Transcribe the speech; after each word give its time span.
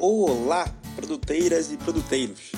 Olá, 0.00 0.72
produteiras 0.94 1.72
e 1.72 1.76
produteiros! 1.76 2.52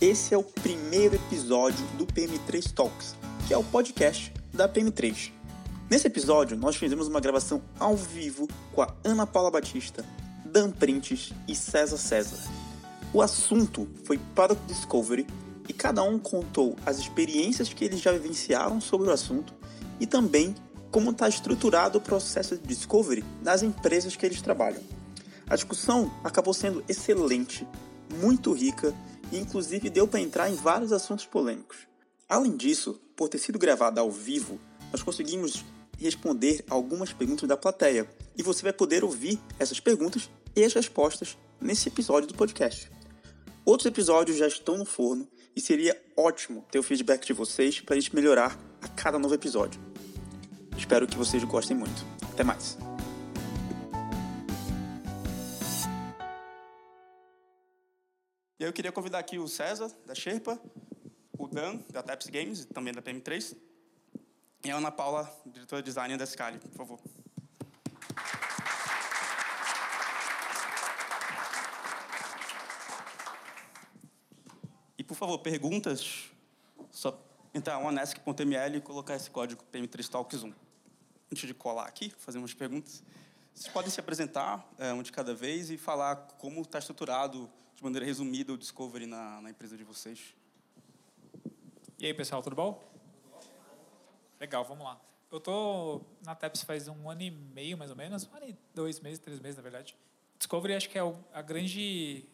Esse 0.00 0.32
é 0.32 0.38
o 0.38 0.42
primeiro 0.42 1.16
episódio 1.16 1.84
do 1.98 2.06
PM3 2.06 2.72
Talks, 2.72 3.14
que 3.46 3.52
é 3.52 3.58
o 3.58 3.62
podcast 3.62 4.32
da 4.54 4.66
PM3. 4.66 5.30
Nesse 5.90 6.06
episódio, 6.06 6.56
nós 6.56 6.76
fizemos 6.76 7.06
uma 7.06 7.20
gravação 7.20 7.60
ao 7.78 7.94
vivo 7.94 8.48
com 8.72 8.80
a 8.80 8.94
Ana 9.04 9.26
Paula 9.26 9.50
Batista, 9.50 10.02
Dan 10.46 10.70
Printes 10.70 11.30
e 11.46 11.54
César 11.54 11.98
César. 11.98 12.38
O 13.12 13.20
assunto 13.20 13.86
foi 14.04 14.18
Product 14.34 14.64
Discovery 14.66 15.26
e 15.68 15.74
cada 15.74 16.02
um 16.02 16.18
contou 16.18 16.74
as 16.86 16.98
experiências 16.98 17.70
que 17.70 17.84
eles 17.84 18.00
já 18.00 18.12
vivenciaram 18.12 18.80
sobre 18.80 19.08
o 19.08 19.12
assunto 19.12 19.52
e 20.00 20.06
também 20.06 20.54
como 20.90 21.10
está 21.10 21.28
estruturado 21.28 21.98
o 21.98 22.00
processo 22.00 22.56
de 22.56 22.66
discovery 22.66 23.22
nas 23.42 23.62
empresas 23.62 24.16
que 24.16 24.24
eles 24.24 24.40
trabalham. 24.40 24.80
A 25.48 25.54
discussão 25.54 26.12
acabou 26.22 26.52
sendo 26.52 26.84
excelente, 26.88 27.66
muito 28.20 28.52
rica 28.52 28.94
e 29.32 29.38
inclusive 29.38 29.90
deu 29.90 30.06
para 30.06 30.20
entrar 30.20 30.50
em 30.50 30.54
vários 30.54 30.92
assuntos 30.92 31.26
polêmicos. 31.26 31.78
Além 32.28 32.56
disso, 32.56 33.00
por 33.16 33.28
ter 33.28 33.38
sido 33.38 33.58
gravada 33.58 34.00
ao 34.00 34.10
vivo, 34.10 34.60
nós 34.92 35.02
conseguimos 35.02 35.64
responder 35.98 36.64
algumas 36.68 37.12
perguntas 37.12 37.48
da 37.48 37.56
plateia 37.56 38.08
e 38.36 38.42
você 38.42 38.62
vai 38.62 38.72
poder 38.72 39.02
ouvir 39.02 39.40
essas 39.58 39.80
perguntas 39.80 40.30
e 40.54 40.62
as 40.62 40.72
respostas 40.72 41.36
nesse 41.60 41.88
episódio 41.88 42.28
do 42.28 42.34
podcast. 42.34 42.90
Outros 43.64 43.86
episódios 43.86 44.38
já 44.38 44.46
estão 44.46 44.78
no 44.78 44.84
forno 44.84 45.26
e 45.54 45.60
seria 45.60 46.00
ótimo 46.16 46.64
ter 46.70 46.78
o 46.78 46.82
feedback 46.82 47.26
de 47.26 47.32
vocês 47.32 47.80
para 47.80 47.96
a 47.96 48.00
gente 48.00 48.14
melhorar 48.14 48.58
a 48.80 48.88
cada 48.88 49.18
novo 49.18 49.34
episódio. 49.34 49.80
Espero 50.76 51.06
que 51.06 51.16
vocês 51.16 51.42
gostem 51.44 51.76
muito. 51.76 52.06
Até 52.32 52.44
mais! 52.44 52.87
E 58.60 58.64
eu 58.64 58.72
queria 58.72 58.90
convidar 58.90 59.20
aqui 59.20 59.38
o 59.38 59.46
César, 59.46 59.88
da 60.04 60.16
Sherpa, 60.16 60.60
o 61.38 61.46
Dan, 61.46 61.76
da 61.92 62.02
Taps 62.02 62.26
Games, 62.26 62.64
também 62.64 62.92
da 62.92 63.00
PM3, 63.00 63.56
e 64.64 64.70
a 64.72 64.76
Ana 64.76 64.90
Paula, 64.90 65.32
diretora 65.46 65.80
de 65.80 65.86
design 65.86 66.16
da 66.16 66.26
Scali, 66.26 66.58
por 66.58 66.72
favor. 66.72 67.00
E, 74.98 75.04
por 75.04 75.14
favor, 75.14 75.38
perguntas, 75.38 76.28
só 76.90 77.16
entrar 77.54 77.78
no 77.78 77.86
onesc.ml 77.86 78.76
e 78.76 78.80
colocar 78.80 79.14
esse 79.14 79.30
código 79.30 79.62
PM3 79.72 80.08
Talks 80.08 80.42
1. 80.42 80.52
Antes 81.30 81.46
de 81.46 81.54
colar 81.54 81.86
aqui, 81.86 82.10
fazer 82.18 82.38
umas 82.38 82.54
perguntas, 82.54 83.04
vocês 83.54 83.72
podem 83.72 83.88
se 83.88 84.00
apresentar, 84.00 84.68
é, 84.78 84.92
um 84.92 85.02
de 85.02 85.12
cada 85.12 85.32
vez, 85.32 85.70
e 85.70 85.78
falar 85.78 86.16
como 86.38 86.60
está 86.62 86.80
estruturado 86.80 87.48
de 87.78 87.84
maneira 87.84 88.04
resumida, 88.04 88.52
o 88.52 88.58
Discovery 88.58 89.06
na, 89.06 89.40
na 89.40 89.50
empresa 89.50 89.76
de 89.76 89.84
vocês. 89.84 90.34
E 91.96 92.06
aí, 92.06 92.12
pessoal, 92.12 92.42
tudo 92.42 92.56
bom? 92.56 92.82
Legal, 94.40 94.64
vamos 94.64 94.84
lá. 94.84 95.00
Eu 95.30 95.38
tô 95.38 96.00
na 96.26 96.34
TEPS 96.34 96.64
faz 96.64 96.88
um 96.88 97.08
ano 97.08 97.22
e 97.22 97.30
meio, 97.30 97.78
mais 97.78 97.92
ou 97.92 97.96
menos, 97.96 98.26
um 98.26 98.36
ano 98.36 98.48
e 98.48 98.56
dois 98.74 98.98
meses, 98.98 99.20
três 99.20 99.38
meses, 99.38 99.56
na 99.56 99.62
verdade. 99.62 99.94
Discovery 100.38 100.74
acho 100.74 100.90
que 100.90 100.98
é 100.98 101.02
a 101.32 101.40
grande 101.40 102.24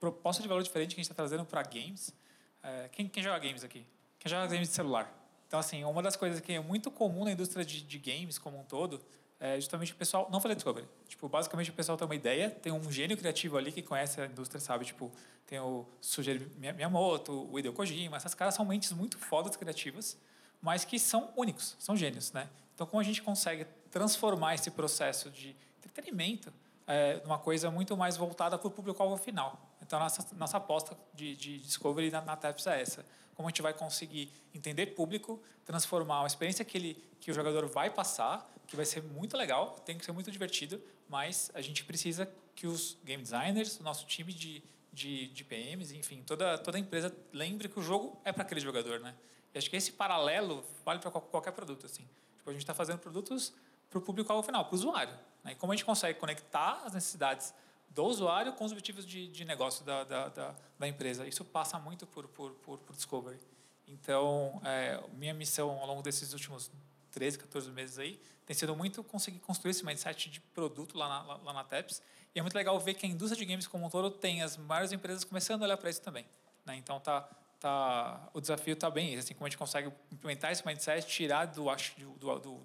proposta 0.00 0.42
de 0.42 0.48
valor 0.48 0.62
diferente 0.62 0.94
que 0.94 1.00
a 1.00 1.02
gente 1.02 1.10
está 1.10 1.14
trazendo 1.14 1.44
para 1.44 1.62
games. 1.62 2.14
É, 2.62 2.88
quem, 2.88 3.06
quem 3.06 3.22
joga 3.22 3.38
games 3.40 3.62
aqui? 3.62 3.84
Quem 4.18 4.30
joga 4.30 4.46
games 4.46 4.70
de 4.70 4.74
celular? 4.74 5.12
Então, 5.46 5.60
assim, 5.60 5.84
uma 5.84 6.02
das 6.02 6.16
coisas 6.16 6.40
que 6.40 6.54
é 6.54 6.60
muito 6.60 6.90
comum 6.90 7.26
na 7.26 7.32
indústria 7.32 7.62
de, 7.62 7.82
de 7.82 7.98
games 7.98 8.38
como 8.38 8.58
um 8.58 8.64
todo 8.64 9.02
é 9.44 9.56
justamente 9.56 9.92
o 9.92 9.96
pessoal 9.96 10.26
não 10.32 10.40
fazer 10.40 10.54
discovery. 10.54 10.88
Tipo, 11.06 11.28
basicamente 11.28 11.68
o 11.68 11.74
pessoal 11.74 11.98
tem 11.98 12.06
uma 12.06 12.14
ideia, 12.14 12.48
tem 12.48 12.72
um 12.72 12.90
gênio 12.90 13.14
criativo 13.14 13.58
ali 13.58 13.70
que 13.70 13.82
conhece 13.82 14.18
a 14.18 14.24
indústria, 14.24 14.58
sabe? 14.58 14.86
Tipo, 14.86 15.12
tem 15.46 15.60
o 15.60 15.84
Sugeri 16.00 16.50
Miyamoto, 16.56 17.46
o 17.52 17.58
Hideo 17.58 17.74
Kojima, 17.74 18.16
essas 18.16 18.34
caras 18.34 18.54
são 18.54 18.64
mentes 18.64 18.90
muito 18.92 19.18
fodas 19.18 19.54
criativas, 19.54 20.16
mas 20.62 20.86
que 20.86 20.98
são 20.98 21.30
únicos, 21.36 21.76
são 21.78 21.94
gênios, 21.94 22.32
né? 22.32 22.48
Então, 22.74 22.86
como 22.86 23.02
a 23.02 23.04
gente 23.04 23.20
consegue 23.20 23.66
transformar 23.90 24.54
esse 24.54 24.70
processo 24.70 25.30
de 25.30 25.54
entretenimento 25.78 26.50
é, 26.86 27.20
numa 27.22 27.38
coisa 27.38 27.70
muito 27.70 27.94
mais 27.98 28.16
voltada 28.16 28.56
para 28.56 28.66
o 28.66 28.70
público-alvo 28.70 29.18
final. 29.18 29.60
Então, 29.82 29.98
nossa, 29.98 30.26
nossa 30.36 30.56
aposta 30.56 30.96
de, 31.12 31.36
de 31.36 31.58
discovery 31.58 32.10
na, 32.10 32.22
na 32.22 32.34
TEPS 32.34 32.66
é 32.66 32.80
essa. 32.80 33.04
Como 33.34 33.46
a 33.46 33.50
gente 33.50 33.60
vai 33.60 33.74
conseguir 33.74 34.32
entender 34.54 34.86
público, 34.94 35.38
transformar 35.66 36.20
uma 36.20 36.26
experiência 36.26 36.64
que, 36.64 36.78
ele, 36.78 37.04
que 37.20 37.30
o 37.30 37.34
jogador 37.34 37.66
vai 37.66 37.90
passar 37.90 38.53
que 38.66 38.76
vai 38.76 38.84
ser 38.84 39.02
muito 39.02 39.36
legal, 39.36 39.78
tem 39.84 39.98
que 39.98 40.04
ser 40.04 40.12
muito 40.12 40.30
divertido, 40.30 40.80
mas 41.08 41.50
a 41.54 41.60
gente 41.60 41.84
precisa 41.84 42.30
que 42.54 42.66
os 42.66 42.96
game 43.04 43.22
designers, 43.22 43.78
o 43.78 43.82
nosso 43.82 44.06
time 44.06 44.32
de, 44.32 44.62
de, 44.92 45.28
de 45.28 45.44
PMs, 45.44 45.92
enfim, 45.92 46.22
toda, 46.22 46.56
toda 46.58 46.78
empresa 46.78 47.14
lembre 47.32 47.68
que 47.68 47.78
o 47.78 47.82
jogo 47.82 48.20
é 48.24 48.32
para 48.32 48.42
aquele 48.42 48.60
jogador, 48.60 49.00
né? 49.00 49.14
E 49.54 49.58
acho 49.58 49.70
que 49.70 49.76
esse 49.76 49.92
paralelo 49.92 50.64
vale 50.84 50.98
para 50.98 51.10
qualquer 51.10 51.52
produto, 51.52 51.86
assim. 51.86 52.06
Tipo, 52.36 52.50
a 52.50 52.52
gente 52.52 52.62
está 52.62 52.74
fazendo 52.74 52.98
produtos 52.98 53.52
para 53.88 53.98
o 53.98 54.02
público 54.02 54.42
final, 54.42 54.64
para 54.64 54.74
o 54.74 54.78
usuário. 54.78 55.14
Né? 55.44 55.52
E 55.52 55.54
como 55.54 55.72
a 55.72 55.76
gente 55.76 55.84
consegue 55.84 56.18
conectar 56.18 56.82
as 56.84 56.92
necessidades 56.92 57.54
do 57.90 58.04
usuário 58.04 58.52
com 58.54 58.64
os 58.64 58.72
objetivos 58.72 59.06
de, 59.06 59.28
de 59.28 59.44
negócio 59.44 59.84
da, 59.84 60.02
da, 60.02 60.28
da, 60.28 60.54
da 60.76 60.88
empresa. 60.88 61.26
Isso 61.26 61.44
passa 61.44 61.78
muito 61.78 62.06
por, 62.06 62.26
por, 62.26 62.50
por, 62.50 62.78
por 62.78 62.96
Discovery. 62.96 63.38
Então, 63.86 64.60
é, 64.64 65.00
minha 65.12 65.32
missão 65.32 65.70
ao 65.78 65.86
longo 65.86 66.02
desses 66.02 66.32
últimos 66.32 66.72
13, 67.14 67.38
14 67.38 67.70
meses 67.70 67.98
aí, 67.98 68.20
tem 68.44 68.54
sido 68.54 68.74
muito 68.74 69.02
conseguir 69.04 69.38
construir 69.38 69.70
esse 69.70 69.84
mindset 69.84 70.28
de 70.28 70.40
produto 70.40 70.98
lá 70.98 71.08
na, 71.08 71.36
lá 71.36 71.52
na 71.52 71.64
TEPS. 71.64 72.02
E 72.34 72.38
é 72.40 72.42
muito 72.42 72.54
legal 72.54 72.78
ver 72.80 72.94
que 72.94 73.06
a 73.06 73.08
indústria 73.08 73.38
de 73.38 73.50
games 73.50 73.66
como 73.66 73.86
um 73.86 73.88
todo 73.88 74.10
tem 74.10 74.42
as 74.42 74.56
maiores 74.56 74.92
empresas 74.92 75.22
começando 75.22 75.62
a 75.62 75.64
olhar 75.66 75.76
para 75.76 75.88
isso 75.88 76.02
também. 76.02 76.26
Né? 76.66 76.76
Então, 76.76 76.98
tá, 76.98 77.22
tá, 77.60 78.28
o 78.34 78.40
desafio 78.40 78.74
está 78.74 78.90
bem 78.90 79.16
assim, 79.16 79.32
como 79.32 79.46
a 79.46 79.48
gente 79.48 79.56
consegue 79.56 79.90
implementar 80.12 80.50
esse 80.50 80.66
mindset, 80.66 81.06
tirar 81.06 81.46
do, 81.46 81.64
do, 81.64 82.18
do, 82.18 82.38
do, 82.38 82.64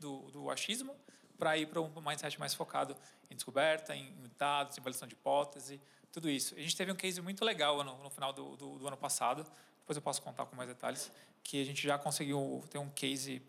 do, 0.00 0.30
do 0.30 0.50
achismo, 0.50 0.96
para 1.38 1.58
ir 1.58 1.66
para 1.66 1.80
um 1.80 1.90
mindset 2.00 2.38
mais 2.40 2.54
focado 2.54 2.96
em 3.30 3.34
descoberta, 3.34 3.94
em 3.94 4.14
dados, 4.38 4.78
em 4.78 4.80
validação 4.80 5.06
de 5.06 5.14
hipótese, 5.14 5.80
tudo 6.10 6.30
isso. 6.30 6.54
A 6.54 6.60
gente 6.60 6.76
teve 6.76 6.90
um 6.92 6.94
case 6.94 7.20
muito 7.20 7.44
legal 7.44 7.82
no, 7.82 8.02
no 8.02 8.10
final 8.10 8.32
do, 8.32 8.56
do, 8.56 8.78
do 8.78 8.86
ano 8.86 8.96
passado, 8.96 9.44
depois 9.80 9.96
eu 9.96 10.02
posso 10.02 10.22
contar 10.22 10.46
com 10.46 10.54
mais 10.54 10.68
detalhes, 10.68 11.10
que 11.42 11.60
a 11.60 11.64
gente 11.64 11.82
já 11.82 11.98
conseguiu 11.98 12.62
ter 12.70 12.78
um 12.78 12.88
case 12.90 13.42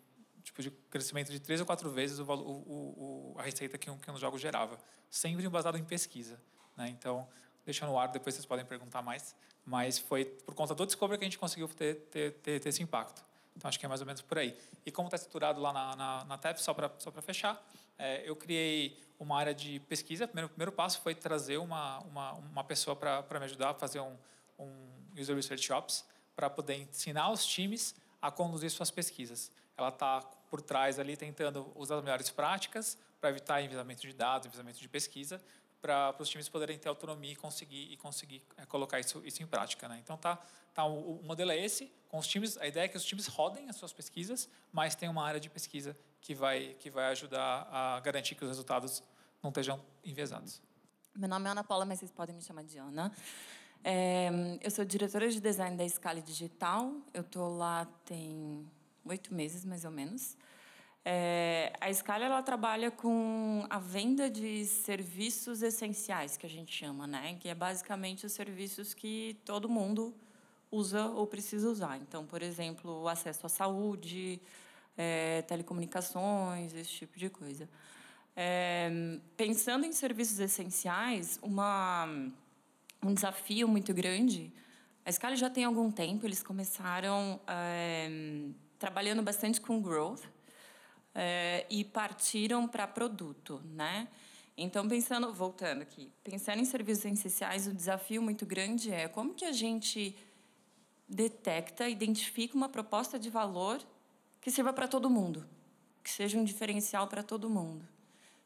tipo 0.43 0.61
de 0.61 0.69
crescimento 0.89 1.31
de 1.31 1.39
três 1.39 1.59
ou 1.59 1.65
quatro 1.65 1.89
vezes 1.89 2.19
o, 2.19 2.23
o, 2.23 3.33
o, 3.33 3.35
a 3.39 3.43
receita 3.43 3.77
que 3.77 3.89
um, 3.89 3.97
que 3.97 4.11
um 4.11 4.17
jogo 4.17 4.37
gerava, 4.37 4.77
sempre 5.09 5.47
baseado 5.49 5.77
em 5.77 5.83
pesquisa. 5.83 6.39
Né? 6.75 6.89
Então, 6.89 7.27
deixando 7.65 7.89
no 7.89 7.97
ar, 7.97 8.09
depois 8.09 8.35
vocês 8.35 8.45
podem 8.45 8.65
perguntar 8.65 9.01
mais, 9.01 9.35
mas 9.65 9.97
foi 9.97 10.25
por 10.25 10.53
conta 10.53 10.75
do 10.75 10.85
Discovery 10.85 11.17
que 11.17 11.23
a 11.23 11.27
gente 11.27 11.39
conseguiu 11.39 11.67
ter, 11.69 11.95
ter, 12.11 12.33
ter, 12.33 12.59
ter 12.59 12.69
esse 12.69 12.83
impacto. 12.83 13.23
Então, 13.55 13.69
acho 13.69 13.79
que 13.79 13.85
é 13.85 13.89
mais 13.89 14.01
ou 14.01 14.07
menos 14.07 14.21
por 14.21 14.37
aí. 14.37 14.57
E 14.85 14.91
como 14.91 15.07
está 15.07 15.15
estruturado 15.15 15.61
lá 15.61 15.71
na, 15.71 15.95
na, 15.95 16.25
na 16.25 16.37
TEP, 16.37 16.57
só 16.57 16.73
para 16.73 16.91
só 16.97 17.11
fechar, 17.11 17.63
é, 17.97 18.27
eu 18.27 18.35
criei 18.35 18.99
uma 19.19 19.37
área 19.37 19.53
de 19.53 19.79
pesquisa. 19.81 20.25
O 20.25 20.27
primeiro, 20.27 20.49
primeiro 20.49 20.71
passo 20.71 20.99
foi 21.01 21.15
trazer 21.15 21.57
uma, 21.57 21.99
uma, 21.99 22.31
uma 22.33 22.63
pessoa 22.63 22.95
para 22.95 23.39
me 23.39 23.45
ajudar 23.45 23.69
a 23.69 23.73
fazer 23.73 23.99
um, 23.99 24.17
um 24.59 24.71
User 25.17 25.35
Research 25.35 25.71
Ops, 25.71 26.03
para 26.35 26.49
poder 26.49 26.75
ensinar 26.75 27.31
os 27.31 27.45
times 27.45 27.95
a 28.19 28.31
conduzir 28.31 28.71
suas 28.71 28.89
pesquisas 28.89 29.51
ela 29.77 29.89
está 29.89 30.21
por 30.49 30.61
trás 30.61 30.99
ali 30.99 31.17
tentando 31.17 31.71
usar 31.75 31.97
as 31.97 32.03
melhores 32.03 32.29
práticas 32.29 32.97
para 33.19 33.29
evitar 33.29 33.61
envisamento 33.61 34.01
de 34.01 34.13
dados, 34.13 34.47
envisamento 34.47 34.79
de 34.79 34.87
pesquisa, 34.87 35.41
para 35.81 36.15
os 36.19 36.29
times 36.29 36.47
poderem 36.47 36.77
ter 36.77 36.87
autonomia 36.87 37.33
e 37.33 37.35
conseguir 37.35 37.91
e 37.91 37.97
conseguir 37.97 38.41
é, 38.57 38.65
colocar 38.65 38.99
isso, 38.99 39.21
isso 39.25 39.43
em 39.43 39.47
prática, 39.47 39.87
né? 39.87 39.99
Então 40.01 40.15
tá, 40.15 40.39
tá 40.73 40.85
o, 40.85 41.19
o, 41.19 41.23
modelo 41.23 41.51
é 41.51 41.57
esse, 41.57 41.91
com 42.07 42.17
os 42.17 42.27
times, 42.27 42.57
a 42.57 42.67
ideia 42.67 42.85
é 42.85 42.87
que 42.87 42.95
os 42.95 43.03
times 43.03 43.27
rodem 43.27 43.67
as 43.67 43.75
suas 43.75 43.91
pesquisas, 43.91 44.47
mas 44.71 44.95
tem 44.95 45.09
uma 45.09 45.25
área 45.25 45.39
de 45.39 45.49
pesquisa 45.49 45.97
que 46.21 46.33
vai 46.33 46.75
que 46.79 46.89
vai 46.89 47.05
ajudar 47.07 47.67
a 47.69 47.99
garantir 47.99 48.35
que 48.35 48.43
os 48.43 48.49
resultados 48.49 49.03
não 49.41 49.49
estejam 49.49 49.83
enviesados. 50.05 50.61
Meu 51.15 51.27
nome 51.27 51.47
é 51.47 51.51
Ana 51.51 51.63
Paula, 51.63 51.83
mas 51.85 51.99
vocês 51.99 52.11
podem 52.11 52.33
me 52.33 52.41
chamar 52.41 52.63
de 52.63 52.77
Ana. 52.77 53.11
É, 53.83 54.29
eu 54.61 54.71
sou 54.71 54.85
diretora 54.85 55.29
de 55.29 55.41
design 55.41 55.75
da 55.75 55.87
Scala 55.89 56.21
Digital. 56.21 56.93
Eu 57.13 57.21
estou 57.21 57.57
lá 57.57 57.85
tem 58.05 58.65
oito 59.05 59.33
meses 59.33 59.65
mais 59.65 59.85
ou 59.85 59.91
menos. 59.91 60.37
É, 61.05 61.73
a 61.81 61.93
Scala 61.93 62.23
ela 62.23 62.41
trabalha 62.41 62.89
com 62.89 63.65
a 63.69 63.77
venda 63.77 64.29
de 64.29 64.65
serviços 64.65 65.61
essenciais 65.61 66.37
que 66.37 66.45
a 66.45 66.49
gente 66.49 66.73
chama, 66.73 67.05
né? 67.05 67.35
Que 67.39 67.49
é 67.49 67.55
basicamente 67.55 68.25
os 68.25 68.31
serviços 68.31 68.93
que 68.93 69.37
todo 69.43 69.67
mundo 69.67 70.15
usa 70.71 71.05
ou 71.07 71.27
precisa 71.27 71.69
usar. 71.69 71.97
Então, 71.97 72.25
por 72.25 72.41
exemplo, 72.41 73.03
o 73.03 73.07
acesso 73.09 73.45
à 73.45 73.49
saúde, 73.49 74.39
é, 74.97 75.41
telecomunicações, 75.41 76.73
esse 76.73 76.91
tipo 76.91 77.19
de 77.19 77.29
coisa. 77.29 77.69
É, 78.35 78.89
pensando 79.35 79.85
em 79.85 79.91
serviços 79.91 80.39
essenciais, 80.39 81.37
uma, 81.41 82.07
um 83.03 83.13
desafio 83.13 83.67
muito 83.67 83.93
grande. 83.93 84.51
A 85.05 85.11
Scala 85.11 85.35
já 85.35 85.49
tem 85.49 85.65
algum 85.65 85.91
tempo. 85.91 86.25
Eles 86.25 86.41
começaram 86.41 87.41
é, 87.45 88.09
trabalhando 88.83 89.23
bastante 89.23 89.61
com 89.61 89.81
growth 89.81 90.23
é, 91.15 91.65
e 91.69 91.85
partiram 91.85 92.67
para 92.67 92.85
produto, 92.85 93.61
né? 93.63 94.09
Então, 94.57 94.89
pensando, 94.89 95.33
voltando 95.33 95.83
aqui, 95.83 96.11
pensando 96.21 96.59
em 96.59 96.65
serviços 96.65 97.05
essenciais, 97.05 97.65
o 97.65 97.73
desafio 97.73 98.21
muito 98.21 98.45
grande 98.45 98.91
é 98.91 99.07
como 99.07 99.33
que 99.33 99.45
a 99.45 99.53
gente 99.53 100.13
detecta, 101.07 101.87
identifica 101.87 102.57
uma 102.57 102.67
proposta 102.67 103.17
de 103.17 103.29
valor 103.29 103.81
que 104.41 104.51
sirva 104.51 104.73
para 104.73 104.85
todo 104.85 105.09
mundo, 105.09 105.47
que 106.03 106.09
seja 106.09 106.37
um 106.37 106.43
diferencial 106.43 107.07
para 107.07 107.23
todo 107.23 107.49
mundo. 107.49 107.87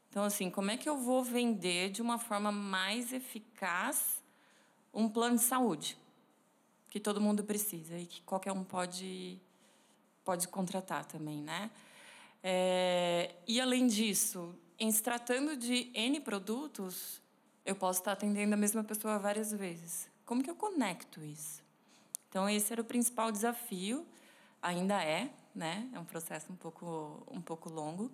Então, 0.07 0.23
assim, 0.23 0.51
como 0.51 0.69
é 0.69 0.77
que 0.77 0.87
eu 0.87 0.97
vou 0.97 1.23
vender 1.23 1.89
de 1.89 1.99
uma 1.99 2.19
forma 2.19 2.51
mais 2.51 3.11
eficaz 3.11 4.21
um 4.93 5.09
plano 5.09 5.37
de 5.37 5.43
saúde 5.43 5.97
que 6.91 6.99
todo 6.99 7.19
mundo 7.19 7.43
precisa 7.43 7.97
e 7.97 8.05
que 8.05 8.21
qualquer 8.21 8.51
um 8.51 8.63
pode 8.63 9.41
pode 10.27 10.45
contratar 10.49 11.05
também, 11.05 11.41
né? 11.41 11.71
É, 12.43 13.33
e 13.47 13.61
além 13.61 13.87
disso, 13.87 14.53
em 14.77 14.91
se 14.91 15.01
tratando 15.01 15.55
de 15.55 15.89
N 15.93 16.19
produtos, 16.19 17.21
eu 17.65 17.73
posso 17.73 18.01
estar 18.01 18.11
atendendo 18.11 18.53
a 18.53 18.57
mesma 18.57 18.83
pessoa 18.83 19.17
várias 19.17 19.53
vezes. 19.53 20.09
Como 20.25 20.43
que 20.43 20.49
eu 20.49 20.55
conecto 20.55 21.23
isso? 21.23 21.63
Então, 22.27 22.49
esse 22.49 22.73
era 22.73 22.81
o 22.81 22.83
principal 22.83 23.31
desafio, 23.31 24.05
ainda 24.61 25.01
é, 25.01 25.31
né? 25.55 25.89
É 25.93 25.99
um 25.99 26.03
processo 26.03 26.51
um 26.51 26.57
pouco, 26.57 27.25
um 27.31 27.41
pouco 27.41 27.69
longo. 27.69 28.11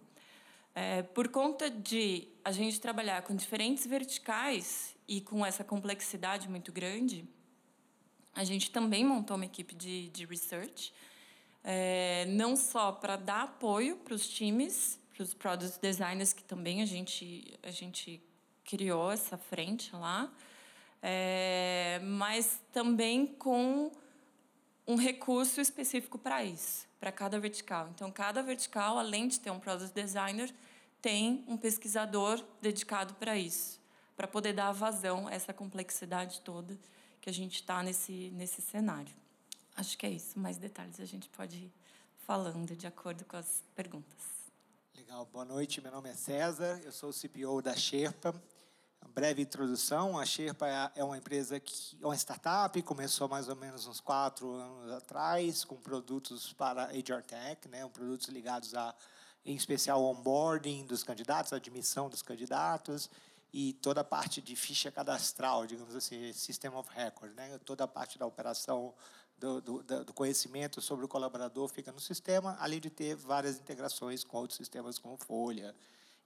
É, 0.75 1.01
por 1.01 1.29
conta 1.29 1.67
de 1.67 2.27
a 2.45 2.51
gente 2.51 2.79
trabalhar 2.79 3.23
com 3.23 3.35
diferentes 3.35 3.87
verticais 3.87 4.95
e 5.07 5.19
com 5.19 5.43
essa 5.43 5.63
complexidade 5.63 6.47
muito 6.47 6.71
grande, 6.71 7.27
a 8.35 8.43
gente 8.43 8.69
também 8.69 9.03
montou 9.03 9.35
uma 9.35 9.45
equipe 9.45 9.73
de, 9.73 10.09
de 10.09 10.25
research, 10.27 10.93
é, 11.63 12.25
não 12.27 12.55
só 12.55 12.91
para 12.91 13.15
dar 13.15 13.43
apoio 13.43 13.97
para 13.97 14.13
os 14.13 14.27
times, 14.27 14.99
para 15.13 15.23
os 15.23 15.33
product 15.33 15.79
designers, 15.79 16.33
que 16.33 16.43
também 16.43 16.81
a 16.81 16.85
gente, 16.85 17.57
a 17.63 17.71
gente 17.71 18.21
criou 18.65 19.11
essa 19.11 19.37
frente 19.37 19.95
lá, 19.95 20.31
é, 21.01 22.01
mas 22.03 22.59
também 22.71 23.25
com 23.25 23.91
um 24.85 24.95
recurso 24.95 25.61
específico 25.61 26.17
para 26.17 26.43
isso, 26.43 26.85
para 26.99 27.11
cada 27.11 27.39
vertical. 27.39 27.89
Então, 27.93 28.11
cada 28.11 28.41
vertical, 28.41 28.99
além 28.99 29.27
de 29.27 29.39
ter 29.39 29.51
um 29.51 29.59
product 29.59 29.93
designer, 29.93 30.53
tem 31.01 31.43
um 31.47 31.57
pesquisador 31.57 32.43
dedicado 32.61 33.13
para 33.15 33.37
isso, 33.37 33.79
para 34.15 34.27
poder 34.27 34.53
dar 34.53 34.71
vazão 34.71 35.27
a 35.27 35.33
essa 35.33 35.53
complexidade 35.53 36.41
toda 36.41 36.77
que 37.21 37.29
a 37.29 37.33
gente 37.33 37.55
está 37.55 37.81
nesse, 37.81 38.31
nesse 38.33 38.61
cenário. 38.61 39.22
Acho 39.75 39.97
que 39.97 40.05
é 40.05 40.09
isso. 40.09 40.37
Mais 40.37 40.57
detalhes 40.57 40.99
a 40.99 41.05
gente 41.05 41.29
pode 41.29 41.57
ir 41.57 41.73
falando 42.25 42.75
de 42.75 42.85
acordo 42.85 43.25
com 43.25 43.37
as 43.37 43.63
perguntas. 43.75 44.21
Legal, 44.95 45.27
boa 45.31 45.45
noite. 45.45 45.81
Meu 45.81 45.91
nome 45.91 46.09
é 46.09 46.13
César, 46.13 46.79
eu 46.83 46.91
sou 46.91 47.09
o 47.09 47.13
CPO 47.13 47.61
da 47.61 47.75
Sherpa. 47.75 48.33
Breve 49.13 49.41
introdução: 49.41 50.17
a 50.17 50.25
Sherpa 50.25 50.67
é, 50.67 50.91
é 51.01 51.03
uma 51.03 51.17
empresa 51.17 51.59
que 51.59 51.97
é 52.01 52.05
uma 52.05 52.15
startup, 52.15 52.81
começou 52.81 53.27
mais 53.27 53.47
ou 53.47 53.55
menos 53.55 53.85
uns 53.85 53.99
quatro 53.99 54.51
anos 54.53 54.91
atrás, 54.91 55.63
com 55.63 55.75
produtos 55.75 56.53
para 56.53 56.85
HR 56.85 57.21
Tech, 57.23 57.67
né, 57.67 57.87
produtos 57.89 58.27
ligados 58.27 58.73
a, 58.73 58.95
em 59.45 59.55
especial, 59.55 60.03
onboarding 60.03 60.85
dos 60.85 61.03
candidatos, 61.03 61.53
admissão 61.53 62.09
dos 62.09 62.21
candidatos 62.21 63.09
e 63.53 63.73
toda 63.73 64.01
a 64.01 64.03
parte 64.03 64.41
de 64.41 64.55
ficha 64.55 64.91
cadastral, 64.91 65.67
digamos 65.67 65.95
assim, 65.95 66.33
System 66.33 66.73
of 66.75 66.89
Record, 66.91 67.35
né, 67.35 67.59
toda 67.63 67.83
a 67.83 67.87
parte 67.87 68.17
da 68.17 68.25
operação 68.25 68.95
do, 69.37 69.61
do, 69.61 69.83
do, 70.05 70.13
conhecimento 70.13 70.81
sobre 70.81 71.05
o 71.05 71.07
colaborador 71.07 71.67
fica 71.67 71.91
no 71.91 71.99
sistema, 71.99 72.57
além 72.59 72.79
de 72.79 72.89
ter 72.89 73.15
várias 73.15 73.57
integrações 73.57 74.23
com 74.23 74.37
outros 74.37 74.57
sistemas 74.57 74.97
como 74.97 75.17
Folha 75.17 75.75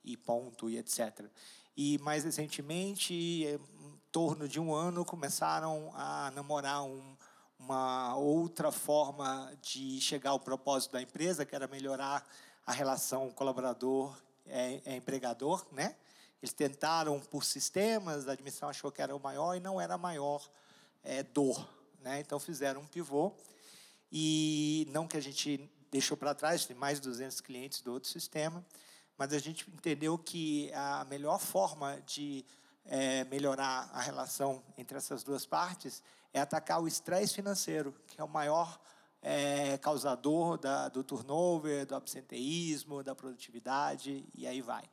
e 0.04 0.16
Ponto 0.16 0.70
e 0.70 0.78
etc. 0.78 1.26
E 1.76 1.98
mais 2.00 2.24
recentemente, 2.24 3.14
em 3.14 3.60
torno 4.12 4.48
de 4.48 4.60
um 4.60 4.72
ano, 4.74 5.04
começaram 5.04 5.92
a 5.96 6.32
namorar 6.32 6.84
um, 6.84 7.18
uma 7.60 8.16
outra 8.16 8.72
forma 8.72 9.52
de 9.62 10.00
chegar 10.00 10.30
ao 10.32 10.40
propósito 10.40 10.94
da 10.94 11.02
empresa, 11.02 11.46
que 11.46 11.56
era 11.56 11.68
melhorar 11.68 12.26
a 12.66 12.72
relação 12.72 13.30
colaborador-empregador, 13.32 15.68
é, 15.72 15.74
é 15.74 15.76
né? 15.76 15.96
Eles 16.42 16.54
tentaram 16.54 17.20
por 17.20 17.44
sistemas, 17.44 18.28
a 18.28 18.34
admissão 18.34 18.70
achou 18.70 18.92
que 18.92 19.02
era 19.02 19.16
o 19.16 19.20
maior 19.20 19.56
e 19.56 19.60
não 19.60 19.82
era 19.82 19.96
a 19.96 19.98
maior 19.98 20.48
é, 21.04 21.24
dor 21.24 21.68
né? 22.00 22.20
Então 22.20 22.40
fizeram 22.40 22.82
um 22.82 22.88
pivô 22.88 23.34
e 24.12 24.88
não 24.92 25.08
que 25.08 25.18
a 25.18 25.22
gente 25.22 25.70
deixou 25.92 26.18
para 26.18 26.34
trás, 26.34 26.66
tem 26.66 26.76
mais 26.76 27.00
de 27.00 27.08
200 27.08 27.42
clientes 27.42 27.82
do 27.82 27.94
outro 27.94 28.10
sistema, 28.10 28.66
mas 29.18 29.34
a 29.34 29.40
gente 29.40 29.70
entendeu 29.70 30.18
que 30.18 30.72
a 30.74 31.06
melhor 31.06 31.40
forma 31.40 32.00
de 32.06 32.46
é, 32.86 33.24
melhorar 33.26 33.90
a 33.94 34.02
relação 34.02 34.64
entre 34.78 34.98
essas 34.98 35.24
duas 35.24 35.46
partes 35.46 36.04
é 36.34 36.40
atacar 36.40 36.82
o 36.82 36.88
estresse 36.88 37.34
financeiro, 37.36 37.94
que 38.08 38.20
é 38.20 38.24
o 38.24 38.30
maior 38.30 38.80
é, 39.22 39.78
causador 39.80 40.58
da, 40.58 40.88
do 40.90 41.04
turnover, 41.04 41.86
do 41.86 41.96
absenteísmo, 41.96 43.04
da 43.04 43.16
produtividade, 43.16 44.26
e 44.36 44.46
aí 44.46 44.62
vai. 44.62 44.84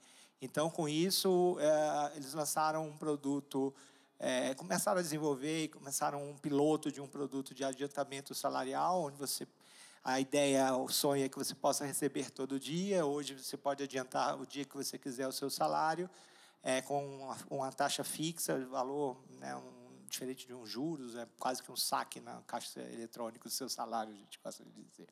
Então, 0.40 0.68
com 0.68 0.88
isso, 0.88 1.56
é, 1.60 2.16
eles 2.16 2.34
lançaram 2.34 2.86
um 2.86 2.96
produto 2.96 3.74
é, 4.19 4.55
começaram 4.55 4.99
a 4.99 5.02
desenvolver 5.02 5.64
e 5.64 5.69
começaram 5.69 6.31
um 6.31 6.37
piloto 6.37 6.90
de 6.90 7.00
um 7.00 7.06
produto 7.06 7.55
de 7.55 7.64
adiantamento 7.64 8.34
salarial, 8.34 9.05
onde 9.05 9.16
você 9.16 9.46
a 10.05 10.20
ideia, 10.20 10.76
o 10.76 10.87
sonho 10.87 11.25
é 11.25 11.31
que 11.31 11.38
você 11.38 11.55
possa 11.55 11.87
receber 11.87 12.31
todo 12.31 12.61
dia. 12.61 13.06
Hoje 13.06 13.43
você 13.43 13.56
pode 13.56 13.82
adiantar 13.82 14.38
o 14.38 14.46
dia 14.46 14.62
que 14.62 14.76
você 14.76 14.99
quiser 14.99 15.26
o 15.26 15.32
seu 15.32 15.49
salário, 15.49 16.11
é, 16.62 16.82
com 16.82 17.02
uma, 17.06 17.37
uma 17.49 17.72
taxa 17.72 18.05
fixa, 18.05 18.58
valor 18.66 19.16
né, 19.40 19.56
um, 19.56 20.06
diferente 20.06 20.46
de 20.46 20.52
um 20.52 20.67
juros, 20.67 21.17
é 21.17 21.26
quase 21.38 21.62
que 21.62 21.72
um 21.72 21.76
saque 21.76 22.20
na 22.20 22.43
caixa 22.43 22.81
eletrônica 22.82 23.49
do 23.49 23.50
seu 23.50 23.67
salário, 23.67 24.12
a 24.12 24.17
gente 24.17 24.38
gosta 24.44 24.62
de 24.62 24.82
dizer. 24.82 25.08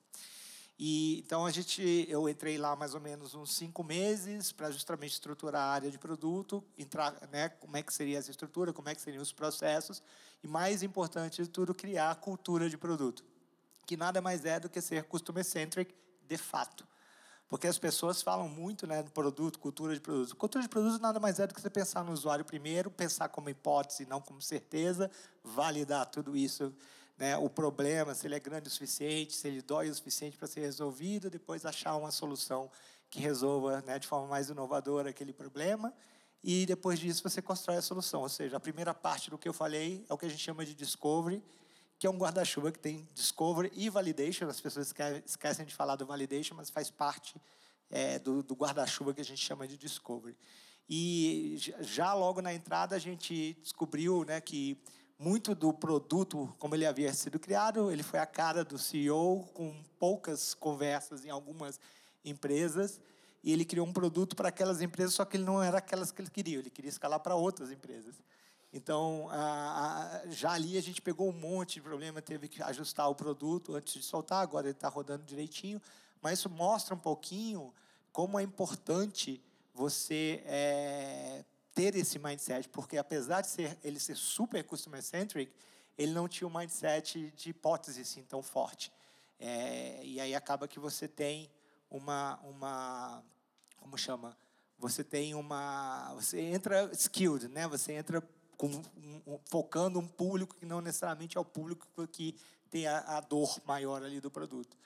E, 0.79 1.21
então, 1.21 1.47
a 1.47 1.51
gente, 1.51 2.07
eu 2.09 2.29
entrei 2.29 2.59
lá 2.59 2.75
mais 2.75 2.95
ou 2.95 3.01
menos 3.01 3.35
uns 3.35 3.55
cinco 3.55 3.85
meses 3.85 4.53
para 4.53 4.71
justamente 4.71 5.13
estruturar 5.13 5.63
a 5.63 5.73
área 5.73 5.91
de 5.91 5.99
produto, 5.99 6.65
entrar, 6.77 7.17
né, 7.31 7.49
como 7.49 7.77
é 7.77 7.83
que 7.83 7.93
seria 7.93 8.19
essa 8.19 8.31
estrutura, 8.31 8.73
como 8.73 8.89
é 8.89 8.95
que 8.95 9.01
seriam 9.01 9.23
os 9.23 9.33
processos, 9.33 10.03
e 10.43 10.49
mais 10.49 10.83
importante 10.83 11.43
de 11.43 11.49
tudo, 11.49 11.75
criar 11.75 12.11
a 12.11 12.15
cultura 12.15 12.69
de 12.69 12.77
produto, 12.77 13.25
que 13.87 13.97
nada 13.97 14.21
mais 14.21 14.45
é 14.45 14.59
do 14.59 14.69
que 14.69 14.81
ser 14.81 15.05
customer-centric 15.05 15.95
de 16.27 16.37
fato. 16.37 16.87
Porque 17.49 17.67
as 17.67 17.79
pessoas 17.79 18.23
falam 18.23 18.49
muito 18.49 18.87
né, 18.87 19.03
do 19.03 19.11
produto, 19.11 19.59
cultura 19.59 19.93
de 19.93 20.01
produto. 20.01 20.35
Cultura 20.35 20.63
de 20.63 20.71
produto 20.71 20.99
nada 21.03 21.21
mais 21.21 21.39
é 21.39 21.47
do 21.47 21.55
que 21.55 21.61
você 21.61 21.69
pensar 21.69 22.03
no 22.03 22.11
usuário 22.11 22.47
primeiro, 22.47 22.91
pensar 22.91 23.29
como 23.29 23.51
hipótese, 23.51 24.07
não 24.07 24.23
como 24.23 24.41
certeza, 24.41 25.11
validar 25.45 26.07
tudo 26.07 26.35
isso 26.35 26.75
né, 27.17 27.37
o 27.37 27.49
problema, 27.49 28.15
se 28.15 28.27
ele 28.27 28.35
é 28.35 28.41
grande 28.41 28.69
o 28.69 28.71
suficiente, 28.71 29.35
se 29.35 29.47
ele 29.47 29.63
dói 29.63 29.89
o 29.89 29.95
suficiente 29.95 30.37
para 30.37 30.49
ser 30.49 30.61
resolvido, 30.61 31.31
depois 31.31 31.65
achar 31.65 31.97
uma 31.97 32.11
solução 32.11 32.71
que 33.11 33.21
resolva 33.21 33.83
né, 33.83 33.99
de 33.99 34.07
forma 34.07 34.27
mais 34.27 34.49
inovadora 34.49 35.11
aquele 35.11 35.33
problema, 35.33 35.93
e 36.43 36.67
depois 36.67 36.99
disso 36.99 37.23
você 37.23 37.41
constrói 37.41 37.77
a 37.77 37.83
solução. 37.83 38.23
Ou 38.23 38.29
seja, 38.29 38.57
a 38.57 38.61
primeira 38.61 38.93
parte 38.93 39.31
do 39.31 39.39
que 39.39 39.49
eu 39.49 39.53
falei 39.53 40.05
é 40.09 40.15
o 40.15 40.19
que 40.19 40.27
a 40.27 40.29
gente 40.29 40.43
chama 40.43 40.65
de 40.65 40.75
discovery, 40.75 41.43
que 41.99 42.07
é 42.07 42.11
um 42.11 42.19
guarda-chuva 42.19 42.73
que 42.73 42.81
tem 42.81 43.09
discovery 43.15 43.71
e 43.75 43.89
validation. 43.89 44.49
As 44.49 44.61
pessoas 44.61 44.93
esquecem 45.25 45.65
de 45.65 45.73
falar 45.73 45.95
do 45.95 46.05
validation, 46.05 46.57
mas 46.57 46.69
faz 46.69 46.91
parte 46.91 47.41
é, 47.89 48.19
do, 48.19 48.43
do 48.43 48.55
guarda-chuva 48.55 49.15
que 49.15 49.21
a 49.21 49.25
gente 49.25 49.41
chama 49.41 49.69
de 49.69 49.77
discovery. 49.77 50.37
E 50.89 51.57
já 51.81 52.13
logo 52.13 52.43
na 52.43 52.53
entrada 52.53 52.97
a 52.97 52.99
gente 52.99 53.57
descobriu 53.63 54.25
né, 54.25 54.41
que 54.41 54.77
muito 55.23 55.55
do 55.55 55.73
produto, 55.73 56.53
como 56.59 56.75
ele 56.75 56.85
havia 56.85 57.15
sido 57.15 57.39
criado, 57.39 57.93
ele 57.93 58.03
foi 58.03 58.19
a 58.19 58.27
cara 58.27 58.65
do 58.65 58.77
CEO, 58.77 59.49
com 59.55 59.73
poucas 59.97 60.53
conversas 60.53 61.25
em 61.25 61.31
algumas 61.31 61.79
empresas, 62.25 63.01
e 63.45 63.53
ele 63.53 63.65
criou 63.65 63.87
um 63.87 63.93
produto 63.93 64.35
para 64.35 64.49
aquelas 64.49 64.83
empresas, 64.83 65.15
só 65.15 65.25
que 65.25 65.37
ele 65.37 65.45
não 65.45 65.63
era 65.63 65.79
aquelas 65.79 66.11
que 66.11 66.21
ele 66.21 66.31
queria, 66.31 66.59
ele 66.59 66.71
queria 66.71 66.89
escalar 66.89 67.21
para 67.21 67.37
outras 67.37 67.71
empresas. 67.71 68.17
Então, 68.73 69.29
já 70.31 70.51
ali 70.51 70.77
a 70.77 70.83
gente 70.83 71.01
pegou 71.01 71.29
um 71.29 71.33
monte 71.33 71.75
de 71.75 71.83
problema, 71.83 72.21
teve 72.21 72.49
que 72.49 72.61
ajustar 72.61 73.09
o 73.09 73.15
produto 73.15 73.77
antes 73.77 73.95
de 73.95 74.03
soltar, 74.03 74.43
agora 74.43 74.67
ele 74.67 74.73
está 74.73 74.89
rodando 74.89 75.23
direitinho, 75.23 75.81
mas 76.21 76.41
isso 76.41 76.51
mostra 76.51 76.97
um 76.97 76.99
pouquinho 76.99 77.73
como 78.11 78.41
é 78.41 78.43
importante 78.43 79.41
você 79.73 80.43
é, 80.47 81.45
ter 81.75 81.95
esse 81.97 82.19
mindset, 82.19 82.69
porque 82.69 82.97
apesar 82.97 83.41
de 83.41 83.49
ser, 83.49 83.79
ele 83.83 83.99
ser 83.99 84.17
super 84.17 84.63
customer 84.65 85.03
centric, 85.03 85.53
ele 85.97 86.13
não 86.13 86.29
tinha 86.29 86.49
um 86.49 86.57
mindset 86.57 87.33
de 87.37 87.51
hipótese 87.51 88.01
assim 88.01 88.23
tão 88.23 88.43
forte. 88.43 88.93
É, 89.39 90.01
e 90.05 90.21
aí 90.21 90.35
acaba 90.35 90.69
que 90.69 90.79
você 90.79 91.09
tem 91.09 91.51
uma, 91.91 92.39
uma 92.45 93.25
como 93.77 93.99
chama? 93.99 94.37
Você 94.79 95.05
tem 95.05 95.35
uma, 95.35 96.13
você 96.15 96.41
entra 96.41 96.91
skilled, 96.93 97.49
né? 97.49 97.67
Você 97.69 97.93
entra 97.93 98.23
com, 98.57 98.69
um, 99.27 99.39
focando 99.45 99.99
um 99.99 100.07
público 100.07 100.55
que 100.55 100.65
não 100.65 100.81
necessariamente 100.81 101.37
é 101.37 101.41
o 101.41 101.45
público 101.45 101.87
que 102.09 102.37
tem 102.71 102.87
a, 102.87 103.19
a 103.19 103.21
dor 103.21 103.61
maior 103.67 104.03
ali 104.03 104.21
do 104.21 104.31
produto. 104.31 104.77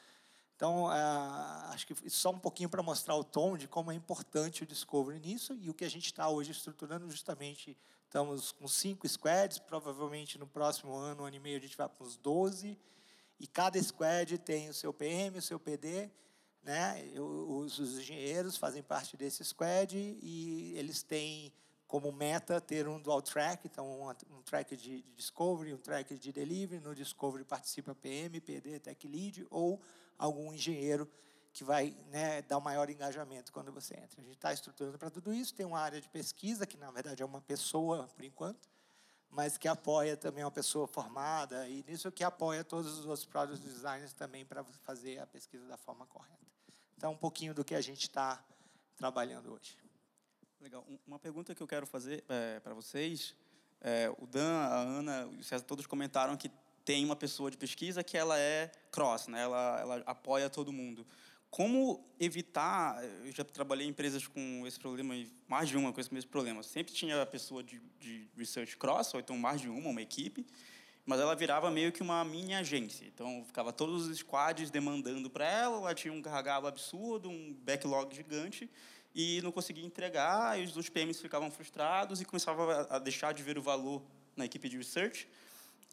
Então, 0.57 0.85
uh, 0.85 1.71
acho 1.71 1.87
que 1.87 2.09
só 2.09 2.31
um 2.31 2.39
pouquinho 2.39 2.71
para 2.71 2.83
mostrar 2.83 3.15
o 3.15 3.23
tom 3.23 3.59
de 3.59 3.69
como 3.69 3.93
é 3.93 3.95
importante 3.95 4.63
o 4.63 4.67
discovery 4.67 5.21
nisso 5.21 5.55
e 5.61 5.69
o 5.69 5.75
que 5.75 5.85
a 5.85 5.91
gente 5.91 6.07
está 6.07 6.29
hoje 6.31 6.51
estruturando 6.51 7.09
justamente. 7.11 7.77
Estamos 8.05 8.53
com 8.53 8.67
cinco 8.67 9.07
squads, 9.07 9.59
provavelmente 9.59 10.39
no 10.39 10.47
próximo 10.47 10.95
ano, 10.95 11.25
ano 11.25 11.37
e 11.37 11.39
meio, 11.39 11.59
a 11.59 11.61
gente 11.61 11.77
vai 11.77 11.87
para 11.87 12.07
uns 12.07 12.17
12. 12.17 12.79
E 13.39 13.47
cada 13.47 13.83
squad 13.83 14.39
tem 14.39 14.71
o 14.71 14.75
seu 14.75 14.95
PM, 14.95 15.37
o 15.37 15.43
seu 15.43 15.61
PD, 15.61 16.09
né? 16.63 17.05
Os, 17.19 17.79
os 17.79 17.99
engenheiros 17.99 18.57
fazem 18.57 18.83
parte 18.83 19.15
desse 19.15 19.45
squad 19.45 19.95
e 19.95 20.73
eles 20.79 21.03
têm 21.03 21.53
como 21.87 22.11
meta 22.11 22.61
ter 22.61 22.89
um 22.89 22.99
dual 22.99 23.21
track, 23.21 23.67
então 23.67 23.87
um, 23.87 24.09
um 24.37 24.43
track 24.43 24.75
de, 24.75 25.03
de, 25.03 25.13
discovery, 25.13 25.75
um 25.75 25.79
track 25.79 26.17
de 26.17 26.33
delivery. 26.33 26.81
No 26.81 26.95
discovery 26.95 27.45
participa 27.45 27.95
PM, 27.95 28.41
PD, 28.41 28.81
tech 28.81 29.07
lead 29.07 29.47
ou 29.51 29.81
algum 30.19 30.53
engenheiro 30.53 31.11
que 31.53 31.65
vai 31.65 31.97
né, 32.09 32.43
dar 32.43 32.59
um 32.59 32.61
maior 32.61 32.91
engajamento 32.91 33.51
quando 33.51 33.73
você 33.73 33.95
entra. 33.95 34.21
A 34.21 34.25
gente 34.25 34.37
está 34.37 34.53
estruturando 34.53 34.99
para 34.99 35.11
tudo 35.11 35.33
isso. 35.33 35.55
Tem 35.55 35.65
uma 35.65 35.81
área 35.81 36.01
de 36.01 36.09
pesquisa, 36.09 36.67
que 36.67 36.77
na 36.77 36.91
verdade 36.91 37.23
é 37.23 37.27
uma 37.27 37.41
pessoa, 37.41 38.07
por 38.15 38.25
enquanto, 38.25 38.69
mas 39.31 39.57
que 39.57 39.67
apoia 39.67 40.17
também 40.17 40.45
uma 40.45 40.51
pessoa 40.51 40.87
formada, 40.87 41.69
e 41.69 41.83
nisso 41.89 42.13
que 42.13 42.23
apoia 42.23 42.63
todos 42.63 42.99
os 42.99 43.07
outros 43.07 43.25
product 43.25 43.67
designers 43.67 44.13
também 44.13 44.45
para 44.45 44.63
fazer 44.83 45.19
a 45.19 45.27
pesquisa 45.27 45.67
da 45.67 45.77
forma 45.77 46.07
correta. 46.07 46.47
Então, 46.97 47.13
um 47.13 47.17
pouquinho 47.17 47.55
do 47.55 47.65
que 47.65 47.75
a 47.75 47.81
gente 47.81 48.03
está 48.03 48.43
trabalhando 48.97 49.53
hoje. 49.53 49.77
Legal. 50.61 50.87
Uma 51.07 51.19
pergunta 51.19 51.55
que 51.55 51.63
eu 51.63 51.67
quero 51.67 51.87
fazer 51.87 52.25
é, 52.29 52.61
para 52.61 52.75
vocês, 52.75 53.35
é, 53.81 54.11
o 54.19 54.27
Dan, 54.27 54.59
a 54.59 54.79
Ana, 54.81 55.27
o 55.27 55.43
César, 55.43 55.65
todos 55.65 55.87
comentaram 55.87 56.37
que 56.37 56.51
tem 56.87 57.05
uma 57.05 57.17
pessoa 57.17 57.51
de 57.51 57.57
pesquisa 57.57 58.05
que 58.05 58.17
ela 58.17 58.39
é 58.39 58.71
cross, 58.93 59.27
né? 59.27 59.43
ela, 59.43 59.81
ela 59.81 60.03
apoia 60.07 60.49
todo 60.49 60.73
mundo. 60.73 61.05
Como 61.51 62.07
evitar? 62.21 63.03
Eu 63.25 63.33
já 63.33 63.43
trabalhei 63.43 63.89
em 63.89 63.91
empresas 63.91 64.27
com 64.29 64.65
esse 64.65 64.79
problema, 64.79 65.15
mais 65.49 65.69
de 65.69 65.77
uma 65.77 65.93
com 65.93 66.01
esse 66.01 66.15
mesmo 66.15 66.31
problema. 66.31 66.63
Sempre 66.63 66.95
tinha 66.95 67.21
a 67.21 67.27
pessoa 67.27 67.63
de, 67.63 67.81
de 67.99 68.29
research 68.37 68.77
cross, 68.77 69.13
ou 69.15 69.21
então 69.21 69.37
mais 69.37 69.61
de 69.61 69.69
uma, 69.69 69.91
uma 69.91 70.01
equipe, 70.01 70.47
mas 71.05 71.19
ela 71.19 71.35
virava 71.35 71.73
meio 71.73 71.91
que 71.91 72.03
uma 72.03 72.25
mini 72.25 72.55
agência. 72.55 73.05
Então, 73.05 73.43
ficava 73.45 73.73
todos 73.73 74.07
os 74.07 74.19
squads 74.19 74.71
demandando 74.71 75.29
para 75.29 75.45
ela, 75.45 75.79
ela 75.79 75.95
tinha 75.95 76.15
um 76.15 76.23
gargalo 76.23 76.69
absurdo, 76.69 77.29
um 77.29 77.53
backlog 77.65 78.15
gigante, 78.15 78.71
e 79.13 79.41
não 79.43 79.51
conseguia 79.51 79.85
entregar, 79.85 80.57
e 80.61 80.65
os 80.65 80.89
PMs 80.89 81.21
ficavam 81.21 81.51
frustrados 81.51 82.21
e 82.21 82.25
começavam 82.25 82.71
a 82.89 82.99
deixar 83.01 83.35
de 83.35 83.43
ver 83.43 83.59
o 83.59 83.63
valor 83.63 84.03
na 84.37 84.45
equipe 84.45 84.69
de 84.69 84.77
research. 84.77 85.27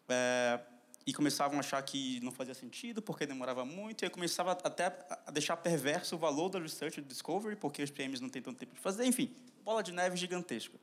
É, 0.09 0.59
e 1.05 1.13
começavam 1.13 1.57
a 1.57 1.59
achar 1.59 1.81
que 1.83 2.19
não 2.21 2.31
fazia 2.31 2.53
sentido 2.53 3.01
porque 3.01 3.25
demorava 3.25 3.65
muito. 3.65 4.03
E 4.03 4.05
aí 4.05 4.09
começava 4.09 4.51
até 4.51 4.85
a 5.25 5.31
deixar 5.31 5.57
perverso 5.57 6.15
o 6.15 6.17
valor 6.17 6.49
da 6.49 6.59
research 6.59 6.99
e 6.99 7.03
discovery 7.03 7.55
porque 7.55 7.83
os 7.83 7.91
PMs 7.91 8.21
não 8.21 8.29
têm 8.29 8.41
tanto 8.41 8.57
tempo 8.57 8.73
de 8.73 8.79
fazer. 8.79 9.05
Enfim 9.05 9.33
bola 9.63 9.81
de 9.81 9.91
neve 9.91 10.17
gigantesca. 10.17 10.77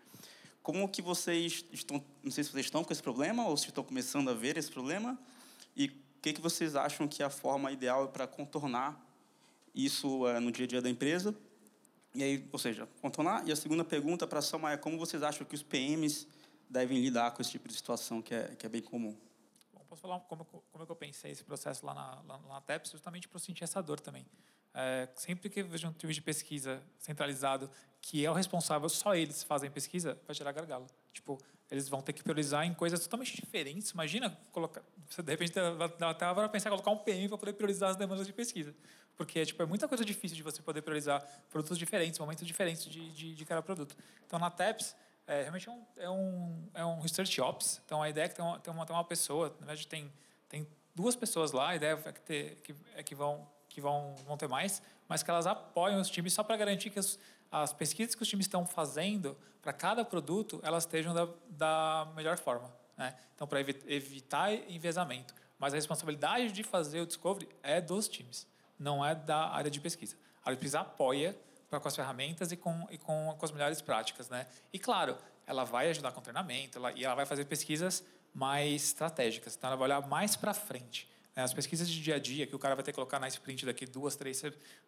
Como 0.62 0.88
que 0.88 1.02
vocês 1.02 1.64
estão 1.72 2.04
não 2.22 2.30
sei 2.30 2.44
se 2.44 2.50
vocês 2.50 2.66
estão 2.66 2.82
com 2.82 2.92
esse 2.92 3.02
problema 3.02 3.46
ou 3.46 3.56
se 3.56 3.68
estão 3.68 3.84
começando 3.84 4.30
a 4.30 4.34
ver 4.34 4.56
esse 4.56 4.70
problema 4.70 5.18
e 5.76 5.86
o 5.86 5.92
que 6.22 6.32
que 6.32 6.40
vocês 6.40 6.74
acham 6.76 7.08
que 7.08 7.22
é 7.22 7.26
a 7.26 7.30
forma 7.30 7.72
ideal 7.72 8.08
para 8.08 8.26
contornar 8.26 9.00
isso 9.74 10.26
uh, 10.26 10.40
no 10.40 10.50
dia 10.50 10.64
a 10.64 10.68
dia 10.68 10.82
da 10.82 10.90
empresa? 10.90 11.34
E 12.14 12.22
aí 12.22 12.48
ou 12.52 12.58
seja 12.58 12.88
contornar. 13.00 13.46
E 13.46 13.52
a 13.52 13.56
segunda 13.56 13.84
pergunta 13.84 14.26
para 14.26 14.40
a 14.40 14.42
Salma 14.42 14.72
é 14.72 14.76
como 14.76 14.98
vocês 14.98 15.22
acham 15.22 15.46
que 15.46 15.54
os 15.54 15.62
PMs 15.62 16.26
devem 16.68 17.00
lidar 17.00 17.32
com 17.32 17.42
esse 17.42 17.50
tipo 17.50 17.68
de 17.68 17.74
situação 17.74 18.20
que 18.20 18.34
é 18.34 18.54
que 18.58 18.66
é 18.66 18.68
bem 18.68 18.82
comum 18.82 19.16
posso 19.90 20.02
falar 20.02 20.20
como, 20.20 20.44
como 20.44 20.82
é 20.82 20.86
que 20.86 20.92
eu 20.92 20.96
pensei 20.96 21.32
esse 21.32 21.42
processo 21.42 21.84
lá 21.84 21.92
na, 21.92 22.22
lá, 22.22 22.38
na 22.38 22.60
TEPS, 22.60 22.92
justamente 22.92 23.28
para 23.28 23.40
sentir 23.40 23.64
essa 23.64 23.82
dor 23.82 23.98
também. 23.98 24.24
É, 24.72 25.08
sempre 25.16 25.50
que 25.50 25.60
eu 25.60 25.66
vejo 25.66 25.88
um 25.88 25.92
time 25.92 26.14
de 26.14 26.22
pesquisa 26.22 26.80
centralizado 26.96 27.68
que 28.00 28.24
é 28.24 28.30
o 28.30 28.32
responsável, 28.32 28.88
só 28.88 29.14
eles 29.14 29.42
fazem 29.42 29.70
pesquisa, 29.70 30.18
vai 30.26 30.34
gerar 30.34 30.52
gargalo. 30.52 30.86
Tipo, 31.12 31.38
eles 31.70 31.88
vão 31.88 32.00
ter 32.00 32.12
que 32.12 32.22
priorizar 32.22 32.64
em 32.64 32.72
coisas 32.72 33.00
totalmente 33.00 33.34
diferentes. 33.34 33.90
Imagina 33.90 34.38
colocar, 34.52 34.82
você 35.08 35.22
de 35.22 35.30
repente 35.30 35.52
dá 35.98 36.10
até 36.10 36.32
para 36.32 36.48
pensar 36.48 36.70
colocar 36.70 36.90
um 36.92 36.98
PM 36.98 37.28
para 37.28 37.36
poder 37.36 37.52
priorizar 37.52 37.90
as 37.90 37.96
demandas 37.96 38.26
de 38.26 38.32
pesquisa, 38.32 38.74
porque 39.16 39.44
tipo 39.44 39.62
é 39.62 39.66
muita 39.66 39.86
coisa 39.86 40.04
difícil 40.04 40.36
de 40.36 40.42
você 40.42 40.62
poder 40.62 40.82
priorizar 40.82 41.20
produtos 41.50 41.76
diferentes, 41.76 42.18
momentos 42.18 42.46
diferentes 42.46 42.84
de, 42.84 43.10
de, 43.12 43.34
de 43.34 43.44
cada 43.44 43.60
produto. 43.60 43.94
Então 44.24 44.38
na 44.38 44.50
TEPS 44.50 44.96
é, 45.30 45.42
realmente 45.42 45.68
é 45.68 45.72
um, 45.72 45.84
é, 45.96 46.10
um, 46.10 46.68
é 46.74 46.84
um 46.84 47.00
research 47.00 47.40
ops. 47.40 47.80
Então, 47.86 48.02
a 48.02 48.10
ideia 48.10 48.24
é 48.24 48.28
que 48.28 48.34
tem 48.34 48.44
uma, 48.44 48.58
tem 48.58 48.74
uma, 48.74 48.84
tem 48.84 48.96
uma 48.96 49.04
pessoa, 49.04 49.48
na 49.60 49.66
verdade, 49.66 49.86
tem, 49.86 50.12
tem 50.48 50.66
duas 50.92 51.14
pessoas 51.14 51.52
lá, 51.52 51.68
a 51.68 51.76
ideia 51.76 51.96
é 52.04 52.12
que, 52.12 52.20
ter, 52.20 52.56
que, 52.64 52.74
é 52.96 53.02
que, 53.04 53.14
vão, 53.14 53.46
que 53.68 53.80
vão, 53.80 54.16
vão 54.26 54.36
ter 54.36 54.48
mais, 54.48 54.82
mas 55.08 55.22
que 55.22 55.30
elas 55.30 55.46
apoiam 55.46 56.00
os 56.00 56.10
times 56.10 56.32
só 56.32 56.42
para 56.42 56.56
garantir 56.56 56.90
que 56.90 56.98
as, 56.98 57.16
as 57.48 57.72
pesquisas 57.72 58.16
que 58.16 58.22
os 58.22 58.28
times 58.28 58.46
estão 58.46 58.66
fazendo 58.66 59.36
para 59.62 59.72
cada 59.72 60.04
produto, 60.04 60.58
elas 60.64 60.82
estejam 60.82 61.14
da, 61.14 61.28
da 61.48 62.12
melhor 62.16 62.36
forma. 62.36 62.68
Né? 62.96 63.16
Então, 63.36 63.46
para 63.46 63.60
evitar 63.60 64.52
envezamento. 64.52 65.32
Mas 65.60 65.72
a 65.72 65.76
responsabilidade 65.76 66.50
de 66.50 66.64
fazer 66.64 67.02
o 67.02 67.06
discovery 67.06 67.48
é 67.62 67.80
dos 67.80 68.08
times, 68.08 68.48
não 68.76 69.04
é 69.06 69.14
da 69.14 69.48
área 69.50 69.70
de 69.70 69.80
pesquisa. 69.80 70.16
A 70.42 70.48
área 70.48 70.56
de 70.56 70.60
pesquisa 70.60 70.80
apoia 70.80 71.38
com 71.78 71.86
as 71.86 71.94
ferramentas 71.94 72.50
e 72.50 72.56
com, 72.56 72.86
e 72.90 72.98
com, 72.98 73.36
com 73.38 73.44
as 73.44 73.52
melhores 73.52 73.80
práticas. 73.80 74.28
Né? 74.28 74.46
E, 74.72 74.78
claro, 74.78 75.16
ela 75.46 75.64
vai 75.64 75.90
ajudar 75.90 76.12
com 76.12 76.20
treinamento 76.20 76.78
ela, 76.78 76.92
e 76.92 77.04
ela 77.04 77.14
vai 77.14 77.26
fazer 77.26 77.44
pesquisas 77.44 78.04
mais 78.34 78.84
estratégicas. 78.84 79.56
Então, 79.56 79.68
ela 79.68 79.76
vai 79.76 79.86
olhar 79.86 80.08
mais 80.08 80.34
para 80.34 80.54
frente. 80.54 81.08
Né? 81.36 81.42
As 81.42 81.52
pesquisas 81.52 81.88
de 81.88 82.02
dia 82.02 82.16
a 82.16 82.18
dia, 82.18 82.46
que 82.46 82.56
o 82.56 82.58
cara 82.58 82.74
vai 82.74 82.82
ter 82.82 82.90
que 82.92 82.96
colocar 82.96 83.20
na 83.20 83.28
sprint 83.28 83.66
daqui 83.66 83.86
duas, 83.86 84.16
três, 84.16 84.42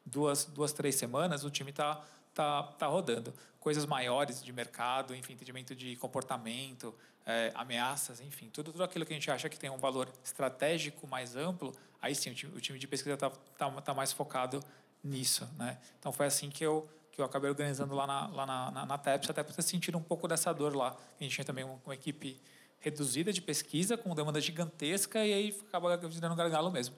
duas, 0.05 0.45
duas 0.47 0.73
três 0.73 0.95
semanas, 0.97 1.45
o 1.45 1.51
time 1.51 1.71
está 1.71 2.03
tá, 2.35 2.63
tá 2.63 2.87
rodando. 2.87 3.33
Coisas 3.61 3.87
maiores 3.87 4.43
de 4.43 4.53
mercado, 4.53 5.15
enfim, 5.15 5.35
entendimento 5.35 5.75
de 5.75 5.97
comportamento, 5.97 6.95
é, 7.25 7.53
ameaças, 7.55 8.21
enfim, 8.21 8.49
tudo, 8.53 8.73
tudo 8.73 8.83
aquilo 8.83 9.05
que 9.07 9.13
a 9.13 9.17
gente 9.17 9.31
acha 9.31 9.49
que 9.49 9.59
tem 9.59 9.71
um 9.71 9.79
valor 9.79 10.09
estratégico 10.25 11.07
mais 11.07 11.37
amplo, 11.37 11.73
aí 12.01 12.15
sim, 12.15 12.31
o 12.31 12.35
time, 12.35 12.57
o 12.57 12.61
time 12.61 12.79
de 12.79 12.89
pesquisa 12.89 13.15
está 13.15 13.31
tá, 13.31 13.71
tá 13.81 13.95
mais 13.95 14.13
focado 14.13 14.61
nisso, 15.03 15.49
né? 15.57 15.79
Então 15.99 16.13
foi 16.13 16.27
assim 16.27 16.51
que 16.51 16.65
eu 16.65 16.89
que 17.11 17.21
eu 17.21 17.27
acabei 17.27 17.51
organizando 17.51 17.95
lá 17.95 18.07
na 18.07 18.27
lá 18.29 18.47
na, 18.47 18.71
na, 18.71 18.87
na 18.87 18.99
TEPS, 18.99 19.31
até 19.31 19.43
para 19.43 19.55
ter 19.55 19.63
sentido 19.63 19.99
um 19.99 20.03
pouco 20.03 20.27
dessa 20.27 20.53
dor 20.53 20.75
lá. 20.75 20.97
A 21.21 21.23
gente 21.23 21.35
tinha 21.35 21.45
também 21.45 21.65
uma, 21.65 21.79
uma 21.85 21.95
equipe 21.95 22.41
reduzida 22.81 23.33
de 23.33 23.41
pesquisa 23.41 23.97
com 23.97 24.15
demanda 24.15 24.41
gigantesca 24.41 25.25
e 25.25 25.33
aí 25.33 25.63
acaba 25.69 25.97
virando 25.97 26.35
gargalo 26.35 26.71
mesmo. 26.71 26.97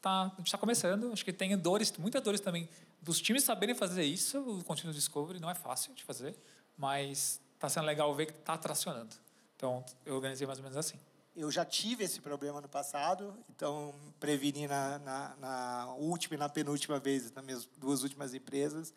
Tá, 0.00 0.22
a 0.22 0.36
gente 0.38 0.46
está 0.46 0.58
começando, 0.58 1.12
acho 1.12 1.24
que 1.24 1.32
tem 1.32 1.56
dores, 1.56 1.92
muitas 1.98 2.22
dores 2.22 2.40
também 2.40 2.68
dos 3.06 3.20
times 3.20 3.44
saberem 3.44 3.74
fazer 3.74 4.04
isso, 4.04 4.38
o 4.40 4.64
Continuous 4.64 4.96
Discovery 4.96 5.38
não 5.38 5.48
é 5.48 5.54
fácil 5.54 5.94
de 5.94 6.02
fazer, 6.02 6.36
mas 6.76 7.40
está 7.54 7.68
sendo 7.68 7.86
legal 7.86 8.12
ver 8.14 8.26
que 8.26 8.32
está 8.32 8.58
tracionando. 8.58 9.14
Então, 9.54 9.84
eu 10.04 10.16
organizei 10.16 10.44
mais 10.44 10.58
ou 10.58 10.64
menos 10.64 10.76
assim. 10.76 10.98
Eu 11.36 11.50
já 11.50 11.66
tive 11.66 12.02
esse 12.02 12.18
problema 12.18 12.62
no 12.62 12.68
passado, 12.68 13.36
então 13.50 13.94
preveni 14.18 14.66
na, 14.66 14.98
na, 14.98 15.36
na 15.36 15.94
última 15.96 16.34
e 16.34 16.38
na 16.38 16.48
penúltima 16.48 16.98
vez, 16.98 17.30
nas 17.30 17.44
minhas 17.44 17.68
duas 17.76 18.02
últimas 18.02 18.32
empresas, 18.32 18.90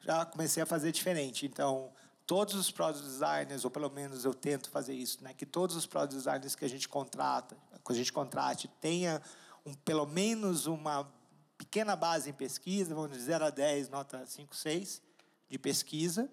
já 0.00 0.26
comecei 0.26 0.62
a 0.62 0.66
fazer 0.66 0.92
diferente. 0.92 1.46
Então, 1.46 1.90
todos 2.26 2.54
os 2.56 2.70
product 2.70 3.02
designers, 3.02 3.64
ou 3.64 3.70
pelo 3.70 3.88
menos 3.88 4.26
eu 4.26 4.34
tento 4.34 4.68
fazer 4.68 4.92
isso, 4.92 5.24
né, 5.24 5.32
que 5.32 5.46
todos 5.46 5.74
os 5.76 5.86
product 5.86 6.14
designers 6.14 6.54
que 6.54 6.66
a 6.66 6.68
gente 6.68 6.86
contrata, 6.86 7.56
que 7.82 7.92
a 7.92 7.96
gente 7.96 8.12
contrate, 8.12 8.68
tenha 8.82 9.22
um, 9.64 9.72
pelo 9.72 10.04
menos 10.04 10.66
uma 10.66 11.10
pequena 11.56 11.96
base 11.96 12.28
em 12.28 12.34
pesquisa, 12.34 12.94
vamos 12.94 13.12
dizer 13.12 13.32
0 13.32 13.46
a 13.46 13.50
10, 13.50 13.88
nota 13.88 14.26
5, 14.26 14.54
6 14.54 15.02
de 15.48 15.58
pesquisa, 15.58 16.28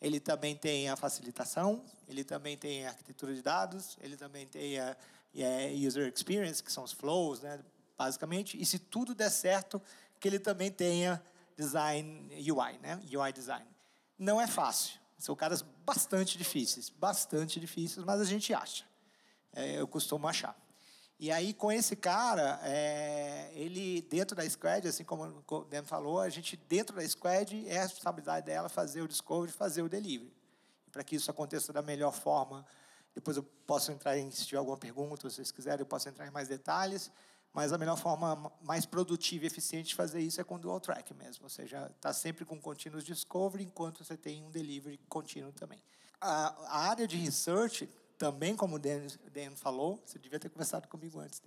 ele 0.00 0.20
também 0.20 0.56
tem 0.56 0.88
a 0.88 0.96
facilitação, 0.96 1.84
ele 2.08 2.24
também 2.24 2.56
tem 2.56 2.86
a 2.86 2.90
arquitetura 2.90 3.34
de 3.34 3.42
dados, 3.42 3.96
ele 4.00 4.16
também 4.16 4.46
tem 4.46 4.78
a, 4.78 4.96
user 5.86 6.12
experience, 6.14 6.62
que 6.62 6.72
são 6.72 6.84
os 6.84 6.92
flows, 6.92 7.40
né, 7.40 7.60
basicamente. 7.96 8.60
E 8.60 8.64
se 8.64 8.78
tudo 8.78 9.14
der 9.14 9.30
certo, 9.30 9.82
que 10.20 10.28
ele 10.28 10.38
também 10.38 10.70
tenha 10.70 11.22
design 11.56 12.28
UI, 12.32 12.78
né, 12.78 13.00
UI 13.12 13.32
design. 13.32 13.66
Não 14.18 14.40
é 14.40 14.46
fácil. 14.46 14.98
São 15.18 15.34
caras 15.34 15.62
bastante 15.84 16.38
difíceis, 16.38 16.88
bastante 16.88 17.58
difíceis, 17.58 18.04
mas 18.04 18.20
a 18.20 18.24
gente 18.24 18.54
acha. 18.54 18.84
É, 19.52 19.80
eu 19.80 19.88
costumo 19.88 20.28
achar. 20.28 20.56
E 21.20 21.32
aí, 21.32 21.52
com 21.52 21.72
esse 21.72 21.96
cara, 21.96 22.60
é, 22.62 23.50
ele, 23.52 24.02
dentro 24.02 24.36
da 24.36 24.48
squad, 24.48 24.86
assim 24.86 25.02
como 25.02 25.42
o 25.50 25.64
Dan 25.64 25.82
falou, 25.82 26.20
a 26.20 26.28
gente, 26.28 26.56
dentro 26.68 26.94
da 26.94 27.06
squad, 27.08 27.68
é 27.68 27.78
a 27.78 27.82
responsabilidade 27.82 28.46
dela 28.46 28.68
fazer 28.68 29.02
o 29.02 29.08
discovery, 29.08 29.50
fazer 29.50 29.82
o 29.82 29.88
delivery. 29.88 30.32
Para 30.92 31.02
que 31.02 31.16
isso 31.16 31.28
aconteça 31.28 31.72
da 31.72 31.82
melhor 31.82 32.12
forma, 32.12 32.64
depois 33.16 33.36
eu 33.36 33.42
posso 33.66 33.90
entrar 33.90 34.16
em, 34.16 34.30
se 34.30 34.46
tiver 34.46 34.58
alguma 34.58 34.76
pergunta, 34.76 35.28
se 35.28 35.36
vocês 35.36 35.50
quiserem, 35.50 35.80
eu 35.80 35.86
posso 35.86 36.08
entrar 36.08 36.24
em 36.24 36.30
mais 36.30 36.46
detalhes, 36.46 37.10
mas 37.52 37.72
a 37.72 37.78
melhor 37.78 37.96
forma 37.96 38.52
mais 38.62 38.86
produtiva 38.86 39.42
e 39.42 39.48
eficiente 39.48 39.88
de 39.88 39.94
fazer 39.96 40.20
isso 40.20 40.40
é 40.40 40.44
com 40.44 40.56
dual 40.56 40.78
track 40.78 41.12
mesmo, 41.14 41.44
ou 41.44 41.50
seja, 41.50 41.90
está 41.96 42.12
sempre 42.12 42.44
com 42.44 42.60
continuous 42.60 43.04
discovery, 43.04 43.64
enquanto 43.64 44.04
você 44.04 44.16
tem 44.16 44.44
um 44.44 44.50
delivery 44.52 45.00
contínuo 45.08 45.52
também. 45.52 45.82
A, 46.20 46.54
a 46.68 46.88
área 46.90 47.08
de 47.08 47.16
research 47.16 47.88
também, 48.18 48.56
como 48.56 48.76
o 48.76 48.78
Dan, 48.78 49.06
Dan 49.32 49.54
falou, 49.54 50.02
você 50.04 50.18
devia 50.18 50.38
ter 50.38 50.48
conversado 50.48 50.88
comigo 50.88 51.20
antes. 51.20 51.40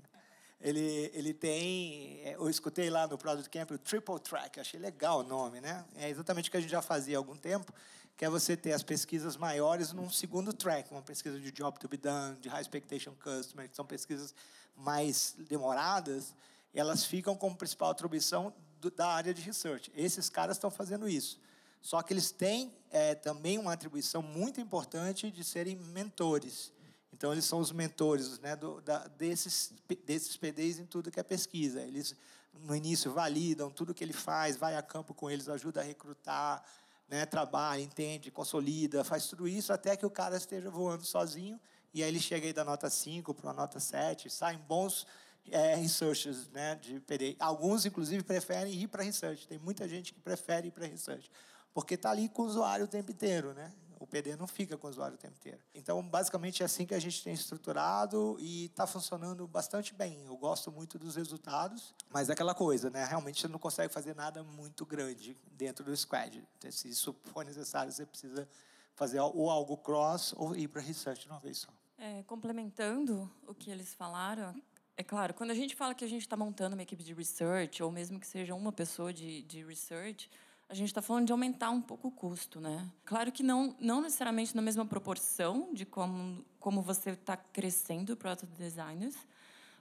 Ele, 0.61 1.11
ele 1.13 1.33
tem, 1.33 2.21
é, 2.23 2.35
eu 2.35 2.49
escutei 2.49 2.89
lá 2.89 3.07
no 3.07 3.17
Product 3.17 3.49
Camp 3.49 3.71
o 3.71 3.77
Triple 3.77 4.19
Track, 4.19 4.59
achei 4.59 4.79
legal 4.79 5.19
o 5.19 5.23
nome, 5.23 5.59
né? 5.59 5.83
É 5.95 6.09
exatamente 6.09 6.49
o 6.49 6.51
que 6.51 6.57
a 6.57 6.61
gente 6.61 6.69
já 6.69 6.81
fazia 6.81 7.17
há 7.17 7.19
algum 7.19 7.35
tempo, 7.35 7.73
que 8.15 8.23
é 8.23 8.29
você 8.29 8.55
ter 8.55 8.71
as 8.71 8.83
pesquisas 8.83 9.35
maiores 9.35 9.91
num 9.91 10.09
segundo 10.09 10.53
track, 10.53 10.91
uma 10.91 11.01
pesquisa 11.01 11.39
de 11.39 11.51
job 11.51 11.79
to 11.79 11.89
be 11.89 11.97
done, 11.97 12.37
de 12.39 12.47
high 12.47 12.61
expectation 12.61 13.13
customer, 13.15 13.67
que 13.67 13.75
são 13.75 13.85
pesquisas 13.85 14.35
mais 14.75 15.35
demoradas, 15.49 16.33
elas 16.73 17.03
ficam 17.03 17.35
como 17.35 17.55
principal 17.55 17.89
atribuição 17.89 18.53
do, 18.79 18.91
da 18.91 19.07
área 19.07 19.33
de 19.33 19.41
research. 19.41 19.91
Esses 19.95 20.29
caras 20.29 20.57
estão 20.57 20.69
fazendo 20.69 21.09
isso. 21.09 21.39
Só 21.81 22.01
que 22.01 22.13
eles 22.13 22.31
têm 22.31 22.71
é, 22.91 23.15
também 23.15 23.57
uma 23.57 23.73
atribuição 23.73 24.21
muito 24.21 24.61
importante 24.61 25.31
de 25.31 25.43
serem 25.43 25.75
mentores. 25.75 26.71
Então, 27.11 27.31
eles 27.31 27.45
são 27.45 27.59
os 27.59 27.71
mentores 27.71 28.39
né, 28.39 28.55
do, 28.55 28.81
da, 28.81 29.07
desses, 29.07 29.73
desses 30.05 30.37
PDs 30.37 30.79
em 30.79 30.85
tudo 30.85 31.11
que 31.11 31.19
é 31.19 31.23
pesquisa. 31.23 31.81
Eles, 31.81 32.15
no 32.53 32.75
início, 32.75 33.11
validam 33.11 33.69
tudo 33.69 33.93
que 33.93 34.03
ele 34.03 34.13
faz, 34.13 34.55
vai 34.55 34.75
a 34.75 34.81
campo 34.81 35.13
com 35.13 35.29
eles, 35.29 35.49
ajuda 35.49 35.81
a 35.81 35.83
recrutar, 35.83 36.63
né, 37.07 37.25
trabalha, 37.25 37.81
entende, 37.81 38.31
consolida, 38.31 39.03
faz 39.03 39.27
tudo 39.27 39.47
isso 39.47 39.73
até 39.73 39.97
que 39.97 40.05
o 40.05 40.09
cara 40.09 40.37
esteja 40.37 40.69
voando 40.69 41.03
sozinho. 41.03 41.59
E 41.93 42.01
aí 42.01 42.09
ele 42.09 42.19
chega 42.19 42.47
aí 42.47 42.53
da 42.53 42.63
nota 42.63 42.89
5 42.89 43.33
para 43.33 43.47
uma 43.47 43.53
nota 43.53 43.79
7, 43.79 44.29
saem 44.29 44.57
bons 44.59 45.05
é, 45.49 45.75
researchers 45.75 46.47
né, 46.49 46.75
de 46.75 46.99
PD. 47.01 47.35
Alguns, 47.39 47.85
inclusive, 47.85 48.23
preferem 48.23 48.73
ir 48.73 48.87
para 48.87 49.03
research. 49.03 49.47
Tem 49.47 49.57
muita 49.57 49.87
gente 49.87 50.13
que 50.13 50.19
prefere 50.19 50.69
ir 50.69 50.71
para 50.71 50.87
research, 50.87 51.29
porque 51.73 51.95
está 51.95 52.11
ali 52.11 52.29
com 52.29 52.43
o 52.43 52.45
usuário 52.45 52.85
o 52.85 52.87
tempo 52.87 53.11
inteiro. 53.11 53.53
Né? 53.53 53.71
O 53.99 54.07
PD 54.07 54.35
não 54.35 54.47
fica 54.47 54.77
com 54.77 54.87
o 54.87 54.89
usuário 54.89 55.15
o 55.15 55.17
tempo 55.17 55.35
inteiro. 55.37 55.59
Então, 55.75 56.01
basicamente, 56.01 56.63
é 56.63 56.65
assim 56.65 56.85
que 56.85 56.95
a 56.95 56.99
gente 56.99 57.23
tem 57.23 57.33
estruturado 57.33 58.35
e 58.39 58.65
está 58.65 58.87
funcionando 58.87 59.47
bastante 59.47 59.93
bem. 59.93 60.25
Eu 60.25 60.35
gosto 60.35 60.71
muito 60.71 60.97
dos 60.97 61.15
resultados, 61.15 61.93
mas 62.09 62.29
é 62.29 62.33
aquela 62.33 62.55
coisa, 62.55 62.89
né? 62.89 63.05
Realmente 63.05 63.41
você 63.41 63.47
não 63.47 63.59
consegue 63.59 63.93
fazer 63.93 64.15
nada 64.15 64.43
muito 64.43 64.85
grande 64.85 65.37
dentro 65.51 65.85
do 65.85 65.95
squad. 65.95 66.43
Se 66.71 66.89
isso 66.89 67.15
for 67.25 67.45
necessário, 67.45 67.91
você 67.91 68.05
precisa 68.05 68.49
fazer 68.95 69.19
ou 69.19 69.49
algo 69.49 69.77
cross 69.77 70.33
ou 70.35 70.55
ir 70.55 70.67
para 70.67 70.81
research 70.81 71.23
de 71.23 71.29
uma 71.29 71.39
vez 71.39 71.59
só. 71.59 71.69
É, 71.97 72.23
complementando 72.23 73.31
o 73.47 73.53
que 73.53 73.69
eles 73.69 73.93
falaram, 73.93 74.59
é 74.97 75.03
claro, 75.03 75.33
quando 75.33 75.51
a 75.51 75.55
gente 75.55 75.75
fala 75.75 75.93
que 75.93 76.03
a 76.03 76.07
gente 76.07 76.21
está 76.21 76.35
montando 76.35 76.75
uma 76.75 76.81
equipe 76.81 77.03
de 77.03 77.13
research, 77.13 77.81
ou 77.81 77.91
mesmo 77.91 78.19
que 78.19 78.27
seja 78.27 78.55
uma 78.55 78.71
pessoa 78.71 79.13
de, 79.13 79.43
de 79.43 79.63
research, 79.63 80.29
a 80.71 80.73
gente 80.73 80.87
está 80.87 81.01
falando 81.01 81.25
de 81.25 81.33
aumentar 81.33 81.69
um 81.69 81.81
pouco 81.81 82.07
o 82.07 82.11
custo, 82.11 82.61
né? 82.61 82.89
Claro 83.03 83.29
que 83.29 83.43
não, 83.43 83.75
não 83.77 83.99
necessariamente 83.99 84.55
na 84.55 84.61
mesma 84.61 84.85
proporção 84.85 85.67
de 85.73 85.85
como, 85.85 86.45
como 86.61 86.81
você 86.81 87.09
está 87.09 87.35
crescendo 87.35 88.15
product 88.15 88.55
designers, 88.57 89.17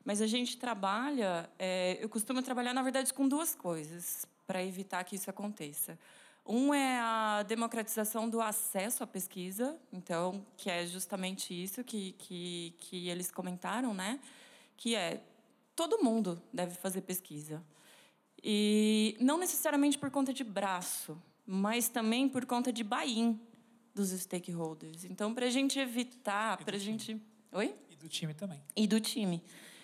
mas 0.04 0.20
a 0.20 0.26
gente 0.26 0.56
trabalha, 0.56 1.48
é, 1.60 1.96
eu 2.00 2.08
costumo 2.08 2.42
trabalhar, 2.42 2.74
na 2.74 2.82
verdade, 2.82 3.14
com 3.14 3.28
duas 3.28 3.54
coisas 3.54 4.26
para 4.48 4.64
evitar 4.64 5.04
que 5.04 5.14
isso 5.14 5.30
aconteça. 5.30 5.96
Um 6.44 6.74
é 6.74 6.98
a 6.98 7.44
democratização 7.44 8.28
do 8.28 8.40
acesso 8.40 9.04
à 9.04 9.06
pesquisa, 9.06 9.78
então, 9.92 10.44
que 10.56 10.68
é 10.68 10.84
justamente 10.86 11.54
isso 11.54 11.84
que, 11.84 12.16
que, 12.18 12.74
que 12.80 13.08
eles 13.08 13.30
comentaram, 13.30 13.94
né? 13.94 14.18
Que 14.76 14.96
é 14.96 15.22
todo 15.76 16.02
mundo 16.02 16.42
deve 16.52 16.74
fazer 16.74 17.02
pesquisa. 17.02 17.62
E 18.42 19.16
não 19.20 19.38
necessariamente 19.38 19.98
por 19.98 20.10
conta 20.10 20.32
de 20.32 20.42
braço, 20.42 21.20
mas 21.46 21.88
também 21.88 22.28
por 22.28 22.46
conta 22.46 22.72
de 22.72 22.82
buy-in 22.82 23.38
dos 23.94 24.10
stakeholders. 24.10 25.04
Então, 25.04 25.34
para 25.34 25.46
a 25.46 25.50
gente 25.50 25.78
evitar, 25.78 26.56
para 26.64 26.76
a 26.76 26.78
gente. 26.78 27.20
Oi? 27.52 27.74
E 27.90 27.96
do 27.96 28.08
time 28.08 28.32
também. 28.34 28.62
E 28.74 28.86
do 28.86 29.00
time. 29.00 29.42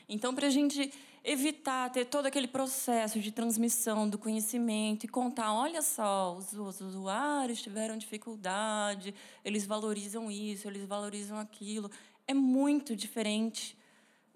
Então, 0.09 0.35
para 0.35 0.47
a 0.47 0.51
gente 0.51 0.93
evitar 1.25 1.91
ter 1.91 2.05
todo 2.05 2.27
aquele 2.27 2.47
processo 2.47 3.19
de 3.19 3.33
transmissão 3.33 4.09
do 4.09 4.17
conhecimento 4.17 5.05
e 5.05 5.09
contar, 5.09 5.53
olha 5.53 5.83
só, 5.83 6.37
os, 6.37 6.53
os 6.53 6.81
usuários 6.81 7.61
tiveram 7.61 7.99
dificuldade, 7.99 9.13
eles 9.45 9.67
valorizam 9.67 10.31
isso, 10.31 10.69
eles 10.69 10.87
valorizam 10.87 11.37
aquilo. 11.37 11.91
É 12.29 12.33
muito 12.33 12.95
diferente 12.95 13.77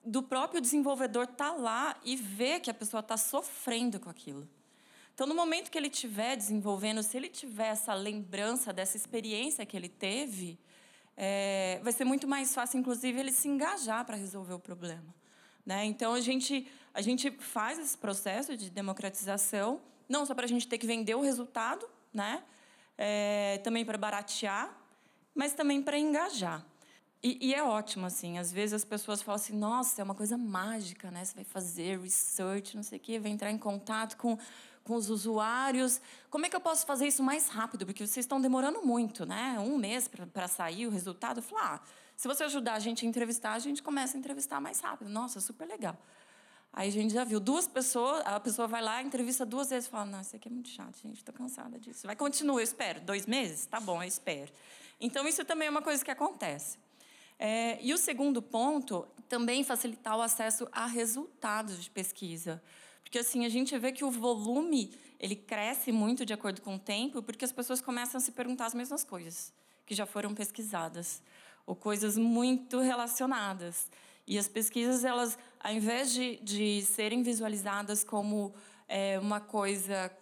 do 0.05 0.23
próprio 0.23 0.61
desenvolvedor 0.61 1.25
estar 1.25 1.51
tá 1.51 1.57
lá 1.57 1.97
e 2.05 2.17
ver 2.17 2.61
que 2.61 2.71
a 2.71 2.75
pessoa 2.75 3.01
está 3.01 3.17
sofrendo 3.17 4.01
com 4.01 4.09
aquilo. 4.09 4.49
Então, 5.15 5.27
no 5.27 5.35
momento 5.35 5.71
que 5.71 5.77
ele 5.77 5.89
estiver 5.89 6.37
desenvolvendo, 6.37 7.03
se 7.03 7.17
ele 7.17 7.29
tiver 7.29 7.69
essa 7.69 7.93
lembrança 7.93 8.73
dessa 8.73 8.97
experiência 8.97 9.67
que 9.67 9.77
ele 9.77 9.89
teve, 9.89 10.59
é, 11.17 11.79
vai 11.83 11.93
ser 11.93 12.05
muito 12.05 12.27
mais 12.27 12.55
fácil, 12.55 12.79
inclusive, 12.79 13.21
ele 13.21 13.33
se 13.33 13.47
engajar 13.47 14.05
para 14.07 14.17
resolver 14.17 14.55
o 14.55 14.59
problema. 14.59 15.15
Né? 15.67 15.85
Então, 15.85 16.15
a 16.15 16.21
gente, 16.21 16.67
a 16.95 17.03
gente 17.03 17.31
faz 17.33 17.79
esse 17.79 17.99
processo 17.99 18.57
de 18.57 18.71
democratização, 18.71 19.83
não 20.09 20.25
só 20.25 20.35
para 20.35 20.47
a 20.47 20.49
gente 20.49 20.67
ter 20.67 20.79
que 20.79 20.87
vender 20.87 21.15
o 21.15 21.21
resultado, 21.21 21.87
né? 22.13 22.43
É, 22.97 23.59
também 23.63 23.85
para 23.85 23.97
baratear, 23.97 24.75
mas 25.35 25.53
também 25.53 25.83
para 25.83 25.99
engajar. 25.99 26.65
E, 27.23 27.49
e, 27.49 27.55
é 27.55 27.63
ótimo, 27.63 28.07
assim. 28.07 28.39
Às 28.39 28.51
vezes 28.51 28.73
as 28.73 28.85
pessoas 28.85 29.21
falam 29.21 29.37
assim, 29.37 29.55
nossa, 29.55 30.01
é 30.01 30.05
uma 30.05 30.15
coisa 30.15 30.39
mágica, 30.39 31.11
né? 31.11 31.25
Você 31.25 31.35
vai 31.35 31.45
fazer 31.45 32.01
research, 32.01 32.75
não 32.75 32.83
sei 32.83 32.99
o 32.99 33.01
quê, 33.01 33.19
vai 33.19 33.31
entrar 33.31 33.51
em 33.51 33.59
contato 33.59 34.17
com, 34.17 34.39
com 34.83 34.95
os 34.95 35.11
usuários. 35.11 36.01
Como 36.31 36.47
é 36.47 36.49
que 36.49 36.57
eu 36.57 36.61
posso 36.61 36.87
fazer 36.87 37.07
isso 37.07 37.23
mais 37.23 37.49
rápido? 37.49 37.85
Porque 37.85 38.07
vocês 38.07 38.25
estão 38.25 38.41
demorando 38.41 38.81
muito, 38.83 39.27
né? 39.27 39.59
Um 39.61 39.77
mês 39.77 40.09
para 40.09 40.49
sair 40.49 40.87
o 40.87 40.91
resultado. 40.91 41.39
Eu 41.39 41.43
falo, 41.43 41.63
ah, 41.63 41.81
se 42.17 42.27
você 42.27 42.45
ajudar 42.45 42.75
a 42.75 42.79
gente 42.79 43.05
a 43.05 43.09
entrevistar, 43.09 43.53
a 43.53 43.59
gente 43.59 43.83
começa 43.83 44.17
a 44.17 44.19
entrevistar 44.19 44.59
mais 44.59 44.81
rápido. 44.81 45.11
Nossa, 45.11 45.41
super 45.41 45.69
legal. 45.69 45.99
Aí 46.73 46.89
a 46.89 46.93
gente 46.93 47.13
já 47.13 47.25
viu 47.25 47.41
duas 47.41 47.67
pessoas, 47.67 48.23
a 48.25 48.39
pessoa 48.39 48.67
vai 48.67 48.81
lá, 48.81 49.03
entrevista 49.03 49.45
duas 49.45 49.71
vezes 49.71 49.89
fala, 49.89 50.07
não, 50.07 50.21
isso 50.21 50.37
aqui 50.37 50.49
é 50.49 50.51
muito 50.51 50.69
chato, 50.69 50.97
gente, 51.03 51.17
estou 51.17 51.35
cansada 51.35 51.79
disso. 51.79 52.07
Vai, 52.07 52.15
continua, 52.15 52.61
eu 52.61 52.65
espero. 52.65 53.01
Dois 53.01 53.27
meses? 53.27 53.67
Tá 53.67 53.81
bom, 53.81 54.03
eu 54.03 54.07
espero. 54.09 54.51
Então, 55.01 55.27
isso 55.27 55.45
também 55.45 55.67
é 55.69 55.71
uma 55.71 55.83
coisa 55.83 56.05
que 56.05 56.11
acontece. 56.11 56.79
É, 57.43 57.79
e 57.81 57.95
o 57.95 57.97
segundo 57.97 58.43
ponto, 58.43 59.09
também 59.27 59.65
facilitar 59.65 60.15
o 60.15 60.21
acesso 60.21 60.69
a 60.71 60.85
resultados 60.85 61.83
de 61.83 61.89
pesquisa. 61.89 62.63
Porque 63.03 63.19
assim, 63.19 63.47
a 63.47 63.49
gente 63.49 63.77
vê 63.79 63.93
que 63.93 64.05
o 64.05 64.11
volume, 64.11 64.93
ele 65.19 65.35
cresce 65.35 65.91
muito 65.91 66.27
de 66.27 66.35
acordo 66.35 66.61
com 66.61 66.75
o 66.75 66.79
tempo, 66.79 67.23
porque 67.23 67.43
as 67.43 67.51
pessoas 67.51 67.81
começam 67.81 68.19
a 68.19 68.21
se 68.21 68.33
perguntar 68.33 68.67
as 68.67 68.75
mesmas 68.75 69.03
coisas 69.03 69.55
que 69.87 69.95
já 69.95 70.05
foram 70.05 70.35
pesquisadas, 70.35 71.23
ou 71.67 71.75
coisas 71.75 72.19
muito 72.19 72.79
relacionadas. 72.79 73.91
E 74.27 74.39
as 74.39 74.47
pesquisas, 74.47 75.03
elas, 75.03 75.39
ao 75.59 75.73
invés 75.73 76.13
de, 76.13 76.37
de 76.43 76.83
serem 76.83 77.23
visualizadas 77.23 78.05
como 78.05 78.53
é, 78.87 79.19
uma 79.19 79.41
coisa 79.41 80.13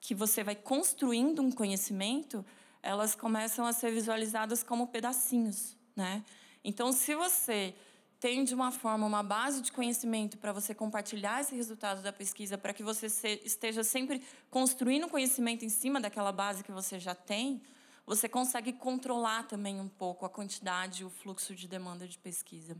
que 0.00 0.14
você 0.14 0.44
vai 0.44 0.54
construindo 0.54 1.42
um 1.42 1.50
conhecimento, 1.50 2.46
elas 2.80 3.16
começam 3.16 3.66
a 3.66 3.72
ser 3.72 3.90
visualizadas 3.90 4.62
como 4.62 4.86
pedacinhos, 4.86 5.76
né? 5.96 6.22
Então, 6.64 6.92
se 6.92 7.14
você 7.14 7.74
tem 8.20 8.42
de 8.44 8.54
uma 8.54 8.72
forma 8.72 9.06
uma 9.06 9.22
base 9.22 9.62
de 9.62 9.70
conhecimento 9.70 10.36
para 10.38 10.52
você 10.52 10.74
compartilhar 10.74 11.40
esse 11.40 11.54
resultado 11.54 12.02
da 12.02 12.12
pesquisa, 12.12 12.58
para 12.58 12.72
que 12.72 12.82
você 12.82 13.06
esteja 13.44 13.84
sempre 13.84 14.22
construindo 14.50 15.08
conhecimento 15.08 15.64
em 15.64 15.68
cima 15.68 16.00
daquela 16.00 16.32
base 16.32 16.64
que 16.64 16.72
você 16.72 16.98
já 16.98 17.14
tem, 17.14 17.62
você 18.04 18.28
consegue 18.28 18.72
controlar 18.72 19.44
também 19.44 19.80
um 19.80 19.88
pouco 19.88 20.24
a 20.24 20.30
quantidade 20.30 21.02
e 21.02 21.04
o 21.04 21.10
fluxo 21.10 21.54
de 21.54 21.68
demanda 21.68 22.08
de 22.08 22.18
pesquisa. 22.18 22.76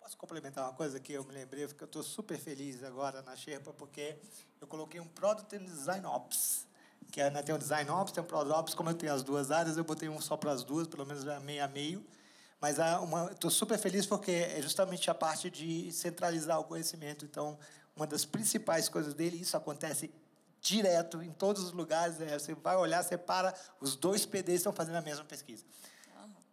Posso 0.00 0.16
complementar 0.16 0.64
uma 0.64 0.74
coisa 0.74 0.98
que 0.98 1.12
eu 1.12 1.24
me 1.24 1.32
lembrei, 1.32 1.66
porque 1.66 1.84
eu 1.84 1.86
estou 1.86 2.02
super 2.02 2.38
feliz 2.38 2.82
agora 2.82 3.22
na 3.22 3.36
Sherpa, 3.36 3.72
porque 3.72 4.16
eu 4.60 4.66
coloquei 4.66 5.00
um 5.00 5.06
Product 5.06 5.54
and 5.54 5.64
Design 5.64 6.04
Ops, 6.06 6.66
que 7.12 7.20
é, 7.20 7.30
né, 7.30 7.42
tem 7.42 7.54
o 7.54 7.58
Design 7.58 7.90
Ops, 7.90 8.12
tem 8.12 8.22
o 8.22 8.26
Product 8.26 8.58
Ops, 8.58 8.74
como 8.74 8.90
eu 8.90 8.94
tenho 8.94 9.14
as 9.14 9.22
duas 9.22 9.50
áreas, 9.50 9.76
eu 9.76 9.84
botei 9.84 10.08
um 10.08 10.20
só 10.20 10.36
para 10.36 10.50
as 10.50 10.64
duas, 10.64 10.88
pelo 10.88 11.06
menos 11.06 11.24
meio 11.42 11.64
a 11.64 11.68
meio, 11.68 12.04
mas 12.64 12.78
estou 13.32 13.50
super 13.50 13.78
feliz 13.78 14.06
porque 14.06 14.30
é 14.30 14.62
justamente 14.62 15.10
a 15.10 15.14
parte 15.14 15.50
de 15.50 15.92
centralizar 15.92 16.58
o 16.58 16.64
conhecimento. 16.64 17.24
Então, 17.26 17.58
uma 17.94 18.06
das 18.06 18.24
principais 18.24 18.88
coisas 18.88 19.12
dele, 19.12 19.40
isso 19.40 19.56
acontece 19.56 20.10
direto 20.60 21.22
em 21.22 21.30
todos 21.30 21.62
os 21.62 21.72
lugares. 21.72 22.18
É, 22.20 22.38
você 22.38 22.54
vai 22.54 22.76
olhar, 22.76 23.02
você 23.02 23.18
para, 23.18 23.54
os 23.80 23.96
dois 23.96 24.24
PDs 24.24 24.60
estão 24.60 24.72
fazendo 24.72 24.96
a 24.96 25.02
mesma 25.02 25.24
pesquisa. 25.24 25.64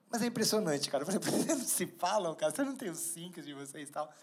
Mas 0.09 0.21
é 0.21 0.25
impressionante, 0.25 0.89
cara. 0.89 1.05
Vocês 1.05 1.23
não 1.47 1.63
se 1.63 1.87
falam, 1.87 2.35
cara. 2.35 2.51
Você 2.53 2.63
não 2.63 2.75
tem 2.75 2.89
os 2.89 2.99
cinco 2.99 3.41
de 3.41 3.53
vocês 3.53 3.87
e 3.87 3.91
tal. 3.91 4.13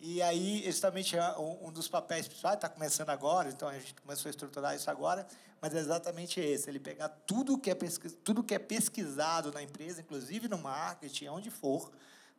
E 0.00 0.22
aí, 0.22 0.62
justamente, 0.64 1.16
é 1.16 1.38
um 1.38 1.72
dos 1.72 1.88
papéis 1.88 2.28
principais, 2.28 2.54
está 2.54 2.68
começando 2.68 3.10
agora, 3.10 3.48
então 3.48 3.68
a 3.68 3.74
gente 3.74 3.94
começou 3.94 4.28
a 4.28 4.30
estruturar 4.30 4.76
isso 4.76 4.88
agora, 4.88 5.26
mas 5.60 5.74
é 5.74 5.78
exatamente 5.80 6.38
esse, 6.38 6.70
ele 6.70 6.78
pegar 6.78 7.08
tudo 7.08 7.58
que 7.58 7.68
é, 7.68 7.74
pesquis, 7.74 8.16
tudo 8.22 8.44
que 8.44 8.54
é 8.54 8.60
pesquisado 8.60 9.50
na 9.50 9.60
empresa, 9.60 10.00
inclusive 10.00 10.46
no 10.46 10.56
marketing, 10.56 11.26
onde 11.26 11.50
for, 11.50 11.90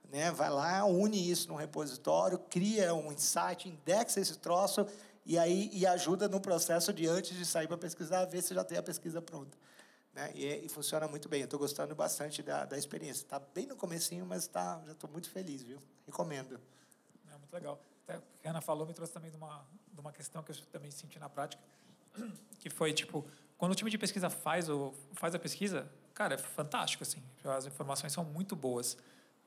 né, 0.10 0.32
vai 0.32 0.50
lá, 0.50 0.86
une 0.86 1.30
isso 1.30 1.50
num 1.50 1.56
repositório, 1.56 2.40
cria 2.50 2.94
um 2.96 3.12
insight, 3.12 3.68
indexa 3.68 4.22
esse 4.22 4.38
troço 4.38 4.88
e 5.26 5.38
aí 5.38 5.70
e 5.74 5.86
ajuda 5.86 6.30
no 6.30 6.40
processo 6.40 6.94
de 6.94 7.08
antes 7.08 7.38
de 7.38 7.46
sair 7.46 7.68
para 7.68 7.78
pesquisar, 7.78 8.24
ver 8.24 8.42
se 8.42 8.54
já 8.54 8.64
tem 8.64 8.78
a 8.78 8.84
pesquisa 8.84 9.22
pronta. 9.22 9.58
Né? 10.14 10.32
E, 10.34 10.66
e 10.66 10.70
funciona 10.70 11.10
muito 11.10 11.28
bem. 11.28 11.44
Estou 11.44 11.60
gostando 11.60 11.94
bastante 11.94 12.42
da, 12.42 12.66
da 12.66 12.78
experiência. 12.78 13.24
Está 13.24 13.38
bem 13.54 13.68
no 13.68 13.76
comecinho, 13.76 14.26
mas 14.26 14.48
tá, 14.48 14.82
já 14.86 14.94
estou 14.94 15.10
muito 15.10 15.30
feliz, 15.30 15.62
viu? 15.62 15.78
Recomendo 16.08 16.60
muito 17.50 17.54
legal. 17.54 17.82
até 18.08 18.22
a 18.48 18.50
Ana 18.50 18.62
falou 18.62 18.86
me 18.86 18.94
trouxe 18.94 19.12
também 19.12 19.32
de 19.32 19.38
uma, 19.38 19.66
de 19.92 20.00
uma 20.00 20.12
questão 20.12 20.44
que 20.44 20.52
eu 20.52 20.56
também 20.72 20.92
senti 20.92 21.20
na 21.20 21.28
prática, 21.28 21.62
que 22.60 22.70
foi, 22.70 22.94
tipo, 22.94 23.26
quando 23.58 23.72
o 23.72 23.76
time 23.76 23.90
de 23.90 23.98
pesquisa 23.98 24.30
faz, 24.30 24.70
o, 24.70 24.94
faz 25.14 25.34
a 25.36 25.40
pesquisa, 25.40 25.92
cara, 26.14 26.36
é 26.36 26.38
fantástico, 26.38 27.04
assim. 27.04 27.22
As 27.44 27.66
informações 27.66 28.14
são 28.14 28.24
muito 28.24 28.56
boas. 28.56 28.98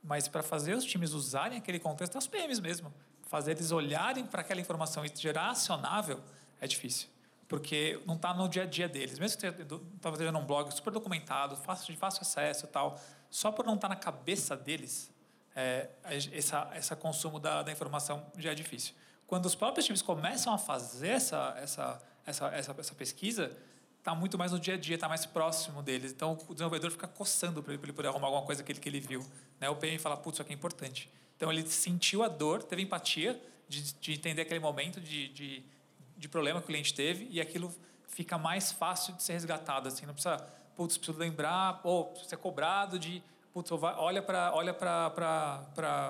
Mas 0.02 0.26
para 0.26 0.42
fazer 0.42 0.74
os 0.74 0.84
times 0.84 1.12
usarem 1.12 1.56
aquele 1.56 1.78
contexto, 1.78 2.16
é 2.16 2.18
os 2.18 2.26
PMs 2.26 2.60
mesmo. 2.60 2.92
Fazer 3.22 3.52
eles 3.52 3.70
olharem 3.70 4.26
para 4.26 4.40
aquela 4.40 4.60
informação 4.60 5.04
e 5.04 5.12
gerar 5.14 5.50
acionável 5.50 6.20
é 6.60 6.66
difícil. 6.66 7.08
Porque 7.46 8.02
não 8.04 8.16
está 8.16 8.34
no 8.34 8.48
dia 8.48 8.64
a 8.64 8.66
dia 8.66 8.88
deles. 8.88 9.18
Mesmo 9.18 9.38
que 9.38 9.50
você 9.50 9.62
estava 9.62 10.16
fazendo 10.16 10.38
um 10.38 10.44
blog 10.44 10.70
super 10.72 10.92
documentado, 10.92 11.54
de 11.54 11.96
fácil 11.96 12.22
acesso 12.22 12.66
e 12.66 12.68
tal, 12.68 13.00
só 13.30 13.52
por 13.52 13.64
não 13.64 13.74
estar 13.74 13.88
tá 13.88 13.94
na 13.94 14.00
cabeça 14.00 14.56
deles, 14.56 15.10
é, 15.54 15.88
essa, 16.32 16.70
essa 16.74 16.96
consumo 16.96 17.38
da, 17.38 17.62
da 17.62 17.72
informação 17.72 18.26
já 18.38 18.52
é 18.52 18.54
difícil. 18.54 18.94
Quando 19.26 19.46
os 19.46 19.54
próprios 19.54 19.86
times 19.86 20.02
começam 20.02 20.52
a 20.52 20.58
fazer 20.58 21.08
essa, 21.08 21.54
essa, 21.58 22.02
essa, 22.26 22.46
essa, 22.48 22.74
essa 22.78 22.94
pesquisa, 22.94 23.56
está 23.98 24.14
muito 24.14 24.36
mais 24.36 24.52
no 24.52 24.58
dia 24.58 24.74
a 24.74 24.76
dia, 24.76 24.96
está 24.96 25.08
mais 25.08 25.24
próximo 25.24 25.82
deles. 25.82 26.12
Então, 26.12 26.36
o 26.48 26.52
desenvolvedor 26.52 26.90
fica 26.90 27.06
coçando 27.06 27.62
para 27.62 27.72
ele, 27.72 27.82
ele 27.82 27.92
poder 27.92 28.08
arrumar 28.08 28.26
alguma 28.26 28.44
coisa 28.44 28.62
que 28.62 28.72
ele, 28.72 28.80
que 28.80 28.88
ele 28.88 29.00
viu. 29.00 29.24
Né? 29.60 29.70
O 29.70 29.76
PM 29.76 29.96
fala, 29.98 30.16
putz, 30.16 30.36
isso 30.36 30.42
aqui 30.42 30.52
é 30.52 30.54
importante. 30.54 31.10
Então, 31.36 31.50
ele 31.50 31.66
sentiu 31.66 32.22
a 32.22 32.28
dor, 32.28 32.62
teve 32.62 32.82
empatia 32.82 33.40
de, 33.68 33.94
de 33.94 34.12
entender 34.12 34.42
aquele 34.42 34.60
momento 34.60 35.00
de, 35.00 35.28
de, 35.28 35.62
de, 36.16 36.28
problema 36.28 36.60
que 36.60 36.64
o 36.64 36.66
cliente 36.66 36.92
teve 36.92 37.26
e 37.30 37.40
aquilo 37.40 37.72
fica 38.08 38.36
mais 38.36 38.70
fácil 38.72 39.14
de 39.14 39.22
ser 39.22 39.32
resgatado. 39.32 39.88
Assim, 39.88 40.04
não 40.04 40.14
precisa, 40.14 40.36
putz, 40.76 40.98
preciso 40.98 41.18
lembrar, 41.18 41.80
ou 41.84 42.14
ser 42.28 42.36
cobrado 42.36 42.98
de, 42.98 43.22
putz, 43.52 43.70
olha 43.72 44.22
para 44.22 44.52
olha 44.54 44.76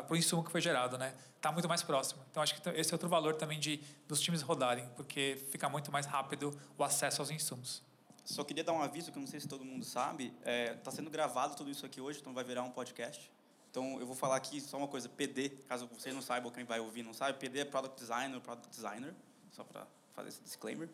o 0.08 0.16
insumo 0.16 0.44
que 0.44 0.50
foi 0.50 0.60
gerado, 0.60 0.96
né? 0.96 1.14
Está 1.36 1.50
muito 1.50 1.68
mais 1.68 1.82
próximo. 1.82 2.22
Então, 2.30 2.42
acho 2.42 2.60
que 2.60 2.68
esse 2.70 2.92
é 2.92 2.94
outro 2.94 3.08
valor 3.08 3.34
também 3.34 3.58
de 3.58 3.78
dos 4.06 4.20
times 4.20 4.42
rodarem, 4.42 4.88
porque 4.96 5.44
fica 5.50 5.68
muito 5.68 5.90
mais 5.90 6.06
rápido 6.06 6.56
o 6.78 6.84
acesso 6.84 7.20
aos 7.20 7.30
insumos. 7.30 7.82
Só 8.24 8.44
queria 8.44 8.62
dar 8.62 8.72
um 8.72 8.80
aviso 8.80 9.10
que 9.10 9.18
eu 9.18 9.20
não 9.20 9.26
sei 9.26 9.40
se 9.40 9.48
todo 9.48 9.64
mundo 9.64 9.84
sabe. 9.84 10.26
Está 10.38 10.50
é, 10.50 10.74
tá 10.74 10.90
sendo 10.92 11.10
gravado 11.10 11.56
tudo 11.56 11.70
isso 11.70 11.84
aqui 11.84 12.00
hoje, 12.00 12.20
então 12.20 12.32
vai 12.32 12.44
virar 12.44 12.62
um 12.62 12.70
podcast. 12.70 13.28
Então 13.70 13.98
eu 13.98 14.06
vou 14.06 14.14
falar 14.14 14.36
aqui 14.36 14.60
só 14.60 14.76
uma 14.76 14.86
coisa, 14.86 15.08
PD, 15.08 15.48
caso 15.68 15.88
vocês 15.98 16.14
não 16.14 16.22
saibam, 16.22 16.52
quem 16.52 16.62
vai 16.62 16.78
ouvir 16.78 17.02
não 17.02 17.12
sabe, 17.12 17.38
PD 17.38 17.60
é 17.60 17.64
Product 17.64 17.98
Designer, 17.98 18.40
Product 18.40 18.70
Designer, 18.70 19.14
só 19.50 19.64
para 19.64 19.86
fazer 20.14 20.28
esse 20.28 20.42
disclaimer. 20.42 20.88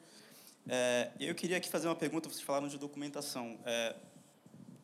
É, 0.66 1.11
eu 1.20 1.34
queria 1.34 1.56
aqui 1.56 1.68
fazer 1.68 1.88
uma 1.88 1.96
pergunta, 1.96 2.28
vocês 2.28 2.42
falaram 2.42 2.68
de 2.68 2.78
documentação. 2.78 3.58
É, 3.66 3.96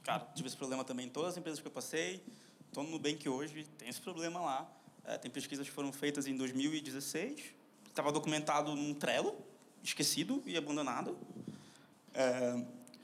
cara, 0.05 0.27
tive 0.35 0.47
esse 0.47 0.57
problema 0.57 0.85
também 0.85 1.07
em 1.07 1.09
todas 1.09 1.31
as 1.31 1.37
empresas 1.37 1.59
que 1.59 1.67
eu 1.67 1.73
passei, 1.73 2.23
estou 2.69 2.85
no 2.85 2.91
Nubank 2.91 3.29
hoje, 3.29 3.65
tem 3.79 3.89
esse 3.89 4.01
problema 4.01 4.41
lá. 4.41 4.71
É, 5.05 5.19
tem 5.19 5.31
pesquisas 5.31 5.67
que 5.67 5.73
foram 5.73 5.93
feitas 5.93 6.27
em 6.27 6.37
2016, 6.37 7.43
estava 7.89 8.13
documentado 8.13 8.75
num 8.75 8.95
Trello, 8.95 9.35
esquecido 9.83 10.43
e 10.47 10.57
abandonado. 10.57 11.17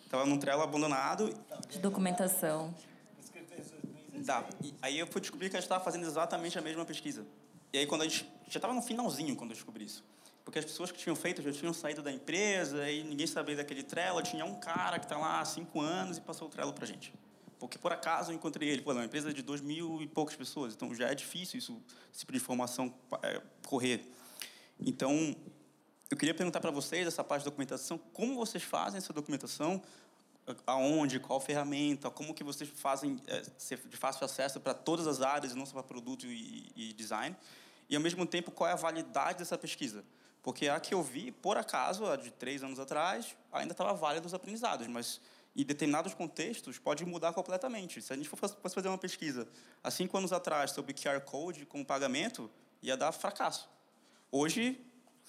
Estava 0.05 0.25
é, 0.25 0.27
num 0.27 0.39
Trello 0.39 0.63
abandonado. 0.63 1.35
De 1.69 1.79
documentação. 1.79 2.75
Tá. 4.25 4.47
E 4.63 4.75
aí 4.83 4.99
eu 4.99 5.07
fui 5.07 5.21
descobrir 5.21 5.49
que 5.49 5.57
a 5.57 5.61
gente 5.61 5.67
estava 5.67 5.83
fazendo 5.83 6.05
exatamente 6.05 6.59
a 6.59 6.63
mesma 6.63 6.85
pesquisa. 6.85 7.27
E 7.73 7.79
aí 7.79 7.87
quando 7.87 8.03
a 8.03 8.05
gente 8.05 8.29
já 8.49 8.59
estava 8.59 8.75
no 8.75 8.83
finalzinho 8.83 9.35
quando 9.35 9.51
eu 9.51 9.57
descobri 9.57 9.85
isso. 9.85 10.05
Porque 10.44 10.59
as 10.59 10.64
pessoas 10.64 10.90
que 10.90 10.98
tinham 10.98 11.14
feito 11.14 11.42
já 11.42 11.53
tinham 11.53 11.72
saído 11.72 12.03
da 12.03 12.11
empresa 12.11 12.90
e 12.90 13.05
ninguém 13.05 13.26
sabia 13.26 13.57
daquele 13.57 13.83
Trello. 13.83 14.22
Tinha 14.22 14.44
um 14.44 14.59
cara 14.59 14.98
que 14.98 15.05
está 15.05 15.16
lá 15.16 15.40
há 15.40 15.44
cinco 15.44 15.81
anos 15.81 16.18
e 16.18 16.20
passou 16.20 16.48
o 16.48 16.50
Trello 16.50 16.72
para 16.72 16.87
gente. 16.87 17.12
Porque, 17.59 17.76
por 17.76 17.92
acaso, 17.92 18.33
eu 18.33 18.35
encontrei 18.35 18.70
ele. 18.70 18.81
Pô, 18.81 18.92
é 18.92 18.94
uma 18.94 19.05
empresa 19.05 19.35
de 19.35 19.42
dois 19.42 19.61
mil 19.61 20.00
e 20.00 20.07
poucas 20.07 20.35
pessoas, 20.35 20.74
então 20.74 20.94
já 20.94 21.09
é 21.09 21.14
difícil 21.14 21.59
isso, 21.59 21.83
esse 22.11 22.20
tipo 22.20 22.33
de 22.33 22.38
informação 22.38 22.92
é, 23.22 23.40
correr. 23.66 24.11
Então, 24.81 25.37
eu 26.11 26.16
queria 26.16 26.35
perguntar 26.35 26.59
para 26.59 26.70
vocês, 26.70 27.07
essa 27.07 27.22
parte 27.22 27.42
de 27.42 27.50
documentação, 27.50 27.98
como 28.14 28.35
vocês 28.35 28.64
fazem 28.64 28.96
essa 28.96 29.12
documentação, 29.12 29.83
aonde, 30.66 31.20
qual 31.20 31.38
ferramenta, 31.38 32.11
como 32.11 32.33
que 32.33 32.42
vocês 32.42 32.68
fazem 32.70 33.20
é, 33.26 33.42
de 33.42 33.96
fácil 33.96 34.24
acesso 34.24 34.59
para 34.59 34.72
todas 34.72 35.07
as 35.07 35.20
áreas, 35.20 35.55
não 35.55 35.66
só 35.66 35.74
para 35.74 35.83
produto 35.83 36.26
e, 36.26 36.72
e 36.74 36.92
design, 36.94 37.37
e, 37.90 37.94
ao 37.94 38.00
mesmo 38.00 38.24
tempo, 38.24 38.50
qual 38.50 38.70
é 38.70 38.72
a 38.72 38.76
validade 38.76 39.40
dessa 39.40 39.59
pesquisa. 39.59 40.03
Porque 40.42 40.68
a 40.68 40.81
que 40.81 40.94
eu 40.94 41.03
vi, 41.03 41.31
por 41.31 41.57
acaso, 41.57 42.07
a 42.07 42.16
de 42.16 42.31
três 42.31 42.62
anos 42.62 42.79
atrás, 42.79 43.37
ainda 43.53 43.72
estava 43.72 43.92
válida 43.92 44.26
os 44.26 44.33
aprendizados, 44.33 44.87
mas 44.87 45.20
em 45.55 45.64
determinados 45.64 46.14
contextos 46.14 46.79
pode 46.79 47.05
mudar 47.05 47.33
completamente. 47.33 48.00
Se 48.00 48.12
a 48.12 48.16
gente 48.16 48.29
fosse 48.29 48.57
fazer 48.74 48.88
uma 48.88 48.98
pesquisa 48.98 49.46
há 49.83 49.90
cinco 49.90 50.16
anos 50.16 50.33
atrás 50.33 50.70
sobre 50.70 50.94
QR 50.94 51.20
Code 51.20 51.66
como 51.66 51.85
pagamento, 51.85 52.50
ia 52.83 52.96
dar 52.96 53.12
fracasso. 53.12 53.68
Hoje, 54.33 54.81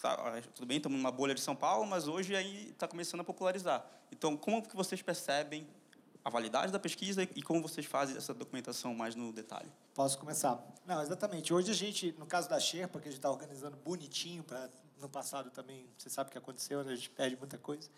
tá, 0.02 0.42
tudo 0.54 0.66
bem, 0.66 0.78
estamos 0.78 0.98
numa 0.98 1.12
bolha 1.12 1.34
de 1.34 1.42
São 1.42 1.56
Paulo, 1.56 1.86
mas 1.86 2.08
hoje 2.08 2.36
aí 2.36 2.70
está 2.70 2.88
começando 2.88 3.22
a 3.22 3.24
popularizar. 3.24 3.86
Então, 4.12 4.38
como 4.38 4.62
que 4.62 4.76
vocês 4.76 5.02
percebem 5.02 5.68
a 6.24 6.30
validade 6.30 6.72
da 6.72 6.80
pesquisa 6.80 7.24
e 7.24 7.42
como 7.42 7.62
vocês 7.62 7.86
fazem 7.86 8.16
essa 8.16 8.34
documentação 8.34 8.94
mais 8.94 9.16
no 9.16 9.34
detalhe? 9.34 9.70
Posso 9.94 10.18
começar? 10.20 10.64
Não, 10.86 11.02
exatamente. 11.02 11.52
Hoje 11.54 11.72
a 11.72 11.74
gente, 11.74 12.16
no 12.18 12.26
caso 12.26 12.48
da 12.48 12.60
Sherpa, 12.60 13.00
que 13.00 13.08
a 13.08 13.12
gente 13.12 13.20
está 13.20 13.32
organizando 13.32 13.76
bonitinho 13.78 14.44
para 14.44 14.70
no 15.02 15.10
passado 15.10 15.50
também, 15.50 15.90
você 15.98 16.10
sabe 16.10 16.30
o 16.30 16.32
que 16.32 16.38
aconteceu, 16.38 16.84
né? 16.84 16.94
a 16.94 16.96
gente 16.96 17.10
perde 17.10 17.36
muita 17.36 17.58
coisa. 17.58 17.90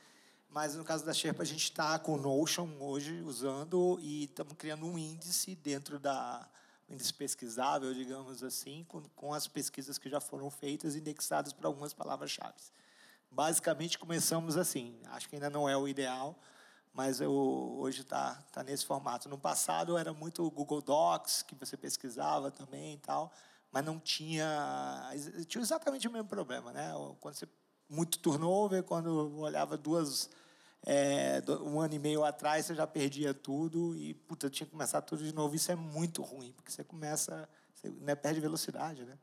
Mas 0.50 0.76
no 0.76 0.84
caso 0.84 1.06
da 1.06 1.14
Sherpa, 1.14 1.42
a 1.42 1.46
gente 1.46 1.64
está 1.64 1.98
com 2.00 2.14
o 2.14 2.18
Notion 2.18 2.70
hoje 2.80 3.22
usando 3.22 4.00
e 4.02 4.26
estamos 4.26 4.54
criando 4.54 4.86
um 4.86 4.98
índice 4.98 5.56
dentro 5.56 6.00
da 6.00 6.48
índice 6.88 7.14
pesquisável, 7.14 7.94
digamos 7.94 8.44
assim, 8.44 8.86
com, 8.88 9.02
com 9.16 9.34
as 9.34 9.48
pesquisas 9.48 9.98
que 9.98 10.10
já 10.10 10.20
foram 10.20 10.50
feitas, 10.50 10.96
indexadas 10.96 11.54
para 11.54 11.68
algumas 11.68 11.94
palavras-chave. 11.94 12.54
Basicamente, 13.32 13.98
começamos 13.98 14.56
assim. 14.56 14.96
Acho 15.08 15.28
que 15.28 15.36
ainda 15.36 15.50
não 15.50 15.68
é 15.68 15.76
o 15.76 15.88
ideal, 15.88 16.38
mas 16.94 17.20
eu, 17.20 17.32
hoje 17.32 18.02
está 18.02 18.36
tá 18.52 18.64
nesse 18.64 18.86
formato. 18.86 19.28
No 19.28 19.40
passado, 19.40 19.98
era 19.98 20.14
muito 20.14 20.46
o 20.46 20.52
Google 20.52 20.82
Docs, 20.82 21.42
que 21.42 21.56
você 21.56 21.76
pesquisava 21.76 22.52
também 22.52 22.94
e 22.94 22.98
tal, 23.00 23.34
mas 23.74 23.84
não 23.84 24.00
tinha... 24.00 25.12
Tinha 25.48 25.62
exatamente 25.62 26.08
o 26.08 26.12
mesmo 26.12 26.30
problema, 26.30 26.72
né? 26.72 26.94
Quando 27.20 27.34
você 27.36 27.50
muito 27.90 28.20
turnover, 28.20 28.84
quando 28.84 29.40
olhava 29.40 29.76
duas 29.78 30.30
é, 30.86 31.42
um 31.62 31.80
ano 31.80 31.94
e 31.94 32.00
meio 32.00 32.24
atrás 32.24 32.66
você 32.66 32.76
já 32.76 32.86
perdia 32.86 33.34
tudo 33.34 33.96
e 33.96 34.14
puta, 34.14 34.50
tinha 34.50 34.66
que 34.66 34.72
começar 34.72 35.02
tudo 35.02 35.24
de 35.24 35.34
novo. 35.34 35.56
Isso 35.56 35.72
é 35.72 35.76
muito 35.76 36.22
ruim, 36.22 36.52
porque 36.54 36.72
você 36.72 36.84
começa, 36.84 37.48
você 37.74 37.90
né, 38.02 38.16
perde 38.16 38.40
velocidade, 38.40 39.06
né? 39.06 39.18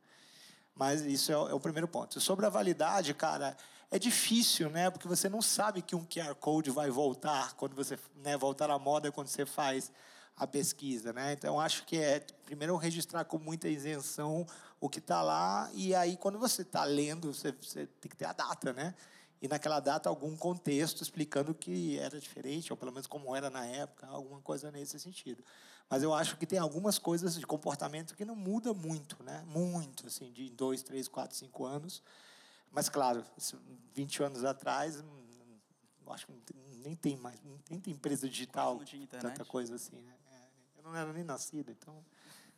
Mas 0.75 1.03
isso 1.03 1.31
é 1.31 1.37
o, 1.37 1.49
é 1.49 1.55
o, 1.55 1.61
primeiro 1.61 1.87
ponto. 1.87 2.19
Sobre 2.21 2.47
a 2.47 2.49
validade, 2.49 3.13
cara, 3.13 3.57
é 3.91 3.99
difícil, 3.99 4.71
né? 4.71 4.89
Porque 4.91 5.07
você 5.07 5.29
não 5.29 5.43
sabe 5.43 5.83
que 5.83 5.95
um 5.95 6.07
QR 6.07 6.35
Code 6.37 6.71
vai 6.71 6.89
voltar 6.91 7.55
quando 7.55 7.75
você, 7.75 7.99
né, 8.17 8.37
voltar 8.37 8.71
à 8.71 8.79
moda 8.79 9.13
quando 9.13 9.27
você 9.27 9.45
faz 9.45 9.93
a 10.41 10.47
pesquisa, 10.47 11.13
né? 11.13 11.35
Então 11.35 11.61
acho 11.61 11.85
que 11.85 11.97
é 11.99 12.21
primeiro 12.45 12.75
registrar 12.77 13.25
com 13.25 13.39
muita 13.39 13.69
isenção 13.69 14.47
o 14.81 14.89
que 14.89 14.99
está 14.99 15.23
lá 15.23 15.71
e 15.75 15.95
aí 15.95 16.17
quando 16.17 16.39
você 16.39 16.63
está 16.63 16.83
lendo 16.85 17.33
você, 17.33 17.53
você 17.53 17.87
tem 17.87 18.11
que 18.11 18.17
ter 18.17 18.25
a 18.25 18.33
data, 18.33 18.73
né? 18.73 18.95
e 19.43 19.49
naquela 19.49 19.81
data 19.81 20.09
algum 20.09 20.37
contexto 20.37 21.03
explicando 21.03 21.55
que 21.55 21.99
era 21.99 22.21
diferente, 22.21 22.73
ou 22.73 22.77
pelo 22.77 22.93
menos 22.93 23.07
como 23.07 23.35
era 23.35 23.49
na 23.49 23.65
época, 23.65 24.07
alguma 24.07 24.41
coisa 24.43 24.71
nesse 24.71 25.01
sentido. 25.01 25.43
Mas 25.89 26.03
eu 26.03 26.13
acho 26.13 26.37
que 26.37 26.47
tem 26.47 26.59
algumas 26.59 26.99
coisas 26.99 27.35
de 27.35 27.47
comportamento 27.47 28.15
que 28.15 28.25
não 28.25 28.37
muda 28.37 28.75
muito, 28.75 29.23
né? 29.23 29.43
Muito, 29.47 30.07
assim, 30.07 30.31
de 30.31 30.51
dois, 30.51 30.83
três, 30.83 31.09
quatro, 31.09 31.37
cinco 31.37 31.65
anos. 31.65 32.03
Mas, 32.71 32.89
claro, 32.89 33.25
20 33.95 34.23
anos 34.23 34.45
atrás, 34.45 35.01
hum, 35.01 35.59
acho 36.09 36.27
que 36.27 36.33
nem 36.85 36.95
tem 36.95 37.17
mais, 37.17 37.41
nem 37.69 37.81
tem 37.81 37.95
empresa 37.95 38.29
digital, 38.29 38.81
tanta 39.09 39.45
coisa 39.45 39.75
assim, 39.75 40.03
né? 40.03 40.15
Eu 40.83 40.91
não 40.91 40.97
era 40.97 41.13
nem 41.13 41.23
nascido, 41.23 41.71
então 41.71 42.03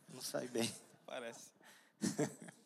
não 0.07 0.21
sai 0.21 0.47
bem. 0.47 0.73
Parece. 1.05 1.51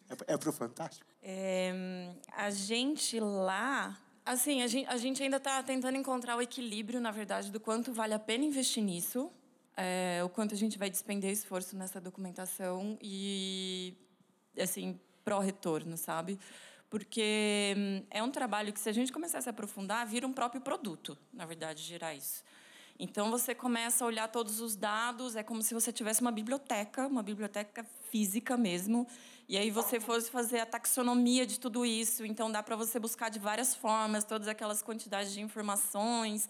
é, 0.09 0.33
é 0.33 0.37
para 0.37 0.49
o 0.49 0.53
Fantástico? 0.53 1.09
É, 1.21 2.13
a 2.31 2.49
gente 2.51 3.19
lá 3.19 3.99
Assim, 4.27 4.61
a 4.61 4.67
gente, 4.67 4.89
a 4.89 4.97
gente 4.97 5.23
ainda 5.23 5.37
está 5.37 5.63
tentando 5.63 5.95
encontrar 5.95 6.35
o 6.35 6.41
equilíbrio, 6.41 6.99
na 6.99 7.11
verdade, 7.11 7.49
do 7.49 7.61
quanto 7.61 7.93
vale 7.93 8.13
a 8.13 8.19
pena 8.19 8.43
investir 8.43 8.83
nisso, 8.83 9.31
é, 9.77 10.21
o 10.21 10.27
quanto 10.27 10.53
a 10.53 10.57
gente 10.57 10.77
vai 10.77 10.89
despender 10.89 11.31
esforço 11.31 11.77
nessa 11.77 12.01
documentação 12.01 12.99
e, 13.01 13.95
assim, 14.59 14.99
pró-retorno, 15.23 15.95
sabe? 15.95 16.37
Porque 16.89 17.73
hum, 17.77 18.03
é 18.11 18.21
um 18.21 18.29
trabalho 18.29 18.73
que, 18.73 18.81
se 18.81 18.89
a 18.89 18.91
gente 18.91 19.13
começar 19.13 19.37
a 19.37 19.41
se 19.41 19.49
aprofundar, 19.49 20.05
vira 20.05 20.27
um 20.27 20.33
próprio 20.33 20.59
produto, 20.59 21.17
na 21.31 21.45
verdade, 21.45 21.81
gerar 21.81 22.13
isso. 22.13 22.43
Então, 22.99 23.29
você 23.29 23.53
começa 23.53 24.03
a 24.03 24.07
olhar 24.07 24.27
todos 24.27 24.59
os 24.59 24.75
dados, 24.75 25.35
é 25.35 25.43
como 25.43 25.61
se 25.61 25.73
você 25.73 25.91
tivesse 25.91 26.21
uma 26.21 26.31
biblioteca, 26.31 27.05
uma 27.05 27.21
biblioteca 27.21 27.85
física 28.09 28.57
mesmo, 28.57 29.07
e 29.47 29.57
aí 29.57 29.69
você 29.69 29.99
fosse 29.99 30.31
fazer 30.31 30.59
a 30.59 30.65
taxonomia 30.65 31.45
de 31.45 31.59
tudo 31.59 31.85
isso, 31.85 32.25
então 32.25 32.51
dá 32.51 32.63
para 32.63 32.75
você 32.75 32.99
buscar 32.99 33.29
de 33.29 33.39
várias 33.39 33.75
formas 33.75 34.23
todas 34.23 34.47
aquelas 34.47 34.81
quantidades 34.81 35.31
de 35.31 35.41
informações. 35.41 36.49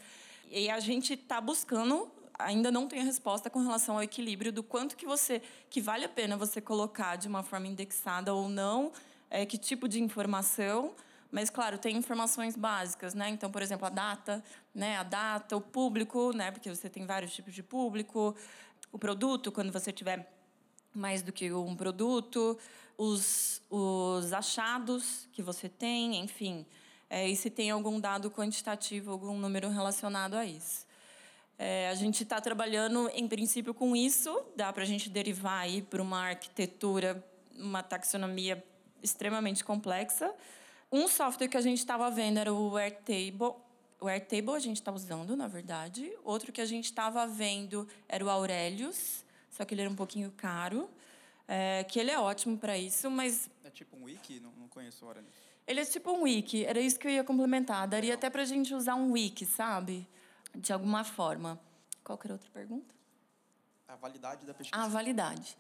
E 0.49 0.69
a 0.69 0.79
gente 0.79 1.13
está 1.13 1.39
buscando, 1.41 2.09
ainda 2.39 2.71
não 2.71 2.87
tem 2.87 3.01
a 3.01 3.03
resposta 3.03 3.49
com 3.49 3.59
relação 3.59 3.97
ao 3.97 4.03
equilíbrio 4.03 4.51
do 4.51 4.63
quanto 4.63 4.95
que 4.95 5.05
você 5.05 5.41
que 5.69 5.81
vale 5.81 6.05
a 6.05 6.09
pena 6.09 6.37
você 6.37 6.61
colocar 6.61 7.17
de 7.17 7.27
uma 7.27 7.43
forma 7.43 7.67
indexada 7.67 8.33
ou 8.33 8.47
não 8.47 8.91
é, 9.29 9.45
que 9.45 9.57
tipo 9.57 9.87
de 9.87 10.01
informação, 10.01 10.93
mas 11.31 11.49
claro, 11.49 11.77
tem 11.77 11.95
informações 11.97 12.55
básicas, 12.55 13.13
né? 13.13 13.29
Então, 13.29 13.51
por 13.51 13.61
exemplo, 13.61 13.85
a 13.85 13.89
data, 13.89 14.43
né? 14.73 14.97
A 14.97 15.03
data, 15.03 15.55
o 15.55 15.61
público, 15.61 16.31
né? 16.33 16.51
Porque 16.51 16.69
você 16.69 16.89
tem 16.89 17.05
vários 17.05 17.33
tipos 17.33 17.53
de 17.53 17.63
público, 17.63 18.35
o 18.91 18.97
produto, 18.97 19.51
quando 19.51 19.71
você 19.71 19.91
tiver 19.91 20.31
mais 20.93 21.21
do 21.21 21.31
que 21.31 21.51
um 21.51 21.75
produto, 21.75 22.57
os, 22.97 23.61
os 23.69 24.33
achados 24.33 25.27
que 25.31 25.41
você 25.41 25.69
tem, 25.69 26.17
enfim, 26.19 26.65
é, 27.09 27.27
e 27.27 27.35
se 27.35 27.49
tem 27.49 27.69
algum 27.69 27.99
dado 27.99 28.31
quantitativo, 28.31 29.11
algum 29.11 29.37
número 29.37 29.69
relacionado 29.69 30.33
a 30.33 30.45
isso. 30.45 30.85
É, 31.57 31.89
a 31.89 31.95
gente 31.95 32.23
está 32.23 32.39
trabalhando, 32.39 33.09
em 33.13 33.27
princípio, 33.27 33.73
com 33.73 33.95
isso. 33.95 34.43
Dá 34.55 34.71
para 34.71 34.83
a 34.83 34.85
gente 34.85 35.09
derivar 35.09 35.61
aí 35.61 35.81
para 35.81 36.01
uma 36.01 36.19
arquitetura, 36.19 37.23
uma 37.55 37.81
taxonomia 37.81 38.63
extremamente 39.01 39.63
complexa. 39.63 40.31
Um 40.91 41.07
software 41.07 41.47
que 41.47 41.57
a 41.57 41.61
gente 41.61 41.79
estava 41.79 42.09
vendo 42.09 42.37
era 42.37 42.53
o 42.53 42.77
Airtable. 42.77 43.55
O 43.99 44.07
Airtable 44.07 44.55
a 44.55 44.59
gente 44.59 44.77
está 44.77 44.91
usando, 44.91 45.35
na 45.35 45.47
verdade. 45.47 46.11
Outro 46.23 46.51
que 46.51 46.61
a 46.61 46.65
gente 46.65 46.85
estava 46.85 47.25
vendo 47.27 47.87
era 48.07 48.23
o 48.23 48.29
Aurelius, 48.29 49.25
só 49.49 49.65
que 49.65 49.73
ele 49.73 49.81
era 49.81 49.89
um 49.89 49.95
pouquinho 49.95 50.31
caro. 50.37 50.89
É, 51.47 51.83
que 51.85 51.99
ele 51.99 52.11
é 52.11 52.19
ótimo 52.19 52.57
para 52.57 52.77
isso, 52.77 53.09
mas... 53.09 53.49
É 53.63 53.69
tipo 53.69 53.95
um 53.95 54.03
wiki? 54.03 54.39
Não, 54.39 54.51
não 54.51 54.67
conheço 54.67 55.05
o 55.05 55.07
Aurelius. 55.07 55.33
Ele 55.65 55.79
é 55.79 55.85
tipo 55.85 56.11
um 56.11 56.23
wiki. 56.23 56.65
Era 56.65 56.79
isso 56.79 56.99
que 56.99 57.07
eu 57.07 57.11
ia 57.11 57.23
complementar. 57.23 57.87
Daria 57.87 58.13
até 58.13 58.29
para 58.29 58.41
a 58.41 58.45
gente 58.45 58.73
usar 58.73 58.95
um 58.95 59.11
wiki, 59.13 59.45
sabe? 59.45 60.07
de 60.57 60.73
alguma 60.73 61.03
forma. 61.03 61.59
Qual 62.03 62.19
era 62.23 62.33
a 62.33 62.35
outra 62.35 62.49
pergunta? 62.51 62.95
A 63.87 63.95
validade 63.95 64.45
da 64.45 64.53
pesquisa. 64.53 64.83
A 64.83 64.87
validade. 64.87 65.57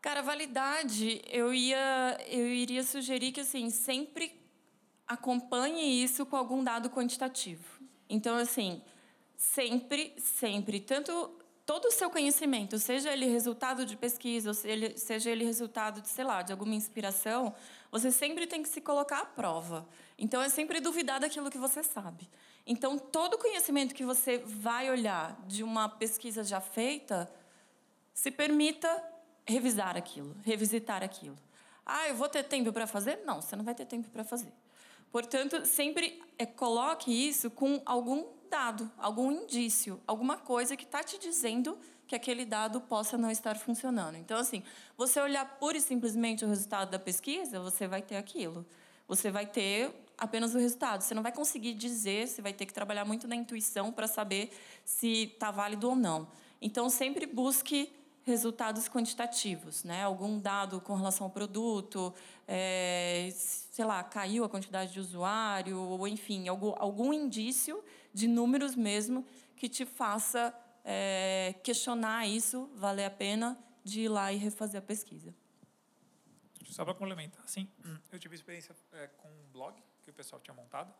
Cara, 0.00 0.22
validade, 0.22 1.20
eu 1.26 1.52
ia 1.52 2.16
eu 2.28 2.46
iria 2.46 2.84
sugerir 2.84 3.32
que 3.32 3.40
assim, 3.40 3.68
sempre 3.68 4.32
acompanhe 5.06 6.02
isso 6.04 6.24
com 6.24 6.36
algum 6.36 6.62
dado 6.62 6.88
quantitativo. 6.88 7.64
Então, 8.08 8.36
assim, 8.36 8.80
sempre, 9.36 10.14
sempre, 10.18 10.80
tanto 10.80 11.38
todo 11.66 11.86
o 11.86 11.90
seu 11.90 12.08
conhecimento, 12.10 12.78
seja 12.78 13.12
ele 13.12 13.26
resultado 13.26 13.84
de 13.84 13.96
pesquisa, 13.96 14.54
seja 14.54 15.30
ele 15.30 15.44
resultado 15.44 16.00
de, 16.00 16.08
sei 16.08 16.24
lá, 16.24 16.42
de 16.42 16.52
alguma 16.52 16.74
inspiração, 16.74 17.54
você 17.90 18.10
sempre 18.10 18.46
tem 18.46 18.62
que 18.62 18.68
se 18.68 18.80
colocar 18.80 19.20
à 19.20 19.26
prova. 19.26 19.86
Então, 20.16 20.40
é 20.40 20.48
sempre 20.48 20.80
duvidar 20.80 21.20
daquilo 21.20 21.50
que 21.50 21.58
você 21.58 21.82
sabe. 21.82 22.28
Então, 22.66 22.98
todo 22.98 23.36
conhecimento 23.36 23.94
que 23.94 24.04
você 24.04 24.38
vai 24.38 24.90
olhar 24.90 25.38
de 25.46 25.62
uma 25.62 25.88
pesquisa 25.88 26.42
já 26.44 26.60
feita, 26.60 27.30
se 28.14 28.30
permita 28.30 29.17
revisar 29.48 29.96
aquilo, 29.96 30.36
revisitar 30.44 31.02
aquilo. 31.02 31.36
Ah, 31.84 32.08
eu 32.08 32.14
vou 32.14 32.28
ter 32.28 32.44
tempo 32.44 32.72
para 32.72 32.86
fazer? 32.86 33.20
Não, 33.24 33.40
você 33.40 33.56
não 33.56 33.64
vai 33.64 33.74
ter 33.74 33.86
tempo 33.86 34.08
para 34.10 34.22
fazer. 34.22 34.52
Portanto, 35.10 35.64
sempre 35.64 36.22
é, 36.38 36.44
coloque 36.44 37.10
isso 37.10 37.50
com 37.50 37.80
algum 37.86 38.26
dado, 38.50 38.90
algum 38.98 39.32
indício, 39.32 40.00
alguma 40.06 40.36
coisa 40.36 40.76
que 40.76 40.84
está 40.84 41.02
te 41.02 41.18
dizendo 41.18 41.78
que 42.06 42.14
aquele 42.14 42.44
dado 42.44 42.80
possa 42.80 43.16
não 43.16 43.30
estar 43.30 43.56
funcionando. 43.56 44.16
Então, 44.16 44.38
assim, 44.38 44.62
você 44.96 45.20
olhar 45.20 45.44
pura 45.58 45.76
e 45.78 45.80
simplesmente 45.80 46.44
o 46.44 46.48
resultado 46.48 46.90
da 46.90 46.98
pesquisa, 46.98 47.60
você 47.60 47.86
vai 47.86 48.02
ter 48.02 48.16
aquilo. 48.16 48.66
Você 49.06 49.30
vai 49.30 49.46
ter 49.46 49.90
apenas 50.16 50.54
o 50.54 50.58
resultado. 50.58 51.02
Você 51.02 51.14
não 51.14 51.22
vai 51.22 51.32
conseguir 51.32 51.74
dizer, 51.74 52.28
você 52.28 52.42
vai 52.42 52.52
ter 52.52 52.66
que 52.66 52.72
trabalhar 52.72 53.04
muito 53.04 53.26
na 53.26 53.36
intuição 53.36 53.92
para 53.92 54.06
saber 54.06 54.50
se 54.84 55.32
está 55.34 55.50
válido 55.50 55.88
ou 55.88 55.96
não. 55.96 56.28
Então, 56.60 56.90
sempre 56.90 57.26
busque 57.26 57.90
resultados 58.28 58.88
quantitativos, 58.88 59.82
né? 59.84 60.04
Algum 60.04 60.38
dado 60.38 60.80
com 60.80 60.94
relação 60.94 61.26
ao 61.26 61.30
produto, 61.30 62.14
é, 62.46 63.30
sei 63.32 63.84
lá, 63.84 64.04
caiu 64.04 64.44
a 64.44 64.48
quantidade 64.48 64.92
de 64.92 65.00
usuário, 65.00 65.78
ou 65.78 66.06
enfim, 66.06 66.46
algum, 66.46 66.74
algum 66.78 67.12
indício 67.12 67.82
de 68.12 68.28
números 68.28 68.76
mesmo 68.76 69.26
que 69.56 69.68
te 69.68 69.84
faça 69.84 70.54
é, 70.84 71.54
questionar 71.62 72.26
isso, 72.26 72.70
valer 72.74 73.06
a 73.06 73.10
pena 73.10 73.58
de 73.82 74.02
ir 74.02 74.08
lá 74.08 74.32
e 74.32 74.36
refazer 74.36 74.78
a 74.78 74.82
pesquisa. 74.82 75.34
Só 76.70 76.84
para 76.84 76.94
complementar, 76.94 77.42
assim, 77.44 77.68
eu 78.12 78.18
tive 78.18 78.34
experiência 78.34 78.76
é, 78.92 79.06
com 79.06 79.28
um 79.28 79.52
blog 79.52 79.74
que 80.04 80.10
o 80.10 80.14
pessoal 80.14 80.40
tinha 80.40 80.54
montado, 80.54 80.92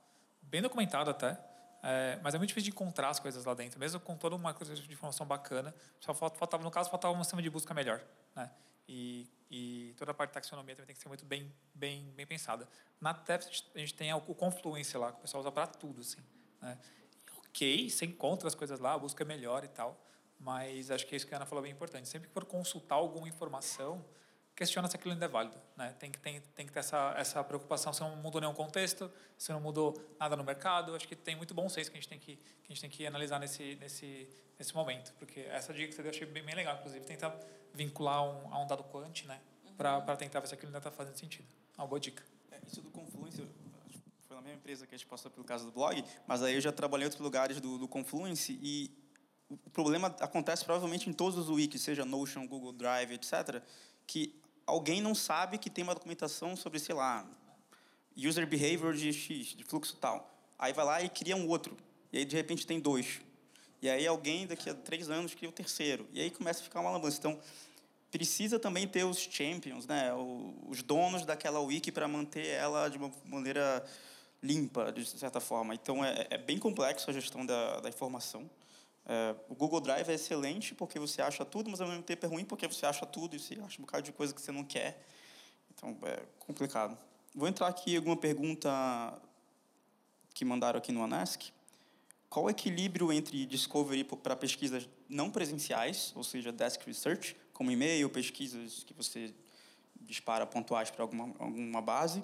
bem 0.42 0.62
documentado 0.62 1.10
até, 1.10 1.38
é, 1.82 2.18
mas 2.22 2.34
é 2.34 2.38
muito 2.38 2.48
difícil 2.48 2.70
de 2.70 2.74
encontrar 2.74 3.08
as 3.08 3.20
coisas 3.20 3.44
lá 3.44 3.54
dentro, 3.54 3.78
mesmo 3.78 4.00
com 4.00 4.16
toda 4.16 4.34
uma 4.34 4.52
coisa 4.52 4.74
de 4.74 4.92
informação 4.92 5.26
bacana. 5.26 5.74
Só 6.00 6.12
faltava, 6.12 6.62
no 6.62 6.70
caso, 6.70 6.90
faltava 6.90 7.16
um 7.16 7.22
sistema 7.22 7.42
de 7.42 7.50
busca 7.50 7.72
melhor, 7.72 8.02
né? 8.34 8.50
E, 8.88 9.28
e 9.50 9.94
toda 9.96 10.12
a 10.12 10.14
parte 10.14 10.30
de 10.30 10.34
taxonomia 10.34 10.74
também 10.74 10.86
tem 10.86 10.96
que 10.96 11.02
ser 11.02 11.08
muito 11.08 11.24
bem, 11.24 11.52
bem, 11.74 12.10
bem 12.16 12.26
pensada. 12.26 12.66
Na 13.00 13.12
TEPS 13.12 13.64
a 13.74 13.78
gente 13.78 13.94
tem 13.94 14.12
o 14.12 14.20
Confluence 14.20 14.96
lá, 14.96 15.12
que 15.12 15.18
o 15.18 15.22
pessoal 15.22 15.42
usa 15.42 15.52
para 15.52 15.66
tudo, 15.66 16.00
assim, 16.00 16.22
né? 16.60 16.78
ok, 17.48 17.90
você 17.90 18.06
encontra 18.06 18.48
as 18.48 18.54
coisas 18.54 18.80
lá, 18.80 18.94
a 18.94 18.98
busca 18.98 19.22
é 19.22 19.26
melhor 19.26 19.64
e 19.64 19.68
tal, 19.68 20.00
mas 20.38 20.90
acho 20.90 21.06
que 21.06 21.14
é 21.14 21.16
isso 21.16 21.26
que 21.26 21.34
a 21.34 21.38
Ana 21.38 21.46
falou 21.46 21.62
bem 21.62 21.72
importante. 21.72 22.08
Sempre 22.08 22.28
que 22.28 22.34
for 22.34 22.44
consultar 22.44 22.96
alguma 22.96 23.28
informação, 23.28 24.04
questiona 24.58 24.88
se 24.88 24.96
aquilo 24.96 25.12
ainda 25.12 25.24
é 25.24 25.28
válido. 25.28 25.56
Né? 25.76 25.94
Tem, 26.00 26.10
que, 26.10 26.18
tem, 26.18 26.40
tem 26.56 26.66
que 26.66 26.72
ter 26.72 26.80
essa, 26.80 27.14
essa 27.16 27.44
preocupação 27.44 27.92
se 27.92 28.00
não 28.00 28.16
mudou 28.16 28.40
nenhum 28.40 28.52
contexto, 28.52 29.08
se 29.36 29.52
não 29.52 29.60
mudou 29.60 29.96
nada 30.18 30.34
no 30.34 30.42
mercado. 30.42 30.96
Acho 30.96 31.06
que 31.06 31.14
tem 31.14 31.36
muito 31.36 31.54
bom 31.54 31.68
senso 31.68 31.92
que 31.92 31.96
a 31.96 32.00
gente 32.00 32.08
tem 32.08 32.18
que, 32.18 32.34
que, 32.34 32.64
a 32.64 32.68
gente 32.68 32.80
tem 32.80 32.90
que 32.90 33.06
analisar 33.06 33.38
nesse, 33.38 33.76
nesse, 33.76 34.28
nesse 34.58 34.74
momento. 34.74 35.14
Porque 35.16 35.42
essa 35.42 35.72
dica 35.72 35.86
que 35.86 35.94
você 35.94 36.02
deu 36.02 36.10
eu 36.10 36.16
achei 36.16 36.26
bem, 36.26 36.42
bem 36.42 36.56
legal, 36.56 36.76
inclusive, 36.76 37.04
tentar 37.04 37.38
vincular 37.72 38.24
um, 38.24 38.52
a 38.52 38.60
um 38.60 38.66
dado 38.66 38.82
quant 38.82 39.24
né? 39.26 39.40
Uhum. 39.64 39.74
para 39.76 40.16
tentar 40.16 40.40
ver 40.40 40.48
se 40.48 40.54
aquilo 40.54 40.70
ainda 40.70 40.78
está 40.78 40.90
fazendo 40.90 41.16
sentido. 41.16 41.46
Uma 41.76 41.86
boa 41.86 42.00
dica. 42.00 42.24
É, 42.50 42.58
isso 42.66 42.82
do 42.82 42.90
Confluence, 42.90 43.46
foi 44.26 44.36
na 44.36 44.42
mesma 44.42 44.58
empresa 44.58 44.88
que 44.88 44.94
a 44.96 44.98
gente 44.98 45.06
passou 45.06 45.30
pelo 45.30 45.44
caso 45.44 45.66
do 45.66 45.70
blog, 45.70 46.04
mas 46.26 46.42
aí 46.42 46.54
eu 46.54 46.60
já 46.60 46.72
trabalhei 46.72 47.04
em 47.04 47.06
outros 47.06 47.22
lugares 47.22 47.60
do, 47.60 47.78
do 47.78 47.86
Confluence 47.86 48.58
e 48.60 48.90
o 49.48 49.70
problema 49.70 50.08
acontece 50.20 50.64
provavelmente 50.64 51.08
em 51.08 51.12
todos 51.12 51.38
os 51.38 51.48
wikis, 51.48 51.80
seja 51.80 52.04
Notion, 52.04 52.46
Google 52.48 52.72
Drive, 52.72 53.12
etc., 53.12 53.62
que 54.08 54.38
alguém 54.68 55.00
não 55.00 55.14
sabe 55.14 55.57
que 55.57 55.70
tem 55.70 55.83
uma 55.83 55.94
documentação 55.94 56.54
sobre, 56.54 56.78
sei 56.78 56.94
lá, 56.94 57.26
user 58.14 58.46
behavior 58.46 58.94
de 58.94 59.12
X, 59.12 59.46
de 59.48 59.64
fluxo 59.64 59.96
tal. 59.96 60.31
Aí 60.59 60.72
vai 60.72 60.85
lá 60.85 61.02
e 61.02 61.09
cria 61.09 61.35
um 61.35 61.48
outro. 61.48 61.76
E 62.12 62.18
aí, 62.18 62.24
de 62.24 62.37
repente, 62.37 62.66
tem 62.66 62.78
dois. 62.78 63.20
E 63.81 63.88
aí 63.88 64.07
alguém, 64.07 64.46
daqui 64.46 64.68
a 64.68 64.74
três 64.74 65.09
anos, 65.09 65.35
cria 65.35 65.48
o 65.48 65.52
terceiro. 65.52 66.07
E 66.12 66.20
aí 66.20 66.31
começa 66.31 66.61
a 66.61 66.64
ficar 66.64 66.81
uma 66.81 66.90
lambança. 66.90 67.18
Então, 67.18 67.38
precisa 68.11 68.59
também 68.59 68.87
ter 68.87 69.04
os 69.04 69.18
champions, 69.18 69.87
né? 69.87 70.12
os 70.68 70.83
donos 70.83 71.24
daquela 71.24 71.61
wiki 71.61 71.90
para 71.90 72.07
manter 72.07 72.46
ela 72.46 72.88
de 72.88 72.98
uma 72.98 73.11
maneira 73.24 73.85
limpa, 74.42 74.92
de 74.92 75.04
certa 75.07 75.40
forma. 75.40 75.74
Então, 75.74 76.04
é, 76.04 76.26
é 76.28 76.38
bem 76.38 76.59
complexo 76.59 77.09
a 77.09 77.12
gestão 77.12 77.46
da, 77.46 77.81
da 77.81 77.88
informação. 77.88 78.48
É, 79.08 79.34
o 79.48 79.54
Google 79.54 79.80
Drive 79.80 80.06
é 80.10 80.14
excelente 80.14 80.74
porque 80.74 80.98
você 80.98 81.22
acha 81.22 81.42
tudo, 81.42 81.70
mas 81.70 81.80
ao 81.80 81.88
mesmo 81.88 82.02
tempo 82.02 82.26
é 82.26 82.28
ruim 82.28 82.44
porque 82.44 82.68
você 82.68 82.84
acha 82.84 83.06
tudo 83.06 83.34
e 83.34 83.40
você 83.40 83.54
acha 83.54 83.80
um 83.80 83.84
bocado 83.86 84.02
de 84.02 84.12
coisa 84.12 84.34
que 84.34 84.40
você 84.40 84.52
não 84.52 84.62
quer. 84.62 85.02
Então, 85.74 85.96
é 86.02 86.22
complicado. 86.38 86.96
Vou 87.34 87.48
entrar 87.48 87.68
aqui 87.68 87.96
alguma 87.96 88.16
pergunta 88.16 88.68
que 90.34 90.44
mandaram 90.44 90.78
aqui 90.78 90.92
no 90.92 91.02
Anask. 91.02 91.44
Qual 92.28 92.44
o 92.44 92.50
equilíbrio 92.50 93.10
entre 93.10 93.46
discovery 93.46 94.04
para 94.04 94.36
pesquisas 94.36 94.86
não 95.08 95.30
presenciais, 95.30 96.12
ou 96.14 96.22
seja, 96.22 96.52
desk 96.52 96.84
research, 96.86 97.34
como 97.54 97.70
e-mail, 97.70 98.10
pesquisas 98.10 98.84
que 98.84 98.92
você 98.92 99.34
dispara 100.02 100.46
pontuais 100.46 100.90
para 100.90 101.02
alguma, 101.02 101.34
alguma 101.38 101.80
base, 101.80 102.22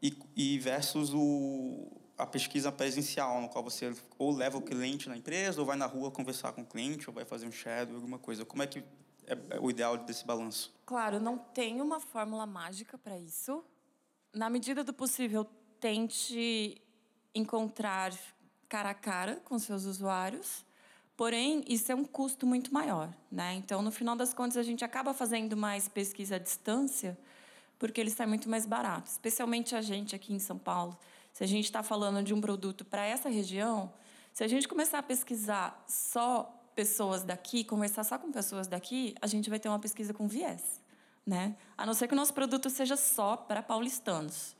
e, 0.00 0.16
e 0.36 0.58
versus 0.60 1.12
o, 1.12 1.90
a 2.16 2.26
pesquisa 2.26 2.70
presencial, 2.70 3.40
no 3.40 3.48
qual 3.48 3.64
você 3.64 3.94
ou 4.18 4.32
leva 4.32 4.58
o 4.58 4.62
cliente 4.62 5.08
na 5.08 5.16
empresa, 5.16 5.60
ou 5.60 5.66
vai 5.66 5.76
na 5.76 5.86
rua 5.86 6.10
conversar 6.10 6.52
com 6.52 6.62
o 6.62 6.66
cliente, 6.66 7.08
ou 7.08 7.14
vai 7.14 7.24
fazer 7.24 7.46
um 7.46 7.52
shadow, 7.52 7.96
alguma 7.96 8.18
coisa. 8.18 8.44
Como 8.44 8.62
é 8.62 8.66
que 8.66 8.80
é, 9.26 9.36
é 9.50 9.60
o 9.60 9.70
ideal 9.70 9.96
desse 9.96 10.24
balanço? 10.24 10.74
Claro, 10.84 11.20
não 11.20 11.38
tem 11.38 11.80
uma 11.80 12.00
fórmula 12.00 12.46
mágica 12.46 12.98
para 12.98 13.18
isso. 13.18 13.64
Na 14.32 14.48
medida 14.48 14.84
do 14.84 14.92
possível, 14.92 15.46
tente 15.80 16.80
encontrar 17.34 18.12
cara 18.68 18.90
a 18.90 18.94
cara 18.94 19.36
com 19.44 19.58
seus 19.58 19.84
usuários. 19.84 20.64
Porém, 21.16 21.62
isso 21.68 21.92
é 21.92 21.94
um 21.94 22.04
custo 22.04 22.46
muito 22.46 22.72
maior, 22.72 23.12
né? 23.30 23.54
Então, 23.54 23.82
no 23.82 23.92
final 23.92 24.16
das 24.16 24.32
contas, 24.32 24.56
a 24.56 24.62
gente 24.62 24.84
acaba 24.84 25.12
fazendo 25.12 25.56
mais 25.56 25.86
pesquisa 25.88 26.36
à 26.36 26.38
distância, 26.38 27.18
porque 27.78 28.00
ele 28.00 28.10
sai 28.10 28.26
muito 28.26 28.48
mais 28.48 28.64
barato, 28.64 29.10
especialmente 29.10 29.74
a 29.74 29.82
gente 29.82 30.16
aqui 30.16 30.32
em 30.32 30.38
São 30.38 30.56
Paulo 30.56 30.98
se 31.32 31.42
a 31.42 31.46
gente 31.46 31.64
está 31.64 31.82
falando 31.82 32.22
de 32.22 32.34
um 32.34 32.40
produto 32.40 32.84
para 32.84 33.04
essa 33.04 33.28
região, 33.28 33.92
se 34.32 34.44
a 34.44 34.48
gente 34.48 34.68
começar 34.68 34.98
a 34.98 35.02
pesquisar 35.02 35.82
só 35.88 36.58
pessoas 36.74 37.22
daqui, 37.22 37.64
conversar 37.64 38.04
só 38.04 38.18
com 38.18 38.30
pessoas 38.30 38.66
daqui, 38.66 39.14
a 39.20 39.26
gente 39.26 39.48
vai 39.50 39.58
ter 39.58 39.68
uma 39.68 39.78
pesquisa 39.78 40.14
com 40.14 40.26
viés, 40.26 40.80
né? 41.26 41.56
A 41.76 41.84
não 41.84 41.94
ser 41.94 42.08
que 42.08 42.14
o 42.14 42.16
nosso 42.16 42.32
produto 42.32 42.70
seja 42.70 42.96
só 42.96 43.36
para 43.36 43.62
paulistanos, 43.62 44.56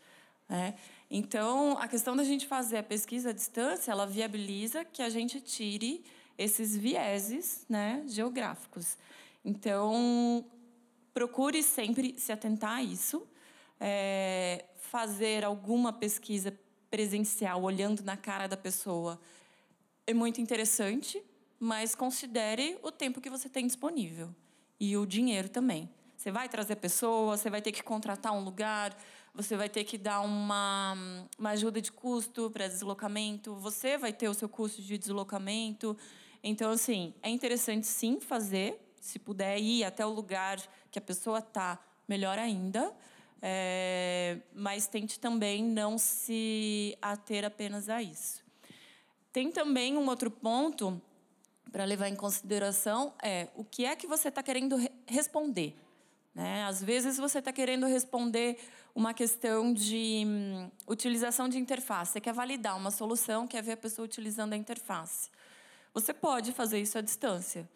né? 0.49 0.75
Então, 1.11 1.77
a 1.79 1.87
questão 1.89 2.17
da 2.17 2.25
gente 2.25 2.47
fazer 2.47 2.79
a 2.79 2.83
pesquisa 2.83 3.31
à 3.31 3.33
distância, 3.33 3.93
ela 3.93 4.07
viabiliza 4.07 4.85
que 4.85 5.03
a 5.03 5.11
gente 5.11 5.41
tire 5.41 6.05
esses 6.39 6.77
vieses, 6.77 7.67
né, 7.69 8.03
geográficos. 8.07 8.97
Então, 9.45 10.45
procure 11.13 11.63
sempre 11.63 12.19
se 12.19 12.33
atentar 12.33 12.77
a 12.77 12.83
isso 12.83 13.27
é, 13.85 14.65
fazer 14.77 15.45
alguma 15.45 15.93
pesquisa 15.93 16.57
presencial, 16.93 17.63
olhando 17.63 18.03
na 18.05 18.19
cara 18.19 18.47
da 18.47 18.57
pessoa, 18.57 19.19
é 20.07 20.13
muito 20.13 20.43
interessante, 20.43 21.23
mas 21.59 21.95
considere 21.95 22.79
o 22.83 22.93
tempo 22.93 23.19
que 23.19 23.31
você 23.31 23.49
tem 23.49 23.67
disponível 23.67 24.29
e 24.79 24.95
o 24.95 25.07
dinheiro 25.07 25.49
também. 25.49 25.89
Você 26.19 26.31
vai 26.31 26.51
trazer 26.51 26.77
pessoas, 26.77 27.41
você 27.41 27.49
vai 27.49 27.63
ter 27.63 27.73
que 27.73 27.83
contratar 27.83 28.35
um 28.35 28.45
lugar, 28.45 28.95
você 29.35 29.57
vai 29.57 29.71
ter 29.71 29.85
que 29.85 29.97
dar 29.97 30.21
uma, 30.21 30.95
uma 31.39 31.51
ajuda 31.51 31.81
de 31.81 31.91
custo 31.91 32.51
para 32.51 32.69
deslocamento, 32.69 33.55
você 33.55 33.97
vai 33.97 34.13
ter 34.13 34.29
o 34.29 34.35
seu 34.35 34.49
custo 34.49 34.83
de 34.83 34.99
deslocamento. 34.99 35.97
Então, 36.43 36.71
assim, 36.71 37.15
é 37.23 37.31
interessante 37.31 37.87
sim 37.87 38.21
fazer, 38.21 38.79
se 39.01 39.19
puder 39.19 39.59
ir 39.59 39.83
até 39.83 40.05
o 40.05 40.11
lugar 40.11 40.59
que 40.91 40.99
a 40.99 41.03
pessoa 41.03 41.39
está, 41.39 41.83
melhor 42.07 42.39
ainda. 42.39 42.95
É, 43.45 44.39
mas 44.55 44.87
tente 44.87 45.19
também 45.19 45.65
não 45.65 45.99
se 45.99 46.97
ater 47.03 47.45
apenas 47.45 47.89
a 47.89 48.01
isso. 48.01 48.41
Tem 49.33 49.51
também 49.51 49.97
um 49.97 50.07
outro 50.09 50.31
ponto 50.31 51.03
para 51.73 51.85
levar 51.85 52.09
em 52.09 52.15
consideração 52.15 53.13
é 53.21 53.49
o 53.57 53.65
que 53.65 53.85
é 53.85 53.97
que 53.97 54.07
você 54.07 54.29
está 54.29 54.43
querendo 54.43 54.77
re 54.77 54.91
responder. 55.07 55.75
Né? 56.35 56.65
Às 56.65 56.83
vezes 56.83 57.17
você 57.17 57.41
está 57.41 57.53
querendo 57.53 57.87
responder 57.87 58.59
uma 58.95 59.13
questão 59.13 59.73
de 59.73 60.23
hum, 60.27 60.71
utilização 60.87 61.49
de 61.49 61.59
interface. 61.59 62.13
Você 62.13 62.21
quer 62.21 62.33
validar 62.33 62.77
uma 62.77 62.91
solução, 62.91 63.47
quer 63.47 63.63
ver 63.63 63.73
a 63.73 63.77
pessoa 63.77 64.05
utilizando 64.05 64.53
a 64.53 64.57
interface. 64.57 65.31
Você 65.93 66.15
pode 66.15 66.53
fazer 66.53 66.81
isso 66.81 66.97
à 66.97 67.01
distância, 67.01 67.69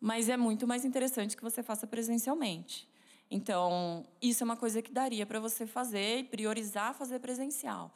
mas 0.00 0.28
é 0.28 0.36
muito 0.36 0.66
mais 0.66 0.84
interessante 0.84 1.36
que 1.36 1.42
você 1.42 1.62
faça 1.62 1.86
presencialmente. 1.86 2.88
Então, 3.34 4.06
isso 4.22 4.44
é 4.44 4.46
uma 4.46 4.56
coisa 4.56 4.80
que 4.80 4.92
daria 4.92 5.26
para 5.26 5.40
você 5.40 5.66
fazer 5.66 6.18
e 6.18 6.22
priorizar 6.22 6.94
fazer 6.94 7.18
presencial. 7.18 7.92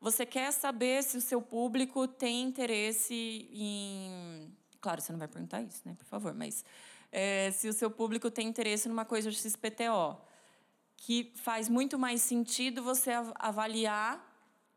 Você 0.00 0.24
quer 0.24 0.52
saber 0.52 1.02
se 1.02 1.16
o 1.16 1.20
seu 1.20 1.42
público 1.42 2.06
tem 2.06 2.44
interesse 2.44 3.50
em. 3.52 4.48
Claro, 4.80 5.00
você 5.00 5.10
não 5.10 5.18
vai 5.18 5.26
perguntar 5.26 5.60
isso, 5.62 5.82
né? 5.84 5.96
Por 5.98 6.06
favor, 6.06 6.32
mas 6.32 6.64
é, 7.10 7.50
se 7.50 7.68
o 7.68 7.72
seu 7.72 7.90
público 7.90 8.30
tem 8.30 8.46
interesse 8.46 8.88
numa 8.88 9.04
coisa 9.04 9.28
de 9.28 9.36
XPTO, 9.36 10.16
que 10.96 11.32
faz 11.34 11.68
muito 11.68 11.98
mais 11.98 12.22
sentido 12.22 12.80
você 12.80 13.10
avaliar 13.40 14.24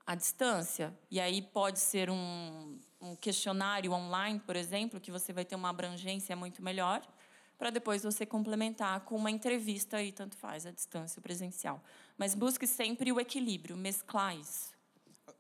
à 0.08 0.16
distância. 0.16 0.92
E 1.12 1.20
aí 1.20 1.40
pode 1.40 1.78
ser 1.78 2.10
um, 2.10 2.80
um 3.00 3.16
questionário 3.16 3.92
online, 3.92 4.40
por 4.40 4.56
exemplo, 4.56 5.00
que 5.00 5.12
você 5.12 5.32
vai 5.32 5.46
ter 5.46 5.56
uma 5.56 5.70
abrangência 5.70 6.36
muito 6.36 6.64
melhor, 6.64 7.08
para 7.60 7.70
depois 7.70 8.04
você 8.04 8.26
complementar 8.26 9.02
com 9.02 9.18
uma 9.18 9.30
entrevista 9.30 10.02
e 10.02 10.14
tanto 10.14 10.38
faz, 10.38 10.66
à 10.66 10.72
distância, 10.72 11.22
presencial. 11.22 11.84
Mas 12.18 12.34
busque 12.34 12.66
sempre 12.66 13.12
o 13.12 13.20
equilíbrio, 13.20 13.76
mesclar 13.76 14.36
isso. 14.38 14.72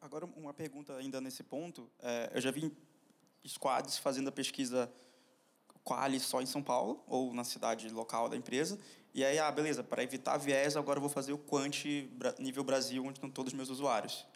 Agora, 0.01 0.25
uma 0.25 0.53
pergunta 0.53 0.93
ainda 0.97 1.21
nesse 1.21 1.43
ponto. 1.43 1.89
É, 2.01 2.31
eu 2.33 2.41
já 2.41 2.51
vi 2.51 2.71
squads 3.47 3.97
fazendo 3.97 4.27
a 4.27 4.31
pesquisa 4.33 4.91
quali 5.81 6.19
só 6.19 6.41
em 6.41 6.45
São 6.45 6.61
Paulo, 6.61 7.01
ou 7.07 7.33
na 7.33 7.45
cidade 7.45 7.89
local 7.89 8.27
da 8.27 8.35
empresa, 8.35 8.77
e 9.13 9.23
aí, 9.23 9.39
ah, 9.39 9.49
beleza, 9.49 9.83
para 9.83 10.03
evitar 10.03 10.37
viés, 10.37 10.75
agora 10.75 10.97
eu 10.97 11.01
vou 11.01 11.09
fazer 11.09 11.31
o 11.31 11.37
Quant 11.37 11.85
nível 12.37 12.63
Brasil, 12.63 13.03
onde 13.03 13.17
estão 13.17 13.29
todos 13.29 13.53
os 13.53 13.57
meus 13.57 13.69
usuários. 13.69 14.27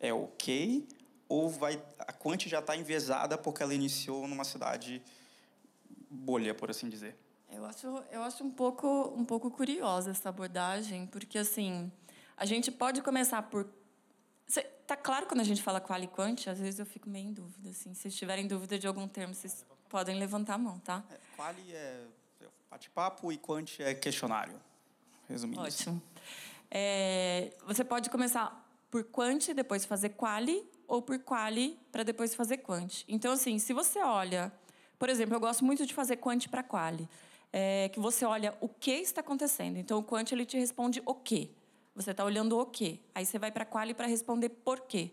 É 0.00 0.12
ok? 0.12 0.88
Ou 1.28 1.48
vai, 1.50 1.80
a 1.98 2.12
Quant 2.12 2.40
já 2.46 2.58
está 2.58 2.74
enviesada 2.74 3.36
porque 3.36 3.62
ela 3.62 3.74
iniciou 3.74 4.26
numa 4.26 4.44
cidade 4.44 5.02
bolha, 6.10 6.54
por 6.54 6.70
assim 6.70 6.88
dizer? 6.88 7.16
Eu 7.50 7.64
acho, 7.64 7.86
eu 8.10 8.22
acho 8.22 8.44
um, 8.44 8.50
pouco, 8.50 9.14
um 9.16 9.24
pouco 9.24 9.50
curiosa 9.50 10.10
essa 10.10 10.28
abordagem, 10.28 11.06
porque, 11.06 11.38
assim, 11.38 11.90
a 12.36 12.44
gente 12.44 12.70
pode 12.70 13.02
começar 13.02 13.42
por... 13.42 13.68
Tá 14.86 14.96
claro 14.96 15.26
quando 15.26 15.40
a 15.40 15.44
gente 15.44 15.62
fala 15.62 15.80
qual 15.80 16.02
e 16.02 16.06
quant, 16.06 16.48
às 16.48 16.58
vezes 16.58 16.80
eu 16.80 16.86
fico 16.86 17.10
meio 17.10 17.28
em 17.28 17.32
dúvida, 17.32 17.70
assim. 17.70 17.92
Se 17.92 18.10
tiverem 18.10 18.46
dúvida 18.46 18.78
de 18.78 18.86
algum 18.86 19.06
termo, 19.06 19.34
vocês 19.34 19.66
podem 19.88 20.18
levantar 20.18 20.54
a 20.54 20.58
mão, 20.58 20.78
tá? 20.78 21.04
É, 21.10 21.18
quali 21.36 21.72
é 21.72 22.06
bate-papo 22.70 23.32
e 23.32 23.36
quant 23.36 23.80
é 23.80 23.94
questionário. 23.94 24.58
Resumindo. 25.28 25.60
Ótimo. 25.60 26.02
É, 26.70 27.52
você 27.66 27.84
pode 27.84 28.08
começar 28.08 28.66
por 28.90 29.04
quant, 29.04 29.52
depois 29.54 29.84
fazer 29.84 30.10
quali, 30.10 30.66
ou 30.86 31.02
por 31.02 31.18
quali 31.18 31.78
para 31.92 32.02
depois 32.02 32.34
fazer 32.34 32.58
quant. 32.58 33.04
Então, 33.06 33.32
assim, 33.32 33.58
se 33.58 33.72
você 33.72 33.98
olha, 34.00 34.52
por 34.98 35.08
exemplo, 35.08 35.36
eu 35.36 35.40
gosto 35.40 35.64
muito 35.64 35.86
de 35.86 35.94
fazer 35.94 36.16
quant 36.16 36.48
para 36.48 36.62
quali, 36.62 37.08
é, 37.52 37.88
que 37.88 38.00
você 38.00 38.24
olha 38.24 38.54
o 38.60 38.68
que 38.68 38.90
está 38.90 39.20
acontecendo. 39.20 39.76
Então, 39.76 39.98
o 39.98 40.02
quant 40.02 40.30
ele 40.32 40.44
te 40.44 40.58
responde 40.58 41.02
o 41.06 41.14
quê. 41.14 41.50
Você 41.94 42.10
está 42.10 42.24
olhando 42.24 42.58
o 42.58 42.66
quê. 42.66 43.00
Aí 43.14 43.24
você 43.24 43.38
vai 43.38 43.50
para 43.50 43.64
quali 43.64 43.94
para 43.94 44.06
responder 44.06 44.48
por 44.48 44.80
quê. 44.80 45.10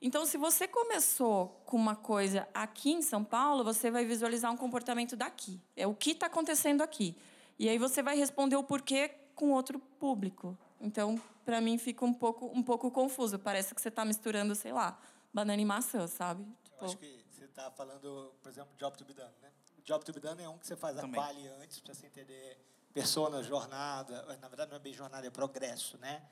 Então, 0.00 0.24
se 0.26 0.38
você 0.38 0.68
começou 0.68 1.60
com 1.64 1.76
uma 1.76 1.96
coisa 1.96 2.48
aqui 2.54 2.92
em 2.92 3.02
São 3.02 3.24
Paulo, 3.24 3.64
você 3.64 3.90
vai 3.90 4.04
visualizar 4.04 4.52
um 4.52 4.56
comportamento 4.56 5.16
daqui. 5.16 5.60
É 5.76 5.86
o 5.86 5.94
que 5.94 6.12
está 6.12 6.26
acontecendo 6.26 6.82
aqui. 6.82 7.16
E 7.58 7.68
aí 7.68 7.78
você 7.78 8.02
vai 8.02 8.16
responder 8.16 8.56
o 8.56 8.62
porquê 8.62 9.10
com 9.34 9.50
outro 9.50 9.78
público. 9.98 10.56
Então, 10.80 11.20
para 11.44 11.60
mim, 11.60 11.78
fica 11.78 12.04
um 12.04 12.12
pouco, 12.12 12.46
um 12.54 12.62
pouco 12.62 12.90
confuso. 12.90 13.38
Parece 13.38 13.74
que 13.74 13.80
você 13.80 13.88
está 13.88 14.04
misturando, 14.04 14.54
sei 14.54 14.72
lá, 14.72 14.96
banana 15.34 15.60
e 15.60 15.64
maçã, 15.64 16.06
sabe? 16.06 16.44
Tipo... 16.62 16.76
Eu 16.80 16.86
acho 16.86 16.98
que 16.98 17.27
está 17.58 17.70
falando, 17.70 18.34
por 18.42 18.50
exemplo, 18.50 18.74
job 18.76 18.96
to 18.96 19.04
be 19.04 19.14
done, 19.14 19.34
né? 19.42 19.52
Job 19.84 20.04
to 20.04 20.12
be 20.12 20.20
done 20.20 20.42
é 20.42 20.48
um 20.48 20.58
que 20.58 20.66
você 20.66 20.76
faz 20.76 20.96
Também. 20.96 21.20
a 21.20 21.24
quali 21.24 21.48
antes 21.48 21.80
para 21.80 21.94
você 21.94 22.06
entender 22.06 22.58
persona, 22.92 23.42
jornada. 23.42 24.36
Na 24.36 24.48
verdade, 24.48 24.70
não 24.70 24.76
é 24.76 24.80
bem 24.80 24.92
jornada, 24.92 25.26
é 25.26 25.30
progresso, 25.30 25.96
né? 25.98 26.28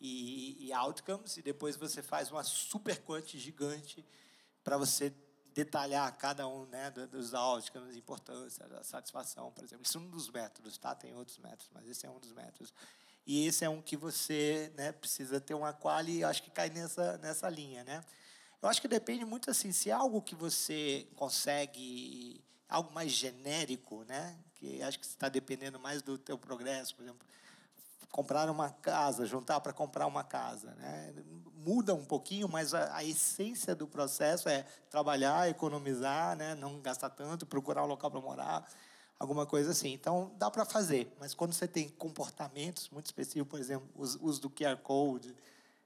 e, 0.00 0.66
e 0.66 0.72
outcomes, 0.72 1.36
e 1.36 1.42
depois 1.42 1.76
você 1.76 2.02
faz 2.02 2.30
uma 2.30 2.42
super 2.42 2.98
quant 3.02 3.36
gigante 3.36 4.04
para 4.64 4.76
você 4.76 5.14
detalhar 5.52 6.16
cada 6.16 6.46
um 6.48 6.64
né, 6.66 6.90
dos 6.90 7.34
outcomes, 7.34 7.96
importância, 7.96 8.66
da 8.68 8.82
satisfação, 8.82 9.52
por 9.52 9.64
exemplo. 9.64 9.84
Isso 9.84 9.98
é 9.98 10.00
um 10.00 10.08
dos 10.08 10.30
métodos, 10.30 10.78
tá? 10.78 10.94
Tem 10.94 11.14
outros 11.14 11.38
métodos, 11.38 11.68
mas 11.74 11.86
esse 11.86 12.06
é 12.06 12.10
um 12.10 12.18
dos 12.18 12.32
métodos. 12.32 12.72
E 13.26 13.46
esse 13.46 13.64
é 13.64 13.68
um 13.68 13.82
que 13.82 13.96
você 13.96 14.72
né, 14.76 14.92
precisa 14.92 15.40
ter 15.40 15.54
uma 15.54 15.72
quali, 15.72 16.24
acho 16.24 16.42
que 16.42 16.50
cai 16.50 16.70
nessa, 16.70 17.18
nessa 17.18 17.48
linha, 17.50 17.84
né? 17.84 18.02
Eu 18.62 18.68
acho 18.68 18.80
que 18.80 18.88
depende 18.88 19.24
muito 19.24 19.50
assim, 19.50 19.72
se 19.72 19.88
é 19.88 19.92
algo 19.92 20.20
que 20.20 20.34
você 20.34 21.06
consegue, 21.16 22.44
algo 22.68 22.92
mais 22.92 23.10
genérico, 23.10 24.04
né? 24.04 24.36
Que 24.54 24.82
acho 24.82 24.98
que 24.98 25.06
está 25.06 25.28
dependendo 25.30 25.80
mais 25.80 26.02
do 26.02 26.18
teu 26.18 26.36
progresso, 26.36 26.94
por 26.94 27.02
exemplo, 27.02 27.26
comprar 28.10 28.50
uma 28.50 28.70
casa, 28.70 29.24
juntar 29.24 29.60
para 29.60 29.72
comprar 29.72 30.06
uma 30.06 30.24
casa. 30.24 30.74
Né? 30.74 31.14
Muda 31.54 31.94
um 31.94 32.04
pouquinho, 32.04 32.48
mas 32.48 32.74
a, 32.74 32.96
a, 32.96 33.04
essência 33.04 33.74
do 33.74 33.86
processo 33.86 34.48
é 34.48 34.66
trabalhar, 34.90 35.48
economizar, 35.48 36.36
né? 36.36 36.54
não 36.54 36.80
gastar 36.80 37.10
tanto, 37.10 37.46
procurar 37.46 37.84
um 37.84 37.86
local 37.86 38.10
para 38.10 38.20
morar, 38.20 38.68
alguma 39.18 39.46
coisa 39.46 39.70
assim. 39.70 39.92
Então, 39.92 40.32
dá 40.36 40.50
para 40.50 40.64
fazer, 40.64 41.14
mas 41.18 41.34
quando 41.34 41.52
você 41.52 41.68
tem 41.68 41.88
comportamentos 41.88 42.88
muito 42.90 43.06
específicos, 43.06 43.48
por 43.48 43.60
exemplo, 43.60 43.88
os 43.94 44.16
uso 44.16 44.40
do 44.40 44.50
QR 44.50 44.76
Code, 44.78 45.34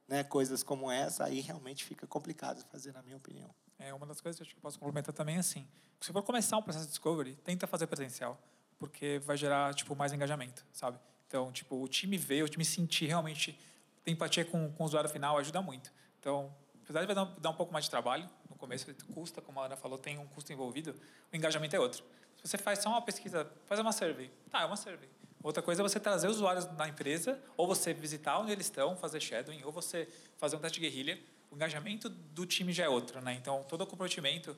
né? 0.08 0.24
coisas 0.24 0.62
como 0.62 0.90
essa, 0.90 1.24
aí 1.24 1.40
realmente 1.40 1.84
fica 1.84 2.06
complicado 2.06 2.64
fazer, 2.70 2.92
na 2.92 3.02
minha 3.02 3.16
opinião. 3.16 3.50
É 3.78 3.92
uma 3.92 4.06
das 4.06 4.20
coisas 4.20 4.46
que 4.46 4.54
eu 4.54 4.60
posso 4.60 4.78
complementar 4.78 5.14
também 5.14 5.36
é 5.36 5.40
assim. 5.40 5.66
Se 6.00 6.12
for 6.12 6.22
começar 6.22 6.56
um 6.56 6.62
processo 6.62 6.86
de 6.86 6.90
discovery, 6.90 7.34
tenta 7.36 7.66
fazer 7.66 7.86
presencial, 7.86 8.38
porque 8.78 9.20
vai 9.24 9.36
gerar 9.36 9.74
tipo 9.74 9.96
mais 9.96 10.12
engajamento, 10.12 10.64
sabe? 10.72 10.98
Então, 11.26 11.50
tipo, 11.50 11.82
o 11.82 11.88
time 11.88 12.16
ver, 12.16 12.42
o 12.42 12.48
time 12.48 12.64
sentir 12.64 13.06
realmente 13.06 13.58
ter 14.04 14.10
empatia 14.10 14.44
com, 14.44 14.70
com 14.72 14.82
o 14.82 14.86
usuário 14.86 15.10
final 15.10 15.38
ajuda 15.38 15.60
muito. 15.62 15.90
Então, 16.20 16.54
apesar 16.82 17.04
de 17.04 17.14
dar, 17.14 17.24
dar 17.24 17.50
um 17.50 17.54
pouco 17.54 17.72
mais 17.72 17.86
de 17.86 17.90
trabalho, 17.90 18.28
no 18.48 18.56
começo 18.56 18.86
custa, 19.12 19.40
como 19.40 19.60
a 19.60 19.66
Ana 19.66 19.76
falou, 19.76 19.98
tem 19.98 20.18
um 20.18 20.26
custo 20.26 20.52
envolvido, 20.52 20.94
o 21.32 21.36
engajamento 21.36 21.74
é 21.74 21.80
outro. 21.80 22.04
Se 22.36 22.48
você 22.48 22.58
faz 22.58 22.80
só 22.80 22.90
uma 22.90 23.02
pesquisa, 23.02 23.50
faz 23.66 23.80
uma 23.80 23.92
survey. 23.92 24.30
Tá, 24.50 24.62
é 24.62 24.64
uma 24.66 24.76
survey. 24.76 25.08
Outra 25.44 25.62
coisa 25.62 25.82
é 25.82 25.84
você 25.84 26.00
trazer 26.00 26.26
usuários 26.26 26.64
na 26.72 26.88
empresa, 26.88 27.38
ou 27.54 27.66
você 27.66 27.92
visitar 27.92 28.38
onde 28.38 28.50
eles 28.50 28.64
estão, 28.64 28.96
fazer 28.96 29.20
shadowing, 29.20 29.62
ou 29.62 29.70
você 29.70 30.08
fazer 30.38 30.56
um 30.56 30.58
teste 30.58 30.80
de 30.80 30.88
guerrilha. 30.88 31.20
O 31.50 31.54
engajamento 31.54 32.08
do 32.08 32.46
time 32.46 32.72
já 32.72 32.84
é 32.84 32.88
outro, 32.88 33.20
né? 33.20 33.34
Então, 33.34 33.62
todo 33.68 33.82
o 33.82 33.86
comprometimento 33.86 34.56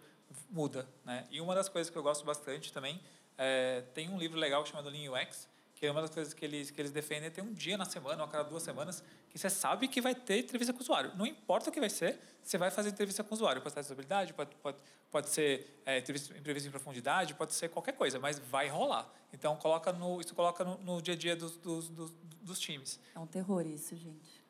muda, 0.49 0.89
né? 1.05 1.27
E 1.29 1.41
uma 1.41 1.57
das 1.57 1.69
coisas 1.69 1.91
que 1.91 1.99
eu 1.99 2.05
gosto 2.05 2.25
bastante 2.25 2.73
também, 2.73 3.01
é, 3.37 3.83
tem 3.95 4.09
um 4.09 4.17
livro 4.17 4.39
legal 4.39 4.65
chamado 4.65 4.89
Lean 4.89 5.11
UX, 5.11 5.49
que 5.75 5.85
é 5.85 5.91
uma 5.91 6.01
das 6.01 6.11
coisas 6.11 6.33
que 6.33 6.45
eles, 6.45 6.71
que 6.71 6.81
eles 6.81 6.93
defendem 6.93 7.33
ter 7.33 7.43
um 7.43 7.53
dia 7.53 7.77
na 7.77 7.85
semana, 7.85 8.23
ou 8.23 8.29
a 8.29 8.31
cada 8.31 8.49
duas 8.49 8.63
semanas, 8.63 9.03
que 9.37 9.41
você 9.41 9.51
sabe 9.51 9.87
que 9.87 10.01
vai 10.01 10.15
ter 10.15 10.39
entrevista 10.39 10.73
com 10.73 10.79
o 10.79 10.83
usuário. 10.83 11.13
Não 11.15 11.27
importa 11.27 11.69
o 11.69 11.73
que 11.73 11.79
vai 11.79 11.91
ser, 11.91 12.19
você 12.43 12.57
vai 12.57 12.71
fazer 12.71 12.89
entrevista 12.89 13.23
com 13.23 13.33
o 13.33 13.35
usuário. 13.35 13.61
Pode 13.61 13.75
ser 13.75 13.81
usabilidade, 13.81 14.33
pode, 14.33 14.57
pode, 14.57 14.79
pode 15.11 15.29
ser 15.29 15.83
é, 15.85 15.99
entrevista, 15.99 16.37
entrevista 16.37 16.69
em 16.69 16.71
profundidade, 16.71 17.35
pode 17.35 17.53
ser 17.53 17.69
qualquer 17.69 17.93
coisa, 17.93 18.19
mas 18.19 18.39
vai 18.39 18.69
rolar. 18.69 19.07
Então, 19.33 19.55
coloca 19.57 19.93
no, 19.93 20.21
isso 20.23 20.35
coloca 20.35 20.65
no, 20.65 20.79
no 20.79 21.03
dia 21.03 21.13
a 21.13 21.17
dia 21.17 21.37
dos, 21.37 21.59
dos, 21.59 21.89
dos, 21.91 22.13
dos 22.41 22.59
times. 22.59 22.99
É 23.15 23.19
um 23.19 23.27
terror 23.27 23.67
isso, 23.67 23.95
gente. 23.95 24.45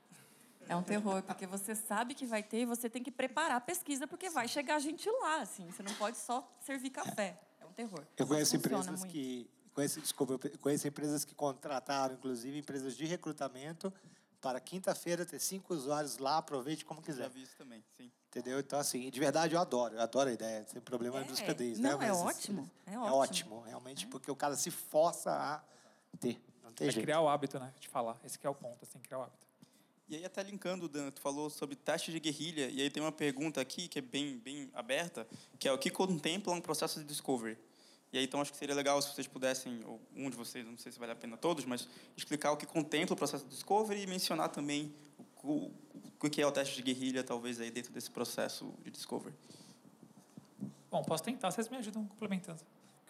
É 0.69 0.77
um 0.77 0.83
terror, 0.83 1.23
porque 1.23 1.47
você 1.47 1.75
sabe 1.75 2.15
que 2.15 2.27
vai 2.27 2.43
ter 2.43 2.63
e 2.63 2.65
você 2.65 2.89
tem 2.89 3.03
que 3.03 3.11
preparar 3.11 3.57
a 3.57 3.61
pesquisa, 3.61 4.07
porque 4.07 4.31
vai 4.31 4.47
chegar 4.47 4.79
gente 4.79 5.09
lá, 5.11 5.41
assim. 5.41 5.69
Você 5.71 5.83
não 5.83 5.95
pode 5.95 6.17
só 6.17 6.49
servir 6.61 6.91
café. 6.91 7.41
É 7.61 7.67
um 7.67 7.73
terror. 7.73 8.05
Eu 8.17 8.27
conheço 8.27 8.57
empresas 8.57 8.87
muito. 8.87 9.07
que 9.07 9.49
Conheço, 9.77 10.01
desculpa, 10.01 10.33
eu 10.33 10.59
conheço 10.59 10.89
empresas 10.89 11.23
que 11.23 11.35
contrataram, 11.35 12.15
inclusive, 12.15 12.59
empresas 12.59 12.97
de 12.97 13.05
recrutamento, 13.05 13.93
para 14.47 14.61
quinta-feira 14.61 15.27
ter 15.27 15.41
cinco 15.41 15.75
usuários 15.75 16.19
lá, 16.19 16.37
aproveite 16.39 16.85
como 16.85 17.03
quiser. 17.03 17.25
Já 17.25 17.29
vi 17.29 17.43
isso 17.43 17.57
também, 17.57 17.83
sim. 17.97 18.09
Entendeu? 18.29 18.61
Então, 18.61 18.79
assim, 18.79 19.11
de 19.11 19.19
verdade 19.19 19.57
eu 19.57 19.61
adoro, 19.61 19.97
eu 19.97 20.01
adoro 20.01 20.31
a 20.31 20.33
ideia. 20.33 20.65
Sem 20.69 20.81
problema 20.81 21.19
É, 21.21 21.25
dos 21.25 21.41
cadês, 21.41 21.81
não, 21.81 21.99
né? 21.99 22.07
é 22.07 22.09
Mas, 22.13 22.19
ótimo, 22.21 22.71
é 22.87 22.93
É 22.95 22.99
ótimo. 22.99 23.17
ótimo, 23.17 23.61
realmente, 23.63 24.07
porque 24.07 24.31
o 24.31 24.37
cara 24.37 24.55
se 24.55 24.71
força 24.71 25.33
a 25.33 25.65
ter. 26.21 26.41
Não 26.63 26.71
tem 26.73 26.87
É 26.87 26.91
jeito. 26.93 27.05
criar 27.05 27.21
o 27.23 27.29
hábito, 27.29 27.59
né? 27.59 27.75
De 27.81 27.89
falar. 27.89 28.17
Esse 28.25 28.39
que 28.39 28.47
é 28.47 28.51
o 28.51 28.55
ponto, 28.55 28.85
assim, 28.85 29.01
criar 29.01 29.19
o 29.19 29.23
hábito. 29.23 29.45
E 30.09 30.15
aí, 30.15 30.25
até 30.25 30.45
linkando, 30.45 30.89
Dan, 30.89 31.11
tu 31.11 31.21
falou 31.21 31.51
sobre 31.51 31.75
teste 31.75 32.13
de 32.13 32.21
guerrilha, 32.21 32.69
e 32.69 32.81
aí 32.81 32.89
tem 32.89 33.03
uma 33.03 33.11
pergunta 33.11 33.61
aqui 33.61 33.89
que 33.89 33.99
é 33.99 34.03
bem, 34.03 34.39
bem 34.39 34.71
aberta, 34.75 35.27
que 35.59 35.67
é 35.67 35.73
o 35.73 35.79
que 35.79 35.91
contempla 35.91 36.53
um 36.53 36.61
processo 36.61 37.01
de 37.01 37.05
discovery? 37.05 37.59
E 38.13 38.19
aí, 38.19 38.25
então, 38.25 38.41
acho 38.41 38.53
que 38.53 38.59
seria 38.59 38.75
legal 38.75 39.01
se 39.03 39.13
vocês 39.13 39.27
pudessem, 39.27 39.83
ou 39.85 40.01
um 40.15 40.31
de 40.31 40.37
vocês, 40.37 40.65
não 40.65 40.79
sei 40.79 40.93
se 40.93 40.99
vale 40.99 41.13
a 41.13 41.17
pena 41.17 41.37
todos, 41.37 41.65
mas 41.65 41.89
explicar 42.17 42.53
o 42.53 42.57
que 42.57 42.67
contempla 42.67 43.15
o 43.15 43.17
processo 43.17 43.45
de 43.45 43.51
discovery 43.51 44.03
e 44.03 44.07
mencionar 44.07 44.49
também 44.49 44.95
o, 45.43 45.53
o, 45.53 45.73
o 46.23 46.31
que 46.31 46.41
é 46.41 46.47
o 46.47 46.53
teste 46.53 46.77
de 46.77 46.83
guerrilha, 46.83 47.23
talvez, 47.25 47.61
aí 47.61 47.71
dentro 47.71 47.93
desse 47.93 48.11
processo 48.11 48.73
de 48.85 48.91
discovery. 48.91 49.35
Bom, 50.91 51.03
posso 51.03 51.25
tentar, 51.25 51.51
vocês 51.51 51.69
me 51.69 51.77
ajudam 51.77 52.07
complementando. 52.07 52.61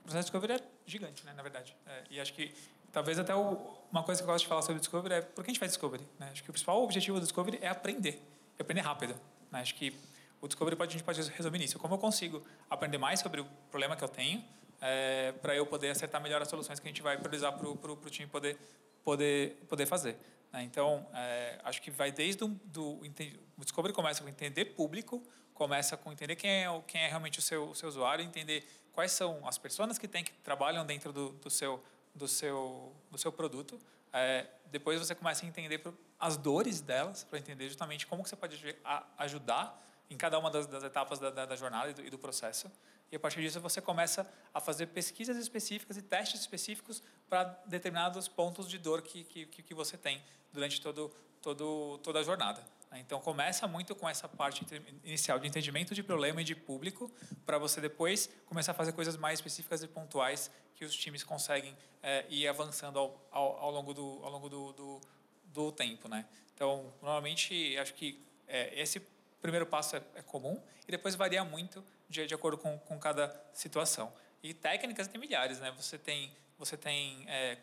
O 0.00 0.02
processo 0.02 0.24
de 0.24 0.32
discovery 0.32 0.54
é 0.54 0.64
gigante, 0.86 1.24
né, 1.24 1.32
na 1.34 1.42
verdade. 1.42 1.76
É, 1.86 2.04
e 2.10 2.20
acho 2.20 2.32
que 2.32 2.52
talvez 2.90 3.18
até 3.18 3.34
o, 3.34 3.58
uma 3.92 4.02
coisa 4.02 4.22
que 4.22 4.28
eu 4.28 4.32
gosto 4.32 4.44
de 4.44 4.48
falar 4.48 4.62
sobre 4.62 4.80
discovery 4.80 5.14
é 5.14 5.20
por 5.20 5.44
que 5.44 5.50
a 5.50 5.52
gente 5.52 5.60
faz 5.60 5.72
discovery. 5.72 6.02
Né? 6.18 6.30
Acho 6.32 6.42
que 6.42 6.50
o 6.50 6.52
principal 6.52 6.82
objetivo 6.82 7.20
do 7.20 7.22
discovery 7.22 7.58
é 7.60 7.68
aprender, 7.68 8.22
é 8.58 8.62
aprender 8.62 8.80
rápido. 8.80 9.14
Né? 9.50 9.60
Acho 9.60 9.74
que 9.74 9.94
o 10.40 10.48
discovery 10.48 10.76
pode, 10.76 10.90
a 10.90 10.92
gente 10.92 11.04
pode 11.04 11.20
resumir 11.30 11.58
nisso. 11.58 11.78
Como 11.78 11.94
eu 11.94 11.98
consigo 11.98 12.42
aprender 12.70 12.98
mais 12.98 13.20
sobre 13.20 13.40
o 13.40 13.44
problema 13.70 13.94
que 13.96 14.02
eu 14.02 14.08
tenho 14.08 14.42
é, 14.80 15.32
para 15.32 15.54
eu 15.54 15.66
poder 15.66 15.90
acertar 15.90 16.20
melhor 16.20 16.42
as 16.42 16.48
soluções 16.48 16.78
que 16.80 16.86
a 16.86 16.90
gente 16.90 17.02
vai 17.02 17.16
priorizar 17.18 17.52
para 17.56 17.68
o 17.68 18.10
time 18.10 18.26
poder, 18.26 18.58
poder, 19.04 19.56
poder 19.68 19.86
fazer. 19.86 20.18
Né? 20.52 20.62
Então, 20.62 21.06
é, 21.14 21.58
acho 21.64 21.80
que 21.82 21.90
vai 21.90 22.10
desde 22.12 22.44
o 22.44 22.48
do, 22.48 23.04
enten- 23.04 23.38
o 23.56 23.62
discovery 23.62 23.94
começa 23.94 24.22
com 24.22 24.28
entender 24.28 24.66
público, 24.66 25.22
começa 25.54 25.96
com 25.96 26.12
entender 26.12 26.36
quem 26.36 26.50
é, 26.64 26.82
quem 26.86 27.00
é 27.02 27.08
realmente 27.08 27.38
o 27.38 27.42
seu, 27.42 27.70
o 27.70 27.74
seu 27.74 27.88
usuário, 27.88 28.24
entender 28.24 28.66
quais 28.92 29.12
são 29.12 29.46
as 29.46 29.58
pessoas 29.58 29.98
que 29.98 30.08
tem 30.08 30.24
que 30.24 30.32
trabalham 30.32 30.84
dentro 30.84 31.12
do, 31.12 31.30
do 31.30 31.50
seu 31.50 31.82
do 32.14 32.26
seu 32.26 32.94
do 33.10 33.18
seu 33.18 33.30
produto. 33.30 33.78
É, 34.12 34.46
depois 34.70 34.98
você 34.98 35.14
começa 35.14 35.44
a 35.44 35.48
entender 35.48 35.82
as 36.18 36.36
dores 36.36 36.80
delas 36.80 37.24
para 37.24 37.38
entender 37.38 37.68
justamente 37.68 38.06
como 38.06 38.22
que 38.22 38.28
você 38.30 38.36
pode 38.36 38.76
ajudar 39.18 39.82
em 40.10 40.16
cada 40.16 40.38
uma 40.38 40.50
das, 40.50 40.66
das 40.66 40.82
etapas 40.82 41.18
da, 41.18 41.30
da, 41.30 41.46
da 41.46 41.56
jornada 41.56 41.90
e 41.90 41.94
do, 41.94 42.04
e 42.06 42.10
do 42.10 42.18
processo. 42.18 42.70
E 43.10 43.16
a 43.16 43.20
partir 43.20 43.40
disso 43.40 43.60
você 43.60 43.80
começa 43.80 44.28
a 44.52 44.60
fazer 44.60 44.86
pesquisas 44.86 45.36
específicas 45.36 45.96
e 45.96 46.02
testes 46.02 46.40
específicos 46.40 47.02
para 47.28 47.44
determinados 47.66 48.26
pontos 48.28 48.68
de 48.68 48.78
dor 48.78 49.02
que, 49.02 49.24
que, 49.24 49.46
que 49.46 49.74
você 49.74 49.96
tem 49.96 50.22
durante 50.52 50.80
todo, 50.80 51.12
todo, 51.40 51.98
toda 51.98 52.20
a 52.20 52.22
jornada. 52.22 52.64
né? 52.90 52.98
Então 53.00 53.20
começa 53.20 53.68
muito 53.68 53.94
com 53.94 54.08
essa 54.08 54.28
parte 54.28 54.64
inicial 55.04 55.38
de 55.38 55.46
entendimento 55.46 55.94
de 55.94 56.02
problema 56.02 56.40
e 56.40 56.44
de 56.44 56.56
público, 56.56 57.10
para 57.44 57.58
você 57.58 57.80
depois 57.80 58.28
começar 58.46 58.72
a 58.72 58.74
fazer 58.74 58.92
coisas 58.92 59.16
mais 59.16 59.38
específicas 59.38 59.82
e 59.82 59.88
pontuais 59.88 60.50
que 60.74 60.84
os 60.84 60.94
times 60.94 61.22
conseguem 61.22 61.76
eh, 62.02 62.26
ir 62.28 62.48
avançando 62.48 62.98
ao, 62.98 63.28
ao, 63.30 63.56
ao 63.58 63.70
longo 63.70 63.94
do 63.94 64.20
ao 64.22 64.30
longo 64.30 64.48
do, 64.48 64.72
do, 64.72 65.00
do 65.46 65.72
tempo, 65.72 66.08
né? 66.08 66.26
Então 66.54 66.92
normalmente 67.00 67.76
acho 67.78 67.94
que 67.94 68.20
eh, 68.48 68.80
esse 68.80 69.00
primeiro 69.46 69.66
passo 69.66 69.96
é, 69.96 70.02
é 70.16 70.22
comum 70.22 70.60
e 70.86 70.90
depois 70.90 71.14
varia 71.14 71.44
muito 71.44 71.84
de, 72.08 72.26
de 72.26 72.34
acordo 72.34 72.58
com, 72.58 72.78
com 72.80 72.98
cada 72.98 73.34
situação. 73.52 74.12
E 74.42 74.52
técnicas 74.52 75.08
tem 75.08 75.20
milhares, 75.20 75.60
né? 75.60 75.72
Você 75.76 75.98
tem 75.98 76.34
você 76.58 76.76
tem 76.76 77.24
eh, 77.28 77.58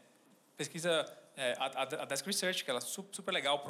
pesquisa 0.56 0.92
é, 1.36 1.56
a, 1.58 1.82
a, 1.82 2.06
Desk 2.06 2.26
Research, 2.26 2.64
que 2.64 2.70
ela 2.70 2.78
é 2.78 2.82
su- 2.82 3.08
super 3.12 3.32
legal 3.32 3.64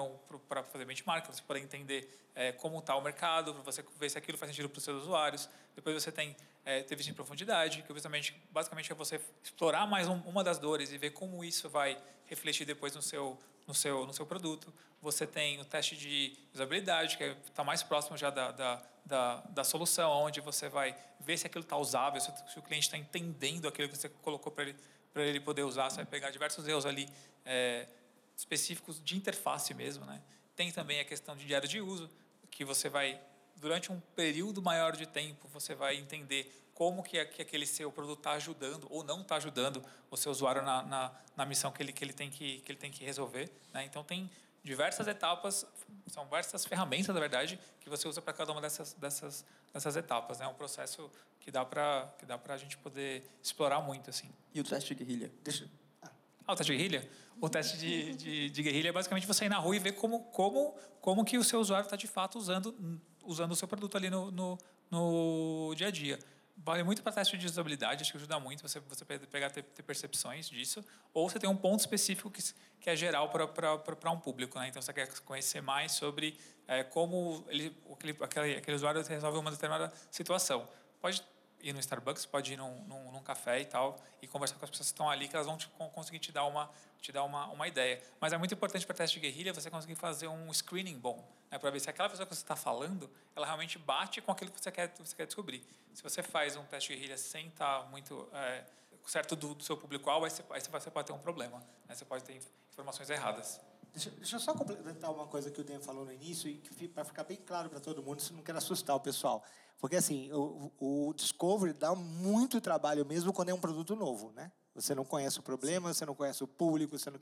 para 0.49 0.63
fazer 0.63 0.85
benchmark, 0.85 1.23
para 1.23 1.33
você 1.33 1.41
poder 1.41 1.61
entender 1.61 2.29
é, 2.35 2.51
como 2.51 2.79
está 2.79 2.95
o 2.95 3.01
mercado, 3.01 3.53
para 3.53 3.63
você 3.63 3.83
ver 3.97 4.09
se 4.09 4.17
aquilo 4.17 4.37
faz 4.37 4.51
sentido 4.51 4.69
para 4.69 4.77
os 4.77 4.83
seus 4.83 5.03
usuários. 5.03 5.49
Depois 5.75 5.95
você 5.95 6.11
tem 6.11 6.35
é, 6.65 6.79
entrevista 6.79 7.11
em 7.11 7.15
profundidade, 7.15 7.81
que 7.83 7.93
justamente, 7.93 8.35
basicamente 8.51 8.91
é 8.91 8.95
você 8.95 9.19
explorar 9.41 9.87
mais 9.87 10.07
um, 10.09 10.17
uma 10.25 10.43
das 10.43 10.57
dores 10.59 10.91
e 10.91 10.97
ver 10.97 11.11
como 11.11 11.43
isso 11.43 11.69
vai 11.69 11.97
refletir 12.25 12.65
depois 12.65 12.93
no 12.95 13.01
seu, 13.01 13.39
no 13.67 13.73
seu, 13.73 14.05
no 14.05 14.13
seu 14.13 14.25
produto. 14.25 14.73
Você 15.01 15.27
tem 15.27 15.59
o 15.59 15.65
teste 15.65 15.97
de 15.97 16.35
usabilidade, 16.53 17.17
que 17.17 17.23
está 17.23 17.63
mais 17.63 17.83
próximo 17.83 18.17
já 18.17 18.29
da, 18.29 18.51
da, 18.51 18.81
da, 19.05 19.35
da 19.49 19.63
solução, 19.63 20.11
onde 20.11 20.39
você 20.41 20.69
vai 20.69 20.95
ver 21.19 21.37
se 21.37 21.47
aquilo 21.47 21.63
está 21.63 21.77
usável, 21.77 22.19
se, 22.21 22.31
se 22.51 22.59
o 22.59 22.61
cliente 22.61 22.87
está 22.87 22.97
entendendo 22.97 23.67
aquilo 23.67 23.89
que 23.89 23.97
você 23.97 24.09
colocou 24.09 24.51
para 24.51 24.63
ele 24.63 24.75
ele 25.15 25.39
poder 25.39 25.63
usar. 25.63 25.89
Você 25.89 25.97
vai 25.97 26.05
pegar 26.05 26.31
diversos 26.31 26.67
erros 26.67 26.85
ali 26.85 27.07
é, 27.45 27.87
específicos 28.35 29.01
de 29.03 29.15
interface 29.15 29.73
mesmo, 29.73 30.05
né? 30.05 30.21
Tem 30.55 30.71
também 30.71 30.99
a 30.99 31.05
questão 31.05 31.35
de 31.35 31.45
diário 31.45 31.67
de 31.67 31.81
uso, 31.81 32.09
que 32.49 32.63
você 32.63 32.89
vai 32.89 33.19
durante 33.55 33.91
um 33.91 33.99
período 34.15 34.61
maior 34.61 34.95
de 34.95 35.05
tempo 35.05 35.47
você 35.47 35.73
vai 35.73 35.95
entender 35.95 36.51
como 36.73 37.03
que, 37.03 37.23
que 37.25 37.41
aquele 37.41 37.65
seu 37.65 37.91
produto 37.91 38.19
está 38.19 38.31
ajudando 38.31 38.87
ou 38.89 39.03
não 39.03 39.21
está 39.21 39.35
ajudando 39.35 39.83
o 40.09 40.17
seu 40.17 40.31
usuário 40.31 40.61
na, 40.61 40.83
na, 40.83 41.11
na 41.35 41.45
missão 41.45 41.71
que 41.71 41.83
ele, 41.83 41.93
que 41.93 42.03
ele 42.03 42.13
tem 42.13 42.29
que 42.29 42.59
que 42.59 42.71
ele 42.71 42.79
tem 42.79 42.91
que 42.91 43.03
resolver, 43.03 43.51
né? 43.73 43.85
Então 43.85 44.03
tem 44.03 44.29
diversas 44.63 45.07
etapas, 45.07 45.65
são 46.07 46.23
diversas 46.23 46.65
ferramentas, 46.65 47.13
na 47.13 47.19
verdade, 47.19 47.59
que 47.81 47.89
você 47.89 48.07
usa 48.07 48.21
para 48.21 48.33
cada 48.33 48.51
uma 48.51 48.61
dessas 48.61 48.93
dessas 48.93 49.45
dessas 49.73 49.95
etapas, 49.95 50.39
né? 50.39 50.45
É 50.45 50.47
um 50.47 50.53
processo 50.53 51.11
que 51.39 51.51
dá 51.51 51.63
para 51.65 52.13
que 52.17 52.25
dá 52.25 52.37
para 52.37 52.53
a 52.55 52.57
gente 52.57 52.77
poder 52.77 53.29
explorar 53.41 53.81
muito 53.81 54.09
assim. 54.09 54.29
E 54.53 54.59
o 54.59 54.63
teste 54.63 54.95
de 54.95 55.03
guerrilha? 55.03 55.31
Deixa, 55.43 55.69
Ah, 56.01 56.53
o 56.53 56.55
teste 56.55 56.71
de 56.71 56.77
guerrilha? 56.77 57.09
O 57.41 57.49
teste 57.49 57.77
de, 57.77 58.15
de, 58.15 58.49
de 58.49 58.63
guerrilha 58.63 58.89
é 58.89 58.91
basicamente 58.91 59.27
você 59.27 59.45
ir 59.45 59.49
na 59.49 59.57
rua 59.57 59.75
e 59.75 59.79
ver 59.79 59.93
como, 59.93 60.23
como, 60.25 60.75
como 61.01 61.25
que 61.25 61.37
o 61.37 61.43
seu 61.43 61.59
usuário 61.59 61.85
está 61.85 61.97
de 61.97 62.07
fato 62.07 62.37
usando, 62.37 63.01
usando 63.23 63.51
o 63.51 63.55
seu 63.55 63.67
produto 63.67 63.97
ali 63.97 64.09
no, 64.09 64.29
no, 64.31 64.57
no 64.89 65.73
dia 65.75 65.87
a 65.87 65.91
dia. 65.91 66.19
Vale 66.55 66.83
muito 66.83 67.01
para 67.01 67.11
teste 67.11 67.37
de 67.37 67.45
usabilidade, 67.45 68.03
acho 68.03 68.11
que 68.11 68.17
ajuda 68.17 68.39
muito 68.39 68.61
você, 68.61 68.79
você 68.79 69.03
pe- 69.03 69.19
pegar 69.19 69.49
ter, 69.49 69.63
ter 69.63 69.83
percepções 69.83 70.49
disso. 70.49 70.85
Ou 71.13 71.27
você 71.29 71.39
tem 71.39 71.49
um 71.49 71.57
ponto 71.57 71.79
específico 71.79 72.29
que, 72.29 72.41
que 72.79 72.89
é 72.89 72.95
geral 72.95 73.29
para 73.29 74.11
um 74.11 74.19
público. 74.19 74.57
Né? 74.59 74.67
Então, 74.67 74.81
você 74.81 74.93
quer 74.93 75.07
conhecer 75.21 75.61
mais 75.61 75.91
sobre 75.93 76.37
eh, 76.67 76.83
como 76.83 77.43
ele, 77.49 77.75
aquele, 77.91 78.17
aquele, 78.21 78.55
aquele 78.57 78.75
usuário 78.75 79.01
resolve 79.03 79.37
uma 79.37 79.51
determinada 79.51 79.91
situação. 80.11 80.67
Pode 81.01 81.21
ir 81.63 81.73
no 81.73 81.79
Starbucks, 81.79 82.25
pode 82.25 82.53
ir 82.53 82.57
num, 82.57 82.75
num, 82.83 83.11
num 83.11 83.23
café 83.23 83.59
e 83.61 83.65
tal 83.65 83.97
e 84.21 84.27
conversar 84.27 84.55
com 84.59 84.65
as 84.65 84.69
pessoas 84.69 84.89
que 84.89 84.93
estão 84.93 85.09
ali, 85.09 85.27
que 85.27 85.35
elas 85.35 85.47
vão 85.47 85.57
te, 85.57 85.67
con- 85.69 85.89
conseguir 85.89 86.19
te 86.19 86.31
dar 86.31 86.45
uma 86.45 86.69
te 87.01 87.11
dar 87.11 87.23
uma, 87.23 87.47
uma 87.47 87.67
ideia. 87.67 88.01
Mas 88.19 88.31
é 88.31 88.37
muito 88.37 88.53
importante 88.53 88.85
para 88.85 88.95
teste 88.95 89.19
de 89.19 89.27
guerrilha 89.27 89.51
você 89.53 89.69
conseguir 89.69 89.95
fazer 89.95 90.27
um 90.27 90.53
screening 90.53 90.97
bom, 90.97 91.21
né, 91.51 91.57
para 91.59 91.69
ver 91.69 91.79
se 91.81 91.89
aquela 91.89 92.09
pessoa 92.09 92.25
que 92.25 92.33
você 92.33 92.41
está 92.41 92.55
falando, 92.55 93.09
ela 93.35 93.45
realmente 93.45 93.77
bate 93.77 94.21
com 94.21 94.31
aquilo 94.31 94.51
que 94.51 94.61
você 94.61 94.71
quer 94.71 94.93
você 94.97 95.15
quer 95.15 95.25
descobrir. 95.25 95.65
Se 95.93 96.01
você 96.03 96.23
faz 96.23 96.55
um 96.55 96.63
teste 96.65 96.89
de 96.93 96.95
guerrilha 96.95 97.17
sem 97.17 97.47
estar 97.47 97.89
muito 97.89 98.29
é, 98.33 98.63
certo 99.05 99.35
do, 99.35 99.53
do 99.53 99.63
seu 99.63 99.75
público-alvo, 99.75 100.25
aí, 100.25 100.31
você, 100.31 100.43
aí 100.49 100.61
você 100.61 100.89
pode 100.89 101.07
ter 101.07 101.13
um 101.13 101.19
problema. 101.19 101.59
Né? 101.87 101.93
Você 101.95 102.05
pode 102.05 102.23
ter 102.23 102.39
informações 102.71 103.09
erradas. 103.09 103.59
Deixa, 103.93 104.09
deixa 104.11 104.35
eu 104.35 104.39
só 104.39 104.53
complementar 104.53 105.11
uma 105.11 105.27
coisa 105.27 105.49
que 105.49 105.61
o 105.61 105.63
Dan 105.63 105.79
falou 105.79 106.03
no 106.03 106.11
início 106.11 106.49
e 106.49 106.87
para 106.87 107.05
ficar 107.05 107.23
bem 107.23 107.37
claro 107.37 107.69
para 107.69 107.79
todo 107.79 108.01
mundo, 108.01 108.19
isso 108.19 108.33
não 108.33 108.41
quero 108.41 108.57
assustar 108.57 108.95
o 108.95 108.99
pessoal. 108.99 109.43
Porque 109.79 109.95
assim, 109.95 110.31
o, 110.31 110.71
o 110.79 111.13
Discovery 111.13 111.73
dá 111.73 111.93
muito 111.93 112.59
trabalho 112.59 113.05
mesmo 113.05 113.31
quando 113.31 113.49
é 113.49 113.53
um 113.53 113.59
produto 113.59 113.95
novo, 113.95 114.31
né? 114.31 114.51
Você 114.75 114.95
não 114.95 115.05
conhece 115.05 115.39
o 115.39 115.43
problema, 115.43 115.93
você 115.93 116.05
não 116.05 116.15
conhece 116.15 116.43
o 116.43 116.47
público, 116.47 116.97
você 116.97 117.09
não, 117.09 117.19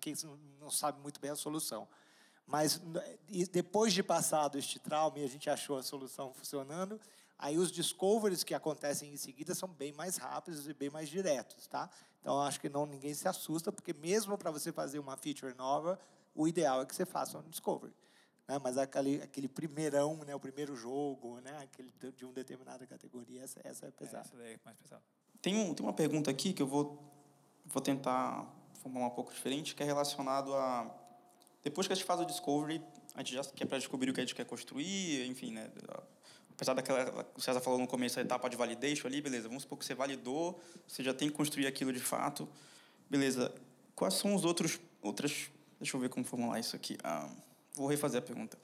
não 0.60 0.70
sabe 0.70 1.02
muito 1.02 1.20
bem 1.20 1.32
a 1.32 1.36
solução. 1.36 1.88
Mas 2.48 2.82
depois 3.52 3.94
de 3.94 4.04
passado 4.04 4.58
este 4.58 4.80
trauma 4.80 5.20
e 5.20 5.24
a 5.24 5.28
gente 5.28 5.50
achou 5.50 5.78
a 5.78 5.84
solução 5.84 6.34
funcionando, 6.34 7.00
aí 7.38 7.58
os 7.58 7.72
discoveries 7.72 8.44
que 8.44 8.54
acontecem 8.54 9.12
em 9.14 9.18
seguida 9.18 9.56
são 9.56 9.70
bem 9.70 9.92
mais 9.94 10.18
rápidos 10.18 10.68
e 10.68 10.74
bem 10.74 10.90
mais 10.90 11.10
diretos, 11.10 11.68
tá? 11.68 11.90
Então 12.20 12.40
acho 12.42 12.60
que 12.60 12.70
não 12.70 12.86
ninguém 12.86 13.14
se 13.14 13.28
assusta, 13.28 13.72
porque 13.72 13.94
mesmo 13.94 14.38
para 14.38 14.52
você 14.52 14.72
fazer 14.72 15.00
uma 15.00 15.18
feature 15.18 15.56
nova, 15.56 16.00
o 16.36 16.48
ideal 16.48 16.82
é 16.82 16.86
que 16.86 16.96
você 16.96 17.06
faça 17.06 17.38
um 17.38 17.50
discovery. 17.50 17.94
Né? 18.48 18.60
Mas 18.64 18.78
aquele, 18.78 19.22
aquele 19.22 19.48
primeirão, 19.48 20.18
né? 20.26 20.36
o 20.36 20.40
primeiro 20.40 20.76
jogo, 20.76 21.40
né? 21.42 21.58
aquele 21.64 21.92
de- 22.16 22.26
uma 22.26 22.34
determinada 22.34 22.86
categoria, 22.86 23.44
essa, 23.44 23.60
essa 23.64 23.86
é 23.88 23.92
pesada. 23.92 24.26
Essa 24.28 24.38
daí 24.38 24.54
é 24.54 24.60
mais 24.66 24.78
pesada. 24.78 25.04
Tem, 25.42 25.56
um, 25.56 25.74
tem 25.74 25.86
uma 25.86 25.94
pergunta 25.94 26.30
aqui 26.30 26.54
que 26.54 26.62
eu 26.62 26.68
vou, 26.68 27.02
vou 27.66 27.82
tentar 27.82 28.46
formular 28.82 29.08
um 29.08 29.12
pouco 29.12 29.34
diferente, 29.34 29.76
que 29.76 29.84
é 29.84 29.86
relacionado 29.86 30.54
a... 30.54 30.94
Depois 31.64 31.88
que 31.88 31.94
a 31.94 31.96
gente 31.96 32.06
faz 32.06 32.20
o 32.20 32.26
discovery, 32.26 32.84
a 33.14 33.20
gente 33.20 33.34
já 33.34 33.44
quer 33.44 33.66
para 33.66 33.78
descobrir 33.78 34.10
o 34.10 34.14
que 34.14 34.20
a 34.20 34.24
gente 34.24 34.34
quer 34.34 34.46
construir, 34.46 35.28
enfim, 35.28 35.52
né? 35.52 35.72
Apesar 36.52 36.74
daquela, 36.74 37.28
o 37.36 37.42
César 37.42 37.60
falou 37.62 37.80
no 37.80 37.88
começo, 37.88 38.20
a 38.20 38.22
etapa 38.22 38.50
de 38.50 38.56
validation 38.56 39.08
ali, 39.08 39.22
beleza, 39.22 39.48
vamos 39.48 39.64
supor 39.64 39.78
que 39.78 39.86
você 39.86 39.94
validou, 39.94 40.60
você 40.88 41.04
já 41.04 41.14
tem 41.14 41.30
que 41.30 41.36
construir 41.36 41.68
aquilo 41.68 41.94
de 41.94 42.00
fato, 42.00 42.48
beleza. 43.10 43.54
Quais 43.96 44.16
são 44.16 44.34
os 44.36 44.44
outros, 44.46 44.80
outras... 45.02 45.50
Deixa 45.82 45.98
eu 45.98 46.02
ver 46.02 46.10
como 46.10 46.24
formular 46.24 46.60
isso 46.60 46.76
aqui. 46.76 46.98
Ah, 47.04 47.28
vou 47.76 47.88
refazer 47.88 48.20
a 48.20 48.22
pergunta. 48.22 48.58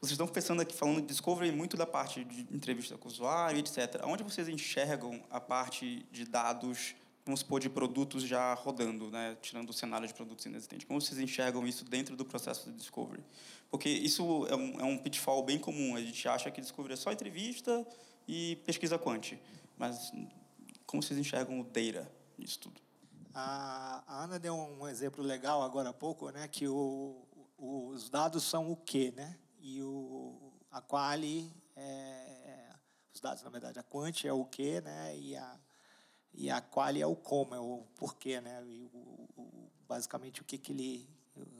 Vocês 0.00 0.12
estão 0.12 0.26
pensando 0.26 0.62
aqui, 0.62 0.74
falando 0.74 1.02
de 1.02 1.06
discovery, 1.06 1.52
muito 1.52 1.76
da 1.76 1.86
parte 1.86 2.24
de 2.24 2.42
entrevista 2.54 2.96
com 2.96 3.08
o 3.08 3.10
usuário, 3.10 3.58
etc. 3.58 4.02
Onde 4.04 4.22
vocês 4.22 4.48
enxergam 4.48 5.22
a 5.30 5.40
parte 5.40 6.06
de 6.10 6.24
dados 6.24 6.94
vamos 7.26 7.40
supor, 7.40 7.58
de 7.60 7.68
produtos 7.68 8.22
já 8.22 8.54
rodando, 8.54 9.10
né? 9.10 9.36
tirando 9.42 9.70
o 9.70 9.72
cenário 9.72 10.06
de 10.06 10.14
produtos 10.14 10.46
inexistentes. 10.46 10.86
Como 10.86 11.00
vocês 11.00 11.18
enxergam 11.18 11.66
isso 11.66 11.84
dentro 11.84 12.14
do 12.14 12.24
processo 12.24 12.70
de 12.70 12.76
discovery? 12.76 13.22
Porque 13.68 13.88
isso 13.88 14.46
é 14.48 14.54
um, 14.54 14.80
é 14.80 14.84
um 14.84 14.96
pitfall 14.96 15.42
bem 15.42 15.58
comum. 15.58 15.96
A 15.96 16.00
gente 16.00 16.28
acha 16.28 16.50
que 16.52 16.60
discovery 16.60 16.94
é 16.94 16.96
só 16.96 17.10
entrevista 17.10 17.84
e 18.28 18.56
pesquisa 18.64 18.96
quant. 18.96 19.32
Mas 19.76 20.12
como 20.86 21.02
vocês 21.02 21.18
enxergam 21.18 21.60
o 21.60 21.64
data 21.64 22.08
nisso 22.38 22.60
tudo? 22.60 22.85
A, 23.38 24.02
Ana 24.24 24.38
deu 24.38 24.54
um 24.54 24.88
exemplo 24.88 25.22
legal 25.22 25.60
agora 25.62 25.90
há 25.90 25.92
pouco, 25.92 26.30
né? 26.30 26.48
que 26.48 26.66
o, 26.66 27.22
os 27.58 28.08
dados 28.08 28.42
são 28.44 28.72
o 28.72 28.76
quê, 28.76 29.12
né? 29.14 29.38
E 29.60 29.82
o, 29.82 30.54
a 30.70 30.80
quali, 30.80 31.52
é, 31.76 32.70
os 33.12 33.20
dados, 33.20 33.42
na 33.42 33.50
verdade, 33.50 33.78
a 33.78 33.82
quant 33.82 34.24
é 34.24 34.32
o 34.32 34.46
quê, 34.46 34.80
né? 34.80 35.14
E 35.18 35.36
a, 35.36 35.60
e 36.32 36.50
a 36.50 36.62
quali 36.62 37.02
é 37.02 37.06
o 37.06 37.14
como, 37.14 37.54
é 37.54 37.60
o 37.60 37.84
porquê, 37.96 38.40
né? 38.40 38.64
E 38.66 38.80
o, 38.80 39.28
o, 39.36 39.70
basicamente 39.86 40.40
o 40.40 40.44
que, 40.44 40.56
que 40.56 40.72
ele 40.72 41.06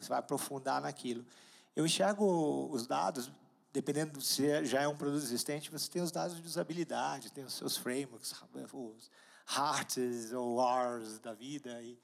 você 0.01 0.09
vai 0.09 0.21
aprofundar 0.21 0.81
naquilo. 0.81 1.27
Eu 1.75 1.85
enxergo 1.85 2.71
os 2.73 2.87
dados, 2.87 3.31
dependendo 3.71 4.19
se 4.23 4.65
já 4.65 4.81
é 4.81 4.89
um 4.89 4.97
produto 4.97 5.23
existente, 5.23 5.71
você 5.71 5.91
tem 5.91 6.01
os 6.01 6.11
dados 6.11 6.41
de 6.41 6.47
usabilidade, 6.47 7.31
tem 7.31 7.45
os 7.45 7.53
seus 7.53 7.77
frameworks, 7.77 8.33
os 8.73 9.11
hearts 9.49 10.33
ou 10.33 10.61
R's 10.61 11.19
da 11.19 11.33
vida, 11.33 11.83
e, 11.83 11.99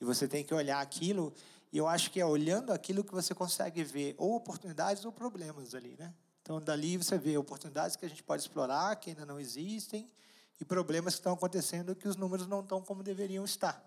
e 0.00 0.04
você 0.04 0.26
tem 0.26 0.44
que 0.44 0.54
olhar 0.54 0.80
aquilo, 0.80 1.32
e 1.72 1.78
eu 1.78 1.86
acho 1.86 2.10
que 2.10 2.20
é 2.20 2.26
olhando 2.26 2.72
aquilo 2.72 3.04
que 3.04 3.12
você 3.12 3.34
consegue 3.34 3.84
ver 3.84 4.14
ou 4.18 4.34
oportunidades 4.34 5.04
ou 5.04 5.12
problemas 5.12 5.74
ali, 5.74 5.96
né? 5.98 6.14
Então, 6.42 6.60
dali 6.60 6.96
você 6.96 7.18
vê 7.18 7.36
oportunidades 7.36 7.96
que 7.96 8.06
a 8.06 8.08
gente 8.08 8.22
pode 8.22 8.42
explorar, 8.42 8.94
que 8.96 9.10
ainda 9.10 9.26
não 9.26 9.40
existem, 9.40 10.08
e 10.60 10.64
problemas 10.64 11.14
que 11.14 11.20
estão 11.20 11.32
acontecendo 11.32 11.94
que 11.94 12.06
os 12.06 12.16
números 12.16 12.46
não 12.46 12.60
estão 12.60 12.80
como 12.80 13.02
deveriam 13.02 13.44
estar. 13.44 13.84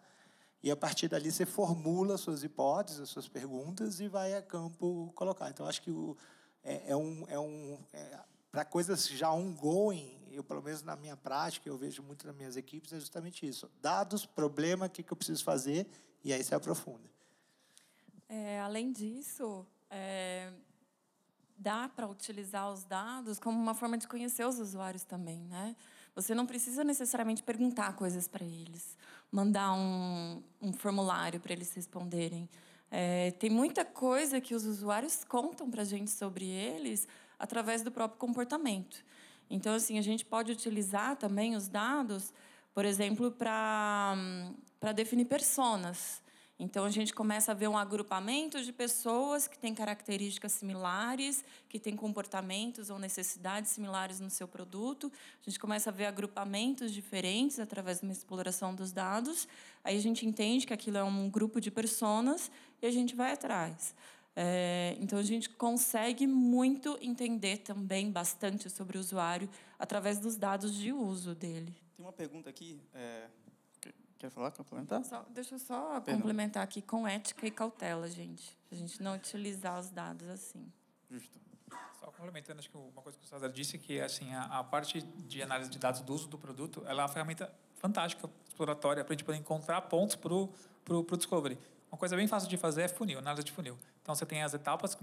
E 0.62 0.70
a 0.70 0.76
partir 0.76 1.08
dali 1.08 1.32
você 1.32 1.46
formula 1.46 2.18
suas 2.18 2.44
hipóteses, 2.44 3.10
suas 3.10 3.28
perguntas 3.28 4.00
e 4.02 4.10
vai 4.10 4.36
a 4.36 4.42
campo 4.42 5.12
colocar. 5.16 5.50
Então 5.50 5.66
acho 5.66 5.82
que 5.82 5.90
o, 5.90 6.18
é, 6.64 6.92
é 6.92 6.96
um, 6.96 7.26
é 7.30 7.40
um 7.40 7.80
é, 7.94 8.20
para 8.52 8.66
coisas 8.66 9.08
já 9.08 9.32
ongoing, 9.32 10.19
eu 10.40 10.44
pelo 10.44 10.62
menos 10.62 10.82
na 10.82 10.96
minha 10.96 11.18
prática 11.18 11.68
eu 11.68 11.78
vejo 11.78 12.02
muito 12.02 12.26
nas 12.26 12.36
minhas 12.36 12.58
equipes 12.58 12.94
é 12.94 13.00
justamente 13.00 13.48
isso. 13.48 13.70
Dados, 13.82 14.26
problema, 14.26 14.86
o 14.86 14.90
que, 14.90 15.04
que 15.04 15.12
eu 15.12 15.18
preciso 15.18 15.44
fazer 15.44 15.88
e 16.24 16.34
aí 16.34 16.44
você 16.44 16.56
aprofunda. 16.56 17.10
É, 18.28 18.60
além 18.62 18.92
disso, 18.92 19.66
é, 19.90 20.52
dá 21.58 21.90
para 21.90 22.08
utilizar 22.08 22.72
os 22.72 22.84
dados 22.84 23.40
como 23.40 23.60
uma 23.60 23.74
forma 23.74 23.98
de 23.98 24.08
conhecer 24.08 24.46
os 24.46 24.60
usuários 24.60 25.04
também, 25.04 25.40
né? 25.46 25.76
Você 26.16 26.34
não 26.34 26.46
precisa 26.46 26.84
necessariamente 26.84 27.44
perguntar 27.44 27.96
coisas 27.96 28.28
para 28.28 28.44
eles, 28.44 28.98
mandar 29.32 29.74
um, 29.74 30.44
um 30.62 30.74
formulário 30.74 31.40
para 31.40 31.54
eles 31.54 31.74
responderem. 31.74 32.50
É, 32.92 33.32
tem 33.32 33.50
muita 33.50 33.86
coisa 33.86 34.42
que 34.42 34.56
os 34.56 34.66
usuários 34.66 35.24
contam 35.24 35.70
para 35.70 35.84
a 35.84 35.86
gente 35.86 36.10
sobre 36.10 36.46
eles 36.46 37.08
através 37.38 37.84
do 37.84 37.92
próprio 37.92 38.20
comportamento. 38.20 39.04
Então, 39.50 39.74
assim, 39.74 39.98
a 39.98 40.02
gente 40.02 40.24
pode 40.24 40.52
utilizar 40.52 41.16
também 41.16 41.56
os 41.56 41.68
dados, 41.68 42.32
por 42.74 42.86
exemplo, 42.86 43.32
para 43.32 44.16
definir 44.96 45.26
personas. 45.26 46.22
Então, 46.62 46.84
a 46.84 46.90
gente 46.90 47.14
começa 47.14 47.54
a 47.54 47.56
ver 47.56 47.70
um 47.70 47.78
agrupamento 47.78 48.62
de 48.62 48.74
pessoas 48.74 49.48
que 49.48 49.58
têm 49.58 49.74
características 49.74 50.52
similares, 50.52 51.44
que 51.70 51.80
têm 51.80 51.96
comportamentos 51.96 52.90
ou 52.90 53.00
necessidades 53.00 53.72
similares 53.72 54.20
no 54.20 54.30
seu 54.30 54.46
produto. 54.46 55.10
A 55.42 55.50
gente 55.50 55.58
começa 55.58 55.90
a 55.90 55.94
ver 55.94 56.06
agrupamentos 56.06 56.92
diferentes 56.92 57.62
através 57.62 58.00
de 58.00 58.04
uma 58.04 58.12
exploração 58.12 58.76
dos 58.76 58.92
dados. 58.92 59.48
Aí 59.86 59.98
a 59.98 60.02
gente 60.02 60.26
entende 60.26 60.68
que 60.68 60.74
aquilo 60.74 60.98
é 60.98 61.04
um 61.04 61.30
grupo 61.30 61.62
de 61.62 61.72
pessoas 61.72 62.52
e 62.82 62.86
a 62.86 62.92
gente 62.92 63.16
vai 63.16 63.32
atrás. 63.32 63.96
É, 64.42 64.96
então, 65.00 65.20
a 65.20 65.24
gente 65.24 65.50
consegue 65.50 66.26
muito 66.26 66.98
entender 67.02 67.58
também 67.58 68.10
bastante 68.10 68.70
sobre 68.70 68.98
o 68.98 69.02
usuário 69.02 69.50
através 69.78 70.18
dos 70.20 70.38
dados 70.38 70.74
de 70.74 70.94
uso 70.94 71.36
dele. 71.36 71.76
Tem 71.98 72.06
uma 72.06 72.14
pergunta 72.14 72.50
aqui. 72.50 72.82
É 72.94 73.28
Quer 74.20 74.30
falar, 74.30 74.52
complementar? 74.52 75.02
Só, 75.06 75.26
deixa 75.30 75.56
eu 75.56 75.60
só 75.60 76.02
Perdão. 76.02 76.16
complementar 76.16 76.62
aqui 76.62 76.82
com 76.82 77.08
ética 77.08 77.48
e 77.48 77.52
cautela, 77.52 78.10
gente. 78.10 78.58
A 78.70 78.76
gente 78.76 79.02
não 79.02 79.16
utilizar 79.16 79.80
os 79.80 79.90
dados 79.90 80.28
assim. 80.28 80.70
Justo. 81.10 81.40
Só 81.98 82.08
complementando, 82.08 82.60
acho 82.60 82.70
que 82.70 82.78
uma 82.78 83.02
coisa 83.02 83.18
que 83.18 83.24
o 83.24 83.28
César 83.28 83.48
disse 83.48 83.78
que 83.78 84.02
assim 84.02 84.34
a, 84.34 84.60
a 84.60 84.64
parte 84.64 85.02
de 85.02 85.42
análise 85.42 85.70
de 85.70 85.80
dados 85.80 86.02
do 86.02 86.14
uso 86.14 86.28
do 86.28 86.38
produto, 86.38 86.84
ela 86.86 87.02
é 87.02 87.04
uma 87.04 87.08
ferramenta 87.08 87.50
fantástica, 87.76 88.30
exploratória, 88.46 89.06
para 89.06 89.14
a 89.14 89.16
gente 89.16 89.24
poder 89.24 89.38
encontrar 89.38 89.82
pontos 89.84 90.18
para 90.18 90.34
o 90.34 90.50
pro, 90.84 91.02
pro 91.02 91.16
discovery. 91.16 91.58
Uma 91.92 91.98
coisa 91.98 92.16
bem 92.16 92.28
fácil 92.28 92.50
de 92.50 92.58
fazer 92.58 92.84
é 92.84 92.88
funil, 92.88 93.20
análise 93.20 93.44
de 93.44 93.52
funil. 93.52 93.78
Então, 94.02 94.14
você 94.14 94.26
tem 94.26 94.44
as 94.44 94.54
etapas 94.54 94.98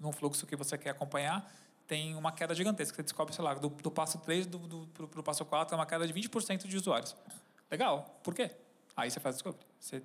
no 0.00 0.12
fluxo 0.12 0.46
que 0.46 0.56
você 0.56 0.76
quer 0.78 0.90
acompanhar, 0.90 1.50
tem 1.86 2.14
uma 2.16 2.32
queda 2.32 2.54
gigantesca. 2.54 2.96
Você 2.96 3.02
descobre, 3.02 3.34
sei 3.34 3.44
lá, 3.44 3.54
do, 3.54 3.68
do 3.68 3.90
passo 3.90 4.18
3 4.18 4.46
do, 4.46 4.58
do, 4.58 5.08
para 5.08 5.20
o 5.20 5.22
passo 5.22 5.44
4, 5.44 5.74
é 5.74 5.78
uma 5.78 5.86
queda 5.86 6.06
de 6.06 6.12
20% 6.12 6.66
de 6.66 6.76
usuários. 6.76 7.14
Legal. 7.70 8.18
Por 8.22 8.34
quê? 8.34 8.50
Aí 8.96 9.10
você 9.10 9.20
faz 9.20 9.36
descobre. 9.36 9.60
Você 9.80 10.02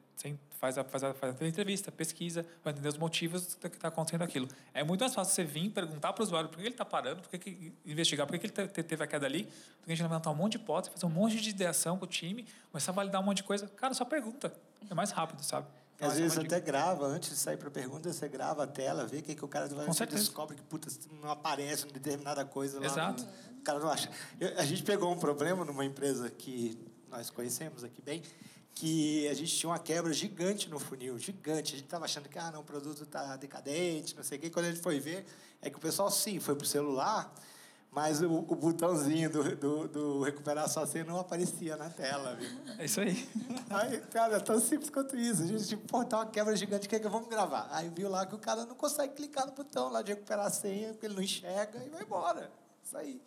faz 0.51 0.77
a, 0.77 0.83
faz, 0.83 1.03
a, 1.03 1.13
faz 1.13 1.41
a 1.41 1.47
entrevista, 1.47 1.91
pesquisa, 1.91 2.45
vai 2.63 2.71
entender 2.71 2.87
os 2.87 2.97
motivos 2.97 3.55
do 3.55 3.69
que 3.69 3.75
está 3.75 3.89
acontecendo 3.89 4.21
aquilo. 4.21 4.47
É 4.73 4.83
muito 4.83 5.01
mais 5.01 5.13
fácil 5.13 5.33
você 5.33 5.43
vir 5.43 5.69
perguntar 5.69 6.13
para 6.13 6.21
o 6.21 6.25
usuário 6.25 6.49
por 6.49 6.57
que 6.57 6.63
ele 6.63 6.69
está 6.69 6.85
parando, 6.85 7.21
por 7.21 7.29
que, 7.29 7.37
que 7.37 7.73
investigar, 7.85 8.25
por 8.25 8.39
que, 8.39 8.47
que 8.47 8.61
ele 8.61 8.69
teve 8.69 9.03
a 9.03 9.07
queda 9.07 9.25
ali, 9.25 9.43
do 9.43 9.85
que 9.85 9.91
a 9.91 9.95
gente 9.95 10.03
levantar 10.03 10.31
um 10.31 10.35
monte 10.35 10.53
de 10.53 10.57
hipóteses, 10.59 10.93
fazer 10.93 11.05
um 11.05 11.15
monte 11.15 11.35
de 11.35 11.49
ideação 11.49 11.97
com 11.97 12.05
o 12.05 12.07
time, 12.07 12.45
começar 12.71 12.91
a 12.91 12.95
validar 12.95 13.21
um 13.21 13.25
monte 13.25 13.37
de 13.37 13.43
coisa. 13.43 13.67
Cara, 13.67 13.93
só 13.93 14.05
pergunta. 14.05 14.53
É 14.89 14.93
mais 14.93 15.11
rápido, 15.11 15.43
sabe? 15.43 15.67
Às 15.99 16.17
vezes 16.17 16.37
até 16.37 16.59
grava, 16.59 17.07
antes 17.07 17.31
de 17.31 17.37
sair 17.37 17.57
para 17.57 17.69
a 17.69 17.71
pergunta, 17.71 18.11
você 18.13 18.27
grava 18.27 18.63
a 18.63 18.67
tela, 18.67 19.07
vê 19.07 19.17
o 19.17 19.23
que, 19.23 19.33
que 19.33 19.43
o 19.43 19.47
cara 19.47 19.67
vai 19.67 19.85
você 19.87 20.05
descobre 20.05 20.55
que 20.55 20.63
puta, 20.63 20.87
não 21.21 21.31
aparece 21.31 21.85
uma 21.85 21.93
determinada 21.93 22.45
coisa 22.45 22.79
lá. 22.79 22.85
Exato. 22.85 23.23
No, 23.23 23.59
o 23.59 23.63
cara 23.63 23.79
não 23.79 23.89
acha. 23.89 24.09
Eu, 24.39 24.59
a 24.59 24.63
gente 24.63 24.83
pegou 24.83 25.11
um 25.11 25.17
problema 25.17 25.65
numa 25.65 25.83
empresa 25.83 26.29
que 26.29 26.77
nós 27.09 27.31
conhecemos 27.31 27.83
aqui 27.83 27.99
bem, 28.01 28.21
que 28.73 29.27
a 29.27 29.33
gente 29.33 29.55
tinha 29.55 29.71
uma 29.71 29.79
quebra 29.79 30.13
gigante 30.13 30.69
no 30.69 30.77
funil, 30.77 31.17
gigante. 31.17 31.73
A 31.73 31.77
gente 31.77 31.85
estava 31.85 32.05
achando 32.05 32.29
que 32.29 32.37
ah, 32.37 32.51
não, 32.51 32.61
o 32.61 32.63
produto 32.63 33.01
está 33.01 33.35
decadente, 33.35 34.15
não 34.15 34.23
sei 34.23 34.37
o 34.37 34.41
quê. 34.41 34.49
Quando 34.51 34.67
a 34.67 34.69
gente 34.69 34.83
foi 34.83 34.99
ver, 34.99 35.25
é 35.61 35.69
que 35.69 35.77
o 35.77 35.81
pessoal, 35.81 36.11
sim, 36.11 36.39
foi 36.39 36.53
para 36.55 36.63
o 36.63 36.67
celular, 36.67 37.33
mas 37.91 38.21
o, 38.21 38.31
o 38.31 38.55
botãozinho 38.55 39.29
do, 39.29 39.55
do, 39.55 39.87
do, 39.87 40.21
recuperar 40.23 40.69
sua 40.69 40.85
senha 40.85 41.05
não 41.05 41.19
aparecia 41.19 41.75
na 41.75 41.89
tela, 41.89 42.35
viu? 42.35 42.49
É 42.77 42.85
isso 42.85 43.01
aí. 43.01 43.27
Aí, 43.69 43.99
cara, 44.11 44.37
é 44.37 44.39
tão 44.39 44.59
simples 44.59 44.89
quanto 44.89 45.17
isso. 45.17 45.43
A 45.43 45.45
gente, 45.47 45.67
tipo, 45.67 45.87
pô, 45.87 46.05
tá 46.05 46.17
uma 46.17 46.27
quebra 46.27 46.55
gigante, 46.55 46.85
o 46.85 46.89
que 46.89 46.95
é 46.95 46.99
que 46.99 47.07
vamos 47.07 47.27
gravar? 47.27 47.67
Aí 47.71 47.89
viu 47.89 48.09
lá 48.09 48.25
que 48.25 48.35
o 48.35 48.39
cara 48.39 48.65
não 48.65 48.75
consegue 48.75 49.13
clicar 49.13 49.45
no 49.45 49.53
botão 49.53 49.89
lá 49.89 50.01
de 50.01 50.13
recuperar 50.13 50.45
a 50.45 50.51
senha, 50.51 50.89
porque 50.89 51.05
ele 51.05 51.15
não 51.15 51.23
enxerga 51.23 51.83
e 51.83 51.89
vai 51.89 52.03
embora. 52.03 52.51
Isso 52.83 52.97
aí. 52.97 53.21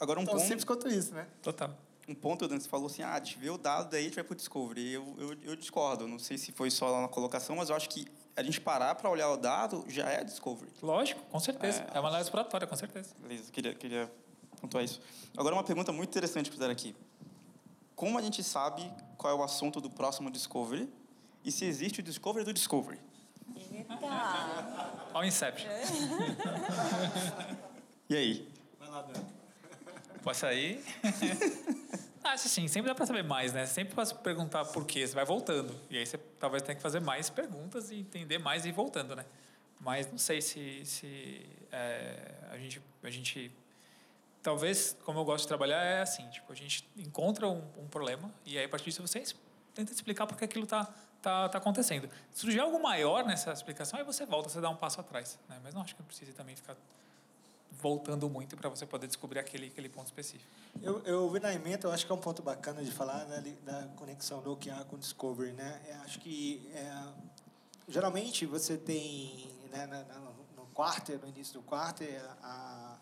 Agora 0.00 0.20
um 0.20 0.24
tão 0.24 0.34
ponto... 0.34 0.46
simples 0.46 0.64
quanto 0.64 0.88
isso, 0.88 1.14
né? 1.14 1.26
Total 1.42 1.74
um 2.08 2.14
ponto, 2.14 2.48
Dan, 2.48 2.58
você 2.58 2.68
falou 2.68 2.86
assim, 2.86 3.02
ah, 3.02 3.12
a 3.12 3.18
gente 3.18 3.38
vê 3.38 3.50
o 3.50 3.58
dado, 3.58 3.90
daí 3.90 4.00
a 4.00 4.04
gente 4.04 4.14
vai 4.14 4.24
para 4.24 4.32
o 4.32 4.36
Discovery. 4.36 4.92
Eu, 4.92 5.14
eu, 5.18 5.36
eu, 5.42 5.56
discordo, 5.56 6.08
não 6.08 6.18
sei 6.18 6.38
se 6.38 6.50
foi 6.52 6.70
só 6.70 6.88
lá 6.88 7.02
na 7.02 7.08
colocação, 7.08 7.56
mas 7.56 7.68
eu 7.68 7.76
acho 7.76 7.88
que 7.88 8.06
a 8.38 8.42
gente 8.42 8.60
parar 8.60 8.94
para 8.94 9.10
olhar 9.10 9.28
o 9.30 9.36
dado 9.36 9.84
já 9.88 10.08
é 10.08 10.22
Discovery. 10.22 10.70
Lógico, 10.80 11.20
com 11.22 11.40
certeza. 11.40 11.84
É, 11.92 11.96
é 11.96 12.00
uma 12.00 12.08
análise 12.08 12.28
exploratória, 12.28 12.68
com 12.68 12.76
certeza. 12.76 13.12
Beleza, 13.18 13.50
queria, 13.50 13.74
queria 13.74 14.12
pontuar 14.60 14.84
isso. 14.84 15.00
Agora, 15.36 15.56
uma 15.56 15.64
pergunta 15.64 15.90
muito 15.90 16.08
interessante 16.08 16.46
que 16.46 16.52
fizeram 16.52 16.72
aqui. 16.72 16.94
Como 17.96 18.16
a 18.16 18.22
gente 18.22 18.44
sabe 18.44 18.88
qual 19.16 19.32
é 19.32 19.36
o 19.36 19.42
assunto 19.42 19.80
do 19.80 19.90
próximo 19.90 20.30
Discovery 20.30 20.88
e 21.44 21.50
se 21.50 21.64
existe 21.64 21.98
o 21.98 22.02
Discovery 22.02 22.44
do 22.44 22.52
Discovery? 22.52 23.00
Eita! 23.56 23.98
Olha 25.12 25.14
o 25.14 25.24
Inception. 25.24 25.68
É. 25.68 25.82
e 28.08 28.16
aí? 28.16 28.48
Vai 28.78 28.88
lá, 28.88 29.02
Dan. 29.02 29.20
Pode 30.22 30.36
sair. 30.36 30.80
Acho 32.22 32.46
assim, 32.46 32.68
sempre 32.68 32.88
dá 32.88 32.94
para 32.94 33.06
saber 33.06 33.22
mais, 33.24 33.52
né? 33.52 33.66
Sempre 33.66 33.94
para 33.94 34.06
perguntar 34.06 34.64
por 34.66 34.84
quê, 34.86 35.06
você 35.06 35.14
vai 35.14 35.24
voltando. 35.24 35.74
E 35.88 35.96
aí 35.96 36.06
você 36.06 36.18
talvez 36.38 36.62
tenha 36.62 36.76
que 36.76 36.82
fazer 36.82 37.00
mais 37.00 37.30
perguntas 37.30 37.90
e 37.90 37.96
entender 37.96 38.38
mais 38.38 38.64
e 38.64 38.68
ir 38.68 38.72
voltando, 38.72 39.14
né? 39.14 39.24
Mas 39.80 40.10
não 40.10 40.18
sei 40.18 40.42
se, 40.42 40.84
se 40.84 41.46
é, 41.70 42.34
a, 42.50 42.58
gente, 42.58 42.82
a 43.02 43.10
gente... 43.10 43.52
Talvez, 44.42 44.96
como 45.04 45.20
eu 45.20 45.24
gosto 45.24 45.42
de 45.42 45.48
trabalhar, 45.48 45.82
é 45.82 46.00
assim, 46.00 46.28
tipo, 46.30 46.52
a 46.52 46.56
gente 46.56 46.88
encontra 46.96 47.48
um, 47.48 47.62
um 47.76 47.86
problema 47.88 48.32
e 48.44 48.56
aí 48.56 48.64
a 48.64 48.68
partir 48.68 48.86
disso 48.86 49.02
você 49.02 49.22
tenta 49.74 49.92
explicar 49.92 50.26
por 50.26 50.36
que 50.36 50.44
aquilo 50.44 50.64
está 50.64 50.92
tá, 51.22 51.48
tá 51.48 51.58
acontecendo. 51.58 52.08
Se 52.30 52.40
surgir 52.40 52.60
algo 52.60 52.80
maior 52.82 53.24
nessa 53.24 53.52
explicação, 53.52 53.98
aí 53.98 54.04
você 54.04 54.24
volta, 54.24 54.48
você 54.48 54.60
dá 54.60 54.70
um 54.70 54.76
passo 54.76 55.00
atrás. 55.00 55.38
Né? 55.48 55.60
Mas 55.62 55.74
não 55.74 55.82
acho 55.82 55.94
que 55.94 56.02
precise 56.02 56.32
também 56.32 56.56
ficar 56.56 56.76
voltando 57.70 58.28
muito 58.28 58.56
para 58.56 58.68
você 58.68 58.84
poder 58.84 59.06
descobrir 59.06 59.38
aquele, 59.38 59.66
aquele 59.66 59.88
ponto 59.88 60.06
específico. 60.06 60.50
Eu, 60.82 61.00
eu 61.04 61.30
vi 61.30 61.40
na 61.40 61.52
emenda, 61.54 61.86
eu 61.86 61.92
acho 61.92 62.04
que 62.04 62.12
é 62.12 62.14
um 62.14 62.20
ponto 62.20 62.42
bacana 62.42 62.82
de 62.82 62.90
falar 62.90 63.24
né, 63.26 63.56
da 63.64 63.88
conexão 63.96 64.42
do 64.42 64.52
OKR 64.52 64.84
com 64.88 64.96
o 64.96 64.98
Discovery. 64.98 65.52
Né? 65.52 65.80
Eu 65.88 66.00
acho 66.02 66.18
que, 66.20 66.68
é, 66.74 67.04
geralmente, 67.88 68.46
você 68.46 68.76
tem, 68.76 69.50
né, 69.70 69.86
no, 69.86 70.62
no 70.62 70.68
quarto, 70.74 71.16
no 71.18 71.28
início 71.28 71.54
do 71.54 71.62
quarto, 71.62 72.02
a, 72.42 72.98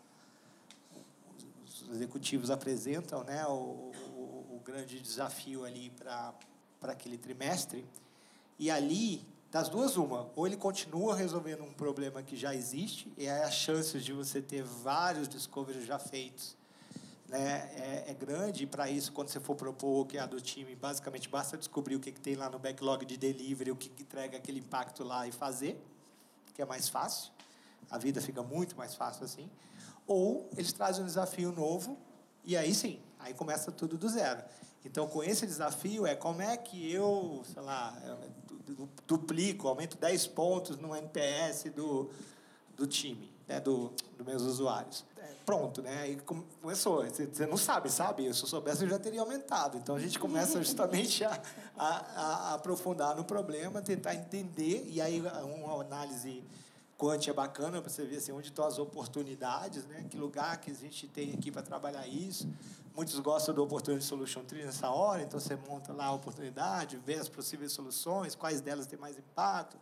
os 1.64 1.88
executivos 1.90 2.50
apresentam 2.50 3.22
né, 3.24 3.46
o, 3.46 3.92
o, 4.14 4.56
o 4.56 4.62
grande 4.64 5.00
desafio 5.00 5.64
ali 5.64 5.90
para 5.90 6.34
aquele 6.82 7.16
trimestre. 7.16 7.84
E 8.58 8.70
ali, 8.70 9.26
das 9.56 9.70
duas, 9.70 9.96
uma. 9.96 10.30
Ou 10.36 10.46
ele 10.46 10.56
continua 10.56 11.16
resolvendo 11.16 11.62
um 11.62 11.72
problema 11.72 12.22
que 12.22 12.36
já 12.36 12.54
existe, 12.54 13.10
e 13.16 13.26
aí 13.26 13.40
as 13.40 13.54
chances 13.54 14.04
de 14.04 14.12
você 14.12 14.42
ter 14.42 14.62
vários 14.62 15.26
discoveries 15.26 15.86
já 15.86 15.98
feitos 15.98 16.54
né, 17.26 17.70
é, 17.74 18.10
é 18.10 18.14
grande. 18.14 18.64
E 18.64 18.66
para 18.66 18.90
isso, 18.90 19.12
quando 19.12 19.28
você 19.28 19.40
for 19.40 19.56
propor 19.56 20.02
o 20.02 20.04
que 20.04 20.18
é 20.18 20.26
do 20.26 20.38
time, 20.42 20.76
basicamente 20.76 21.26
basta 21.30 21.56
descobrir 21.56 21.96
o 21.96 22.00
que, 22.00 22.12
que 22.12 22.20
tem 22.20 22.34
lá 22.34 22.50
no 22.50 22.58
backlog 22.58 23.06
de 23.06 23.16
delivery, 23.16 23.70
o 23.70 23.76
que, 23.76 23.88
que 23.88 24.02
entrega 24.02 24.36
aquele 24.36 24.58
impacto 24.58 25.02
lá 25.02 25.26
e 25.26 25.32
fazer, 25.32 25.82
que 26.54 26.60
é 26.60 26.66
mais 26.66 26.90
fácil. 26.90 27.32
A 27.90 27.96
vida 27.96 28.20
fica 28.20 28.42
muito 28.42 28.76
mais 28.76 28.94
fácil 28.94 29.24
assim. 29.24 29.48
Ou 30.06 30.50
eles 30.54 30.70
trazem 30.70 31.02
um 31.02 31.06
desafio 31.06 31.50
novo, 31.50 31.96
e 32.44 32.58
aí 32.58 32.74
sim, 32.74 33.00
aí 33.18 33.32
começa 33.32 33.72
tudo 33.72 33.96
do 33.96 34.06
zero. 34.06 34.44
Então, 34.84 35.08
com 35.08 35.20
esse 35.20 35.46
desafio, 35.46 36.06
é 36.06 36.14
como 36.14 36.42
é 36.42 36.56
que 36.58 36.92
eu, 36.92 37.42
sei 37.52 37.62
lá, 37.62 37.96
duplico, 39.06 39.68
aumento 39.68 39.96
10 39.96 40.26
pontos 40.28 40.78
no 40.78 40.94
NPS 40.94 41.64
do, 41.74 42.10
do 42.76 42.86
time, 42.86 43.30
né, 43.46 43.60
do, 43.60 43.92
dos 44.16 44.26
meus 44.26 44.42
usuários. 44.42 45.04
É, 45.18 45.28
pronto, 45.44 45.82
né? 45.82 46.02
Aí 46.02 46.16
começou. 46.60 47.04
Você 47.04 47.46
não 47.46 47.56
sabe, 47.56 47.90
sabe? 47.90 48.22
Se 48.34 48.42
eu 48.42 48.48
soubesse, 48.48 48.84
eu 48.84 48.88
já 48.88 48.98
teria 48.98 49.20
aumentado. 49.20 49.78
Então, 49.78 49.94
a 49.94 50.00
gente 50.00 50.18
começa 50.18 50.62
justamente 50.62 51.24
a, 51.24 51.40
a, 51.76 51.88
a 51.88 52.54
aprofundar 52.54 53.16
no 53.16 53.24
problema, 53.24 53.80
tentar 53.82 54.14
entender, 54.14 54.86
e 54.88 55.00
aí 55.00 55.20
uma 55.20 55.80
análise 55.80 56.42
quant 56.96 57.28
é 57.28 57.32
bacana 57.32 57.80
para 57.80 57.90
você 57.90 58.04
ver 58.04 58.16
assim, 58.16 58.32
onde 58.32 58.48
estão 58.48 58.64
as 58.64 58.78
oportunidades, 58.78 59.84
né? 59.86 60.06
que 60.08 60.16
lugar 60.16 60.58
que 60.58 60.70
a 60.70 60.74
gente 60.74 61.06
tem 61.06 61.32
aqui 61.34 61.50
para 61.50 61.62
trabalhar 61.62 62.06
isso. 62.06 62.48
Muitos 62.96 63.20
gostam 63.20 63.54
do 63.54 63.62
Opportunity 63.62 64.02
Solution 64.02 64.42
Tree 64.42 64.64
nessa 64.64 64.88
hora, 64.88 65.22
então 65.22 65.38
você 65.38 65.54
monta 65.54 65.92
lá 65.92 66.06
a 66.06 66.12
oportunidade, 66.12 66.96
vê 67.04 67.16
as 67.16 67.28
possíveis 67.28 67.70
soluções, 67.72 68.34
quais 68.34 68.62
delas 68.62 68.86
têm 68.86 68.98
mais 68.98 69.18
impacto, 69.18 69.76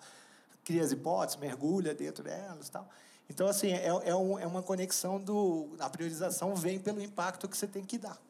cria 0.64 0.82
as 0.82 0.90
hipóteses, 0.90 1.40
mergulha 1.40 1.94
dentro 1.94 2.24
delas 2.24 2.68
tal. 2.68 2.88
Então, 3.30 3.46
assim, 3.46 3.70
é, 3.70 3.86
é, 3.86 4.14
um, 4.16 4.36
é 4.36 4.44
uma 4.44 4.64
conexão 4.64 5.20
do... 5.20 5.68
A 5.78 5.88
priorização 5.88 6.56
vem 6.56 6.80
pelo 6.80 7.00
impacto 7.00 7.48
que 7.48 7.56
você 7.56 7.68
tem 7.68 7.84
que 7.84 7.96
dar. 7.98 8.20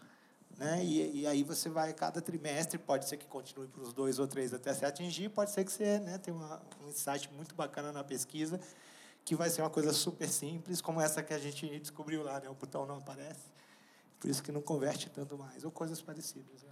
Né? 0.58 0.84
E, 0.84 1.20
e 1.22 1.26
aí 1.26 1.42
você 1.42 1.70
vai, 1.70 1.94
cada 1.94 2.20
trimestre, 2.20 2.78
pode 2.78 3.08
ser 3.08 3.16
que 3.16 3.26
continue 3.26 3.66
para 3.66 3.82
os 3.82 3.94
dois 3.94 4.18
ou 4.18 4.26
três 4.26 4.52
até 4.52 4.74
se 4.74 4.84
atingir, 4.84 5.30
pode 5.30 5.50
ser 5.50 5.64
que 5.64 5.72
você 5.72 5.98
né, 5.98 6.18
tenha 6.18 6.36
uma, 6.36 6.60
um 6.84 6.90
insight 6.90 7.32
muito 7.32 7.54
bacana 7.54 7.90
na 7.90 8.04
pesquisa, 8.04 8.60
que 9.24 9.34
vai 9.34 9.48
ser 9.48 9.62
uma 9.62 9.70
coisa 9.70 9.94
super 9.94 10.28
simples, 10.28 10.82
como 10.82 11.00
essa 11.00 11.22
que 11.22 11.32
a 11.32 11.38
gente 11.38 11.66
descobriu 11.78 12.22
lá, 12.22 12.38
né? 12.38 12.50
o 12.50 12.54
botão 12.54 12.84
não 12.84 12.98
aparece, 12.98 13.54
por 14.24 14.30
isso 14.30 14.42
que 14.42 14.50
não 14.50 14.62
converte 14.62 15.10
tanto 15.10 15.36
mais, 15.36 15.64
ou 15.64 15.70
coisas 15.70 16.00
parecidas. 16.00 16.62
Né? 16.62 16.70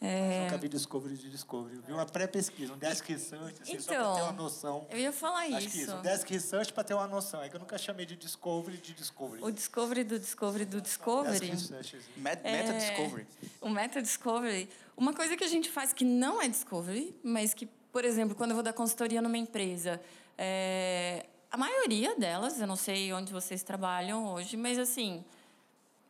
É... 0.00 0.44
Nunca 0.44 0.56
vi 0.56 0.70
Discovery 0.70 1.18
de 1.18 1.30
Discovery. 1.30 1.78
Vi 1.86 1.92
uma 1.92 2.06
pré-pesquisa, 2.06 2.72
um 2.72 2.78
desk 2.78 3.12
research, 3.12 3.60
assim, 3.60 3.76
então, 3.76 3.82
só 3.82 3.92
para 3.92 4.14
ter 4.14 4.22
uma 4.22 4.32
noção. 4.32 4.86
Eu 4.88 4.98
ia 4.98 5.12
falar 5.12 5.40
Acho 5.40 5.58
isso. 5.58 5.68
Que 5.68 5.82
isso. 5.82 5.94
Um 5.94 6.00
desk 6.00 6.32
research 6.32 6.72
para 6.72 6.82
ter 6.82 6.94
uma 6.94 7.06
noção. 7.06 7.42
É 7.42 7.50
que 7.50 7.56
eu 7.56 7.60
nunca 7.60 7.76
chamei 7.76 8.06
de 8.06 8.16
Discovery 8.16 8.78
de 8.78 8.94
Discovery. 8.94 9.42
O 9.44 9.50
Discovery 9.50 10.02
do 10.02 10.18
Discovery 10.18 10.64
do 10.64 10.80
Discovery. 10.80 11.50
Desk. 11.50 11.74
Assim. 11.74 11.98
Meta, 12.16 12.48
é... 12.48 12.72
Discovery. 12.72 13.26
O 13.60 13.68
Meta 13.68 14.00
Discovery. 14.00 14.70
Uma 14.96 15.12
coisa 15.12 15.36
que 15.36 15.44
a 15.44 15.48
gente 15.48 15.70
faz 15.70 15.92
que 15.92 16.06
não 16.06 16.40
é 16.40 16.48
Discovery, 16.48 17.14
mas 17.22 17.52
que, 17.52 17.66
por 17.92 18.06
exemplo, 18.06 18.34
quando 18.34 18.52
eu 18.52 18.56
vou 18.56 18.64
dar 18.64 18.72
consultoria 18.72 19.20
numa 19.20 19.36
empresa, 19.36 20.00
é... 20.38 21.26
a 21.50 21.58
maioria 21.58 22.16
delas, 22.16 22.58
eu 22.58 22.66
não 22.66 22.76
sei 22.76 23.12
onde 23.12 23.30
vocês 23.30 23.62
trabalham 23.62 24.32
hoje, 24.32 24.56
mas 24.56 24.78
assim, 24.78 25.22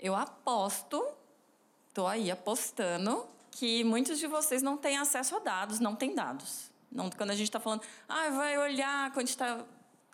eu 0.04 0.14
aposto, 0.14 1.02
estou 1.88 2.06
aí 2.06 2.30
apostando 2.30 3.26
que 3.50 3.82
muitos 3.82 4.18
de 4.18 4.26
vocês 4.26 4.62
não 4.62 4.76
têm 4.76 4.98
acesso 4.98 5.34
a 5.36 5.38
dados, 5.38 5.80
não 5.80 5.96
têm 5.96 6.14
dados. 6.14 6.70
Não, 6.92 7.08
quando 7.08 7.30
a 7.30 7.34
gente 7.34 7.48
está 7.48 7.58
falando, 7.58 7.80
ah, 8.06 8.28
vai 8.28 8.58
olhar 8.58 9.10
quantita, 9.14 9.66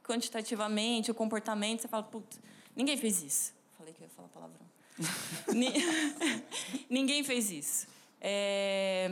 quantitativamente 0.04 1.10
o 1.10 1.14
comportamento, 1.14 1.82
você 1.82 1.88
fala, 1.88 2.04
putz, 2.04 2.38
ninguém 2.76 2.96
fez 2.96 3.20
isso. 3.20 3.52
Falei 3.76 3.92
que 3.92 4.00
eu 4.00 4.06
ia 4.06 4.10
falar 4.10 4.28
palavrão. 4.28 4.60
ninguém 6.88 7.24
fez 7.24 7.50
isso. 7.50 7.88
É, 8.20 9.10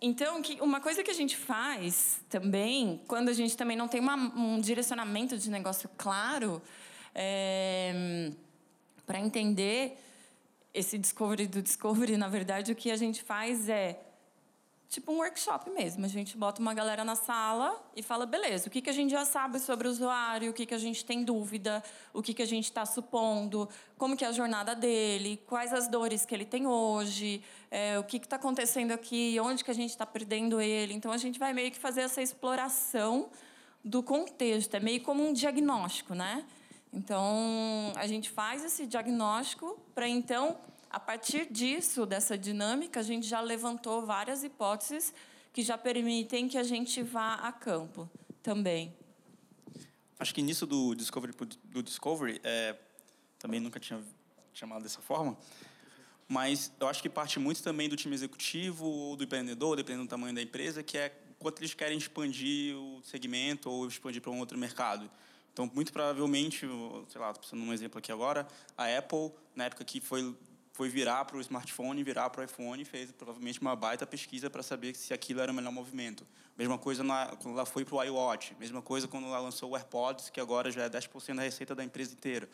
então, 0.00 0.42
que, 0.42 0.60
uma 0.60 0.80
coisa 0.80 1.04
que 1.04 1.10
a 1.10 1.14
gente 1.14 1.36
faz 1.36 2.20
também, 2.28 3.00
quando 3.06 3.28
a 3.28 3.32
gente 3.32 3.56
também 3.56 3.76
não 3.76 3.86
tem 3.86 4.00
uma, 4.00 4.16
um 4.16 4.60
direcionamento 4.60 5.38
de 5.38 5.50
negócio 5.50 5.88
claro, 5.96 6.60
é, 7.14 8.32
para 9.06 9.20
entender 9.20 10.02
esse 10.76 10.98
discovery 10.98 11.46
do 11.46 11.62
discovery, 11.62 12.18
na 12.18 12.28
verdade, 12.28 12.70
o 12.70 12.74
que 12.74 12.90
a 12.90 12.96
gente 12.96 13.22
faz 13.22 13.66
é 13.66 13.98
tipo 14.90 15.10
um 15.10 15.16
workshop 15.16 15.70
mesmo. 15.70 16.04
A 16.04 16.08
gente 16.08 16.36
bota 16.36 16.60
uma 16.60 16.74
galera 16.74 17.02
na 17.02 17.16
sala 17.16 17.82
e 17.96 18.02
fala, 18.02 18.26
beleza, 18.26 18.68
o 18.68 18.70
que, 18.70 18.82
que 18.82 18.90
a 18.90 18.92
gente 18.92 19.10
já 19.10 19.24
sabe 19.24 19.58
sobre 19.58 19.88
o 19.88 19.90
usuário, 19.90 20.50
o 20.50 20.54
que, 20.54 20.66
que 20.66 20.74
a 20.74 20.78
gente 20.78 21.02
tem 21.02 21.24
dúvida, 21.24 21.82
o 22.12 22.22
que, 22.22 22.34
que 22.34 22.42
a 22.42 22.46
gente 22.46 22.64
está 22.64 22.84
supondo, 22.84 23.66
como 23.96 24.14
que 24.18 24.24
é 24.24 24.28
a 24.28 24.32
jornada 24.32 24.74
dele, 24.74 25.42
quais 25.46 25.72
as 25.72 25.88
dores 25.88 26.26
que 26.26 26.34
ele 26.34 26.44
tem 26.44 26.66
hoje, 26.66 27.42
é, 27.70 27.98
o 27.98 28.04
que 28.04 28.18
está 28.18 28.36
acontecendo 28.36 28.92
aqui, 28.92 29.38
onde 29.40 29.64
que 29.64 29.70
a 29.70 29.74
gente 29.74 29.90
está 29.90 30.04
perdendo 30.04 30.60
ele. 30.60 30.92
Então, 30.92 31.10
a 31.10 31.16
gente 31.16 31.38
vai 31.38 31.54
meio 31.54 31.70
que 31.70 31.78
fazer 31.78 32.02
essa 32.02 32.20
exploração 32.20 33.30
do 33.82 34.02
contexto. 34.02 34.74
É 34.74 34.80
meio 34.80 35.00
como 35.00 35.26
um 35.26 35.32
diagnóstico, 35.32 36.14
né? 36.14 36.44
Então, 36.96 37.92
a 37.94 38.06
gente 38.06 38.30
faz 38.30 38.64
esse 38.64 38.86
diagnóstico 38.86 39.78
para 39.94 40.08
então, 40.08 40.58
a 40.88 40.98
partir 40.98 41.46
disso, 41.52 42.06
dessa 42.06 42.38
dinâmica, 42.38 43.00
a 43.00 43.02
gente 43.02 43.26
já 43.26 43.38
levantou 43.38 44.06
várias 44.06 44.42
hipóteses 44.42 45.12
que 45.52 45.60
já 45.60 45.76
permitem 45.76 46.48
que 46.48 46.56
a 46.56 46.62
gente 46.62 47.02
vá 47.02 47.34
a 47.34 47.52
campo 47.52 48.08
também. 48.42 48.96
Acho 50.18 50.34
que 50.34 50.40
nisso 50.40 50.66
do 50.66 50.94
Discovery 50.94 51.34
do 51.64 51.82
Discovery, 51.82 52.40
é, 52.42 52.74
também 53.38 53.60
nunca 53.60 53.78
tinha 53.78 54.02
chamado 54.54 54.82
dessa 54.82 55.02
forma, 55.02 55.36
mas 56.26 56.72
eu 56.80 56.88
acho 56.88 57.02
que 57.02 57.10
parte 57.10 57.38
muito 57.38 57.62
também 57.62 57.90
do 57.90 57.96
time 57.96 58.14
executivo 58.14 58.86
ou 58.86 59.16
do 59.16 59.24
empreendedor, 59.24 59.76
dependendo 59.76 60.06
do 60.06 60.08
tamanho 60.08 60.34
da 60.34 60.40
empresa, 60.40 60.82
que 60.82 60.96
é 60.96 61.10
quanto 61.38 61.60
eles 61.60 61.74
querem 61.74 61.98
expandir 61.98 62.74
o 62.74 63.02
segmento 63.02 63.70
ou 63.70 63.86
expandir 63.86 64.22
para 64.22 64.30
um 64.30 64.38
outro 64.38 64.56
mercado. 64.56 65.10
Então, 65.56 65.70
muito 65.72 65.90
provavelmente, 65.90 66.68
sei 67.08 67.18
lá, 67.18 67.30
estou 67.30 67.42
pensando 67.42 67.64
num 67.64 67.72
exemplo 67.72 67.98
aqui 67.98 68.12
agora, 68.12 68.46
a 68.76 68.94
Apple, 68.94 69.32
na 69.54 69.64
época 69.64 69.86
que 69.86 70.02
foi, 70.02 70.36
foi 70.74 70.90
virar 70.90 71.24
para 71.24 71.38
o 71.38 71.40
smartphone, 71.40 72.04
virar 72.04 72.28
para 72.28 72.42
o 72.42 72.44
iPhone, 72.44 72.84
fez 72.84 73.10
provavelmente 73.10 73.58
uma 73.62 73.74
baita 73.74 74.06
pesquisa 74.06 74.50
para 74.50 74.62
saber 74.62 74.94
se 74.94 75.14
aquilo 75.14 75.40
era 75.40 75.50
o 75.50 75.54
melhor 75.54 75.72
movimento. 75.72 76.26
Mesma 76.58 76.76
coisa 76.76 77.02
na, 77.02 77.34
quando 77.40 77.54
ela 77.54 77.64
foi 77.64 77.86
para 77.86 77.94
o 77.94 78.04
iWatch. 78.04 78.54
Mesma 78.60 78.82
coisa 78.82 79.08
quando 79.08 79.28
ela 79.28 79.38
lançou 79.38 79.70
o 79.70 79.76
AirPods, 79.78 80.28
que 80.28 80.38
agora 80.38 80.70
já 80.70 80.82
é 80.82 80.90
10% 80.90 81.34
da 81.34 81.40
receita 81.40 81.74
da 81.74 81.82
empresa 81.82 82.12
inteira. 82.12 82.46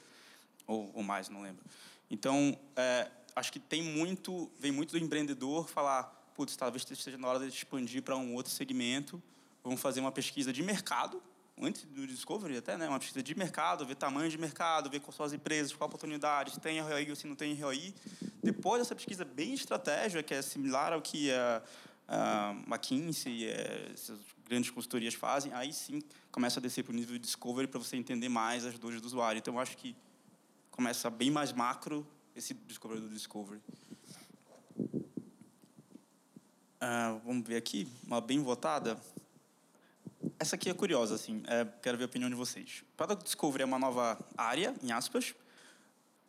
Ou, 0.64 0.88
ou 0.94 1.03
mais, 1.03 1.28
não 1.28 1.42
lembro. 1.42 1.64
Então, 2.09 2.57
é, 2.76 3.11
acho 3.34 3.53
que 3.53 3.59
tem 3.59 3.82
muito, 3.82 4.48
vem 4.61 4.70
muito 4.70 4.92
do 4.92 4.98
empreendedor 4.98 5.68
falar, 5.68 6.05
putz, 6.36 6.55
talvez 6.55 6.88
esteja 6.88 7.18
na 7.18 7.26
hora 7.26 7.40
de 7.40 7.48
expandir 7.48 8.00
para 8.00 8.16
um 8.16 8.32
outro 8.36 8.53
segmento, 8.53 9.20
vamos 9.64 9.80
fazer 9.80 9.98
uma 9.98 10.12
pesquisa 10.12 10.53
de 10.53 10.62
mercado, 10.62 11.20
antes 11.61 11.84
do 11.84 12.07
Discovery 12.07 12.57
até, 12.57 12.76
né, 12.76 12.88
uma 12.88 12.98
pesquisa 12.98 13.22
de 13.22 13.34
mercado, 13.36 13.86
ver 13.86 13.94
tamanho 13.94 14.30
de 14.30 14.38
mercado, 14.38 14.90
ver 14.90 15.00
quais 15.00 15.14
são 15.14 15.26
as 15.26 15.32
empresas, 15.32 15.72
qual 15.72 15.88
oportunidade, 15.88 16.53
se 16.53 16.61
tem 16.61 16.80
ROI 16.80 17.11
ou 17.11 17.16
se 17.16 17.26
não 17.26 17.34
tem 17.34 17.55
ROI. 17.55 17.94
Depois 18.42 18.80
dessa 18.80 18.94
pesquisa 18.94 19.24
bem 19.24 19.55
estratégica, 19.55 20.22
que 20.22 20.34
é 20.34 20.42
similar 20.42 20.92
ao 20.92 21.03
que 21.03 21.30
a, 21.30 21.62
a 22.09 22.55
McKinsey 22.66 23.44
e 23.44 23.50
essas 23.92 24.18
grandes 24.48 24.70
consultorias 24.70 25.14
fazem, 25.14 25.53
aí 25.53 25.72
sim 25.72 26.03
começa 26.30 26.59
a 26.59 26.62
descer 26.62 26.82
para 26.84 26.92
o 26.92 26.96
nível 26.96 27.14
de 27.14 27.20
Discovery 27.20 27.68
para 27.68 27.78
você 27.78 27.96
entender 27.96 28.28
mais 28.28 28.64
as 28.64 28.78
dores 28.78 29.00
do 29.00 29.07
usuário. 29.07 29.38
Então, 29.38 29.55
eu 29.55 29.61
acho 29.61 29.76
que 29.76 29.96
começa 30.70 31.09
bem 31.11 31.30
mais 31.30 31.53
macro 31.53 32.07
esse 32.34 32.55
Discovery 32.55 33.00
do 33.00 33.09
Discovery. 33.09 33.61
Uh, 36.82 37.20
vamos 37.24 37.46
ver 37.46 37.57
aqui, 37.57 37.86
uma 38.05 38.20
bem 38.20 38.42
votada. 38.42 38.98
Essa 40.43 40.57
aqui 40.57 40.68
é 40.68 40.74
curiosa, 40.74 41.14
assim, 41.14 41.40
é, 41.47 41.64
quero 41.80 41.97
ver 41.97 42.03
a 42.03 42.07
opinião 42.07 42.28
de 42.28 42.34
vocês. 42.34 42.82
Product 42.97 43.22
Discovery 43.22 43.62
é 43.62 43.64
uma 43.64 43.78
nova 43.78 44.18
área, 44.36 44.74
em 44.82 44.90
aspas, 44.90 45.36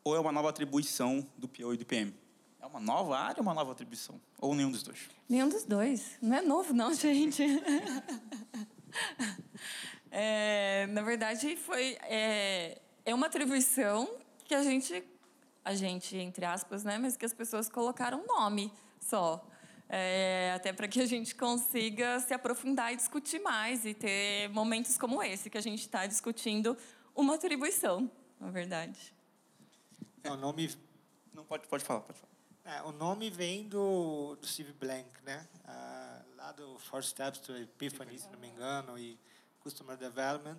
ou 0.04 0.16
é 0.16 0.20
uma 0.20 0.32
nova 0.32 0.52
atribuição 0.52 1.28
do 1.36 1.48
PO 1.48 1.74
e 1.74 1.78
do 1.78 1.84
PM? 1.84 2.14
É 2.62 2.66
uma 2.68 2.80
nova 2.80 3.18
área 3.18 3.40
ou 3.40 3.42
uma 3.42 3.56
nova 3.56 3.72
atribuição? 3.72 4.22
Ou 4.40 4.54
nenhum 4.54 4.70
dos 4.70 4.84
dois? 4.84 5.10
Nenhum 5.28 5.50
dos 5.50 5.64
dois. 5.64 6.12
Não 6.22 6.38
é 6.38 6.44
novo, 6.44 6.76
não, 6.76 6.94
gente. 6.94 7.42
é, 10.12 10.86
na 10.92 11.02
verdade, 11.02 11.56
foi 11.56 11.98
é, 12.04 12.80
é 13.04 13.16
uma 13.16 13.26
atribuição 13.26 14.08
que 14.46 14.54
a 14.54 14.62
gente, 14.62 15.04
a 15.66 15.74
gente 15.74 16.16
entre 16.16 16.46
aspas, 16.46 16.84
né, 16.84 17.00
mas 17.00 17.18
que 17.18 17.26
as 17.26 17.34
pessoas 17.34 17.68
colocaram 17.68 18.24
nome 18.28 18.72
só 19.00 19.44
é, 19.96 20.52
até 20.56 20.74
para 20.74 20.88
que 20.88 21.00
a 21.00 21.06
gente 21.06 21.36
consiga 21.36 22.20
se 22.20 22.34
aprofundar 22.34 22.92
e 22.92 22.96
discutir 22.96 23.38
mais 23.40 23.86
e 23.86 23.94
ter 23.94 24.50
momentos 24.50 24.98
como 24.98 25.22
esse 25.22 25.52
que 25.52 25.58
a 25.58 25.62
gente 25.62 25.82
está 25.82 26.08
discutindo 26.08 26.76
uma 27.16 27.36
atribuição, 27.36 28.10
na 28.40 28.50
verdade. 28.50 29.14
É, 30.24 30.32
o 30.32 30.36
nome 30.36 30.76
não 31.32 31.46
pode 31.46 31.68
pode 31.68 31.84
falar, 31.84 32.00
pode 32.02 32.18
falar. 32.18 32.34
É, 32.76 32.82
o 32.82 32.92
nome 32.92 33.30
vem 33.30 33.68
do, 33.68 34.36
do 34.36 34.48
Steve 34.48 34.74
Blank, 34.74 35.10
né? 35.24 35.48
Ah, 35.64 36.24
lá 36.38 36.52
do 36.54 36.80
Four 36.80 37.04
Steps 37.04 37.42
to 37.42 37.56
Epiphany, 37.56 38.18
se 38.18 38.28
não 38.32 38.40
me 38.40 38.48
engano, 38.48 38.98
e 38.98 39.20
Customer 39.60 39.96
Development, 39.96 40.58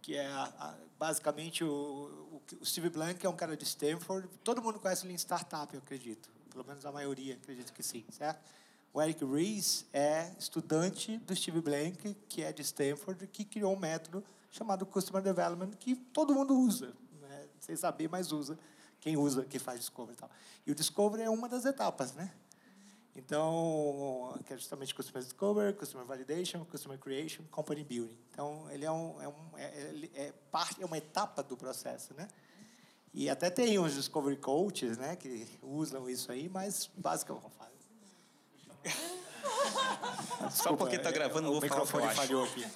que 0.00 0.14
é 0.14 0.26
a, 0.28 0.44
a, 0.44 0.74
basicamente 0.96 1.64
o, 1.64 1.68
o, 1.68 2.42
o, 2.60 2.64
Steve 2.64 2.88
Blank 2.88 3.26
é 3.26 3.28
um 3.28 3.36
cara 3.36 3.56
de 3.56 3.64
Stanford. 3.64 4.28
Todo 4.44 4.62
mundo 4.62 4.78
conhece 4.78 5.04
ele 5.04 5.12
em 5.12 5.18
startup, 5.18 5.74
eu 5.74 5.80
acredito. 5.80 6.30
Pelo 6.50 6.64
menos 6.64 6.86
a 6.86 6.92
maioria, 6.92 7.34
acredito 7.34 7.72
que 7.72 7.82
sim, 7.82 8.04
certo? 8.10 8.59
O 8.92 9.00
Eric 9.00 9.24
Ries 9.24 9.86
é 9.92 10.32
estudante 10.36 11.16
do 11.18 11.34
Steve 11.34 11.60
Blank, 11.60 12.14
que 12.28 12.42
é 12.42 12.52
de 12.52 12.62
Stanford, 12.62 13.24
que 13.28 13.44
criou 13.44 13.72
um 13.72 13.78
método 13.78 14.24
chamado 14.50 14.84
Customer 14.84 15.22
Development, 15.22 15.70
que 15.78 15.94
todo 15.94 16.34
mundo 16.34 16.58
usa, 16.58 16.92
né? 17.20 17.46
sem 17.60 17.76
saber, 17.76 18.08
mas 18.08 18.32
usa. 18.32 18.58
Quem 19.00 19.16
usa, 19.16 19.44
que 19.44 19.58
faz 19.58 19.78
Discovery 19.78 20.16
e 20.16 20.20
tal. 20.20 20.30
E 20.66 20.72
o 20.72 20.74
Discovery 20.74 21.22
é 21.22 21.30
uma 21.30 21.48
das 21.48 21.64
etapas, 21.64 22.12
né? 22.14 22.32
Então, 23.16 24.38
que 24.44 24.52
é 24.52 24.56
justamente 24.56 24.94
Customer 24.94 25.22
Discovery, 25.22 25.72
Customer 25.74 26.06
Validation, 26.06 26.64
Customer 26.64 26.98
Creation, 26.98 27.44
Company 27.50 27.84
Building. 27.84 28.18
Então, 28.30 28.68
ele 28.70 28.84
é, 28.84 28.90
um, 28.90 29.22
é, 29.22 29.28
um, 29.28 29.58
é, 29.58 30.10
é, 30.14 30.34
parte, 30.50 30.82
é 30.82 30.86
uma 30.86 30.98
etapa 30.98 31.42
do 31.42 31.56
processo, 31.56 32.12
né? 32.14 32.28
E 33.14 33.30
até 33.30 33.50
tem 33.50 33.78
uns 33.78 33.94
Discovery 33.94 34.36
Coaches, 34.36 34.98
né, 34.98 35.16
que 35.16 35.46
usam 35.62 36.08
isso 36.08 36.30
aí, 36.30 36.48
mas 36.48 36.88
basicamente... 36.96 37.69
Desculpa, 38.82 40.50
Só 40.50 40.76
porque 40.76 40.96
está 40.96 41.10
gravando, 41.10 41.50
não 41.50 41.60
vou 41.60 41.68
falar 41.68 41.82
o 41.82 41.84
microfone 41.86 42.14
falhou 42.14 42.44
aqui. 42.44 42.66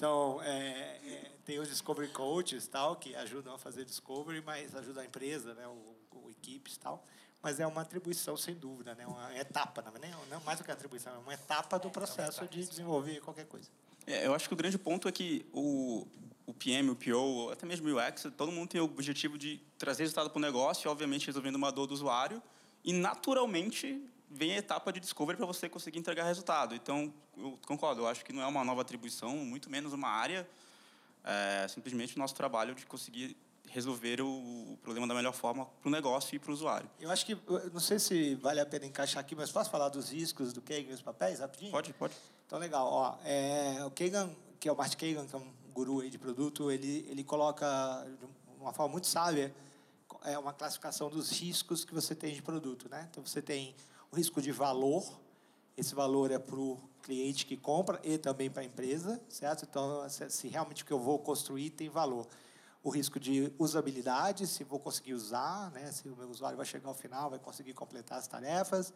Então, 0.00 0.40
é, 0.42 0.98
é, 1.04 1.30
tem 1.44 1.58
os 1.58 1.68
Discovery 1.68 2.08
Coaches 2.08 2.66
tal, 2.66 2.96
que 2.96 3.14
ajudam 3.16 3.54
a 3.54 3.58
fazer 3.58 3.84
Discovery, 3.84 4.40
mas 4.40 4.74
ajudam 4.74 5.02
a 5.02 5.06
empresa, 5.06 5.52
né, 5.52 5.66
o, 5.66 6.18
o 6.18 6.30
equipes 6.30 6.78
tal. 6.78 7.04
Mas 7.42 7.60
é 7.60 7.66
uma 7.66 7.82
atribuição, 7.82 8.34
sem 8.36 8.54
dúvida, 8.54 8.94
né, 8.94 9.06
uma 9.06 9.36
etapa, 9.36 9.82
não, 9.82 9.92
é 10.02 10.10
não 10.30 10.40
mais 10.40 10.58
do 10.58 10.64
que 10.64 10.70
atribuição, 10.70 11.14
é 11.14 11.18
uma 11.18 11.34
etapa 11.34 11.78
do 11.78 11.90
processo 11.90 12.46
de 12.48 12.66
desenvolver 12.66 13.20
qualquer 13.20 13.46
coisa. 13.46 13.68
É, 14.06 14.26
eu 14.26 14.34
acho 14.34 14.48
que 14.48 14.54
o 14.54 14.56
grande 14.56 14.78
ponto 14.78 15.06
é 15.06 15.12
que 15.12 15.44
o, 15.52 16.06
o 16.46 16.54
PM, 16.54 16.88
o 16.90 16.96
PO, 16.96 17.50
até 17.52 17.66
mesmo 17.66 17.88
o 17.88 17.98
UX, 17.98 18.26
todo 18.36 18.50
mundo 18.50 18.70
tem 18.70 18.80
o 18.80 18.84
objetivo 18.84 19.36
de 19.36 19.60
trazer 19.76 20.04
resultado 20.04 20.30
para 20.30 20.38
o 20.38 20.40
negócio, 20.40 20.90
obviamente 20.90 21.26
resolvendo 21.26 21.56
uma 21.56 21.70
dor 21.70 21.86
do 21.86 21.92
usuário, 21.92 22.42
e 22.84 22.92
naturalmente 22.92 24.02
vem 24.30 24.52
a 24.52 24.58
etapa 24.58 24.92
de 24.92 25.00
discovery 25.00 25.36
para 25.36 25.46
você 25.46 25.68
conseguir 25.68 25.98
entregar 25.98 26.24
resultado. 26.24 26.74
Então, 26.74 27.12
eu 27.36 27.58
concordo, 27.66 28.02
eu 28.02 28.06
acho 28.06 28.24
que 28.24 28.32
não 28.32 28.42
é 28.42 28.46
uma 28.46 28.64
nova 28.64 28.82
atribuição, 28.82 29.36
muito 29.36 29.68
menos 29.68 29.92
uma 29.92 30.08
área, 30.08 30.48
é 31.24 31.66
simplesmente 31.68 32.16
o 32.16 32.18
nosso 32.18 32.34
trabalho 32.34 32.74
de 32.74 32.86
conseguir 32.86 33.36
resolver 33.68 34.20
o, 34.20 34.78
problema 34.82 35.06
da 35.06 35.14
melhor 35.14 35.32
forma 35.32 35.66
para 35.66 35.88
o 35.88 35.90
negócio 35.90 36.34
e 36.34 36.38
para 36.38 36.50
o 36.50 36.54
usuário. 36.54 36.90
Eu 36.98 37.10
acho 37.10 37.24
que, 37.26 37.36
não 37.72 37.80
sei 37.80 37.98
se 37.98 38.34
vale 38.36 38.60
a 38.60 38.66
pena 38.66 38.86
encaixar 38.86 39.20
aqui, 39.20 39.34
mas 39.34 39.50
posso 39.50 39.70
falar 39.70 39.88
dos 39.88 40.10
riscos 40.10 40.52
do 40.52 40.60
Kagan 40.60 40.90
e 40.90 40.92
os 40.92 41.02
papéis 41.02 41.40
rapidinho? 41.40 41.70
Pode, 41.70 41.92
pode. 41.92 42.14
Então, 42.46 42.58
legal. 42.58 42.86
Ó, 42.86 43.16
é, 43.24 43.84
o 43.84 43.90
Kagan, 43.90 44.30
que 44.58 44.68
é 44.68 44.72
o 44.72 44.76
Martin 44.76 44.96
Kagan, 44.96 45.26
que 45.26 45.34
é 45.34 45.38
um 45.38 45.52
guru 45.72 46.00
aí 46.00 46.10
de 46.10 46.18
produto, 46.18 46.70
ele, 46.70 47.06
ele 47.08 47.22
coloca 47.22 48.04
de 48.18 48.60
uma 48.60 48.72
forma 48.72 48.92
muito 48.92 49.06
sábia 49.06 49.54
é 50.24 50.38
uma 50.38 50.52
classificação 50.52 51.08
dos 51.08 51.30
riscos 51.30 51.84
que 51.84 51.94
você 51.94 52.14
tem 52.14 52.34
de 52.34 52.42
produto. 52.42 52.88
Né? 52.88 53.06
Então, 53.10 53.24
você 53.24 53.40
tem 53.40 53.74
o 54.10 54.16
risco 54.16 54.40
de 54.40 54.52
valor, 54.52 55.20
esse 55.76 55.94
valor 55.94 56.30
é 56.30 56.38
para 56.38 56.56
o 56.56 56.78
cliente 57.02 57.46
que 57.46 57.56
compra 57.56 58.00
e 58.04 58.18
também 58.18 58.50
para 58.50 58.62
a 58.62 58.64
empresa, 58.64 59.20
certo? 59.28 59.66
Então, 59.68 60.06
se 60.08 60.48
realmente 60.48 60.82
o 60.82 60.86
que 60.86 60.92
eu 60.92 60.98
vou 60.98 61.18
construir 61.18 61.70
tem 61.70 61.88
valor. 61.88 62.26
O 62.82 62.90
risco 62.90 63.20
de 63.20 63.52
usabilidade, 63.58 64.46
se 64.46 64.64
vou 64.64 64.78
conseguir 64.78 65.14
usar, 65.14 65.70
né? 65.70 65.90
se 65.92 66.08
o 66.08 66.16
meu 66.16 66.28
usuário 66.28 66.56
vai 66.56 66.66
chegar 66.66 66.88
ao 66.88 66.94
final, 66.94 67.30
vai 67.30 67.38
conseguir 67.38 67.74
completar 67.74 68.18
as 68.18 68.26
tarefas. 68.26 68.92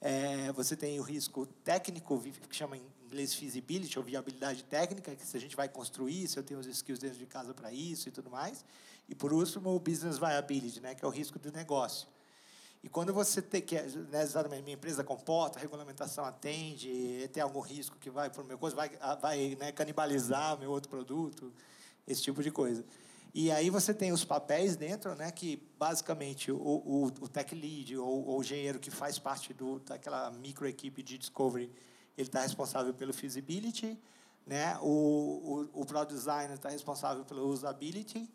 É, 0.00 0.52
você 0.52 0.76
tem 0.76 0.98
o 1.00 1.02
risco 1.02 1.46
técnico, 1.64 2.20
que 2.20 2.56
chama 2.56 2.76
em 2.76 2.82
inglês 3.06 3.34
feasibility, 3.34 3.98
ou 3.98 4.04
viabilidade 4.04 4.62
técnica, 4.64 5.14
que 5.14 5.26
se 5.26 5.36
a 5.36 5.40
gente 5.40 5.56
vai 5.56 5.68
construir, 5.68 6.28
se 6.28 6.38
eu 6.38 6.42
tenho 6.42 6.60
os 6.60 6.66
skills 6.66 6.98
dentro 6.98 7.18
de 7.18 7.26
casa 7.26 7.54
para 7.54 7.72
isso 7.72 8.08
e 8.08 8.12
tudo 8.12 8.30
mais. 8.30 8.64
E, 9.08 9.14
por 9.14 9.32
último, 9.32 9.74
o 9.74 9.80
business 9.80 10.18
viability, 10.18 10.80
né? 10.80 10.94
que 10.94 11.04
é 11.04 11.08
o 11.08 11.10
risco 11.10 11.38
do 11.38 11.50
negócio. 11.52 12.08
E 12.82 12.88
quando 12.88 13.12
você 13.12 13.42
tem 13.42 13.60
que, 13.60 13.74
né, 13.74 14.22
exatamente, 14.22 14.62
minha 14.62 14.74
empresa 14.74 15.02
comporta, 15.02 15.58
a 15.58 15.62
regulamentação 15.62 16.24
atende, 16.24 17.28
tem 17.32 17.42
algum 17.42 17.60
risco 17.60 17.96
que 17.98 18.08
vai 18.08 18.30
para 18.30 18.42
o 18.42 18.46
meu 18.46 18.56
coisa, 18.58 18.76
vai, 18.76 18.90
vai 19.20 19.56
né, 19.58 19.72
canibalizar 19.72 20.56
meu 20.58 20.70
outro 20.70 20.88
produto, 20.88 21.52
esse 22.06 22.22
tipo 22.22 22.44
de 22.44 22.50
coisa. 22.52 22.84
E 23.38 23.50
aí 23.50 23.68
você 23.68 23.92
tem 23.92 24.12
os 24.12 24.24
papéis 24.24 24.76
dentro, 24.76 25.14
né, 25.14 25.30
que 25.30 25.62
basicamente 25.78 26.50
o, 26.50 26.56
o, 26.56 27.04
o 27.20 27.28
tech 27.28 27.54
lead 27.54 27.94
ou, 27.98 28.34
o 28.34 28.40
engenheiro 28.40 28.78
que 28.78 28.90
faz 28.90 29.18
parte 29.18 29.52
do, 29.52 29.78
daquela 29.80 30.30
micro 30.30 30.66
equipe 30.66 31.02
de 31.02 31.18
discovery, 31.18 31.70
ele 32.16 32.28
está 32.28 32.40
responsável 32.40 32.94
pelo 32.94 33.12
feasibility, 33.12 33.98
né, 34.46 34.78
o, 34.80 35.68
o, 35.74 35.82
o 35.82 35.84
product 35.84 36.14
designer 36.14 36.54
está 36.54 36.70
responsável 36.70 37.26
pelo 37.26 37.46
usability, 37.46 38.26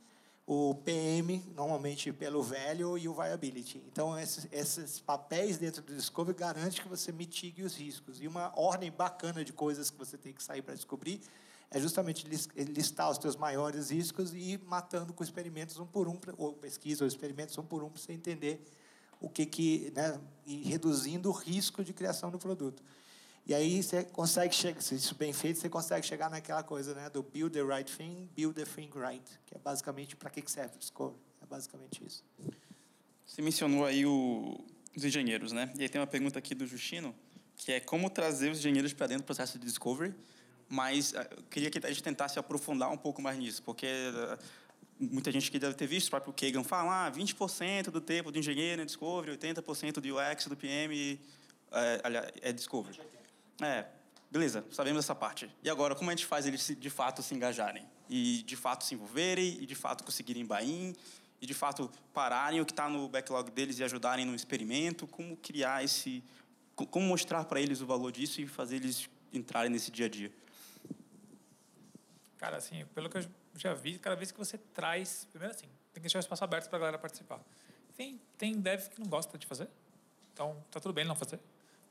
o 0.46 0.76
PM, 0.76 1.52
normalmente 1.56 2.14
pelo 2.14 2.44
velho, 2.44 2.96
e 2.96 3.08
o 3.08 3.14
viability. 3.16 3.82
Então, 3.92 4.20
esses, 4.20 4.48
esses 4.52 5.00
papéis 5.00 5.58
dentro 5.58 5.82
do 5.82 5.96
Discovery 5.96 6.38
garantem 6.38 6.80
que 6.80 6.88
você 6.88 7.12
mitigue 7.12 7.64
os 7.64 7.76
riscos. 7.76 8.22
E 8.22 8.28
uma 8.28 8.52
ordem 8.56 8.92
bacana 8.92 9.44
de 9.44 9.54
coisas 9.54 9.90
que 9.90 9.98
você 9.98 10.16
tem 10.16 10.32
que 10.34 10.44
sair 10.44 10.62
para 10.62 10.76
descobrir 10.76 11.22
é 11.72 11.80
justamente 11.80 12.28
listar 12.28 13.10
os 13.10 13.18
seus 13.18 13.38
maiores 13.38 13.90
riscos 13.92 14.34
e 14.34 14.38
ir 14.38 14.60
matando 14.66 15.14
com 15.14 15.24
experimentos 15.24 15.80
um 15.80 15.86
por 15.86 16.10
um, 16.10 16.20
ou 16.38 16.52
pesquisa, 16.54 17.06
ou 17.06 17.08
experimentos 17.08 17.58
um 17.58 17.64
por 17.64 17.82
um, 17.82 17.90
para 17.90 18.02
você 18.02 18.12
entender 18.12 18.62
o 19.22 19.30
que 19.30 19.46
que, 19.46 19.94
né, 19.96 20.20
e 20.46 20.64
reduzindo 20.64 21.30
o 21.30 21.32
risco 21.32 21.84
de 21.84 21.94
criação 21.94 22.30
do 22.30 22.38
produto. 22.38 22.84
E 23.46 23.54
aí 23.54 23.82
você 23.82 24.04
consegue 24.04 24.54
chegar, 24.54 24.82
se 24.82 24.96
isso 24.96 25.16
bem 25.16 25.32
feito, 25.32 25.60
você 25.60 25.70
consegue 25.70 26.06
chegar 26.06 26.30
naquela 26.30 26.62
coisa, 26.62 26.94
né, 26.94 27.10
do 27.10 27.24
build 27.24 27.54
the 27.54 27.64
right 27.64 27.90
thing, 27.90 28.30
build 28.36 28.54
the 28.54 28.66
thing 28.66 28.90
right, 28.94 29.24
que 29.46 29.56
é 29.56 29.58
basicamente 29.58 30.16
para 30.16 30.30
que 30.30 30.44
serve 30.52 30.76
o 30.76 30.80
Discovery. 30.80 31.18
É 31.42 31.46
basicamente 31.46 32.06
isso. 32.06 32.24
Você 33.26 33.42
mencionou 33.42 33.86
aí 33.86 34.06
o, 34.06 34.60
os 34.96 35.06
engenheiros, 35.06 35.54
né? 35.54 35.72
E 35.78 35.84
aí 35.84 35.90
tem 35.90 36.02
uma 36.02 36.08
pergunta 36.08 36.38
aqui 36.38 36.54
do 36.54 36.68
Justino, 36.68 37.16
que 37.56 37.72
é 37.72 37.80
como 37.80 38.10
trazer 38.10 38.52
os 38.52 38.60
engenheiros 38.60 38.92
para 38.92 39.08
dentro 39.08 39.24
do 39.24 39.26
processo 39.26 39.58
de 39.58 39.66
Discovery, 39.66 40.14
mas 40.72 41.14
eh, 41.14 41.30
eu 41.38 41.44
queria 41.44 41.70
que 41.70 41.86
a 41.86 41.90
gente 41.90 42.02
tentasse 42.02 42.40
aprofundar 42.40 42.90
um 42.90 42.98
pouco 42.98 43.22
mais 43.22 43.38
nisso, 43.38 43.62
porque 43.62 43.86
eh, 43.86 44.38
muita 44.98 45.32
gente 45.32 45.52
que 45.52 45.60
deve 45.60 45.76
ter 45.76 45.86
visto 45.86 46.08
o 46.08 46.12
próprio 46.12 46.34
Kagan 46.34 46.64
falar 46.64 47.08
ah, 47.08 47.12
20% 47.12 47.90
do 47.90 48.00
tempo 48.00 48.32
do 48.32 48.40
engenheiro 48.40 48.82
é 48.82 48.86
Discovery, 48.86 49.38
80% 49.38 49.94
do 50.00 50.18
UX, 50.18 50.48
do 50.48 50.56
PM 50.56 51.20
é, 51.72 52.50
é 52.50 52.54
Discovery. 52.54 53.00
É, 53.62 53.86
beleza, 54.32 54.66
sabemos 54.72 55.04
essa 55.04 55.14
parte. 55.14 55.54
E 55.62 55.70
agora, 55.70 55.94
como 55.94 56.10
a 56.10 56.16
gente 56.16 56.26
faz 56.26 56.46
eles 56.46 56.76
de 56.80 56.90
fato 56.90 57.22
se 57.22 57.36
engajarem? 57.36 57.86
E 58.10 58.44
de 58.44 58.56
fato 58.56 58.84
se 58.84 58.96
envolverem, 58.96 59.58
e 59.62 59.66
de 59.66 59.76
fato 59.76 60.04
conseguirem 60.04 60.46
buy 60.46 60.96
e 61.42 61.46
de 61.48 61.56
fato 61.56 61.90
pararem 62.14 62.62
o 62.62 62.66
que 62.66 62.72
está 62.72 62.88
no 62.88 63.10
backlog 63.10 63.50
deles 63.50 63.80
e 63.80 63.84
ajudarem 63.84 64.26
no 64.26 64.36
experimento? 64.36 65.08
Como 65.08 65.36
criar 65.36 65.84
esse. 65.84 66.24
Como 66.76 67.06
mostrar 67.06 67.44
para 67.46 67.60
eles 67.60 67.82
o 67.82 67.86
valor 67.86 68.12
disso 68.12 68.40
e 68.40 68.48
fazer 68.48 68.78
eles 68.78 69.10
entrarem 69.34 69.72
nesse 69.72 69.92
dia 69.92 70.06
a 70.06 70.10
dia? 70.10 70.32
Cara, 72.42 72.58
assim, 72.58 72.86
pelo 72.94 73.10
que 73.10 73.18
eu 73.18 73.26
já 73.56 73.74
vi, 73.74 73.98
cada 73.98 74.18
vez 74.18 74.34
que 74.34 74.38
você 74.38 74.58
traz. 74.58 75.26
Primeiro, 75.32 75.56
assim, 75.56 75.68
tem 75.94 75.94
que 75.94 76.02
deixar 76.02 76.20
o 76.20 76.22
espaço 76.22 76.44
aberto 76.44 76.68
para 76.68 76.78
a 76.78 76.80
galera 76.80 76.98
participar. 76.98 77.40
Tem, 77.96 78.20
tem 78.38 78.60
dev 78.60 78.90
que 78.90 79.00
não 79.00 79.08
gosta 79.08 79.38
de 79.38 79.48
fazer, 79.48 79.70
então 80.34 80.62
tá 80.70 80.82
tudo 80.82 80.92
bem 80.92 81.06
não 81.06 81.16
fazer 81.16 81.40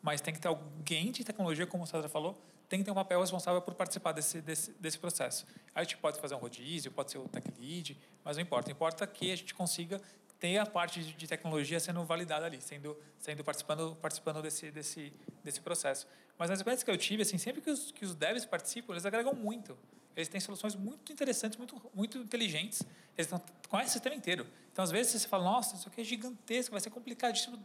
mas 0.02 0.20
tem 0.20 0.32
que 0.32 0.40
ter 0.40 0.48
alguém 0.48 1.10
de 1.10 1.24
tecnologia, 1.24 1.66
como 1.66 1.84
o 1.84 1.86
César 1.86 2.08
falou, 2.08 2.40
tem 2.68 2.78
que 2.78 2.84
ter 2.84 2.90
um 2.90 2.94
papel 2.94 3.20
responsável 3.20 3.60
por 3.60 3.74
participar 3.74 4.12
desse, 4.12 4.40
desse, 4.40 4.72
desse 4.72 4.98
processo. 4.98 5.46
A 5.74 5.82
gente 5.82 5.96
pode 5.96 6.20
fazer 6.20 6.34
um 6.34 6.38
rodízio, 6.38 6.90
pode 6.90 7.10
ser 7.10 7.18
o 7.18 7.28
tech 7.28 7.46
lead, 7.58 7.98
mas 8.24 8.36
não 8.36 8.42
importa. 8.42 8.70
Importa 8.70 9.06
que 9.06 9.30
a 9.30 9.36
gente 9.36 9.54
consiga 9.54 10.00
ter 10.38 10.56
a 10.56 10.64
parte 10.64 11.02
de 11.02 11.26
tecnologia 11.26 11.78
sendo 11.80 12.02
validada 12.04 12.46
ali, 12.46 12.60
sendo, 12.62 12.96
sendo 13.18 13.44
participando, 13.44 13.96
participando 13.96 14.40
desse, 14.40 14.70
desse, 14.70 15.12
desse 15.42 15.60
processo. 15.60 16.06
Mas 16.38 16.48
nas 16.48 16.60
experiências 16.60 16.84
que 16.84 16.90
eu 16.90 16.96
tive, 16.96 17.22
assim, 17.22 17.36
sempre 17.36 17.60
que 17.60 17.70
os, 17.70 17.90
que 17.90 18.04
os 18.04 18.14
devs 18.14 18.46
participam, 18.46 18.92
eles 18.94 19.04
agregam 19.04 19.34
muito. 19.34 19.76
Eles 20.16 20.28
têm 20.28 20.40
soluções 20.40 20.74
muito 20.74 21.12
interessantes, 21.12 21.56
muito, 21.56 21.90
muito 21.94 22.18
inteligentes. 22.18 22.82
Eles 23.16 23.26
estão, 23.26 23.40
conhecem 23.68 23.90
o 23.90 23.92
sistema 23.92 24.14
inteiro. 24.14 24.46
Então, 24.72 24.82
às 24.82 24.90
vezes, 24.90 25.22
você 25.22 25.28
fala, 25.28 25.44
nossa, 25.44 25.76
isso 25.76 25.88
aqui 25.88 26.00
é 26.00 26.04
gigantesco, 26.04 26.72
vai 26.72 26.80
ser 26.80 26.90
complicadíssimo 26.90 27.58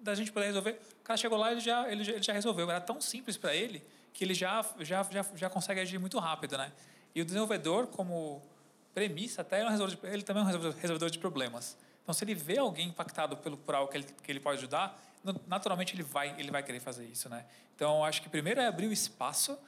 da 0.00 0.14
gente 0.14 0.32
poder 0.32 0.46
resolver. 0.46 0.80
O 1.00 1.04
cara 1.04 1.16
chegou 1.16 1.38
lá 1.38 1.50
e 1.50 1.54
ele 1.54 1.60
já, 1.60 1.90
ele, 1.90 2.10
ele 2.10 2.22
já 2.22 2.32
resolveu. 2.32 2.70
Era 2.70 2.80
tão 2.80 3.00
simples 3.00 3.36
para 3.36 3.54
ele 3.54 3.82
que 4.12 4.24
ele 4.24 4.34
já, 4.34 4.64
já, 4.80 5.02
já, 5.04 5.26
já 5.34 5.50
consegue 5.50 5.80
agir 5.80 5.98
muito 5.98 6.18
rápido, 6.18 6.56
né? 6.58 6.72
E 7.14 7.20
o 7.20 7.24
desenvolvedor, 7.24 7.86
como 7.88 8.42
premissa, 8.94 9.42
até 9.42 9.60
é 9.60 9.68
um 9.68 9.86
de, 9.86 9.98
ele 10.04 10.22
também 10.22 10.42
é 10.42 10.46
um 10.46 10.48
resolvedor 10.48 11.10
de 11.10 11.18
problemas. 11.18 11.76
Então, 12.02 12.14
se 12.14 12.24
ele 12.24 12.34
vê 12.34 12.58
alguém 12.58 12.88
impactado 12.88 13.36
pelo 13.36 13.56
por 13.56 13.74
algo 13.74 13.90
que 13.90 13.98
ele, 13.98 14.06
que 14.22 14.32
ele 14.32 14.40
pode 14.40 14.58
ajudar, 14.58 15.00
naturalmente 15.46 15.94
ele 15.94 16.02
vai, 16.02 16.34
ele 16.38 16.50
vai 16.50 16.62
querer 16.62 16.80
fazer 16.80 17.06
isso, 17.06 17.28
né? 17.28 17.44
Então, 17.74 18.04
acho 18.04 18.22
que 18.22 18.28
primeiro 18.28 18.60
é 18.60 18.66
abrir 18.66 18.86
o 18.86 18.92
espaço, 18.92 19.58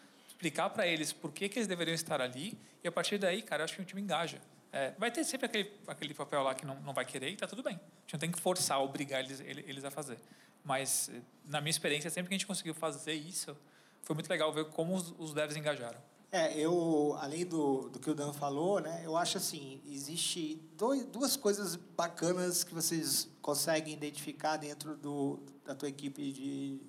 explicar 0.43 0.71
para 0.71 0.85
eles 0.85 1.13
por 1.13 1.31
que, 1.31 1.49
que 1.49 1.59
eles 1.59 1.69
deveriam 1.69 1.95
estar 1.95 2.21
ali, 2.21 2.59
e 2.83 2.89
a 2.89 2.93
partir 2.93 3.17
daí, 3.17 3.43
cara, 3.43 3.63
eu 3.63 3.65
acho 3.65 3.77
que 3.77 3.83
o 3.83 3.85
time 3.85 4.03
engaja. 4.03 4.41
É, 4.73 4.93
vai 4.99 5.11
ter 5.11 5.23
sempre 5.23 5.47
aquele, 5.47 5.71
aquele 5.87 6.15
papel 6.15 6.43
lá 6.43 6.55
que 6.55 6.67
não, 6.67 6.75
não 6.81 6.93
vai 6.93 7.05
querer 7.05 7.31
e 7.31 7.37
tá 7.37 7.47
tudo 7.47 7.63
bem. 7.63 7.75
A 7.75 8.01
gente 8.01 8.15
não 8.15 8.19
tem 8.19 8.33
que 8.33 8.41
forçar, 8.41 8.81
obrigar 8.83 9.21
eles, 9.21 9.39
eles 9.41 9.85
a 9.85 9.91
fazer. 9.91 10.19
Mas, 10.65 11.11
na 11.45 11.61
minha 11.61 11.71
experiência, 11.71 12.11
sempre 12.11 12.29
que 12.29 12.35
a 12.35 12.39
gente 12.39 12.47
conseguiu 12.47 12.75
fazer 12.75 13.13
isso, 13.13 13.57
foi 14.03 14.15
muito 14.15 14.29
legal 14.29 14.53
ver 14.53 14.65
como 14.71 14.97
os, 14.97 15.15
os 15.17 15.33
devs 15.33 15.57
engajaram. 15.57 16.01
É, 16.33 16.59
eu, 16.59 17.17
além 17.21 17.45
do, 17.45 17.91
do 17.91 18.01
que 18.01 18.11
o 18.11 18.15
Dan 18.15 18.33
falou, 18.33 18.81
né, 18.81 19.03
eu 19.05 19.17
acho 19.17 19.37
assim, 19.37 19.81
existe 19.87 20.59
dois, 20.77 21.05
duas 21.05 21.37
coisas 21.37 21.77
bacanas 21.77 22.65
que 22.65 22.75
vocês 22.75 23.29
conseguem 23.43 23.93
identificar 23.93 24.57
dentro 24.57 24.97
do, 24.97 25.39
da 25.65 25.75
tua 25.75 25.91
equipe 25.91 26.33
de 26.33 26.81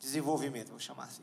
desenvolvimento, 0.00 0.70
vou 0.70 0.80
chamar 0.80 1.04
assim. 1.04 1.22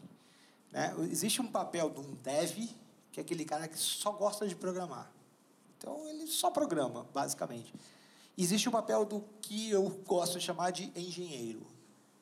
Né? 0.72 0.94
Existe 1.12 1.42
um 1.42 1.48
papel 1.48 1.90
de 1.90 2.00
um 2.00 2.16
dev, 2.16 2.70
que 3.12 3.20
é 3.20 3.22
aquele 3.22 3.46
cara 3.46 3.68
que 3.68 3.78
só 3.78 4.12
gosta 4.12 4.48
de 4.48 4.56
programar. 4.56 5.12
Então, 5.78 6.08
ele 6.08 6.28
só 6.28 6.52
programa, 6.52 7.08
basicamente. 7.14 7.74
Existe 8.38 8.70
o 8.70 8.72
papel 8.72 9.06
do 9.06 9.24
que 9.42 9.70
eu 9.70 9.90
gosto 10.06 10.38
de 10.38 10.46
chamar 10.46 10.72
de 10.72 10.92
engenheiro, 10.96 11.66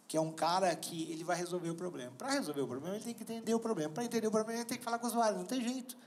que 0.08 0.16
é 0.16 0.22
um 0.22 0.32
cara 0.32 0.76
que 0.76 1.12
ele 1.12 1.24
vai 1.24 1.36
resolver 1.36 1.70
o 1.70 1.76
problema. 1.76 2.12
Para 2.18 2.32
resolver 2.32 2.62
o 2.62 2.68
problema, 2.68 2.95
ele 2.95 3.04
tem 3.04 3.14
que 3.14 3.24
entender 3.24 3.54
o 3.54 3.60
problema. 3.60 3.93
Para 3.93 4.06
entender 4.06 4.28
o 4.28 4.32
problema, 4.32 4.60
ele 4.60 4.70
tem 4.70 4.78
que 4.78 4.84
falar 4.84 5.00
com 5.00 5.06
o 5.06 5.10
usuário, 5.10 5.38
não 5.38 5.45
tem 5.45 5.62
jeito. 5.62 5.98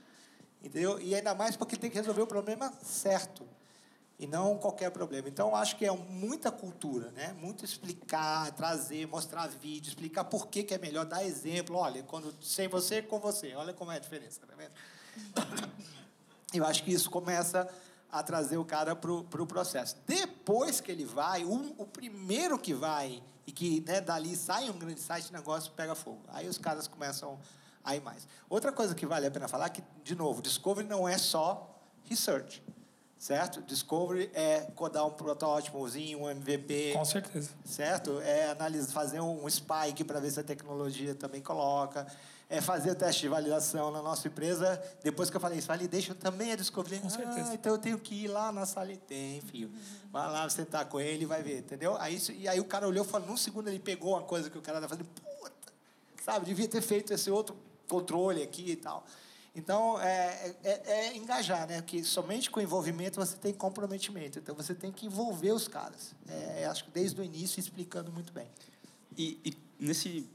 Entendeu? 0.63 0.99
E 0.99 1.15
ainda 1.15 1.33
mais 1.33 1.55
porque 1.55 1.75
ele 1.75 1.81
tem 1.81 1.89
que 1.89 1.97
resolver 1.97 2.21
o 2.21 2.27
problema 2.27 2.71
certo 2.83 3.47
e 4.21 4.27
não 4.27 4.55
qualquer 4.55 4.91
problema. 4.91 5.27
Então, 5.27 5.55
acho 5.55 5.75
que 5.75 5.83
é 5.83 5.91
muita 5.91 6.51
cultura, 6.51 7.09
né? 7.09 7.33
Muito 7.41 7.65
explicar, 7.65 8.51
trazer, 8.51 9.07
mostrar 9.07 9.47
vídeo, 9.47 9.89
explicar 9.89 10.25
por 10.25 10.45
que, 10.45 10.63
que 10.63 10.75
é 10.75 10.77
melhor, 10.77 11.05
dar 11.05 11.25
exemplo. 11.25 11.75
Olha, 11.75 12.03
quando 12.03 12.31
sem 12.39 12.67
você, 12.67 13.01
com 13.01 13.19
você. 13.19 13.55
Olha 13.55 13.73
como 13.73 13.91
é 13.91 13.95
a 13.95 13.99
diferença, 13.99 14.39
tá 14.45 14.53
vendo? 14.55 14.73
Eu 16.53 16.63
acho 16.63 16.83
que 16.83 16.93
isso 16.93 17.09
começa 17.09 17.67
a 18.11 18.21
trazer 18.21 18.57
o 18.57 18.65
cara 18.65 18.95
para 18.95 19.11
o 19.11 19.23
pro 19.23 19.47
processo. 19.47 19.97
Depois 20.05 20.79
que 20.79 20.91
ele 20.91 21.03
vai, 21.03 21.43
um, 21.43 21.73
o 21.79 21.85
primeiro 21.87 22.59
que 22.59 22.75
vai 22.75 23.23
e 23.47 23.51
que 23.51 23.81
né, 23.87 24.01
dali 24.01 24.35
sai 24.35 24.69
um 24.69 24.77
grande 24.77 24.99
site, 24.99 25.31
o 25.31 25.33
negócio 25.33 25.71
pega 25.71 25.95
fogo. 25.95 26.21
Aí 26.27 26.47
os 26.47 26.59
caras 26.59 26.87
começam 26.87 27.39
a 27.83 27.95
ir 27.95 28.01
mais. 28.01 28.27
Outra 28.47 28.71
coisa 28.71 28.93
que 28.93 29.07
vale 29.07 29.25
a 29.25 29.31
pena 29.31 29.47
falar 29.47 29.65
é 29.65 29.69
que, 29.69 29.83
de 30.03 30.13
novo, 30.13 30.43
Discovery 30.43 30.87
não 30.87 31.09
é 31.09 31.17
só 31.17 31.67
research, 32.03 32.61
certo? 33.21 33.61
Discovery 33.61 34.31
é 34.33 34.61
codar 34.75 35.05
um 35.05 35.11
protótipozinho, 35.11 36.23
um 36.23 36.29
MVP. 36.29 36.93
Com 36.93 37.05
certeza. 37.05 37.51
Certo? 37.63 38.19
É 38.21 38.49
analisar, 38.49 38.91
fazer 38.91 39.21
um 39.21 39.47
spike 39.47 40.03
para 40.03 40.19
ver 40.19 40.31
se 40.31 40.39
a 40.39 40.43
tecnologia 40.43 41.13
também 41.13 41.39
coloca 41.39 42.07
é 42.49 42.59
fazer 42.59 42.95
teste 42.95 43.21
de 43.21 43.27
validação 43.29 43.91
na 43.91 44.01
nossa 44.01 44.27
empresa. 44.27 44.81
Depois 45.03 45.29
que 45.29 45.37
eu 45.37 45.39
falei 45.39 45.59
isso, 45.59 45.67
validation 45.67 46.15
também 46.15 46.51
é 46.51 46.55
descobrir. 46.57 46.99
Com 46.99 47.09
certeza. 47.09 47.51
Ah, 47.51 47.53
então 47.53 47.71
eu 47.71 47.77
tenho 47.77 47.97
que 47.97 48.25
ir 48.25 48.27
lá 48.27 48.51
na 48.51 48.65
sala 48.65 48.91
e 48.91 48.97
tem, 48.97 49.39
filho. 49.39 49.71
Vai 50.11 50.29
lá 50.29 50.49
sentar 50.49 50.83
com 50.85 50.99
ele 50.99 51.23
e 51.23 51.25
vai 51.25 51.43
ver, 51.43 51.59
entendeu? 51.59 51.95
Aí, 51.97 52.19
e 52.37 52.49
aí 52.49 52.59
o 52.59 52.65
cara 52.65 52.87
olhou 52.87 53.05
e 53.05 53.07
falou, 53.07 53.27
num 53.27 53.37
segundo 53.37 53.69
ele 53.69 53.79
pegou 53.79 54.13
uma 54.13 54.23
coisa 54.23 54.49
que 54.49 54.57
o 54.57 54.61
cara 54.61 54.79
estava 54.79 54.95
fazendo, 54.97 55.07
puta, 55.13 55.73
sabe, 56.25 56.47
devia 56.47 56.67
ter 56.67 56.81
feito 56.81 57.13
esse 57.13 57.31
outro 57.31 57.55
controle 57.87 58.43
aqui 58.43 58.71
e 58.71 58.75
tal. 58.75 59.05
Então, 59.53 59.99
é, 60.01 60.55
é, 60.63 60.81
é, 60.85 61.17
engajar, 61.17 61.67
né? 61.67 61.81
Porque 61.81 62.03
somente 62.03 62.49
com 62.49 62.61
envolvimento 62.61 63.19
você 63.19 63.35
tem 63.35 63.53
comprometimento. 63.53 64.39
Então, 64.39 64.55
você 64.55 64.73
tem 64.73 64.91
que 64.91 65.05
envolver 65.05 65.51
os 65.51 65.67
caras. 65.67 66.15
É, 66.27 66.65
acho 66.65 66.85
que 66.85 66.91
desde 66.91 67.19
o 67.19 67.23
início, 67.23 67.59
explicando 67.59 68.11
muito 68.11 68.31
bem. 68.31 68.47
E, 69.17 69.37
e 69.43 69.57
nesse 69.77 70.27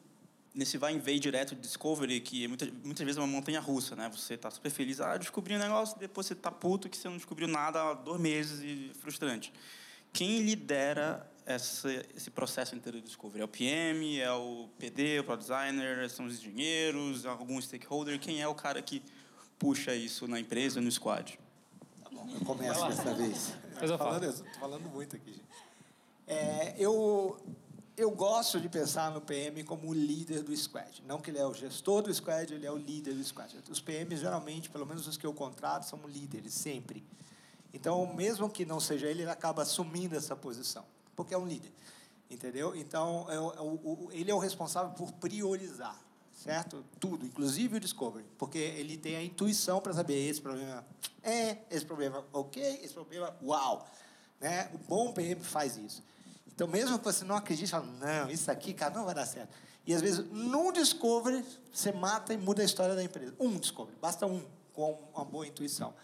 nesse 0.57 0.79
vai 0.79 0.97
e 0.97 0.99
vem 0.99 1.21
direto 1.21 1.55
de 1.55 1.61
Discovery, 1.61 2.19
que 2.19 2.49
muitas, 2.49 2.71
muitas 2.83 3.05
vezes 3.05 3.19
é 3.19 3.21
uma 3.21 3.27
montanha 3.27 3.61
russa, 3.61 3.95
né? 3.95 4.09
Você 4.09 4.35
está 4.35 4.51
super 4.51 4.71
feliz, 4.71 5.03
ah, 5.03 5.19
descobri 5.19 5.55
um 5.55 5.59
negócio, 5.59 5.99
depois 5.99 6.27
você 6.27 6.33
está 6.33 6.51
puto 6.51 6.89
que 6.89 6.97
você 6.97 7.09
não 7.09 7.19
descobriu 7.19 7.47
nada 7.47 7.83
há 7.83 7.93
dois 7.93 8.19
meses 8.19 8.61
e 8.63 8.91
frustrante. 8.99 9.53
Quem 10.15 10.41
lidera 10.41 11.31
essa, 11.47 11.89
esse 12.15 12.31
processo 12.31 12.75
inteiro 12.75 12.99
de 12.99 13.07
Discovery? 13.07 13.41
É 13.41 13.45
o 13.45 13.49
PM, 13.49 14.21
é 14.21 14.33
o 14.33 14.69
PD, 14.79 15.21
o 15.21 15.25
Product 15.25 15.49
Designer, 15.49 16.11
são 16.11 16.27
os 16.27 16.39
engenheiros, 16.39 17.25
algum 17.25 17.61
stakeholder? 17.61 18.19
Quem 18.19 18.43
é 18.43 18.49
o 18.49 18.55
cara 18.55 18.83
que 18.83 19.03
puxa 19.59 19.95
isso 19.95 20.27
na 20.27 20.39
empresa, 20.39 20.81
no 20.81 20.91
squad? 20.91 21.39
Tá 22.03 22.11
bom, 22.11 22.29
eu 22.35 22.45
começo 22.45 22.87
dessa 22.89 23.15
vez. 23.15 23.55
Estou 23.81 23.97
falando, 23.97 24.45
falando 24.59 24.91
muito 24.91 25.17
aqui, 25.17 25.33
gente. 25.33 25.47
É, 26.27 26.75
eu 26.77 27.39
eu 27.97 28.11
gosto 28.11 28.61
de 28.61 28.69
pensar 28.69 29.11
no 29.11 29.23
PM 29.23 29.65
como 29.65 29.89
o 29.89 29.95
líder 29.95 30.43
do 30.43 30.55
squad. 30.55 31.03
Não 31.07 31.19
que 31.19 31.31
ele 31.31 31.39
é 31.39 31.47
o 31.47 31.55
gestor 31.55 32.03
do 32.03 32.13
squad, 32.13 32.53
ele 32.53 32.67
é 32.67 32.71
o 32.71 32.77
líder 32.77 33.15
do 33.15 33.25
squad. 33.25 33.57
Os 33.71 33.81
PMs, 33.81 34.21
geralmente, 34.21 34.69
pelo 34.69 34.85
menos 34.85 35.07
os 35.07 35.17
que 35.17 35.25
eu 35.25 35.33
contrato, 35.33 35.85
são 35.85 36.01
líderes, 36.07 36.53
sempre. 36.53 37.03
Então, 37.73 38.07
mesmo 38.15 38.51
que 38.51 38.67
não 38.67 38.81
seja 38.81 39.07
ele, 39.07 39.23
ele 39.23 39.31
acaba 39.31 39.63
assumindo 39.63 40.15
essa 40.15 40.37
posição, 40.37 40.85
porque 41.17 41.35
é 41.35 41.39
um 41.39 41.47
líder. 41.47 41.73
Entendeu? 42.31 42.77
Então, 42.77 43.27
é 43.31 43.41
o, 43.41 44.09
ele 44.13 44.31
é 44.31 44.35
o 44.35 44.39
responsável 44.39 44.93
por 44.93 45.13
priorizar, 45.13 45.99
certo? 46.33 46.85
Tudo, 47.01 47.25
inclusive 47.25 47.77
o 47.77 47.81
discovery, 47.81 48.27
porque 48.37 48.59
ele 48.59 48.97
tem 48.97 49.17
a 49.17 49.23
intuição 49.23 49.81
para 49.81 49.93
saber 49.93 50.29
esse 50.29 50.41
problema 50.41 50.85
é, 51.27 51.59
esse 51.71 51.85
problema 51.85 52.25
ok, 52.33 52.63
esse 52.85 52.95
problema 52.95 53.35
uau. 53.43 53.85
Né? 54.41 54.71
O 54.73 54.79
bom 54.79 55.13
PM 55.13 55.43
faz 55.43 55.77
isso. 55.77 56.03
Então, 56.47 56.69
mesmo 56.69 56.99
que 56.99 57.05
você 57.05 57.25
não 57.25 57.37
acredite, 57.37 57.71
fala, 57.71 57.85
não, 57.85 58.31
isso 58.31 58.49
aqui, 58.49 58.73
cara, 58.73 58.95
não 58.95 59.05
vai 59.05 59.15
dar 59.15 59.27
certo. 59.27 59.53
E 59.85 59.93
às 59.93 60.01
vezes, 60.01 60.25
num 60.31 60.73
discovery, 60.73 61.45
você 61.73 61.91
mata 61.91 62.33
e 62.33 62.37
muda 62.37 62.63
a 62.63 62.65
história 62.65 62.95
da 62.95 63.03
empresa. 63.03 63.35
Um 63.41 63.59
discovery, 63.59 63.97
basta 64.01 64.25
um, 64.25 64.43
com 64.73 64.99
uma 65.13 65.25
boa 65.25 65.47
intuição. 65.47 65.95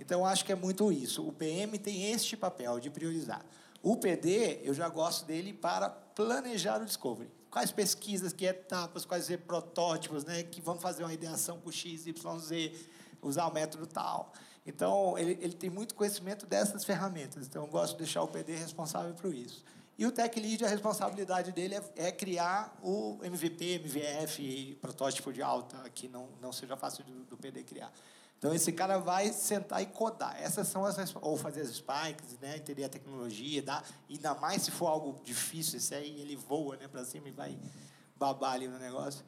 Então, 0.00 0.26
acho 0.26 0.44
que 0.44 0.50
é 0.50 0.56
muito 0.56 0.90
isso. 0.90 1.26
O 1.26 1.32
PM 1.32 1.78
tem 1.78 2.10
este 2.10 2.36
papel 2.36 2.80
de 2.80 2.90
priorizar. 2.90 3.44
O 3.82 3.96
PD, 3.96 4.60
eu 4.62 4.72
já 4.72 4.88
gosto 4.88 5.26
dele 5.26 5.52
para 5.52 5.90
planejar 5.90 6.80
o 6.80 6.84
discovery. 6.84 7.28
Quais 7.50 7.72
pesquisas, 7.72 8.32
que 8.32 8.46
etapas, 8.46 9.04
quais 9.04 9.28
protótipos, 9.36 10.24
né, 10.24 10.42
que 10.44 10.60
vão 10.60 10.78
fazer 10.78 11.02
uma 11.02 11.12
ideação 11.12 11.58
com 11.58 11.70
X, 11.70 12.06
Y, 12.06 12.38
Z, 12.38 12.72
usar 13.20 13.46
o 13.46 13.52
método 13.52 13.86
tal. 13.86 14.32
Então, 14.64 15.18
ele, 15.18 15.36
ele 15.40 15.54
tem 15.54 15.68
muito 15.68 15.94
conhecimento 15.94 16.46
dessas 16.46 16.84
ferramentas. 16.84 17.46
Então, 17.46 17.64
eu 17.64 17.68
gosto 17.68 17.92
de 17.92 18.04
deixar 18.04 18.22
o 18.22 18.28
PD 18.28 18.54
responsável 18.54 19.12
por 19.14 19.34
isso. 19.34 19.64
E 19.98 20.06
o 20.06 20.12
Tech 20.12 20.38
Lead, 20.38 20.64
a 20.64 20.68
responsabilidade 20.68 21.52
dele 21.52 21.74
é, 21.74 21.82
é, 21.96 22.12
criar 22.12 22.76
o 22.82 23.18
MVP, 23.22 23.80
MVF, 23.80 24.78
protótipo 24.80 25.32
de 25.32 25.42
alta, 25.42 25.76
que 25.90 26.08
não, 26.08 26.28
não 26.40 26.52
seja 26.52 26.76
fácil 26.76 27.04
do, 27.04 27.24
do 27.24 27.36
PD 27.36 27.62
criar. 27.64 27.92
Então, 28.42 28.52
esse 28.52 28.72
cara 28.72 28.98
vai 28.98 29.32
sentar 29.32 29.80
e 29.80 29.86
codar. 29.86 30.34
Essas 30.42 30.66
são 30.66 30.84
as... 30.84 30.96
Ou 31.20 31.36
fazer 31.36 31.60
as 31.60 31.68
spikes, 31.68 32.36
né? 32.40 32.56
entender 32.56 32.82
a 32.82 32.88
tecnologia, 32.88 33.62
dá, 33.62 33.84
ainda 34.10 34.34
mais 34.34 34.62
se 34.62 34.72
for 34.72 34.88
algo 34.88 35.22
difícil, 35.22 35.78
isso 35.78 35.94
aí 35.94 36.20
ele 36.20 36.34
voa 36.34 36.76
né, 36.76 36.88
para 36.88 37.04
cima 37.04 37.28
e 37.28 37.30
vai 37.30 37.56
babar 38.16 38.54
ali 38.54 38.66
no 38.66 38.80
negócio. 38.80 39.24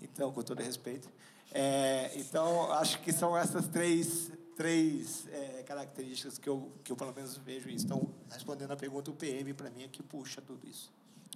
Então, 0.00 0.32
com 0.32 0.40
todo 0.42 0.62
respeito. 0.62 1.10
É, 1.52 2.10
então, 2.14 2.72
acho 2.72 3.00
que 3.00 3.12
são 3.12 3.36
essas 3.36 3.68
três 3.68 4.32
três 4.56 5.26
é, 5.28 5.62
características 5.64 6.38
que 6.38 6.48
eu, 6.48 6.72
que 6.82 6.90
eu, 6.90 6.96
pelo 6.96 7.12
menos, 7.12 7.36
vejo 7.36 7.68
isso. 7.68 7.84
Então, 7.84 8.08
respondendo 8.30 8.70
a 8.70 8.76
pergunta, 8.76 9.10
o 9.10 9.14
PM, 9.14 9.52
para 9.52 9.68
mim, 9.68 9.82
é 9.82 9.88
que 9.88 10.02
puxa 10.02 10.40
tudo 10.40 10.66
isso. 10.66 10.90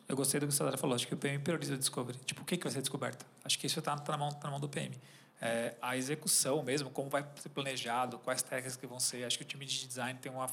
Eu 0.09 0.17
gostei 0.17 0.41
do 0.41 0.47
que 0.47 0.55
o 0.55 0.57
Sadara 0.57 0.79
falou. 0.79 0.95
Acho 0.95 1.07
que 1.07 1.13
o 1.13 1.17
PM 1.19 1.43
prioriza 1.45 1.75
a 1.75 1.77
discovery. 1.77 2.19
Tipo, 2.25 2.41
o 2.41 2.45
que, 2.47 2.57
que 2.57 2.65
vai 2.65 2.73
ser 2.73 2.81
descoberto? 2.81 3.27
Acho 3.45 3.59
que 3.59 3.67
isso 3.67 3.81
está 3.81 3.95
tá 3.99 4.13
na, 4.13 4.19
mão, 4.19 4.31
tá 4.31 4.45
na 4.45 4.53
mão 4.53 4.61
do 4.61 4.69
PM. 4.69 4.99
É, 5.41 5.75
a 5.81 5.97
execução 5.97 6.63
mesmo, 6.63 6.91
como 6.91 7.09
vai 7.09 7.25
ser 7.37 7.49
planejado, 7.51 8.19
quais 8.19 8.43
técnicas 8.43 8.77
que 8.77 8.87
vão 8.87 8.99
ser. 8.99 9.25
Acho 9.25 9.39
que 9.39 9.45
o 9.45 9.47
time 9.47 9.65
de 9.65 9.87
design 9.87 10.19
tem 10.19 10.33
uma 10.33 10.49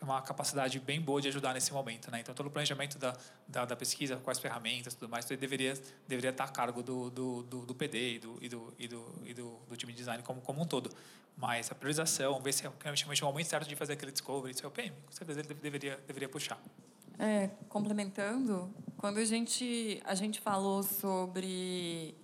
tem 0.00 0.08
uma 0.08 0.22
capacidade 0.22 0.80
bem 0.80 0.98
boa 0.98 1.20
de 1.20 1.28
ajudar 1.28 1.52
nesse 1.52 1.72
momento, 1.74 2.10
né? 2.10 2.20
Então 2.20 2.34
todo 2.34 2.46
o 2.46 2.50
planejamento 2.50 2.98
da, 2.98 3.14
da, 3.46 3.66
da 3.66 3.76
pesquisa, 3.76 4.16
quais 4.16 4.38
ferramentas, 4.38 4.94
tudo 4.94 5.10
mais, 5.10 5.26
deveria 5.26 5.74
deveria 6.08 6.30
estar 6.30 6.44
a 6.44 6.48
cargo 6.48 6.82
do, 6.82 7.10
do, 7.10 7.42
do, 7.42 7.66
do 7.66 7.74
PD 7.74 8.14
e 8.14 8.18
do 8.18 8.38
e 8.40 8.48
do, 8.48 8.74
e 8.78 8.88
do, 8.88 9.14
e 9.26 9.34
do, 9.34 9.58
do, 9.68 9.76
time 9.76 9.92
de 9.92 9.98
design 9.98 10.22
como 10.22 10.40
como 10.40 10.62
um 10.62 10.64
todo. 10.64 10.90
Mas 11.36 11.70
a 11.70 11.74
priorização, 11.74 12.40
ver 12.40 12.52
se 12.52 12.66
é 12.66 12.72
realmente 12.82 13.22
o 13.22 13.26
momento 13.26 13.46
certo 13.46 13.68
de 13.68 13.76
fazer 13.76 13.92
aquele 13.92 14.12
discovery, 14.12 14.54
isso 14.54 14.64
é 14.64 14.68
o 14.68 14.70
PM, 14.70 14.96
com 15.04 15.12
certeza 15.12 15.40
ele 15.40 15.54
deveria 15.54 16.00
deveria 16.06 16.28
puxar. 16.28 16.58
É, 17.18 17.50
complementando, 17.68 18.74
quando 18.96 19.18
a 19.18 19.24
gente 19.26 20.00
a 20.06 20.14
gente 20.14 20.40
falou 20.40 20.82
sobre 20.82 22.14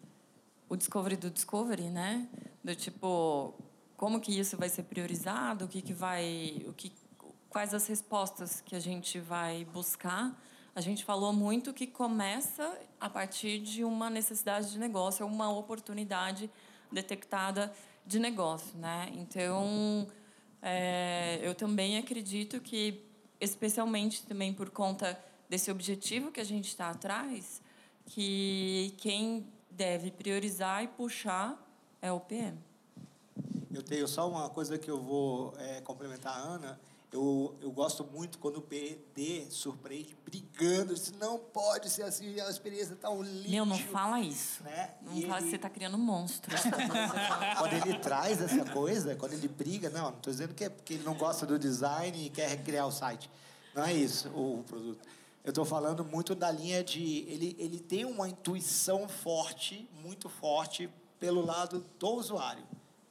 o 0.69 0.77
discovery 0.77 1.17
do 1.17 1.31
discovery, 1.31 1.91
né? 1.91 2.29
Do 2.62 2.75
tipo 2.75 3.55
como 3.97 4.21
que 4.21 4.39
isso 4.39 4.57
vai 4.57 4.69
ser 4.69 4.83
priorizado, 4.85 5.64
o 5.64 5.69
que 5.69 5.81
que 5.81 5.93
vai, 5.93 6.64
o 6.69 6.73
que 6.73 6.93
quais 7.49 7.73
as 7.73 7.87
respostas 7.87 8.61
que 8.61 8.77
a 8.77 8.81
gente 8.81 9.19
vai 9.19 9.64
buscar. 9.64 10.39
A 10.75 10.81
gente 10.83 11.05
falou 11.05 11.33
muito 11.33 11.73
que 11.73 11.87
começa 11.87 12.79
a 13.01 13.09
partir 13.09 13.59
de 13.61 13.83
uma 13.83 14.11
necessidade 14.11 14.71
de 14.71 14.79
negócio, 14.79 15.23
é 15.23 15.27
uma 15.27 15.51
oportunidade 15.51 16.51
detectada 16.93 17.73
de 18.05 18.19
negócio, 18.19 18.77
né? 18.77 19.11
Então, 19.14 20.07
é, 20.61 21.41
eu 21.43 21.55
também 21.55 21.97
acredito 21.97 22.61
que, 22.61 23.03
especialmente 23.41 24.25
também 24.27 24.53
por 24.53 24.69
conta 24.69 25.19
desse 25.49 25.71
objetivo 25.71 26.31
que 26.31 26.41
a 26.41 26.45
gente 26.45 26.69
está 26.69 26.91
atrás, 26.91 27.62
que 28.05 28.95
quem 28.99 29.47
deve 29.77 30.11
priorizar 30.11 30.83
e 30.83 30.89
puxar 30.89 31.62
é 32.01 32.11
o 32.11 32.18
PM. 32.18 32.59
Eu 33.72 33.83
tenho 33.83 34.09
só 34.09 34.29
uma 34.29 34.49
coisa 34.49 34.79
que 34.79 34.91
eu 34.91 34.99
vou 35.01 35.55
é, 35.59 35.81
complementar 35.83 36.35
a 36.35 36.41
Ana. 36.41 36.81
Eu, 37.12 37.55
eu 37.61 37.70
gosto 37.70 38.05
muito 38.05 38.39
quando 38.39 38.57
o 38.57 38.62
PD 38.62 39.47
surpreende 39.51 40.16
brigando. 40.24 40.95
Diz, 40.95 41.12
não 41.12 41.39
pode 41.39 41.89
ser 41.91 42.03
assim, 42.03 42.39
a 42.41 42.49
experiência 42.51 42.95
está 42.95 43.11
um 43.11 43.22
lixo. 43.22 43.51
Meu, 43.51 43.64
não 43.66 43.79
fala 43.79 44.20
isso. 44.20 44.62
Né? 44.64 44.91
Não 45.03 45.16
E 45.16 45.22
fala 45.22 45.37
que 45.37 45.43
ele- 45.45 45.51
você 45.51 45.57
está 45.57 45.70
criando 45.70 45.97
um 45.97 46.01
monstro. 46.01 46.55
quando 47.59 47.72
ele 47.74 47.99
traz 47.99 48.41
essa 48.41 48.64
coisa, 48.70 49.14
quando 49.14 49.35
ele 49.35 49.49
briga, 49.49 49.89
não, 49.91 50.11
não 50.11 50.16
estou 50.16 50.33
dizendo 50.33 50.55
que 50.55 50.64
é 50.64 50.68
porque 50.70 50.95
ele 50.95 51.05
não 51.05 51.14
gosta 51.14 51.45
do 51.47 51.59
design 51.59 52.27
e 52.27 52.31
quer 52.31 52.49
recriar 52.49 52.87
o 52.87 52.93
site. 52.93 53.31
Não 53.74 53.85
é 53.85 53.93
isso 53.93 54.29
o 54.31 54.64
produto. 54.66 55.07
Eu 55.47 55.51
estou 55.51 55.65
falando 55.65 56.05
muito 56.05 56.35
da 56.35 56.51
linha 56.51 56.83
de. 56.83 57.21
Ele, 57.29 57.55
ele 57.57 57.79
tem 57.79 58.05
uma 58.05 58.29
intuição 58.29 59.09
forte, 59.09 59.89
muito 60.03 60.29
forte, 60.29 60.91
pelo 61.21 61.41
lado 61.41 61.87
do 62.01 62.09
usuário. 62.09 62.65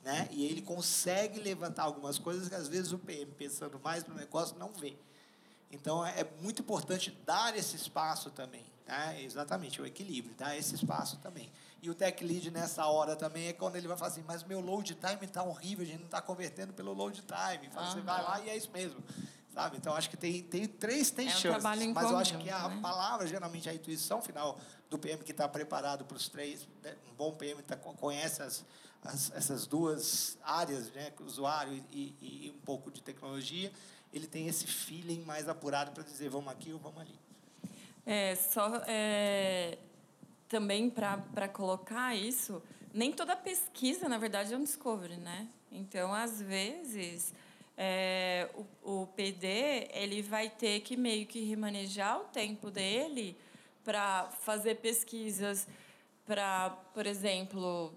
Né? 0.03 0.27
E 0.31 0.45
ele 0.45 0.61
consegue 0.61 1.39
levantar 1.39 1.83
algumas 1.83 2.19
coisas 2.19 2.49
que 2.49 2.55
às 2.55 2.67
vezes 2.67 2.91
o 2.91 2.99
PM, 2.99 3.31
pensando 3.31 3.79
mais 3.81 4.05
no 4.05 4.13
negócio, 4.13 4.57
não 4.59 4.73
vê. 4.73 4.97
Então 5.71 6.05
é 6.05 6.27
muito 6.41 6.61
importante 6.61 7.17
dar 7.25 7.55
esse 7.55 7.77
espaço 7.77 8.29
também, 8.29 8.65
tá? 8.85 9.17
Exatamente, 9.17 9.81
o 9.81 9.85
equilíbrio, 9.85 10.35
dar 10.35 10.57
esse 10.57 10.75
espaço 10.75 11.17
também. 11.19 11.49
E 11.81 11.89
o 11.89 11.95
tech 11.95 12.21
lead 12.21 12.51
nessa 12.51 12.85
hora 12.85 13.15
também 13.15 13.47
é 13.47 13.53
quando 13.53 13.77
ele 13.77 13.87
vai 13.87 13.95
falar 13.95 14.11
assim, 14.11 14.23
mas 14.27 14.43
meu 14.43 14.59
load 14.59 14.93
time 14.93 15.25
está 15.25 15.41
horrível, 15.41 15.85
a 15.85 15.87
gente 15.87 15.99
não 15.99 16.05
está 16.05 16.21
convertendo 16.21 16.73
pelo 16.73 16.93
load 16.93 17.21
time. 17.21 17.69
Fala, 17.71 17.91
Você 17.91 18.01
vai 18.01 18.21
lá 18.21 18.41
e 18.41 18.49
é 18.49 18.57
isso 18.57 18.69
mesmo. 18.71 19.01
Sabe? 19.55 19.77
Então 19.77 19.95
acho 19.95 20.09
que 20.09 20.17
tem, 20.17 20.43
tem 20.43 20.67
três 20.67 21.09
tem 21.09 21.27
É 21.27 21.29
um 21.29 21.31
chances, 21.31 21.61
trabalho 21.61 21.83
em 21.83 21.93
mas 21.93 22.11
eu 22.11 22.17
acho 22.17 22.37
que 22.39 22.49
a 22.49 22.67
né? 22.67 22.79
palavra, 22.81 23.25
geralmente 23.25 23.69
a 23.69 23.73
intuição 23.73 24.21
final 24.21 24.59
do 24.89 24.99
PM 24.99 25.23
que 25.23 25.31
está 25.31 25.47
preparado 25.47 26.03
para 26.03 26.17
os 26.17 26.27
três, 26.27 26.67
né? 26.83 26.93
um 27.09 27.15
bom 27.15 27.31
PM 27.31 27.63
tá, 27.63 27.77
conhece 27.77 28.41
as, 28.41 28.65
as, 29.01 29.31
essas 29.33 29.65
duas 29.65 30.37
áreas, 30.43 30.91
né? 30.91 31.13
usuário 31.21 31.71
e, 31.89 32.13
e, 32.21 32.47
e 32.47 32.53
um 32.53 32.59
pouco 32.65 32.91
de 32.91 33.01
tecnologia, 33.01 33.71
ele 34.11 34.27
tem 34.27 34.45
esse 34.45 34.67
feeling 34.67 35.21
mais 35.21 35.47
apurado 35.47 35.91
para 35.91 36.03
dizer 36.03 36.27
vamos 36.27 36.51
aqui 36.51 36.73
ou 36.73 36.79
vamos 36.79 36.99
ali. 36.99 37.17
É, 38.05 38.35
só 38.35 38.83
é, 38.85 39.77
também 40.49 40.89
para 40.89 41.47
colocar 41.47 42.13
isso, 42.13 42.61
nem 42.93 43.09
toda 43.13 43.37
pesquisa, 43.37 44.09
na 44.09 44.17
verdade, 44.17 44.53
é 44.53 44.57
um 44.57 44.63
discovery, 44.63 45.15
né? 45.15 45.47
Então, 45.71 46.13
às 46.13 46.41
vezes, 46.41 47.33
é, 47.77 48.49
o, 48.83 49.01
o 49.01 49.07
PD 49.07 49.87
ele 49.91 50.21
vai 50.21 50.49
ter 50.49 50.79
que 50.81 50.95
meio 50.95 51.25
que 51.25 51.43
remanejar 51.43 52.21
o 52.21 52.25
tempo 52.25 52.71
dele 52.71 53.37
para 53.83 54.29
fazer 54.41 54.75
pesquisas 54.75 55.67
para, 56.25 56.71
por 56.93 57.05
exemplo, 57.05 57.93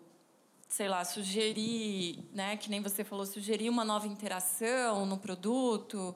sei 0.69 0.89
lá, 0.89 1.05
sugerir, 1.05 2.19
né, 2.33 2.57
que 2.57 2.69
nem 2.69 2.83
você 2.83 3.03
falou, 3.03 3.25
sugerir 3.25 3.71
uma 3.71 3.85
nova 3.85 4.07
interação 4.07 5.07
no 5.07 5.17
produto, 5.17 6.15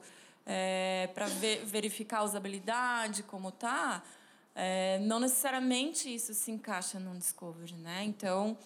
para 1.13 1.25
verificar 1.65 2.19
a 2.19 2.23
usabilidade, 2.23 3.23
como 3.23 3.51
tá, 3.51 4.03
é, 4.53 4.99
não 4.99 5.19
necessariamente 5.19 6.13
isso 6.13 6.33
se 6.33 6.51
encaixa 6.51 6.99
num 6.99 7.17
discovery, 7.17 7.73
né? 7.75 8.03
Então, 8.03 8.57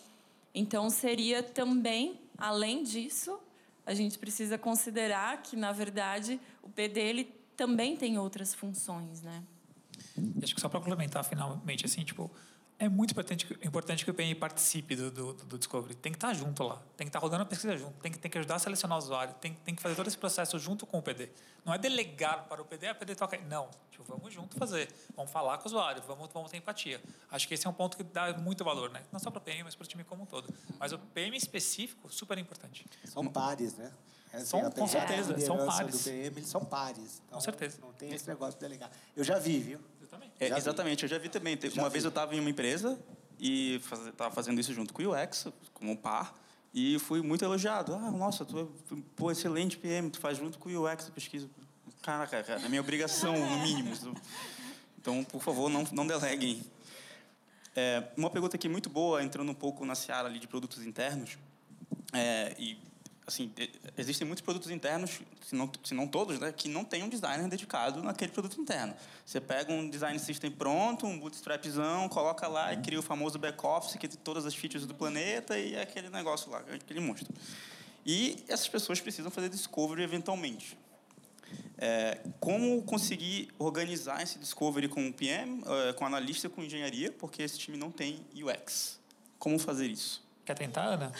então 0.54 0.90
seria 0.90 1.42
também, 1.42 2.20
além 2.38 2.84
disso, 2.84 3.40
a 3.88 3.94
gente 3.94 4.20
precisa 4.20 4.58
considerar 4.58 5.42
que 5.42 5.56
na 5.56 5.72
verdade 5.72 6.40
o 6.62 6.70
PD 6.70 7.00
ele 7.00 7.24
também 7.56 7.96
tem 7.96 8.20
outras 8.20 8.54
funções, 8.54 9.22
né? 9.22 9.42
Acho 10.44 10.54
que 10.54 10.60
só 10.62 10.68
para 10.68 10.80
complementar 10.80 11.24
finalmente, 11.24 11.86
assim, 11.86 12.04
tipo, 12.04 12.30
é 12.80 12.88
muito 12.88 13.12
importante, 13.12 13.46
que- 13.46 13.68
importante 13.68 14.06
que 14.06 14.12
o 14.12 14.14
PMI 14.14 14.36
participe 14.36 14.96
do, 14.96 15.10
do, 15.10 15.34
do 15.34 15.58
Discovery. 15.58 15.96
Tem 15.96 16.12
que 16.12 16.18
estar 16.18 16.34
junto 16.34 16.62
lá, 16.64 16.76
tem 16.96 17.06
que 17.06 17.10
estar 17.10 17.20
rodando 17.20 17.44
a 17.44 17.46
pesquisa 17.46 17.76
junto, 17.78 17.94
tem 18.00 18.12
que, 18.12 18.20
tem 18.20 18.30
que 18.30 18.38
ajudar 18.38 18.56
a 18.56 18.60
selecionar 18.60 18.98
o 18.98 19.02
usuário, 19.02 19.34
tem, 19.42 19.54
tem 19.54 19.74
que 19.74 19.82
fazer 19.82 19.96
todo 19.96 20.08
esse 20.08 20.18
processo 20.18 20.58
junto 20.60 20.86
com 20.86 21.00
o 21.00 21.02
PD. 21.02 21.30
Não 21.66 21.74
é 21.74 21.78
delegar 21.78 22.46
para 22.48 22.62
o 22.62 22.66
PD, 22.66 22.88
a 22.88 22.96
PD 22.96 23.16
toca. 23.16 23.38
Não, 23.50 23.70
tipo, 23.92 24.04
vamos 24.04 24.32
junto 24.34 24.56
fazer, 24.58 24.88
vamos 25.16 25.32
falar 25.32 25.58
com 25.58 25.64
o 25.64 25.68
usuário, 25.68 26.02
vamos, 26.08 26.30
vamos 26.32 26.52
ter 26.52 26.58
empatia. 26.58 27.02
Acho 27.32 27.48
que 27.48 27.54
esse 27.56 27.66
é 27.66 27.70
um 27.70 27.74
ponto 27.74 27.98
que 27.98 28.04
dá 28.04 28.32
muito 28.38 28.64
valor, 28.64 28.90
né? 28.92 29.04
Não 29.12 29.20
só 29.20 29.30
para 29.32 29.40
o 29.40 29.42
PM, 29.42 29.64
mas 29.64 29.76
para 29.76 29.84
o 29.84 29.88
time 29.88 30.04
como 30.04 30.24
um 30.24 30.26
todo. 30.28 30.48
Mas 30.80 30.94
o 30.94 31.00
PM 31.00 31.36
específico, 31.36 32.10
super 32.14 32.38
importante. 32.38 32.86
São 33.06 33.26
pares, 33.28 33.76
né? 33.76 33.92
São- 34.44 34.60
é 34.60 34.66
a 34.68 34.72
com 34.72 34.88
certeza, 34.88 35.40
são 35.40 35.66
pares. 35.66 35.98
do 35.98 36.04
PM, 36.04 36.38
eles 36.38 36.48
são 36.50 36.64
pares. 36.64 37.22
Então, 37.26 37.38
Com 37.40 37.42
certeza. 37.42 37.80
Não 37.82 37.92
tem 37.94 38.14
esse 38.14 38.28
negócio 38.28 38.54
de 38.54 38.60
delegar. 38.60 38.92
Eu 39.16 39.24
já 39.24 39.40
vi, 39.40 39.58
viu? 39.60 39.80
Também. 40.10 40.32
É, 40.40 40.58
exatamente, 40.58 41.04
eu 41.04 41.10
já 41.10 41.18
vi 41.18 41.30
também. 41.30 41.58
Já 41.62 41.82
uma 41.82 41.90
vi. 41.90 41.94
vez 41.94 42.04
eu 42.04 42.10
estava 42.10 42.36
em 42.36 42.40
uma 42.40 42.50
empresa 42.50 43.00
e 43.40 43.76
estava 43.76 44.34
fazendo 44.34 44.60
isso 44.60 44.74
junto 44.74 44.94
com 44.94 45.04
o 45.04 45.14
UX, 45.14 45.48
como 45.74 45.96
par, 45.98 46.36
e 46.74 47.00
fui 47.00 47.22
muito 47.22 47.44
elogiado. 47.44 47.94
Ah, 47.96 48.12
nossa, 48.12 48.46
tu 48.46 48.60
é 48.60 48.96
pô, 49.16 49.32
excelente 49.32 49.78
PM, 49.78 50.10
tu 50.10 50.20
faz 50.20 50.38
junto 50.38 50.58
com 50.60 50.70
o 50.70 50.92
UX 50.92 51.08
a 51.08 51.12
pesquisa. 51.12 51.50
Caraca, 52.02 52.44
cara, 52.44 52.62
é 52.62 52.70
minha 52.70 52.82
obrigação, 52.82 53.34
no 53.38 53.60
mínimo. 53.60 53.94
Então, 55.00 55.24
por 55.24 55.42
favor, 55.42 55.70
não, 55.70 55.84
não 55.92 56.06
deleguem. 56.06 56.64
É, 57.76 58.04
uma 58.16 58.30
pergunta 58.30 58.56
aqui 58.56 58.68
muito 58.68 58.90
boa, 58.90 59.24
entrando 59.24 59.52
um 59.52 59.56
pouco 59.56 59.86
na 59.86 59.96
seara 59.96 60.28
ali 60.28 60.40
de 60.40 60.48
produtos 60.48 60.86
internos. 60.86 61.38
É, 62.14 62.56
e, 62.58 62.78
assim, 63.28 63.52
existem 63.98 64.26
muitos 64.26 64.42
produtos 64.42 64.72
internos, 64.72 65.20
se 65.46 65.54
não, 65.54 65.70
se 65.84 65.94
não 65.94 66.08
todos, 66.08 66.40
né, 66.40 66.54
que 66.56 66.70
não 66.70 66.86
tem 66.86 67.04
um 67.04 67.10
designer 67.10 67.46
dedicado 67.50 68.02
naquele 68.02 68.32
produto 68.32 68.60
interno. 68.60 68.96
Você 69.26 69.42
pega 69.42 69.72
um 69.72 69.90
design 69.90 70.18
system 70.18 70.50
pronto, 70.50 71.06
um 71.06 71.20
bootstrapzão, 71.20 72.08
coloca 72.08 72.48
lá 72.48 72.72
e 72.72 72.78
cria 72.78 72.98
o 72.98 73.04
famoso 73.04 73.38
back-office, 73.38 73.98
que 73.98 74.08
tem 74.08 74.18
todas 74.24 74.46
as 74.46 74.56
features 74.56 74.88
do 74.88 74.96
planeta 74.96 75.60
e 75.60 75.76
é 75.76 75.82
aquele 75.82 76.10
negócio 76.10 76.50
lá, 76.50 76.60
aquele 76.60 77.02
monstro. 77.02 77.34
E 78.06 78.42
essas 78.48 78.70
pessoas 78.70 79.02
precisam 79.02 79.30
fazer 79.30 79.50
discovery 79.50 80.04
eventualmente. 80.04 80.78
É, 81.78 82.22
como 82.40 82.82
conseguir 82.84 83.50
organizar 83.60 84.24
esse 84.24 84.40
discovery 84.40 84.88
com 84.88 85.06
o 85.06 85.14
PM, 85.14 85.62
eh, 85.66 85.94
com 85.94 86.06
o 86.06 86.08
analista, 86.08 86.50
com 86.50 86.64
engenharia, 86.64 87.12
porque 87.12 87.44
esse 87.44 87.60
time 87.60 87.78
não 87.78 87.92
tem 87.92 88.26
UX. 88.34 89.00
Como 89.38 89.60
fazer 89.60 89.88
isso? 89.88 90.26
Quer 90.44 90.56
tentar, 90.56 90.86
Ana? 90.86 91.12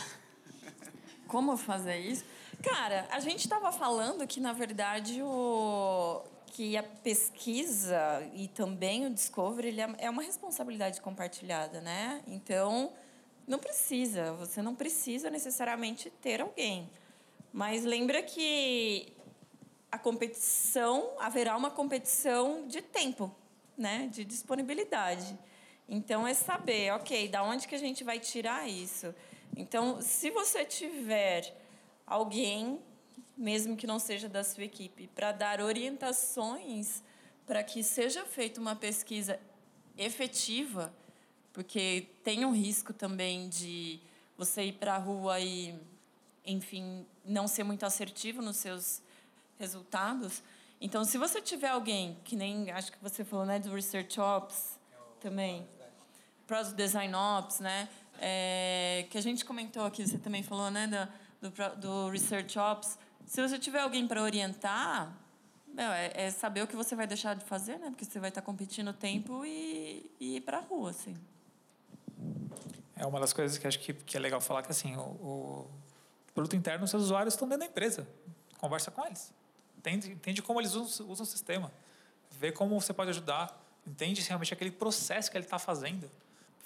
Como 1.28 1.58
fazer 1.58 1.98
isso? 1.98 2.24
Cara, 2.64 3.08
a 3.12 3.20
gente 3.20 3.42
estava 3.42 3.72
falando 3.72 4.26
que, 4.26 4.40
na 4.40 4.54
verdade, 4.54 5.22
o 5.22 6.22
que 6.48 6.76
a 6.76 6.84
pesquisa 6.84 8.28
e 8.34 8.48
também 8.48 9.06
o 9.06 9.10
discovery 9.14 9.68
ele 9.68 9.82
é- 9.82 9.96
é 10.00 10.10
uma 10.10 10.24
responsabilidade 10.24 11.02
compartilhada, 11.02 11.82
né? 11.82 12.24
Então, 12.26 12.94
não 13.46 13.60
precisa, 13.60 14.34
você 14.34 14.62
não 14.62 14.74
precisa 14.74 15.30
necessariamente 15.30 16.10
ter 16.10 16.42
alguém. 16.42 16.90
Mas 17.54 17.84
lembra 17.84 18.24
que 18.24 19.14
a 19.92 19.98
competição, 20.00 21.12
haverá 21.20 21.56
uma 21.56 21.70
competição 21.70 22.68
de 22.68 22.82
tempo, 22.82 23.34
né? 23.78 24.08
De 24.12 24.26
disponibilidade. 24.26 25.38
Então 25.88 26.28
é 26.28 26.34
saber, 26.34 26.92
ok, 26.94 27.28
da 27.30 27.44
onde 27.44 27.68
que 27.68 27.76
a 27.76 27.78
gente 27.80 28.04
vai 28.04 28.20
tirar 28.20 28.68
isso? 28.68 29.14
Então, 29.56 30.02
se 30.02 30.30
você 30.30 30.66
tiver 30.66 31.56
alguém, 32.06 32.80
mesmo 33.38 33.76
que 33.76 33.88
não 33.88 34.00
seja 34.00 34.28
da 34.28 34.44
sua 34.44 34.64
equipe, 34.64 35.08
para 35.08 35.32
dar 35.32 35.62
orientações 35.62 37.02
para 37.48 37.64
que 37.64 37.82
seja 37.82 38.26
feita 38.26 38.60
uma 38.60 38.76
pesquisa 38.76 39.40
efetiva, 39.98 40.94
porque 41.54 42.08
tem 42.24 42.44
um 42.44 42.52
risco 42.52 42.94
também 42.94 43.48
de 43.48 44.00
você 44.38 44.66
ir 44.66 44.74
para 44.74 44.96
a 44.96 44.98
rua 44.98 45.40
e, 45.40 45.74
enfim, 46.46 47.06
não 47.26 47.48
ser 47.48 47.64
muito 47.64 47.86
assertivo 47.86 48.42
nos 48.42 48.58
seus 48.58 49.02
resultados. 49.58 50.44
Então, 50.80 51.04
se 51.06 51.18
você 51.18 51.42
tiver 51.42 51.70
alguém, 51.70 52.18
que 52.24 52.36
nem 52.36 52.70
acho 52.70 52.92
que 52.92 52.98
você 53.02 53.24
falou, 53.24 53.46
né, 53.46 53.60
do 53.60 53.74
Research 53.74 54.20
Ops 54.20 54.78
também, 55.22 55.68
Product 56.46 56.76
Design 56.76 57.16
Ops, 57.16 57.60
né, 57.60 57.90
é, 58.20 59.06
que 59.10 59.18
a 59.18 59.22
gente 59.22 59.46
comentou 59.46 59.86
aqui, 59.86 60.06
você 60.06 60.18
também 60.18 60.44
falou, 60.44 60.70
né, 60.72 60.88
do, 61.42 61.50
do, 61.50 61.76
do 61.76 62.10
Research 62.10 62.58
Ops. 62.58 62.98
Se 63.26 63.42
você 63.42 63.60
tiver 63.60 63.82
alguém 63.82 64.08
para 64.08 64.22
orientar, 64.22 65.14
meu, 65.68 65.92
é, 65.92 66.12
é 66.14 66.32
saber 66.32 66.62
o 66.64 66.68
que 66.68 66.76
você 66.76 66.96
vai 66.96 67.06
deixar 67.08 67.36
de 67.36 67.46
fazer, 67.46 67.78
né, 67.78 67.90
porque 67.90 68.06
você 68.06 68.20
vai 68.20 68.30
estar 68.30 68.42
competindo 68.42 68.90
o 68.90 68.94
tempo 68.94 69.46
e, 69.46 70.10
e 70.20 70.38
ir 70.38 70.42
para 70.42 70.58
a 70.58 70.62
rua, 70.62 70.92
assim. 70.92 71.16
É 72.96 73.06
uma 73.06 73.20
das 73.20 73.34
coisas 73.34 73.58
que 73.58 73.68
acho 73.68 73.80
que, 73.80 73.94
que 73.94 74.18
é 74.18 74.20
legal 74.20 74.42
falar 74.42 74.64
que 74.64 74.72
assim, 74.72 74.96
o, 74.96 75.02
o 75.02 75.72
produto 76.34 76.56
interno, 76.56 76.86
os 76.86 76.90
seus 76.90 77.04
usuários 77.04 77.34
estão 77.34 77.48
dentro 77.48 77.66
da 77.66 77.70
empresa. 77.70 78.08
Conversa 78.58 78.90
com 78.90 79.06
eles. 79.06 79.32
Entende, 79.78 80.12
entende 80.12 80.42
como 80.42 80.60
eles 80.60 80.74
usam, 80.74 81.08
usam 81.10 81.24
o 81.24 81.28
sistema. 81.28 81.72
Vê 82.32 82.52
como 82.52 82.80
você 82.80 82.92
pode 82.92 83.12
ajudar. 83.12 83.64
Entende 83.86 84.22
realmente 84.22 84.52
aquele 84.54 84.72
processo 84.72 85.30
que 85.30 85.38
ele 85.38 85.46
está 85.46 85.60
fazendo 85.60 86.10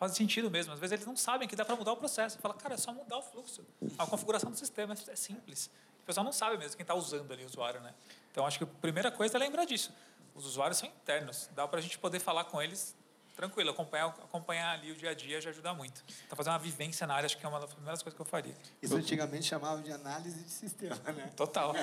faz 0.02 0.14
sentido 0.14 0.50
mesmo. 0.50 0.74
Às 0.74 0.80
vezes 0.80 0.94
eles 0.94 1.06
não 1.06 1.16
sabem 1.16 1.48
que 1.48 1.56
dá 1.56 1.64
para 1.64 1.76
mudar 1.76 1.94
o 1.94 1.96
processo. 1.96 2.40
Fala, 2.40 2.56
cara, 2.56 2.74
é 2.74 2.78
só 2.78 2.92
mudar 2.92 3.20
o 3.20 3.22
fluxo. 3.22 3.64
A 4.00 4.08
configuração 4.08 4.50
do 4.50 4.58
sistema 4.58 4.96
é 5.08 5.16
simples. 5.16 5.70
O 6.02 6.06
pessoal 6.08 6.24
não 6.24 6.32
sabe 6.32 6.58
mesmo 6.58 6.76
quem 6.76 6.84
está 6.84 6.96
usando 6.96 7.32
ali 7.32 7.44
o 7.44 7.46
usuário, 7.46 7.80
né? 7.82 7.94
Então 8.32 8.44
acho 8.44 8.58
que 8.58 8.64
a 8.64 8.68
primeira 8.68 9.12
coisa 9.12 9.38
é 9.38 9.40
lembrar 9.40 9.64
disso. 9.64 9.94
Os 10.34 10.48
usuários 10.48 10.80
são 10.80 10.90
internos. 10.90 11.52
Dá 11.54 11.68
para 11.68 11.78
a 11.78 11.82
gente 11.84 12.00
poder 12.00 12.20
falar 12.20 12.46
com 12.46 12.60
eles 12.60 12.96
tranquilo, 13.36 13.70
acompanhar, 13.70 14.08
acompanhar 14.08 14.72
ali 14.74 14.92
o 14.92 14.96
dia 14.96 15.12
a 15.12 15.14
dia 15.14 15.40
já 15.40 15.52
ajuda 15.52 15.72
muito. 15.74 16.04
Então, 16.26 16.36
fazer 16.36 16.50
uma 16.50 16.60
vivência 16.60 17.06
na 17.06 17.14
área, 17.14 17.26
acho 17.28 17.38
que 17.38 17.46
é 17.46 17.50
uma 17.50 17.60
das 17.60 17.72
primeiras 17.72 18.02
coisas 18.02 18.16
que 18.16 18.22
eu 18.22 18.26
faria. 18.26 18.56
Isso 18.82 18.96
antigamente 18.96 19.46
chamava 19.46 19.82
de 19.82 19.92
análise 19.92 20.44
de 20.44 20.50
sistema, 20.50 20.96
né? 21.14 21.32
Total. 21.36 21.74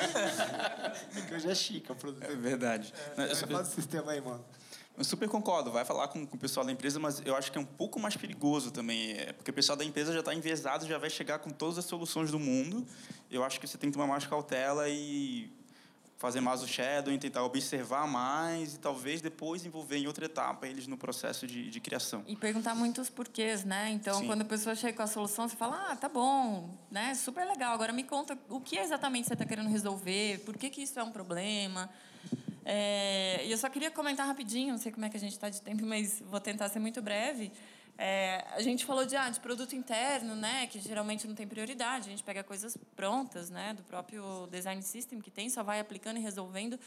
Porque 1.14 1.34
hoje 1.34 1.50
é 1.50 1.54
chique, 1.54 1.90
é 1.90 1.94
um 1.94 1.96
produto. 1.96 2.24
É 2.24 2.34
verdade. 2.34 2.92
Você 3.14 3.34
super, 3.34 3.52
fala 3.52 3.62
do 3.62 3.68
sistema 3.70 4.12
aí, 4.12 4.20
mano. 4.20 4.44
Eu 4.98 5.04
super 5.04 5.28
concordo, 5.28 5.70
vai 5.70 5.84
falar 5.84 6.08
com, 6.08 6.26
com 6.26 6.36
o 6.36 6.38
pessoal 6.38 6.66
da 6.66 6.72
empresa, 6.72 6.98
mas 6.98 7.22
eu 7.24 7.36
acho 7.36 7.52
que 7.52 7.56
é 7.56 7.60
um 7.60 7.64
pouco 7.64 8.00
mais 8.00 8.16
perigoso 8.16 8.72
também, 8.72 9.12
é, 9.12 9.32
porque 9.32 9.50
o 9.50 9.54
pessoal 9.54 9.78
da 9.78 9.84
empresa 9.84 10.12
já 10.12 10.18
está 10.18 10.34
envezado, 10.34 10.86
já 10.86 10.98
vai 10.98 11.08
chegar 11.08 11.38
com 11.38 11.50
todas 11.50 11.78
as 11.78 11.84
soluções 11.84 12.32
do 12.32 12.38
mundo. 12.38 12.84
Eu 13.30 13.44
acho 13.44 13.60
que 13.60 13.66
você 13.66 13.78
tem 13.78 13.90
que 13.90 13.94
tomar 13.94 14.08
mais 14.08 14.26
cautela 14.26 14.88
e 14.88 15.50
fazer 16.18 16.40
mais 16.40 16.62
o 16.64 16.66
shadow, 16.66 17.16
tentar 17.16 17.44
observar 17.44 18.08
mais 18.08 18.74
e 18.74 18.78
talvez 18.78 19.20
depois 19.20 19.64
envolver 19.64 19.98
em 19.98 20.08
outra 20.08 20.24
etapa 20.24 20.66
eles 20.66 20.88
no 20.88 20.98
processo 20.98 21.46
de, 21.46 21.70
de 21.70 21.80
criação. 21.80 22.24
E 22.26 22.34
perguntar 22.34 22.74
muitos 22.74 23.08
porquês, 23.08 23.64
né? 23.64 23.90
Então, 23.90 24.18
Sim. 24.18 24.26
quando 24.26 24.42
a 24.42 24.44
pessoa 24.44 24.74
chega 24.74 24.96
com 24.96 25.02
a 25.04 25.06
solução, 25.06 25.48
você 25.48 25.54
fala, 25.54 25.90
ah, 25.90 25.96
tá 25.96 26.08
bom, 26.08 26.76
né? 26.90 27.14
Super 27.14 27.46
legal. 27.46 27.72
Agora 27.72 27.92
me 27.92 28.02
conta 28.02 28.36
o 28.48 28.60
que 28.60 28.76
exatamente 28.76 29.28
você 29.28 29.34
está 29.34 29.46
querendo 29.46 29.70
resolver, 29.70 30.40
por 30.40 30.56
que, 30.56 30.68
que 30.68 30.82
isso 30.82 30.98
é 30.98 31.04
um 31.04 31.12
problema. 31.12 31.88
É, 32.70 33.46
e 33.46 33.50
eu 33.50 33.56
só 33.56 33.70
queria 33.70 33.90
comentar 33.90 34.26
rapidinho, 34.26 34.72
não 34.72 34.78
sei 34.78 34.92
como 34.92 35.06
é 35.06 35.08
que 35.08 35.16
a 35.16 35.20
gente 35.20 35.32
está 35.32 35.48
de 35.48 35.62
tempo, 35.62 35.86
mas 35.86 36.20
vou 36.20 36.38
tentar 36.38 36.68
ser 36.68 36.78
muito 36.78 37.00
breve. 37.00 37.50
É, 37.96 38.44
a 38.52 38.60
gente 38.60 38.84
falou 38.84 39.06
de, 39.06 39.16
ah, 39.16 39.30
de 39.30 39.40
produto 39.40 39.74
interno, 39.74 40.36
né, 40.36 40.66
que 40.66 40.78
geralmente 40.78 41.26
não 41.26 41.34
tem 41.34 41.48
prioridade. 41.48 42.08
A 42.08 42.10
gente 42.10 42.22
pega 42.22 42.44
coisas 42.44 42.76
prontas, 42.94 43.48
né, 43.48 43.72
do 43.72 43.82
próprio 43.84 44.46
design 44.48 44.82
system 44.82 45.18
que 45.18 45.30
tem, 45.30 45.48
só 45.48 45.62
vai 45.62 45.80
aplicando 45.80 46.18
e 46.18 46.20
resolvendo. 46.20 46.78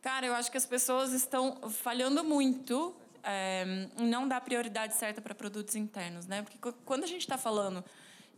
Cara, 0.00 0.24
eu 0.24 0.34
acho 0.34 0.50
que 0.50 0.56
as 0.56 0.64
pessoas 0.64 1.12
estão 1.12 1.68
falhando 1.68 2.24
muito 2.24 2.96
é, 3.22 3.90
em 3.98 4.06
não 4.06 4.26
dar 4.26 4.40
prioridade 4.40 4.94
certa 4.94 5.20
para 5.20 5.34
produtos 5.34 5.76
internos, 5.76 6.26
né? 6.26 6.40
Porque 6.40 6.58
quando 6.86 7.04
a 7.04 7.06
gente 7.06 7.20
está 7.20 7.36
falando 7.36 7.84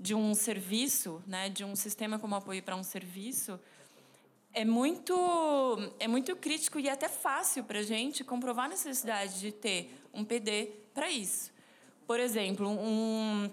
de 0.01 0.17
um 0.17 0.35
serviço, 0.35 1.23
né, 1.29 1.49
de 1.49 1.65
um 1.65 1.77
sistema 1.77 2.19
como 2.19 2.35
apoio 2.35 2.61
para 2.61 2.75
um 2.75 2.83
serviço, 2.83 3.61
é 4.59 4.65
muito 4.65 5.15
é 6.01 6.09
muito 6.09 6.35
crítico 6.35 6.81
e 6.81 6.89
até 6.91 7.09
fácil 7.09 7.63
para 7.63 7.79
a 7.79 7.83
gente 7.83 8.25
comprovar 8.25 8.65
a 8.65 8.69
necessidade 8.69 9.39
de 9.39 9.53
ter 9.53 10.03
um 10.13 10.25
PD 10.25 10.73
para 10.93 11.09
isso. 11.09 11.53
Por 12.05 12.19
exemplo, 12.19 12.69
um, 12.69 13.49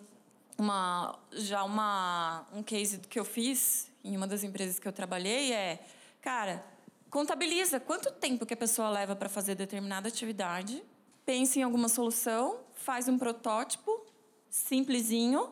uma, 0.58 1.20
já 1.32 1.64
uma, 1.64 2.48
um 2.52 2.64
case 2.64 2.98
que 2.98 3.20
eu 3.20 3.26
fiz 3.26 3.92
em 4.04 4.18
uma 4.18 4.26
das 4.26 4.44
empresas 4.44 4.80
que 4.80 4.88
eu 4.88 4.92
trabalhei 4.92 5.54
é, 5.54 5.86
cara, 6.22 6.66
contabiliza 7.12 7.80
quanto 7.80 8.12
tempo 8.12 8.44
que 8.44 8.56
a 8.56 8.58
pessoa 8.58 8.90
leva 8.90 9.16
para 9.16 9.30
fazer 9.30 9.54
determinada 9.54 10.08
atividade, 10.08 10.82
pense 11.24 11.60
em 11.60 11.64
alguma 11.64 11.88
solução, 11.88 12.62
faz 12.74 13.08
um 13.08 13.20
protótipo 13.20 14.04
simplesinho 14.50 15.52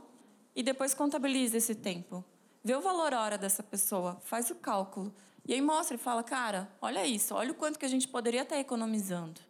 e 0.55 0.63
depois 0.63 0.95
contabiliza 0.95 1.57
esse 1.57 1.75
tempo. 1.75 2.25
Vê 2.63 2.75
o 2.75 2.81
valor 2.81 3.13
hora 3.13 3.37
dessa 3.37 3.61
pessoa, 3.61 4.17
faz 4.23 4.49
o 4.49 4.55
cálculo. 4.55 5.13
E 5.45 5.53
aí 5.53 5.61
mostra 5.61 5.95
e 5.95 5.99
fala, 5.99 6.23
cara, 6.23 6.69
olha 6.81 7.05
isso, 7.05 7.35
olha 7.35 7.51
o 7.51 7.55
quanto 7.55 7.77
que 7.77 7.85
a 7.85 7.89
gente 7.89 8.07
poderia 8.07 8.43
estar 8.43 8.57
economizando, 8.57 9.41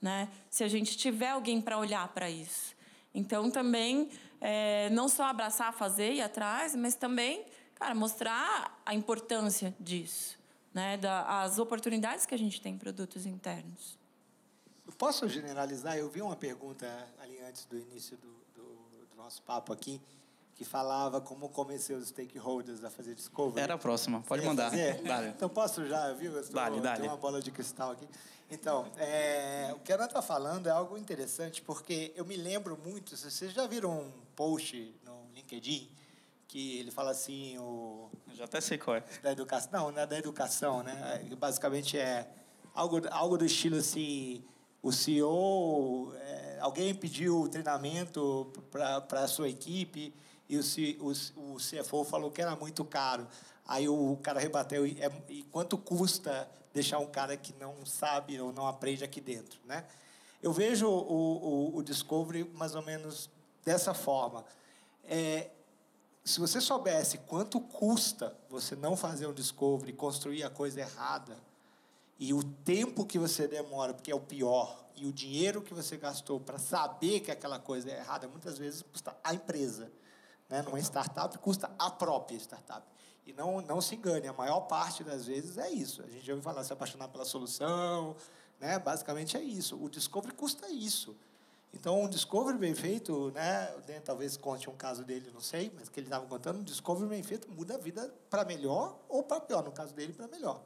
né? 0.00 0.28
Se 0.48 0.62
a 0.62 0.68
gente 0.68 0.96
tiver 0.96 1.30
alguém 1.30 1.60
para 1.60 1.76
olhar 1.76 2.06
para 2.08 2.30
isso. 2.30 2.76
Então 3.12 3.50
também 3.50 4.08
é, 4.40 4.88
não 4.90 5.08
só 5.08 5.24
abraçar, 5.24 5.72
fazer 5.72 6.12
e 6.12 6.16
ir 6.16 6.22
atrás, 6.22 6.76
mas 6.76 6.94
também, 6.94 7.44
cara, 7.74 7.94
mostrar 7.94 8.80
a 8.86 8.94
importância 8.94 9.74
disso, 9.80 10.38
né? 10.72 10.96
Da, 10.96 11.42
as 11.42 11.58
oportunidades 11.58 12.26
que 12.26 12.34
a 12.34 12.38
gente 12.38 12.60
tem 12.60 12.74
em 12.74 12.78
produtos 12.78 13.26
internos. 13.26 13.98
Posso 14.96 15.28
generalizar? 15.28 15.96
Eu 15.96 16.08
vi 16.08 16.20
uma 16.20 16.36
pergunta 16.36 16.86
ali 17.20 17.40
antes 17.40 17.64
do 17.64 17.78
início 17.78 18.16
do, 18.18 18.28
do, 18.54 19.06
do 19.06 19.16
nosso 19.16 19.42
papo 19.42 19.72
aqui, 19.72 20.00
que 20.60 20.64
falava 20.66 21.22
como 21.22 21.48
convencer 21.48 21.96
os 21.96 22.08
stakeholders 22.08 22.84
a 22.84 22.90
fazer 22.90 23.14
discovery. 23.14 23.62
Era 23.62 23.74
a 23.76 23.78
próxima, 23.78 24.20
pode 24.20 24.44
mandar. 24.44 24.70
Então 25.34 25.48
posso 25.48 25.86
já, 25.86 26.12
viu? 26.12 26.32
Eu 26.32 26.40
estou- 26.42 26.54
Dale, 26.54 27.08
uma 27.08 27.16
bola 27.16 27.40
de 27.40 27.50
cristal 27.50 27.92
aqui. 27.92 28.06
Então, 28.50 28.86
é, 28.98 29.72
o 29.74 29.78
que 29.78 29.90
ela 29.90 30.04
está 30.04 30.20
falando 30.20 30.66
é 30.66 30.70
algo 30.70 30.98
interessante, 30.98 31.62
porque 31.62 32.12
eu 32.14 32.26
me 32.26 32.36
lembro 32.36 32.76
muito, 32.84 33.16
vocês 33.16 33.54
já 33.54 33.66
viram 33.66 33.90
um 34.02 34.12
post 34.36 34.94
no 35.02 35.30
LinkedIn, 35.34 35.90
que 36.46 36.76
ele 36.78 36.90
fala 36.90 37.12
assim, 37.12 37.56
o, 37.56 38.10
Eu 38.28 38.36
já 38.36 38.44
até 38.44 38.60
sei 38.60 38.76
qual 38.76 38.96
é. 38.98 39.04
da 39.22 39.32
educação, 39.32 39.70
não, 39.72 39.92
não 39.92 40.02
é 40.02 40.06
da 40.06 40.18
educação, 40.18 40.82
né? 40.82 41.24
Basicamente 41.38 41.96
é 41.96 42.28
algo, 42.74 43.00
algo 43.10 43.38
do 43.38 43.46
estilo 43.46 43.78
assim, 43.78 44.44
o 44.82 44.92
CEO, 44.92 46.12
é, 46.16 46.58
alguém 46.60 46.94
pediu 46.94 47.48
treinamento 47.48 48.52
para 48.70 49.22
a 49.22 49.26
sua 49.28 49.48
equipe 49.48 50.12
e 50.50 50.58
o, 50.58 51.06
o, 51.06 51.54
o 51.54 51.56
CFO 51.56 52.04
falou 52.04 52.30
que 52.30 52.42
era 52.42 52.56
muito 52.56 52.84
caro. 52.84 53.26
Aí 53.66 53.88
o 53.88 54.18
cara 54.22 54.40
rebateu, 54.40 54.84
e, 54.86 55.00
é, 55.00 55.10
e 55.28 55.44
quanto 55.44 55.78
custa 55.78 56.50
deixar 56.74 56.98
um 56.98 57.06
cara 57.06 57.36
que 57.36 57.54
não 57.60 57.86
sabe 57.86 58.40
ou 58.40 58.52
não 58.52 58.66
aprende 58.66 59.04
aqui 59.04 59.20
dentro, 59.20 59.60
né? 59.64 59.84
Eu 60.42 60.52
vejo 60.52 60.88
o, 60.88 61.72
o, 61.72 61.76
o 61.76 61.82
Discovery 61.82 62.44
mais 62.54 62.74
ou 62.74 62.82
menos 62.82 63.30
dessa 63.64 63.94
forma. 63.94 64.44
É, 65.04 65.50
se 66.24 66.40
você 66.40 66.60
soubesse 66.60 67.18
quanto 67.18 67.60
custa 67.60 68.36
você 68.48 68.74
não 68.74 68.96
fazer 68.96 69.26
um 69.26 69.32
discovery, 69.32 69.92
construir 69.92 70.42
a 70.42 70.50
coisa 70.50 70.80
errada, 70.80 71.36
e 72.18 72.34
o 72.34 72.42
tempo 72.42 73.06
que 73.06 73.18
você 73.18 73.48
demora, 73.48 73.94
porque 73.94 74.10
é 74.10 74.14
o 74.14 74.20
pior, 74.20 74.84
e 74.94 75.06
o 75.06 75.12
dinheiro 75.12 75.62
que 75.62 75.72
você 75.72 75.96
gastou 75.96 76.38
para 76.38 76.58
saber 76.58 77.20
que 77.20 77.30
aquela 77.30 77.58
coisa 77.58 77.90
é 77.90 77.98
errada, 77.98 78.28
muitas 78.28 78.58
vezes 78.58 78.82
custa 78.82 79.16
a 79.24 79.32
empresa. 79.32 79.90
Né? 80.50 80.62
Numa 80.62 80.80
startup, 80.80 81.38
custa 81.38 81.70
a 81.78 81.90
própria 81.90 82.36
startup. 82.36 82.84
E 83.24 83.32
não, 83.32 83.60
não 83.60 83.80
se 83.80 83.94
engane, 83.94 84.26
a 84.26 84.32
maior 84.32 84.62
parte 84.62 85.04
das 85.04 85.26
vezes 85.26 85.56
é 85.56 85.70
isso. 85.70 86.02
A 86.02 86.06
gente 86.06 86.26
já 86.26 86.32
ouviu 86.32 86.42
falar 86.42 86.64
se 86.64 86.72
apaixonar 86.72 87.08
pela 87.08 87.24
solução, 87.24 88.16
né? 88.58 88.78
basicamente 88.78 89.36
é 89.36 89.42
isso. 89.42 89.80
O 89.80 89.88
discovery 89.88 90.34
custa 90.34 90.68
isso. 90.68 91.16
Então, 91.72 92.02
um 92.02 92.08
discovery 92.08 92.58
bem 92.58 92.74
feito, 92.74 93.30
né? 93.30 93.72
o 93.76 93.80
Dan 93.82 94.00
talvez 94.00 94.36
conte 94.36 94.68
um 94.68 94.74
caso 94.74 95.04
dele, 95.04 95.30
não 95.32 95.40
sei, 95.40 95.72
mas 95.76 95.88
que 95.88 96.00
ele 96.00 96.08
estava 96.08 96.26
contando, 96.26 96.58
um 96.58 96.64
discovery 96.64 97.08
bem 97.08 97.22
feito 97.22 97.48
muda 97.48 97.76
a 97.76 97.78
vida 97.78 98.12
para 98.28 98.44
melhor 98.44 98.98
ou 99.08 99.22
para 99.22 99.40
pior. 99.40 99.62
No 99.62 99.70
caso 99.70 99.94
dele, 99.94 100.12
para 100.12 100.26
melhor. 100.26 100.60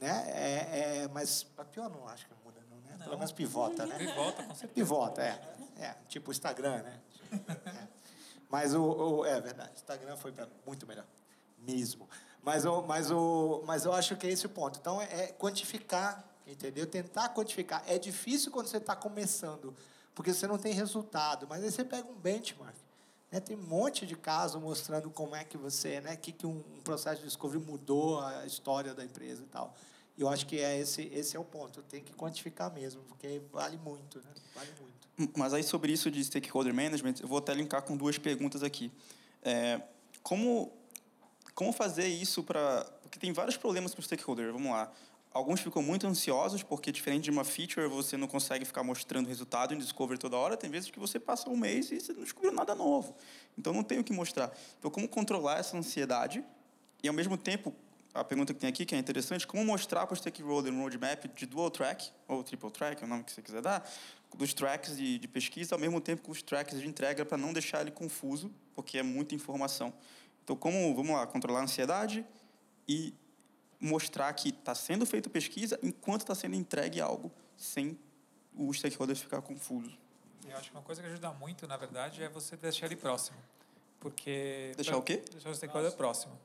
Né? 0.00 0.24
É, 0.30 1.02
é, 1.02 1.08
mas 1.08 1.42
para 1.42 1.66
pior 1.66 1.90
não 1.90 2.08
acho 2.08 2.26
que 2.26 2.34
muda, 2.42 2.60
não, 2.70 2.78
né? 2.78 2.96
Pelo 2.96 3.10
Não. 3.10 3.18
menos 3.18 3.32
pivota, 3.32 3.84
né? 3.84 3.98
Pivota, 3.98 4.42
com 4.42 4.54
certeza. 4.54 4.72
pivota, 4.74 5.22
é. 5.22 5.40
é. 5.78 5.94
Tipo 6.08 6.30
o 6.30 6.32
Instagram, 6.32 6.82
né? 6.82 7.00
É. 7.66 7.88
Mas 8.52 8.74
o, 8.74 8.82
o- 8.82 9.24
É 9.24 9.40
verdade, 9.40 9.72
Instagram 9.74 10.14
foi 10.16 10.32
muito 10.66 10.86
melhor. 10.86 11.06
Mesmo. 11.58 12.06
Mas, 12.42 12.66
o, 12.66 12.82
mas, 12.82 13.10
o, 13.10 13.62
mas 13.64 13.84
eu 13.86 13.92
acho 13.94 14.14
que 14.16 14.26
é 14.26 14.30
esse 14.30 14.44
o 14.44 14.50
ponto. 14.50 14.78
Então, 14.78 15.00
é 15.00 15.28
quantificar, 15.28 16.22
entendeu? 16.46 16.86
Tentar 16.86 17.30
quantificar. 17.30 17.82
É 17.86 17.98
difícil 17.98 18.52
quando 18.52 18.66
você 18.66 18.76
está 18.76 18.94
começando, 18.94 19.74
porque 20.14 20.34
você 20.34 20.46
não 20.46 20.58
tem 20.58 20.74
resultado. 20.74 21.46
Mas 21.48 21.64
aí 21.64 21.70
você 21.72 21.82
pega 21.84 22.06
um 22.06 22.14
benchmark. 22.14 22.76
Né? 23.30 23.40
Tem 23.40 23.56
um 23.56 23.62
monte 23.62 24.04
de 24.06 24.14
casos 24.16 24.60
mostrando 24.60 25.08
como 25.08 25.34
é 25.34 25.44
que 25.44 25.56
você, 25.56 26.00
né? 26.02 26.14
que, 26.16 26.30
que 26.32 26.46
um, 26.46 26.62
um 26.76 26.80
processo 26.82 27.20
de 27.22 27.26
discovery 27.28 27.64
mudou 27.64 28.20
a 28.20 28.44
história 28.44 28.92
da 28.92 29.02
empresa 29.02 29.42
e 29.42 29.46
tal. 29.46 29.74
E 30.18 30.20
eu 30.20 30.28
acho 30.28 30.44
que 30.46 30.60
é 30.60 30.78
esse, 30.78 31.02
esse 31.14 31.36
é 31.36 31.40
o 31.40 31.44
ponto. 31.44 31.80
Tem 31.84 32.02
que 32.04 32.12
quantificar 32.12 32.70
mesmo, 32.70 33.02
porque 33.04 33.40
vale 33.50 33.78
muito, 33.78 34.18
né? 34.18 34.30
Vale 34.54 34.70
muito. 34.78 34.91
Mas 35.36 35.52
aí 35.52 35.62
sobre 35.62 35.92
isso 35.92 36.10
de 36.10 36.22
stakeholder 36.24 36.74
management, 36.74 37.14
eu 37.20 37.28
vou 37.28 37.38
até 37.38 37.52
linkar 37.54 37.82
com 37.82 37.96
duas 37.96 38.18
perguntas 38.18 38.62
aqui. 38.62 38.90
É, 39.42 39.80
como 40.22 40.72
como 41.54 41.72
fazer 41.72 42.06
isso 42.06 42.42
para 42.42 42.86
porque 43.02 43.18
tem 43.18 43.32
vários 43.32 43.56
problemas 43.56 43.94
para 43.94 44.00
o 44.00 44.04
stakeholder. 44.04 44.52
Vamos 44.52 44.70
lá. 44.70 44.90
Alguns 45.34 45.60
ficam 45.60 45.82
muito 45.82 46.06
ansiosos 46.06 46.62
porque 46.62 46.90
diferente 46.90 47.24
de 47.24 47.30
uma 47.30 47.44
feature 47.44 47.86
você 47.86 48.16
não 48.16 48.26
consegue 48.26 48.64
ficar 48.64 48.82
mostrando 48.82 49.26
resultado 49.28 49.74
em 49.74 49.78
discovery 49.78 50.18
toda 50.18 50.36
hora. 50.36 50.56
Tem 50.56 50.70
vezes 50.70 50.90
que 50.90 50.98
você 50.98 51.18
passa 51.18 51.48
um 51.50 51.56
mês 51.56 51.90
e 51.90 52.00
você 52.00 52.12
não 52.12 52.22
descobriu 52.22 52.52
nada 52.52 52.74
novo. 52.74 53.14
Então 53.56 53.72
não 53.72 53.82
tem 53.82 53.98
o 53.98 54.04
que 54.04 54.12
mostrar. 54.12 54.50
Então 54.78 54.90
como 54.90 55.08
controlar 55.08 55.58
essa 55.58 55.76
ansiedade 55.76 56.42
e 57.02 57.08
ao 57.08 57.14
mesmo 57.14 57.36
tempo 57.36 57.74
a 58.14 58.22
pergunta 58.22 58.52
que 58.52 58.60
tem 58.60 58.68
aqui 58.68 58.84
que 58.84 58.94
é 58.94 58.98
interessante, 58.98 59.46
como 59.46 59.64
mostrar 59.64 60.06
para 60.06 60.12
o 60.12 60.16
stakeholder 60.16 60.72
um 60.72 60.82
roadmap 60.82 61.24
de 61.34 61.46
dual 61.46 61.70
track 61.70 62.10
ou 62.28 62.42
triple 62.44 62.70
track, 62.70 63.02
é 63.02 63.06
o 63.06 63.08
nome 63.08 63.24
que 63.24 63.32
você 63.32 63.40
quiser 63.40 63.62
dar, 63.62 63.90
dos 64.34 64.54
tracks 64.54 64.96
de, 64.96 65.18
de 65.18 65.28
pesquisa 65.28 65.74
ao 65.74 65.78
mesmo 65.78 66.00
tempo 66.00 66.22
com 66.22 66.32
os 66.32 66.42
tracks 66.42 66.80
de 66.80 66.86
entrega 66.86 67.24
para 67.24 67.36
não 67.38 67.52
deixar 67.52 67.80
ele 67.80 67.90
confuso, 67.90 68.50
porque 68.74 68.98
é 68.98 69.02
muita 69.02 69.34
informação. 69.34 69.92
Então, 70.44 70.56
como, 70.56 70.94
vamos 70.94 71.12
lá, 71.12 71.26
controlar 71.26 71.60
a 71.60 71.62
ansiedade 71.62 72.24
e 72.88 73.14
mostrar 73.80 74.32
que 74.32 74.50
está 74.50 74.74
sendo 74.74 75.04
feita 75.04 75.28
pesquisa 75.28 75.78
enquanto 75.82 76.22
está 76.22 76.34
sendo 76.34 76.54
entregue 76.54 77.00
algo, 77.00 77.30
sem 77.56 77.98
o 78.56 78.72
stakeholder 78.72 79.16
ficar 79.16 79.42
confuso. 79.42 79.96
Eu 80.48 80.56
acho 80.56 80.70
que 80.70 80.76
uma 80.76 80.82
coisa 80.82 81.00
que 81.00 81.08
ajuda 81.08 81.32
muito, 81.32 81.66
na 81.66 81.76
verdade, 81.76 82.22
é 82.22 82.28
você 82.28 82.56
deixar 82.56 82.86
ele 82.86 82.96
próximo. 82.96 83.36
Porque... 84.00 84.72
Deixar 84.76 84.96
o 84.96 85.02
quê? 85.02 85.22
Deixar 85.30 85.50
o 85.50 85.54
stakeholder 85.54 85.92
próximo. 85.92 86.36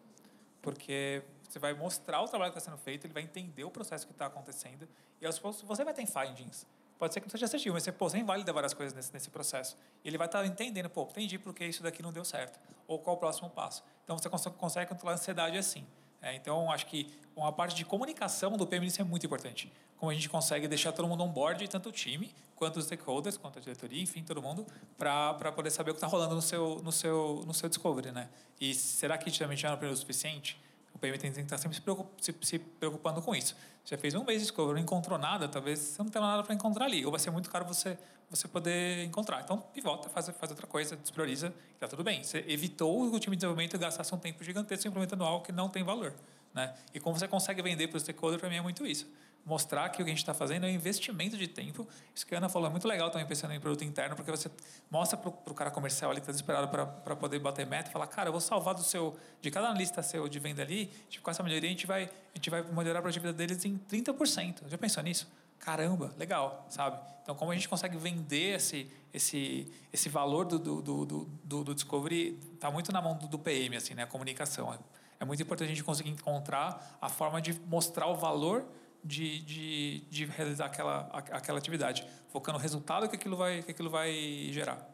Porque 0.61 1.23
você 1.47 1.59
vai 1.59 1.73
mostrar 1.73 2.21
o 2.21 2.27
trabalho 2.27 2.51
que 2.51 2.57
está 2.59 2.71
sendo 2.71 2.79
feito, 2.81 3.05
ele 3.05 3.13
vai 3.13 3.23
entender 3.23 3.63
o 3.63 3.71
processo 3.71 4.05
que 4.05 4.11
está 4.11 4.25
acontecendo, 4.27 4.87
e 5.21 5.25
aos 5.25 5.39
poucos 5.39 5.61
você 5.61 5.83
vai 5.83 5.93
ter 5.93 6.05
findings. 6.05 6.65
Pode 6.97 7.13
ser 7.13 7.19
que 7.19 7.27
não 7.27 7.31
seja 7.31 7.45
assertivo, 7.45 7.73
mas 7.73 7.83
você, 7.83 7.91
pô, 7.91 8.09
você 8.09 8.17
invalida 8.17 8.51
várias 8.51 8.73
coisas 8.73 8.93
nesse, 8.93 9.13
nesse 9.13 9.29
processo. 9.29 9.77
E 10.03 10.07
ele 10.07 10.17
vai 10.17 10.27
estar 10.27 10.45
entendendo, 10.45 10.89
pô, 10.89 11.03
entendi 11.03 11.37
porque 11.37 11.65
isso 11.65 11.83
daqui 11.83 12.01
não 12.01 12.11
deu 12.11 12.25
certo. 12.25 12.59
Ou 12.87 12.97
qual 12.97 13.15
o 13.15 13.19
próximo 13.19 13.49
passo. 13.49 13.83
Então, 14.03 14.17
você 14.17 14.29
consegue, 14.29 14.55
consegue 14.55 14.89
controlar 14.89 15.13
a 15.13 15.15
ansiedade 15.15 15.57
assim. 15.57 15.85
É, 16.21 16.35
então, 16.35 16.71
acho 16.71 16.87
que 16.87 17.13
uma 17.35 17.51
parte 17.51 17.75
de 17.75 17.85
comunicação 17.85 18.57
do 18.57 18.65
PMNC 18.65 19.01
é 19.01 19.03
muito 19.03 19.25
importante. 19.25 19.71
Como 19.97 20.11
a 20.11 20.13
gente 20.13 20.27
consegue 20.27 20.67
deixar 20.67 20.91
todo 20.91 21.07
mundo 21.07 21.23
on 21.23 21.29
board, 21.29 21.67
tanto 21.67 21.89
o 21.89 21.91
time, 21.91 22.33
quanto 22.55 22.77
os 22.77 22.85
stakeholders, 22.85 23.37
quanto 23.37 23.59
a 23.59 23.61
diretoria, 23.61 24.01
enfim, 24.01 24.23
todo 24.23 24.41
mundo, 24.41 24.65
para 24.97 25.51
poder 25.51 25.69
saber 25.69 25.91
o 25.91 25.93
que 25.93 25.97
está 25.97 26.07
rolando 26.07 26.35
no 26.35 26.41
seu, 26.41 26.81
no, 26.83 26.91
seu, 26.91 27.43
no 27.45 27.53
seu 27.53 27.69
discovery. 27.69 28.11
Né? 28.11 28.27
E 28.59 28.73
será 28.73 29.17
que 29.17 29.31
também 29.37 29.55
já 29.55 29.69
não 29.69 29.75
aprendeu 29.75 29.93
o 29.93 29.97
suficiente? 29.97 30.59
O 30.97 30.99
PM 30.99 31.15
tem 31.19 31.31
que 31.31 31.39
estar 31.39 31.59
sempre 31.59 31.77
se, 32.19 32.35
se 32.41 32.57
preocupando 32.57 33.21
com 33.21 33.35
isso. 33.35 33.55
Você 33.85 33.95
fez 33.97 34.15
um 34.15 34.23
mês 34.23 34.39
de 34.39 34.45
discovery, 34.47 34.73
não 34.73 34.81
encontrou 34.81 35.19
nada, 35.19 35.47
talvez 35.47 35.77
você 35.77 36.01
não 36.01 36.09
tenha 36.09 36.25
nada 36.25 36.41
para 36.41 36.55
encontrar 36.55 36.85
ali. 36.85 37.05
Ou 37.05 37.11
vai 37.11 37.19
ser 37.19 37.29
muito 37.29 37.51
caro 37.51 37.65
você, 37.65 37.95
você 38.31 38.47
poder 38.47 39.03
encontrar. 39.03 39.41
Então, 39.41 39.59
pivota, 39.59 40.09
faz, 40.09 40.27
faz 40.29 40.49
outra 40.49 40.65
coisa, 40.65 40.95
desprioriza, 40.95 41.53
está 41.75 41.87
tudo 41.87 42.03
bem. 42.03 42.23
Você 42.23 42.43
evitou 42.47 43.03
o 43.03 43.19
time 43.19 43.35
de 43.35 43.41
desenvolvimento 43.41 43.77
gastasse 43.77 44.13
um 44.15 44.17
tempo 44.17 44.43
gigantesco 44.43 44.87
implementando 44.87 45.23
algo 45.23 45.45
que 45.45 45.51
não 45.51 45.69
tem 45.69 45.83
valor. 45.83 46.15
Né? 46.51 46.73
E 46.95 46.99
como 46.99 47.17
você 47.17 47.27
consegue 47.27 47.61
vender 47.61 47.87
para 47.87 47.97
o 47.97 47.99
stakeholder, 47.99 48.39
para 48.39 48.49
mim 48.49 48.55
é 48.55 48.61
muito 48.61 48.87
isso 48.87 49.07
mostrar 49.47 49.87
que 49.89 50.01
o 50.01 50.05
que 50.05 50.11
a 50.11 50.13
gente 50.13 50.19
está 50.19 50.33
fazendo 50.33 50.65
é 50.65 50.69
um 50.69 50.71
investimento 50.71 51.37
de 51.37 51.47
tempo. 51.47 51.87
Isso 52.13 52.27
que 52.27 52.35
a 52.35 52.37
Ana 52.37 52.49
falou 52.49 52.67
é 52.67 52.71
muito 52.71 52.85
legal 52.85 53.09
também 53.09 53.25
pensando 53.25 53.53
em 53.53 53.59
produto 53.61 53.83
interno, 53.85 54.13
porque 54.13 54.29
você 54.29 54.51
mostra 54.91 55.17
para 55.17 55.29
o 55.29 55.53
cara 55.53 55.71
comercial 55.71 56.11
ali 56.11 56.19
que 56.19 56.23
está 56.23 56.33
desesperado 56.33 56.67
para 56.67 57.15
poder 57.15 57.39
bater 57.39 57.65
meta 57.65 57.89
e 57.89 57.93
falar, 57.93 58.07
cara, 58.07 58.27
eu 58.27 58.33
vou 58.33 58.41
salvar 58.41 58.75
do 58.75 58.83
seu, 58.83 59.17
de 59.41 59.49
cada 59.49 59.69
analista 59.69 60.03
seu 60.03 60.27
de 60.27 60.37
venda 60.37 60.61
ali, 60.61 60.87
tipo, 61.09 61.23
com 61.23 61.31
essa 61.31 61.41
melhoria 61.41 61.69
a 61.69 61.71
gente 61.71 61.87
vai, 61.87 62.03
a 62.03 62.37
gente 62.37 62.49
vai 62.49 62.61
melhorar 62.61 62.99
a 62.99 63.01
produtividade 63.01 63.37
deles 63.37 63.63
em 63.63 63.77
30%. 63.77 64.67
Já 64.67 64.77
pensou 64.77 65.01
nisso? 65.01 65.31
Caramba, 65.59 66.13
legal, 66.17 66.67
sabe? 66.69 66.99
Então, 67.23 67.33
como 67.33 67.51
a 67.51 67.55
gente 67.55 67.69
consegue 67.69 67.97
vender 67.97 68.55
esse, 68.55 68.91
esse, 69.13 69.71
esse 69.93 70.09
valor 70.09 70.45
do, 70.45 70.59
do, 70.59 70.81
do, 70.81 71.05
do, 71.43 71.63
do 71.63 71.73
Discovery, 71.73 72.37
está 72.53 72.69
muito 72.69 72.91
na 72.91 73.01
mão 73.01 73.17
do, 73.17 73.27
do 73.27 73.39
PM, 73.39 73.77
assim, 73.77 73.93
né? 73.93 74.03
A 74.03 74.07
comunicação. 74.07 74.77
É 75.19 75.25
muito 75.25 75.41
importante 75.41 75.67
a 75.67 75.73
gente 75.73 75.83
conseguir 75.83 76.09
encontrar 76.09 76.97
a 77.01 77.07
forma 77.07 77.41
de 77.41 77.53
mostrar 77.65 78.07
o 78.07 78.15
valor 78.15 78.65
de, 79.07 79.39
de, 79.39 79.99
de 80.09 80.25
realizar 80.25 80.65
aquela, 80.65 81.07
aquela 81.31 81.57
atividade, 81.57 82.05
focando 82.29 82.57
no 82.57 82.61
resultado 82.61 83.07
que 83.07 83.15
aquilo 83.15 83.37
vai, 83.37 83.63
que 83.63 83.71
aquilo 83.71 83.89
vai 83.89 84.11
gerar. 84.51 84.85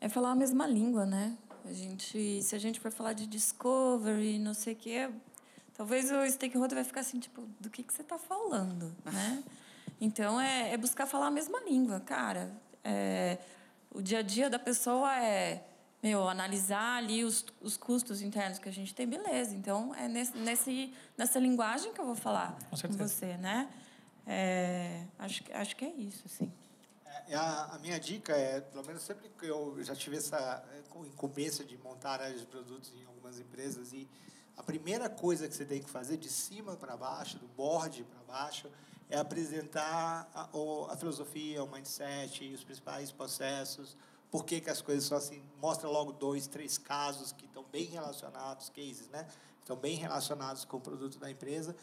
É 0.00 0.08
falar 0.08 0.30
a 0.30 0.34
mesma 0.34 0.66
língua, 0.66 1.04
né? 1.04 1.36
A 1.64 1.72
gente, 1.72 2.42
se 2.42 2.56
a 2.56 2.58
gente 2.58 2.80
for 2.80 2.90
falar 2.90 3.12
de 3.12 3.26
discovery, 3.26 4.38
não 4.38 4.54
sei 4.54 4.72
o 4.72 4.76
quê, 4.76 5.10
talvez 5.74 6.10
o 6.10 6.26
stakeholder 6.26 6.76
vai 6.76 6.84
ficar 6.84 7.00
assim, 7.00 7.20
tipo, 7.20 7.42
do 7.60 7.68
que, 7.68 7.82
que 7.82 7.92
você 7.92 8.02
está 8.02 8.18
falando, 8.18 8.94
né? 9.04 9.44
Então, 10.00 10.40
é, 10.40 10.72
é 10.72 10.76
buscar 10.76 11.06
falar 11.06 11.26
a 11.26 11.30
mesma 11.30 11.60
língua. 11.64 12.00
Cara, 12.00 12.50
é, 12.82 13.36
o 13.92 14.00
dia 14.00 14.20
a 14.20 14.22
dia 14.22 14.48
da 14.48 14.58
pessoa 14.58 15.14
é 15.22 15.62
meu, 16.02 16.28
analisar 16.28 16.98
ali 16.98 17.24
os, 17.24 17.44
os 17.60 17.76
custos 17.76 18.22
internos 18.22 18.58
que 18.58 18.68
a 18.68 18.72
gente 18.72 18.94
tem, 18.94 19.06
beleza. 19.06 19.54
Então, 19.54 19.94
é 19.94 20.06
nesse, 20.08 20.36
nesse, 20.38 20.94
nessa 21.16 21.38
linguagem 21.38 21.92
que 21.92 22.00
eu 22.00 22.06
vou 22.06 22.14
falar 22.14 22.56
com, 22.70 22.76
com 22.76 22.94
você, 22.94 23.36
né? 23.36 23.68
É, 24.26 25.04
acho, 25.18 25.42
acho 25.52 25.74
que 25.74 25.84
é 25.84 25.92
isso, 25.92 26.22
assim. 26.26 26.52
É, 27.28 27.34
a, 27.34 27.74
a, 27.74 27.78
minha 27.78 27.98
dica 27.98 28.32
é, 28.32 28.60
pelo 28.60 28.84
menos 28.86 29.02
sempre 29.02 29.28
que 29.30 29.46
eu 29.46 29.82
já 29.82 29.94
tive 29.94 30.16
essa 30.16 30.62
incumbência 31.06 31.64
de 31.64 31.76
montar 31.78 32.20
áreas 32.20 32.40
de 32.40 32.46
produtos 32.46 32.92
em 32.94 33.04
algumas 33.04 33.40
empresas, 33.40 33.92
e 33.92 34.08
a 34.56 34.62
primeira 34.62 35.08
coisa 35.08 35.48
que 35.48 35.54
você 35.54 35.64
tem 35.64 35.82
que 35.82 35.90
fazer, 35.90 36.16
de 36.16 36.28
cima 36.28 36.76
para 36.76 36.96
baixo, 36.96 37.38
do 37.38 37.48
board 37.48 38.04
para 38.04 38.34
baixo, 38.34 38.70
é 39.10 39.18
apresentar 39.18 40.28
a, 40.34 40.48
a 40.92 40.96
filosofia, 40.96 41.64
o 41.64 41.70
mindset, 41.70 42.52
os 42.52 42.62
principais 42.62 43.10
processos, 43.10 43.96
por 44.30 44.44
que, 44.44 44.60
que 44.60 44.70
as 44.70 44.80
coisas 44.80 45.04
são 45.04 45.16
assim. 45.16 45.42
Mostra 45.60 45.88
logo 45.88 46.12
dois, 46.12 46.46
três 46.46 46.78
casos 46.78 47.32
que 47.32 47.46
estão 47.46 47.64
bem 47.70 47.84
relacionados, 47.84 48.70
cases, 48.70 49.08
né? 49.08 49.26
Estão 49.60 49.76
bem 49.76 49.96
relacionados 49.96 50.64
com 50.64 50.76
o 50.76 50.80
produto 50.80 51.18
da 51.18 51.30
empresa, 51.30 51.76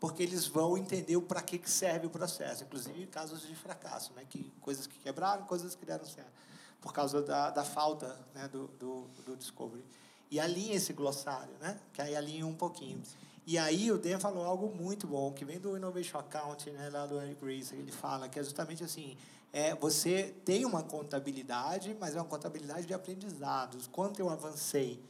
porque 0.00 0.22
eles 0.22 0.46
vão 0.46 0.76
entender 0.76 1.20
para 1.22 1.40
que, 1.40 1.58
que 1.58 1.70
serve 1.70 2.06
o 2.06 2.10
processo, 2.10 2.64
inclusive 2.64 3.06
casos 3.06 3.46
de 3.46 3.54
fracasso, 3.54 4.12
né? 4.14 4.24
Que, 4.28 4.52
coisas 4.60 4.86
que 4.86 4.98
quebraram, 4.98 5.44
coisas 5.44 5.74
que 5.74 5.84
deram 5.84 6.04
certo, 6.04 6.32
por 6.80 6.92
causa 6.92 7.22
da, 7.22 7.50
da 7.50 7.64
falta 7.64 8.18
né? 8.34 8.48
do, 8.48 8.68
do, 8.78 9.08
do 9.26 9.36
discovery. 9.36 9.84
E 10.30 10.38
alinha 10.38 10.76
esse 10.76 10.92
glossário, 10.92 11.54
né? 11.60 11.78
Que 11.92 12.02
aí 12.02 12.14
alinha 12.14 12.46
um 12.46 12.54
pouquinho. 12.54 13.02
E 13.46 13.56
aí 13.56 13.90
o 13.90 13.96
Dan 13.96 14.18
falou 14.18 14.44
algo 14.44 14.68
muito 14.74 15.06
bom, 15.06 15.32
que 15.32 15.42
vem 15.42 15.58
do 15.58 15.74
Innovation 15.74 16.18
Account, 16.18 16.70
né, 16.70 16.90
lá 16.90 17.06
do 17.06 17.18
Eric 17.18 17.42
Ries, 17.42 17.72
ele 17.72 17.90
fala 17.90 18.28
que 18.28 18.38
é 18.38 18.42
justamente 18.42 18.84
assim, 18.84 19.16
é, 19.52 19.74
você 19.74 20.34
tem 20.44 20.64
uma 20.64 20.82
contabilidade, 20.82 21.96
mas 21.98 22.14
é 22.14 22.18
uma 22.18 22.26
contabilidade 22.26 22.86
de 22.86 22.94
aprendizados. 22.94 23.86
Quanto 23.86 24.20
eu 24.20 24.28
avancei, 24.28 25.02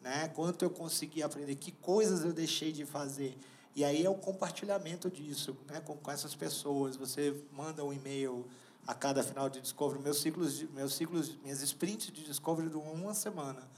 né? 0.00 0.28
quanto 0.28 0.64
eu 0.64 0.70
consegui 0.70 1.22
aprender, 1.22 1.54
que 1.56 1.72
coisas 1.72 2.24
eu 2.24 2.32
deixei 2.32 2.72
de 2.72 2.86
fazer. 2.86 3.38
E 3.74 3.84
aí 3.84 4.04
é 4.04 4.10
o 4.10 4.14
compartilhamento 4.14 5.10
disso 5.10 5.56
né? 5.68 5.80
com, 5.80 5.96
com 5.96 6.10
essas 6.10 6.34
pessoas. 6.34 6.96
Você 6.96 7.34
manda 7.52 7.84
um 7.84 7.92
e-mail 7.92 8.46
a 8.86 8.94
cada 8.94 9.22
final 9.22 9.48
de 9.48 9.60
Discovery. 9.60 10.02
Meus 10.02 10.20
ciclos, 10.20 10.62
meus 10.70 10.94
ciclos, 10.94 11.36
minhas 11.42 11.62
sprints 11.62 12.12
de 12.12 12.24
Discovery 12.24 12.68
duram 12.68 12.92
uma 12.92 13.14
semana. 13.14 13.68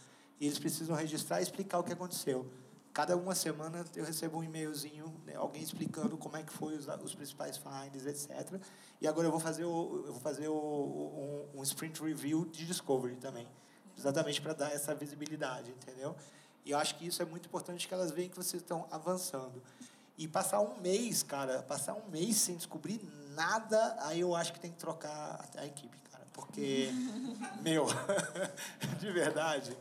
E 0.40 0.46
eles 0.46 0.58
precisam 0.58 0.96
registrar 0.96 1.40
e 1.40 1.42
explicar 1.42 1.78
o 1.78 1.84
que 1.84 1.92
aconteceu. 1.92 2.50
Cada 2.92 3.16
uma 3.16 3.34
semana 3.34 3.84
eu 3.96 4.04
recebo 4.04 4.38
um 4.38 4.44
e-mailzinho, 4.44 5.12
né, 5.26 5.34
alguém 5.34 5.60
explicando 5.60 6.16
como 6.16 6.36
é 6.36 6.44
que 6.44 6.52
foi 6.52 6.76
os, 6.76 6.86
os 7.02 7.14
principais 7.14 7.56
finds, 7.56 8.06
etc. 8.06 8.60
E 9.00 9.06
agora 9.06 9.26
eu 9.26 9.30
vou 9.30 9.40
fazer, 9.40 9.64
o, 9.64 10.04
eu 10.06 10.12
vou 10.12 10.20
fazer 10.20 10.48
o, 10.48 11.46
um, 11.54 11.60
um 11.60 11.62
sprint 11.62 12.02
review 12.02 12.44
de 12.46 12.64
discovery 12.66 13.16
também, 13.16 13.46
exatamente 13.98 14.40
para 14.40 14.52
dar 14.52 14.72
essa 14.72 14.94
visibilidade, 14.94 15.70
entendeu? 15.70 16.16
E 16.64 16.70
eu 16.70 16.78
acho 16.78 16.94
que 16.96 17.06
isso 17.06 17.20
é 17.20 17.24
muito 17.24 17.46
importante 17.46 17.86
que 17.86 17.92
elas 17.92 18.10
vejam 18.10 18.30
que 18.30 18.36
vocês 18.36 18.62
estão 18.62 18.86
avançando. 18.90 19.62
E 20.16 20.26
passar 20.28 20.60
um 20.60 20.80
mês, 20.80 21.22
cara, 21.22 21.62
passar 21.62 21.94
um 21.94 22.08
mês 22.08 22.36
sem 22.36 22.56
descobrir 22.56 23.00
nada, 23.34 23.96
aí 24.00 24.20
eu 24.20 24.34
acho 24.34 24.52
que 24.52 24.60
tem 24.60 24.70
que 24.70 24.78
trocar 24.78 25.44
a 25.56 25.66
equipe, 25.66 25.96
cara. 26.10 26.24
Porque, 26.32 26.88
meu, 27.60 27.86
de 29.00 29.10
verdade, 29.10 29.76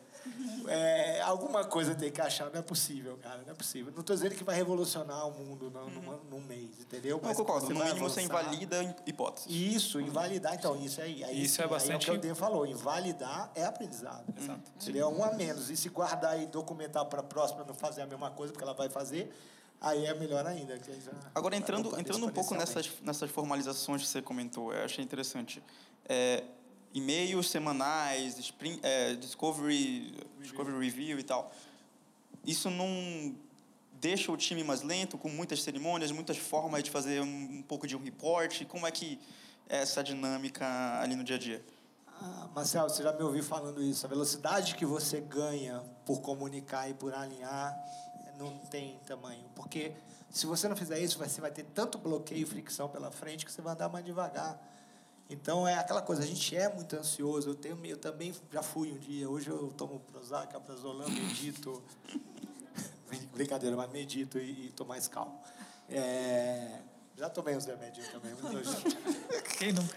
é, 0.68 1.22
alguma 1.22 1.66
coisa 1.66 1.94
tem 1.94 2.12
que 2.12 2.22
achar, 2.22 2.50
não 2.50 2.60
é 2.60 2.62
possível, 2.62 3.18
cara, 3.22 3.42
não 3.44 3.52
é 3.52 3.54
possível. 3.54 3.92
Não 3.92 4.02
estou 4.02 4.16
dizendo 4.16 4.36
que 4.36 4.44
vai 4.44 4.56
revolucionar 4.56 5.28
o 5.28 5.32
mundo 5.32 5.70
não, 5.70 5.90
numa, 5.90 6.20
num 6.30 6.42
mês, 6.42 6.80
entendeu? 6.80 7.20
Mas 7.22 7.38
não, 7.38 7.46
concordo, 7.46 7.74
no 7.74 7.84
mínimo 7.84 8.10
você 8.10 8.22
invalida 8.22 8.96
hipóteses. 9.06 9.48
Isso, 9.50 10.00
invalidar, 10.00 10.54
então, 10.56 10.76
isso 10.78 11.02
aí. 11.02 11.24
aí 11.24 11.44
isso 11.44 11.62
é 11.62 11.68
bastante... 11.68 12.10
Aí 12.10 12.16
é 12.16 12.18
o 12.18 12.22
que 12.22 12.28
o 12.28 12.30
Dan 12.30 12.36
falou, 12.36 12.66
invalidar 12.66 13.52
é 13.56 13.66
aprendizado. 13.66 14.34
Exato. 14.38 14.72
Seria 14.80 15.08
um 15.08 15.24
a 15.24 15.34
menos. 15.34 15.70
E 15.70 15.78
se 15.78 15.90
guardar 15.90 16.42
e 16.42 16.46
documentar 16.46 17.06
para 17.06 17.20
a 17.20 17.24
próxima 17.24 17.64
não 17.64 17.74
fazer 17.74 18.02
a 18.02 18.06
mesma 18.06 18.32
coisa, 18.32 18.54
porque 18.54 18.64
ela 18.64 18.74
vai 18.74 18.90
fazer, 18.90 19.34
aí 19.82 20.06
é 20.06 20.14
melhor 20.14 20.46
ainda. 20.46 20.80
Agora, 21.36 21.56
entrando, 21.56 22.00
entrando 22.00 22.26
um 22.26 22.32
pouco 22.32 22.56
nessas, 22.56 22.90
nessas 23.02 23.30
formalizações 23.30 24.02
que 24.02 24.08
você 24.08 24.22
comentou, 24.22 24.74
eu 24.74 24.86
achei 24.86 25.04
interessante. 25.04 25.62
É, 26.06 26.44
e-mails 26.94 27.50
semanais, 27.50 28.54
é, 28.82 29.16
discovery, 29.16 30.14
discovery 30.40 30.78
review 30.80 31.20
e 31.20 31.24
tal. 31.24 31.52
Isso 32.46 32.70
não 32.70 33.36
deixa 33.94 34.32
o 34.32 34.38
time 34.38 34.64
mais 34.64 34.82
lento, 34.82 35.18
com 35.18 35.30
muitas 35.30 35.64
cerimônias, 35.64 36.12
muitas 36.12 36.38
formas 36.38 36.84
de 36.84 36.92
fazer 36.92 37.22
um, 37.22 37.60
um 37.60 37.62
pouco 37.62 37.88
de 37.88 37.96
um 37.96 38.04
report? 38.04 38.66
Como 38.66 38.86
é 38.86 38.92
que 38.92 39.20
é 39.70 39.78
essa 39.78 40.04
dinâmica 40.04 40.66
ali 41.00 41.16
no 41.16 41.24
dia 41.24 41.38
a 41.38 41.40
dia? 41.40 41.66
Ah, 42.22 42.50
Marcelo, 42.54 42.90
você 42.90 43.02
já 43.02 43.12
me 43.14 43.24
ouviu 43.24 43.44
falando 43.44 43.82
isso. 43.82 44.06
A 44.06 44.10
velocidade 44.10 44.76
que 44.76 44.86
você 44.86 45.20
ganha 45.22 45.82
por 46.06 46.22
comunicar 46.22 46.90
e 46.90 46.94
por 46.94 47.14
alinhar 47.14 47.76
não 48.38 48.58
tem 48.60 49.00
tamanho. 49.06 49.46
Porque 49.56 49.94
se 50.30 50.46
você 50.46 50.68
não 50.68 50.76
fizer 50.76 51.00
isso, 51.00 51.18
você 51.18 51.40
vai 51.40 51.52
ter 51.52 51.64
tanto 51.64 51.98
bloqueio 51.98 52.42
e 52.42 52.46
fricção 52.46 52.90
pela 52.90 53.12
frente 53.12 53.46
que 53.46 53.52
você 53.52 53.62
vai 53.62 53.74
andar 53.74 53.90
mais 53.90 54.06
devagar. 54.06 54.60
Então 55.30 55.68
é 55.68 55.76
aquela 55.76 56.02
coisa, 56.02 56.22
a 56.24 56.26
gente 56.26 56.56
é 56.56 56.74
muito 56.74 56.96
ansioso. 56.96 57.50
Eu, 57.50 57.56
tenho, 57.56 57.86
eu 57.86 57.98
também 57.98 58.34
já 58.52 58.62
fui 58.62 58.92
um 58.92 58.98
dia. 58.98 59.30
Hoje 59.30 59.50
eu 59.50 59.72
tomo 59.76 60.00
Prozac, 60.00 60.56
Aprazolam, 60.56 61.10
medito. 61.10 61.82
Brincadeira, 63.34 63.76
mas 63.76 63.92
medito 63.92 64.38
e, 64.38 64.68
estou 64.68 64.86
mais 64.86 65.08
calmo. 65.08 65.40
É, 65.90 66.80
já 67.16 67.30
tomei 67.30 67.56
uns 67.56 67.66
remédios 67.66 68.08
também, 68.08 68.34
mas 68.42 68.54
hoje. 68.56 68.98
Quem 69.58 69.72
nunca? 69.72 69.96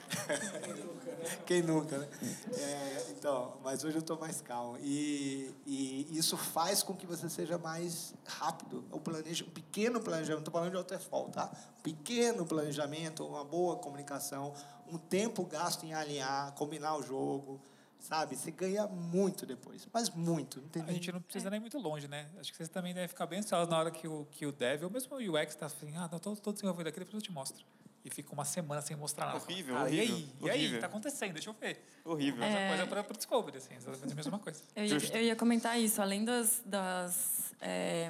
Quem 1.46 1.62
nunca, 1.62 1.98
né? 1.98 2.08
É, 2.52 3.06
então, 3.10 3.56
mas 3.64 3.82
hoje 3.84 3.96
eu 3.96 4.00
estou 4.00 4.18
mais 4.18 4.40
calmo. 4.40 4.78
E, 4.80 5.50
e 5.64 6.16
isso 6.16 6.36
faz 6.36 6.82
com 6.82 6.94
que 6.94 7.06
você 7.06 7.28
seja 7.28 7.56
mais 7.56 8.14
rápido. 8.24 8.84
O 8.90 9.00
planeja, 9.00 9.44
um 9.44 9.50
pequeno 9.50 10.00
planejamento, 10.00 10.40
estou 10.40 10.52
falando 10.52 10.70
de 10.70 10.76
waterfall, 10.76 11.30
tá? 11.30 11.50
Um 11.78 11.82
pequeno 11.82 12.44
planejamento, 12.44 13.26
uma 13.26 13.44
boa 13.44 13.76
comunicação, 13.76 14.52
um 14.86 14.98
tempo 14.98 15.44
gasto 15.44 15.84
em 15.84 15.94
alinhar, 15.94 16.52
combinar 16.52 16.96
o 16.96 17.02
jogo 17.02 17.60
sabe? 17.98 18.36
Você 18.36 18.50
ganha 18.50 18.86
muito 18.86 19.44
depois, 19.46 19.86
mas 19.92 20.10
muito. 20.10 20.62
Não 20.74 20.84
a 20.84 20.92
gente 20.92 21.10
não 21.12 21.20
precisa 21.20 21.48
é. 21.48 21.50
nem 21.50 21.60
muito 21.60 21.78
longe, 21.78 22.06
né? 22.08 22.28
Acho 22.38 22.50
que 22.50 22.56
vocês 22.56 22.68
também 22.68 22.94
devem 22.94 23.08
ficar 23.08 23.26
bem 23.26 23.40
ansiosos 23.40 23.68
na 23.68 23.78
hora 23.78 23.90
que 23.90 24.06
o, 24.06 24.26
que 24.30 24.46
o 24.46 24.52
dev, 24.52 24.84
ou 24.84 24.90
mesmo 24.90 25.16
o 25.16 25.18
UX 25.18 25.48
está 25.48 25.66
assim, 25.66 25.96
ah, 25.96 26.08
não, 26.10 26.32
estou 26.32 26.52
desenvolvendo 26.52 26.86
aqui, 26.88 26.98
depois 26.98 27.14
eu 27.14 27.20
te 27.20 27.32
mostro. 27.32 27.64
e 28.04 28.10
fica 28.10 28.32
uma 28.32 28.44
semana 28.44 28.80
sem 28.80 28.96
mostrar 28.96 29.26
nada. 29.26 29.38
Horrível, 29.38 29.74
Cara, 29.74 29.86
horrível, 29.86 30.06
E 30.06 30.10
aí? 30.10 30.28
E 30.40 30.50
aí? 30.50 30.58
horrível. 30.58 30.80
Tá 30.80 30.86
acontecendo? 30.86 31.32
Deixa 31.32 31.50
eu 31.50 31.54
ver. 31.54 31.84
Horrível. 32.04 32.42
É. 32.42 32.48
Mesma 32.48 32.86
coisa 32.86 33.04
para 33.04 33.12
o 33.12 33.16
Discovery, 33.16 33.56
assim, 33.56 33.74
exatamente 33.74 34.12
a 34.12 34.14
mesma 34.14 34.38
coisa. 34.38 34.62
Eu 34.76 34.84
ia, 34.84 35.16
eu 35.16 35.22
ia 35.22 35.36
comentar 35.36 35.78
isso, 35.80 36.00
além 36.00 36.24
das, 36.24 36.62
das 36.64 37.52
é, 37.60 38.08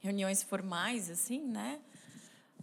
reuniões 0.00 0.42
formais, 0.42 1.10
assim, 1.10 1.40
né? 1.40 1.80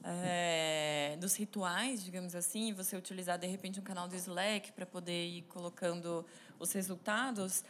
É, 0.03 1.15
dos 1.19 1.35
rituais, 1.35 2.03
digamos 2.03 2.33
assim, 2.33 2.73
você 2.73 2.95
utilizar 2.95 3.38
de 3.38 3.45
repente 3.45 3.79
um 3.79 3.83
canal 3.83 4.07
do 4.07 4.15
Slack 4.15 4.71
para 4.71 4.85
poder 4.85 5.27
ir 5.27 5.43
colocando 5.43 6.25
os 6.61 6.71
resultados. 6.71 7.63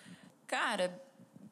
Cara, 0.45 1.01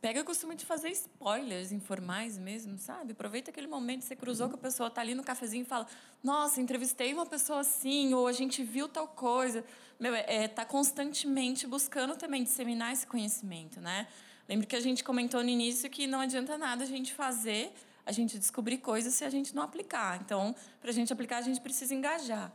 pega 0.01 0.21
o 0.21 0.25
costume 0.25 0.55
de 0.55 0.65
fazer 0.65 0.89
spoilers 0.89 1.71
informais 1.71 2.37
mesmo, 2.37 2.77
sabe? 2.77 3.13
Aproveita 3.13 3.51
aquele 3.51 3.67
momento 3.67 4.01
que 4.01 4.07
você 4.07 4.15
cruzou 4.15 4.49
com 4.49 4.55
a 4.55 4.59
pessoa, 4.59 4.89
tá 4.89 5.01
ali 5.01 5.15
no 5.15 5.23
cafezinho 5.23 5.63
e 5.63 5.65
fala: 5.65 5.87
Nossa, 6.23 6.61
entrevistei 6.61 7.13
uma 7.13 7.25
pessoa 7.25 7.61
assim, 7.61 8.13
ou 8.13 8.27
a 8.27 8.31
gente 8.31 8.63
viu 8.63 8.87
tal 8.87 9.07
coisa. 9.07 9.63
Meu, 9.99 10.13
é, 10.13 10.25
é 10.27 10.47
tá 10.47 10.65
constantemente 10.65 11.65
buscando 11.65 12.15
também 12.15 12.43
disseminar 12.43 12.93
esse 12.93 13.07
conhecimento, 13.07 13.81
né? 13.81 14.07
Lembro 14.47 14.65
que 14.65 14.75
a 14.75 14.81
gente 14.81 15.03
comentou 15.03 15.43
no 15.43 15.49
início 15.49 15.89
que 15.89 16.07
não 16.07 16.21
adianta 16.21 16.57
nada 16.57 16.83
a 16.83 16.87
gente 16.87 17.13
fazer, 17.13 17.71
a 18.05 18.11
gente 18.11 18.39
descobrir 18.39 18.79
coisas 18.79 19.13
se 19.13 19.23
a 19.23 19.29
gente 19.29 19.55
não 19.55 19.61
aplicar. 19.61 20.19
Então, 20.21 20.55
para 20.81 20.89
a 20.89 20.93
gente 20.93 21.13
aplicar, 21.13 21.37
a 21.37 21.41
gente 21.41 21.61
precisa 21.61 21.93
engajar. 21.93 22.51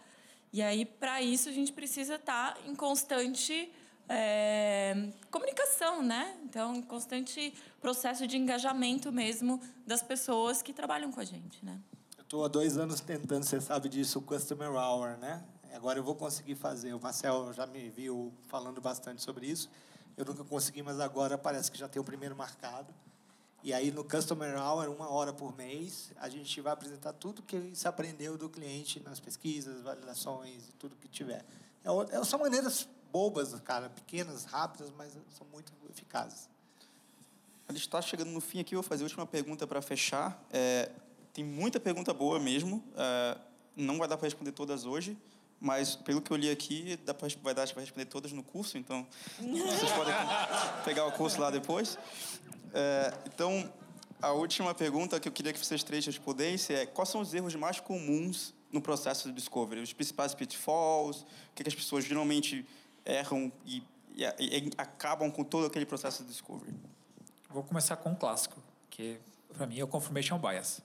E 0.52 0.62
aí, 0.62 0.85
para 0.85 1.20
isso, 1.23 1.48
a 1.48 1.52
gente 1.52 1.73
precisa 1.73 2.15
estar 2.15 2.59
em 2.66 2.74
constante 2.74 3.70
é, 4.09 5.09
comunicação, 5.31 6.02
né? 6.02 6.36
Então, 6.44 6.82
constante 6.82 7.52
processo 7.81 8.26
de 8.26 8.36
engajamento 8.36 9.10
mesmo 9.12 9.60
das 9.86 10.02
pessoas 10.02 10.62
que 10.62 10.72
trabalham 10.72 11.10
com 11.12 11.20
a 11.20 11.24
gente, 11.24 11.64
né? 11.64 11.81
Eu 12.16 12.22
estou 12.22 12.44
há 12.44 12.48
dois 12.48 12.76
anos 12.78 13.01
tentando, 13.01 13.44
você 13.44 13.60
sabe 13.60 13.89
disso, 13.89 14.18
o 14.18 14.22
Customer 14.22 14.70
Hour, 14.70 15.16
né? 15.18 15.43
Agora 15.74 15.98
eu 15.98 16.05
vou 16.05 16.14
conseguir 16.14 16.55
fazer. 16.55 16.94
O 16.94 17.01
Marcel 17.01 17.52
já 17.52 17.66
me 17.66 17.90
viu 17.90 18.32
falando 18.48 18.81
bastante 18.81 19.22
sobre 19.22 19.47
isso. 19.47 19.68
Eu 20.16 20.24
nunca 20.24 20.44
consegui, 20.44 20.82
mas 20.82 21.01
agora 21.01 21.36
parece 21.36 21.70
que 21.70 21.76
já 21.78 21.89
tem 21.89 22.01
o 22.01 22.05
primeiro 22.05 22.36
marcado. 22.36 22.94
E 23.62 23.72
aí, 23.72 23.90
no 23.90 24.05
Customer 24.05 24.56
Hour, 24.56 24.89
uma 24.90 25.09
hora 25.10 25.32
por 25.32 25.56
mês, 25.56 26.12
a 26.20 26.28
gente 26.28 26.60
vai 26.60 26.72
apresentar 26.72 27.12
tudo 27.14 27.43
que 27.43 27.74
se 27.74 27.89
aprendeu 27.89 28.36
do 28.39 28.48
cliente 28.48 29.01
nas 29.01 29.18
pesquisas, 29.18 29.82
validações 29.82 30.68
e 30.68 30.72
tudo 30.74 30.94
que 30.97 31.09
tiver. 31.09 31.44
É, 31.82 31.90
o- 31.90 32.02
é- 32.02 32.22
são 32.24 32.39
maneiras 32.39 32.86
bobas, 33.15 33.55
cara, 33.61 33.89
pequenas, 33.89 34.45
rápidas, 34.45 34.93
mas 34.99 35.16
são 35.39 35.47
muito 35.53 35.73
eficazes. 35.89 36.49
A 37.69 37.73
gente 37.73 37.82
está 37.82 38.03
chegando 38.03 38.32
no 38.32 38.41
fim 38.41 38.59
aqui, 38.59 38.74
vou 38.74 38.82
fazer 38.82 39.05
a 39.05 39.07
última 39.07 39.24
pergunta 39.24 39.69
para 39.69 39.81
fechar. 39.81 40.36
É, 40.53 40.91
tem 41.32 41.45
muita 41.45 41.78
pergunta 41.78 42.12
boa 42.12 42.41
mesmo. 42.41 42.82
é, 42.97 43.39
não 43.77 43.99
vai 43.99 44.09
dar 44.09 44.16
para 44.16 44.27
responder 44.27 44.51
todas 44.51 44.85
hoje, 44.85 45.16
mas 45.61 45.95
pelo 45.95 46.20
que 46.20 46.32
eu 46.32 46.36
li 46.36 46.51
aqui, 46.51 46.99
dá 47.05 47.15
pra, 47.15 47.28
vai 47.41 47.55
dar 47.55 47.66
para 47.69 47.81
responder 47.81 48.07
todas 48.07 48.32
no 48.32 48.43
curso, 48.43 48.78
então 48.78 49.07
vocês 49.39 49.93
podem 49.93 50.15
pegar 50.85 51.07
o 51.07 51.12
curso 51.12 51.41
lá 51.41 51.51
depois. 51.51 51.97
É, 52.73 53.12
então, 53.27 53.73
a 54.20 54.32
última 54.32 54.74
pergunta 54.74 55.20
que 55.20 55.28
eu 55.28 55.32
queria 55.32 55.53
que 55.53 55.65
vocês 55.65 55.85
três 55.85 56.05
respondessem 56.05 56.74
é 56.74 56.85
quais 56.86 57.11
são 57.11 57.20
os 57.20 57.32
erros 57.32 57.55
mais 57.55 57.78
comuns 57.78 58.55
no 58.73 58.81
processo 58.81 59.28
de 59.28 59.35
discovery? 59.35 59.81
Os 59.82 59.93
principais 59.93 60.35
pitfalls, 60.35 61.23
o 61.23 61.27
que 61.55 61.62
as 61.66 61.74
pessoas 61.74 62.05
geralmente 62.05 62.66
erram 63.05 63.52
e, 63.64 63.82
e- 64.16 64.24
e 64.39 64.70
acabam 64.78 65.31
com 65.31 65.44
todo 65.44 65.66
aquele 65.66 65.86
processo 65.86 66.22
de 66.22 66.31
discovery? 66.31 66.74
Vou 67.51 67.62
começar 67.62 67.97
com 67.97 68.10
um 68.10 68.14
clássico, 68.14 68.56
que 68.90 69.18
para 69.52 69.66
mim 69.66 69.78
é 69.78 69.85
o 69.85 69.89
confirmation 69.89 70.39
bias. 70.39 70.81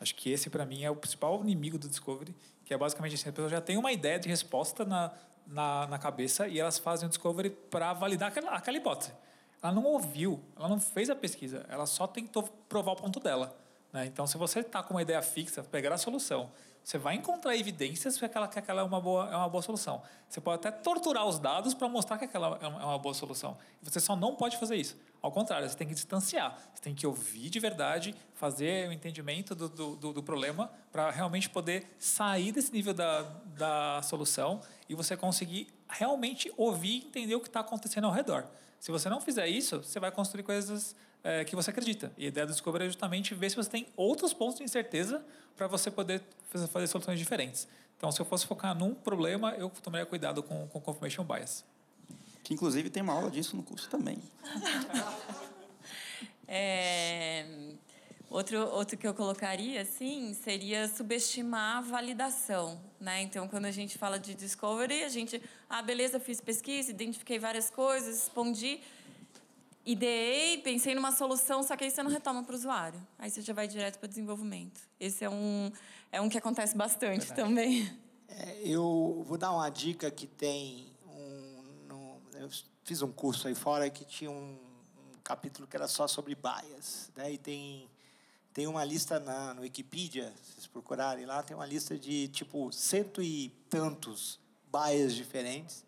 Acho 0.00 0.14
que 0.14 0.30
esse 0.30 0.50
para 0.50 0.64
mim 0.66 0.82
é 0.82 0.90
o 0.90 0.96
principal 0.96 1.40
inimigo 1.42 1.78
do 1.78 1.88
discovery, 1.88 2.34
que 2.64 2.74
é 2.74 2.76
basicamente 2.76 3.14
assim, 3.14 3.28
a 3.28 3.32
pessoa 3.32 3.48
já 3.48 3.60
tem 3.60 3.76
uma 3.76 3.92
ideia 3.92 4.18
de 4.18 4.28
resposta 4.28 4.84
na, 4.84 5.12
na, 5.46 5.86
na 5.86 5.98
cabeça 5.98 6.48
e 6.48 6.58
elas 6.58 6.78
fazem 6.78 7.06
o 7.06 7.08
discovery 7.08 7.50
para 7.50 7.92
validar 7.92 8.28
aquela, 8.30 8.50
aquela 8.50 8.76
hipótese. 8.76 9.12
Ela 9.62 9.72
não 9.72 9.84
ouviu, 9.84 10.42
ela 10.56 10.68
não 10.68 10.80
fez 10.80 11.08
a 11.08 11.14
pesquisa, 11.14 11.64
ela 11.68 11.86
só 11.86 12.08
tentou 12.08 12.42
provar 12.68 12.92
o 12.92 12.96
ponto 12.96 13.20
dela. 13.20 13.56
Né? 13.92 14.06
Então, 14.06 14.26
se 14.26 14.36
você 14.36 14.58
está 14.58 14.82
com 14.82 14.94
uma 14.94 15.02
ideia 15.02 15.22
fixa, 15.22 15.62
pegar 15.62 15.92
a 15.94 15.98
solução, 15.98 16.50
você 16.84 16.98
vai 16.98 17.14
encontrar 17.14 17.56
evidências 17.56 18.18
que 18.18 18.24
aquela, 18.24 18.48
que 18.48 18.58
aquela 18.58 18.82
é, 18.82 18.84
uma 18.84 19.00
boa, 19.00 19.30
é 19.30 19.36
uma 19.36 19.48
boa 19.48 19.62
solução. 19.62 20.02
Você 20.28 20.40
pode 20.40 20.56
até 20.56 20.70
torturar 20.70 21.26
os 21.26 21.38
dados 21.38 21.74
para 21.74 21.88
mostrar 21.88 22.18
que 22.18 22.24
aquela 22.24 22.58
é 22.60 22.66
uma, 22.66 22.82
é 22.82 22.84
uma 22.84 22.98
boa 22.98 23.14
solução. 23.14 23.56
Você 23.82 24.00
só 24.00 24.16
não 24.16 24.34
pode 24.34 24.56
fazer 24.56 24.76
isso. 24.76 24.96
Ao 25.20 25.30
contrário, 25.30 25.68
você 25.68 25.76
tem 25.76 25.86
que 25.86 25.94
distanciar. 25.94 26.58
Você 26.74 26.82
tem 26.82 26.94
que 26.94 27.06
ouvir 27.06 27.50
de 27.50 27.60
verdade, 27.60 28.14
fazer 28.34 28.88
o 28.88 28.92
entendimento 28.92 29.54
do, 29.54 29.68
do, 29.68 29.96
do, 29.96 30.12
do 30.14 30.22
problema 30.22 30.72
para 30.90 31.10
realmente 31.10 31.48
poder 31.48 31.86
sair 31.98 32.50
desse 32.50 32.72
nível 32.72 32.92
da, 32.92 33.22
da 33.46 34.02
solução 34.02 34.60
e 34.88 34.94
você 34.94 35.16
conseguir 35.16 35.68
realmente 35.88 36.52
ouvir 36.56 36.94
e 36.94 37.06
entender 37.06 37.34
o 37.36 37.40
que 37.40 37.48
está 37.48 37.60
acontecendo 37.60 38.06
ao 38.06 38.12
redor. 38.12 38.44
Se 38.80 38.90
você 38.90 39.08
não 39.08 39.20
fizer 39.20 39.46
isso, 39.46 39.78
você 39.84 40.00
vai 40.00 40.10
construir 40.10 40.42
coisas 40.42 40.96
é, 41.24 41.44
que 41.44 41.54
você 41.54 41.70
acredita. 41.70 42.12
E 42.16 42.24
a 42.24 42.28
ideia 42.28 42.46
do 42.46 42.52
Discovery 42.52 42.84
é 42.84 42.88
justamente 42.88 43.34
ver 43.34 43.50
se 43.50 43.56
você 43.56 43.70
tem 43.70 43.86
outros 43.96 44.32
pontos 44.32 44.58
de 44.58 44.64
incerteza 44.64 45.24
para 45.56 45.66
você 45.66 45.90
poder 45.90 46.22
fazer, 46.50 46.66
fazer 46.68 46.86
soluções 46.86 47.18
diferentes. 47.18 47.68
Então, 47.96 48.10
se 48.10 48.20
eu 48.20 48.26
fosse 48.26 48.46
focar 48.46 48.74
num 48.74 48.94
problema, 48.94 49.52
eu 49.52 49.70
tomaria 49.70 50.04
cuidado 50.04 50.42
com 50.42 50.68
o 50.72 50.80
confirmation 50.80 51.24
bias. 51.24 51.64
Que 52.42 52.54
inclusive 52.54 52.90
tem 52.90 53.02
uma 53.02 53.12
aula 53.12 53.30
disso 53.30 53.56
no 53.56 53.62
curso 53.62 53.88
também. 53.88 54.18
É, 56.54 57.46
outro, 58.28 58.58
outro 58.58 58.98
que 58.98 59.08
eu 59.08 59.14
colocaria, 59.14 59.80
assim, 59.80 60.34
seria 60.34 60.86
subestimar 60.86 61.78
a 61.78 61.80
validação, 61.80 62.78
né? 63.00 63.22
Então, 63.22 63.48
quando 63.48 63.64
a 63.64 63.70
gente 63.70 63.96
fala 63.96 64.18
de 64.18 64.34
discovery, 64.34 65.02
a 65.02 65.08
gente, 65.08 65.40
ah, 65.70 65.80
beleza, 65.80 66.20
fiz 66.20 66.42
pesquisa, 66.42 66.90
identifiquei 66.90 67.38
várias 67.38 67.70
coisas, 67.70 68.24
respondi, 68.24 68.80
ideei, 69.84 70.58
pensei 70.58 70.94
numa 70.94 71.12
solução, 71.12 71.62
só 71.62 71.76
que 71.76 71.84
aí 71.84 71.90
você 71.90 72.02
não 72.02 72.10
retoma 72.10 72.42
para 72.42 72.52
o 72.52 72.56
usuário. 72.56 73.04
Aí 73.18 73.30
você 73.30 73.40
já 73.42 73.52
vai 73.52 73.66
direto 73.66 73.98
para 73.98 74.08
desenvolvimento. 74.08 74.80
Esse 74.98 75.24
é 75.24 75.30
um, 75.30 75.70
é 76.10 76.20
um 76.20 76.28
que 76.28 76.38
acontece 76.38 76.76
bastante 76.76 77.26
Verdade. 77.26 77.34
também. 77.40 77.98
É, 78.28 78.60
eu 78.64 79.24
vou 79.26 79.36
dar 79.36 79.52
uma 79.52 79.68
dica 79.68 80.10
que 80.10 80.26
tem 80.26 80.86
um, 81.06 81.62
no- 81.88 82.20
eu 82.38 82.48
fiz 82.84 83.02
um 83.02 83.10
curso 83.12 83.48
aí 83.48 83.54
fora 83.54 83.90
que 83.90 84.04
tinha 84.04 84.30
um, 84.30 84.34
um 84.54 85.18
capítulo 85.22 85.66
que 85.68 85.76
era 85.76 85.86
só 85.88 86.06
sobre 86.08 86.34
bias, 86.34 87.10
né? 87.16 87.32
E 87.32 87.38
tem 87.38 87.88
tem 88.54 88.66
uma 88.66 88.84
lista 88.84 89.18
na 89.18 89.54
no 89.54 89.62
Wikipedia, 89.62 90.30
se 90.42 90.52
vocês 90.52 90.66
procurarem 90.66 91.24
lá, 91.24 91.42
tem 91.42 91.56
uma 91.56 91.64
lista 91.64 91.98
de 91.98 92.28
tipo 92.28 92.70
cento 92.70 93.22
e 93.22 93.48
tantos 93.70 94.38
bias 94.70 95.14
diferentes 95.14 95.84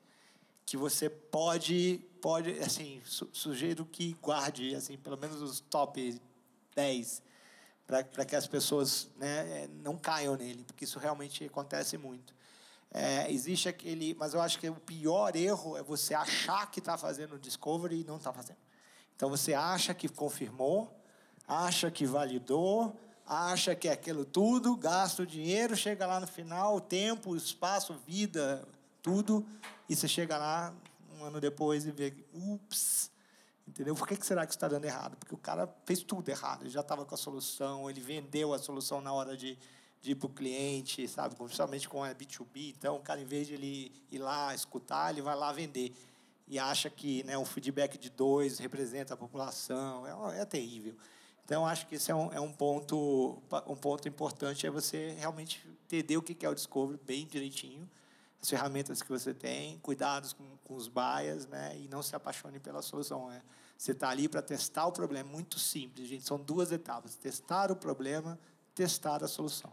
que 0.65 0.77
você 0.77 1.11
pode 1.11 2.01
pode 2.25 2.59
assim 2.61 3.03
su, 3.05 3.29
sujeito 3.35 3.85
que 3.85 4.17
guarde 4.23 4.75
assim 4.75 4.97
pelo 4.97 5.19
menos 5.19 5.43
os 5.43 5.61
top 5.61 6.19
10 6.75 7.23
para 7.87 8.25
que 8.25 8.35
as 8.35 8.47
pessoas 8.47 9.11
né, 9.19 9.65
eh, 9.65 9.69
não 9.83 9.99
caiam 9.99 10.35
nele, 10.35 10.65
porque 10.65 10.85
isso 10.85 10.99
realmente 10.99 11.45
acontece 11.45 11.99
muito. 11.99 12.35
É, 12.91 13.31
existe 13.31 13.69
aquele, 13.69 14.15
mas 14.15 14.33
eu 14.33 14.41
acho 14.41 14.59
que 14.59 14.67
o 14.71 14.77
pior 14.77 15.37
erro 15.37 15.77
é 15.77 15.83
você 15.83 16.15
achar 16.15 16.71
que 16.71 16.79
está 16.79 16.97
fazendo 16.97 17.39
discovery 17.39 18.01
e 18.01 18.05
não 18.05 18.17
está 18.17 18.33
fazendo. 18.33 18.57
Então 19.15 19.29
você 19.29 19.53
acha 19.53 19.93
que 19.93 20.09
confirmou, 20.09 20.91
acha 21.47 21.91
que 21.91 22.07
validou, 22.07 22.99
acha 23.27 23.75
que 23.75 23.87
é 23.87 23.93
aquilo 23.93 24.25
tudo, 24.25 24.75
gasta 24.77 25.25
o 25.25 25.27
dinheiro, 25.27 25.77
chega 25.77 26.07
lá 26.07 26.19
no 26.19 26.27
final, 26.27 26.77
o 26.77 26.81
tempo, 26.81 27.33
o 27.33 27.37
espaço, 27.37 28.01
vida, 28.07 28.67
tudo, 29.03 29.47
e 29.91 29.95
você 29.95 30.09
chega 30.09 30.39
lá 30.39 30.73
ano 31.25 31.41
depois 31.41 31.87
e 31.87 31.91
vê, 31.91 32.15
ups, 32.33 33.11
Entendeu? 33.67 33.95
Por 33.95 34.07
que, 34.07 34.17
que 34.17 34.27
será 34.27 34.47
que 34.47 34.53
está 34.53 34.69
dando 34.69 34.85
errado? 34.85 35.17
Porque 35.17 35.35
o 35.35 35.39
cara 35.39 35.67
fez 35.87 36.03
tudo 36.03 36.29
errado. 36.29 36.63
Ele 36.63 36.71
já 36.71 36.81
estava 36.81 37.05
com 37.05 37.15
a 37.15 37.19
solução, 37.19 37.89
ele 37.89 38.01
vendeu 38.01 38.53
a 38.53 38.59
solução 38.59 39.01
na 39.01 39.13
hora 39.13 39.37
de, 39.37 39.59
de 40.03 40.11
ir 40.11 40.15
para 40.15 40.27
o 40.27 40.31
cliente, 40.31 41.09
sabe? 41.09 41.35
Principalmente 41.35 41.89
com 41.89 42.05
a 42.05 42.15
B2B. 42.15 42.75
Então, 42.77 42.97
o 42.97 43.01
cara, 43.01 43.21
em 43.21 43.25
vez 43.25 43.47
de 43.47 43.55
ele 43.55 43.93
ir 44.11 44.19
lá 44.19 44.55
escutar, 44.55 45.11
ele 45.11 45.23
vai 45.23 45.35
lá 45.35 45.51
vender. 45.51 45.95
E 46.47 46.59
acha 46.59 46.91
que 46.91 47.25
né, 47.25 47.39
o 47.39 47.45
feedback 47.47 47.97
de 47.97 48.11
dois 48.11 48.59
representa 48.59 49.15
a 49.15 49.17
população. 49.17 50.31
É, 50.31 50.41
é 50.41 50.45
terrível. 50.45 50.95
Então, 51.43 51.67
acho 51.67 51.87
que 51.87 51.95
esse 51.95 52.11
é 52.11 52.15
um, 52.15 52.33
é 52.33 52.41
um, 52.41 52.53
ponto, 52.53 53.43
um 53.67 53.77
ponto 53.77 54.07
importante, 54.07 54.67
é 54.67 54.71
você 54.71 55.15
realmente 55.19 55.67
entender 55.85 56.17
o 56.19 56.23
que 56.23 56.45
é 56.45 56.49
o 56.49 56.55
Discovery 56.55 56.99
bem 57.05 57.27
direitinho, 57.27 57.89
as 58.45 58.51
ferramentas 58.51 59.01
que 59.01 59.09
você 59.09 59.33
tem, 59.33 59.79
cuidados 59.79 60.35
com, 60.35 60.45
com 60.65 60.75
os 60.75 60.87
bias, 60.87 61.47
né? 61.47 61.79
E 61.79 61.89
não 61.89 62.03
se 62.03 62.15
apaixone 62.15 62.61
pela 62.61 62.83
solução. 62.83 63.31
Né? 63.31 63.43
Você 63.77 63.93
está 63.93 64.11
ali 64.11 64.29
para 64.29 64.43
testar 64.43 64.87
o 64.87 64.93
problema. 64.93 65.27
É 65.27 65.33
muito 65.33 65.59
simples, 65.59 66.07
gente. 66.07 66.27
São 66.27 66.39
duas 66.39 66.71
etapas: 66.71 67.17
testar 67.17 67.73
o 67.73 67.77
problema, 67.77 68.39
testar 68.75 69.25
a 69.25 69.29
solução. 69.29 69.73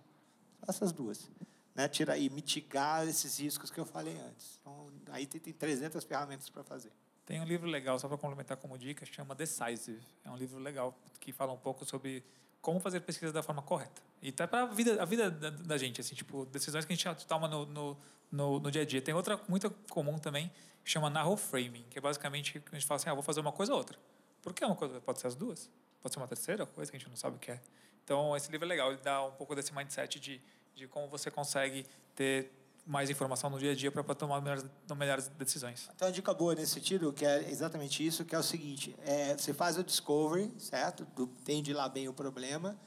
Essas 0.65 0.93
duas. 0.93 1.29
Né? 1.75 1.89
Tira 1.89 2.17
e 2.17 2.29
mitigar 2.29 3.05
esses 3.05 3.39
riscos 3.39 3.69
que 3.69 3.77
eu 3.77 3.85
falei 3.85 4.17
antes. 4.17 4.57
Então, 4.61 4.89
aí 5.11 5.25
tem, 5.25 5.41
tem 5.41 5.51
300 5.51 6.05
ferramentas 6.05 6.49
para 6.49 6.63
fazer. 6.63 6.93
Tem 7.25 7.41
um 7.41 7.45
livro 7.45 7.67
legal, 7.67 7.99
só 7.99 8.07
para 8.07 8.17
complementar 8.17 8.55
como 8.55 8.77
dica, 8.77 9.05
chama 9.05 9.35
Decisive. 9.35 10.01
É 10.23 10.31
um 10.31 10.37
livro 10.37 10.59
legal 10.59 10.97
que 11.19 11.33
fala 11.33 11.51
um 11.51 11.57
pouco 11.57 11.83
sobre 11.83 12.23
como 12.61 12.79
fazer 12.79 13.01
pesquisa 13.01 13.33
da 13.33 13.41
forma 13.41 13.61
correta. 13.61 14.01
E 14.21 14.29
até 14.29 14.45
para 14.45 14.63
a 14.63 14.65
vida, 14.67 15.01
a 15.01 15.05
vida 15.05 15.31
da, 15.31 15.49
da, 15.49 15.77
gente, 15.77 15.99
assim, 15.99 16.13
tipo, 16.13 16.45
decisões 16.45 16.85
que 16.85 16.93
a 16.93 16.95
gente 16.95 17.25
toma 17.25 17.47
no, 17.47 17.65
no, 17.65 17.97
no, 18.31 18.59
no 18.59 18.71
dia 18.71 18.83
a 18.83 18.85
dia. 18.85 19.01
Tem 19.01 19.13
outra 19.13 19.39
muito 19.47 19.69
comum 19.89 20.19
também, 20.19 20.51
que 20.83 20.89
chama 20.89 21.09
narrow 21.09 21.35
framing, 21.35 21.83
que 21.89 21.97
é 21.97 22.01
basicamente 22.01 22.63
a 22.71 22.75
gente 22.75 22.85
fala 22.85 22.97
assim, 22.97 23.09
ah, 23.09 23.13
vou 23.13 23.23
fazer 23.23 23.39
uma 23.39 23.51
coisa 23.51 23.71
ou 23.71 23.79
outra. 23.79 23.97
Por 24.41 24.53
que 24.53 24.63
uma 24.63 24.75
coisa? 24.75 25.01
Pode 25.01 25.19
ser 25.19 25.27
as 25.27 25.35
duas. 25.35 25.69
Pode 26.01 26.13
ser 26.13 26.19
uma 26.19 26.27
terceira 26.27 26.65
coisa 26.65 26.91
que 26.91 26.97
a 26.97 26.99
gente 26.99 27.09
não 27.09 27.15
sabe 27.15 27.37
o 27.37 27.39
que 27.39 27.51
é. 27.51 27.61
Então, 28.03 28.35
esse 28.35 28.51
livro 28.51 28.65
é 28.65 28.69
legal, 28.69 28.91
ele 28.91 29.01
dá 29.01 29.23
um 29.23 29.31
pouco 29.31 29.55
desse 29.55 29.73
mindset 29.73 30.19
de, 30.19 30.41
de 30.75 30.87
como 30.87 31.07
você 31.07 31.29
consegue 31.29 31.85
ter 32.15 32.51
mais 32.85 33.09
informação 33.09 33.49
no 33.49 33.59
dia 33.59 33.71
a 33.71 33.75
dia 33.75 33.91
para 33.91 34.03
tomar 34.15 34.41
melhores, 34.41 34.65
melhores 34.97 35.27
decisões. 35.27 35.89
Então, 35.95 36.07
a 36.07 36.11
dica 36.11 36.33
boa 36.33 36.55
nesse 36.55 36.73
sentido, 36.73 37.13
que 37.13 37.25
é 37.25 37.49
exatamente 37.49 38.05
isso, 38.05 38.25
que 38.25 38.35
é 38.35 38.39
o 38.39 38.43
seguinte, 38.43 38.95
é, 39.05 39.35
você 39.37 39.53
faz 39.53 39.77
o 39.77 39.83
discovery, 39.83 40.51
certo? 40.57 41.07
Entende 41.17 41.73
lá 41.73 41.87
bem 41.87 42.07
o 42.07 42.13
problema, 42.13 42.77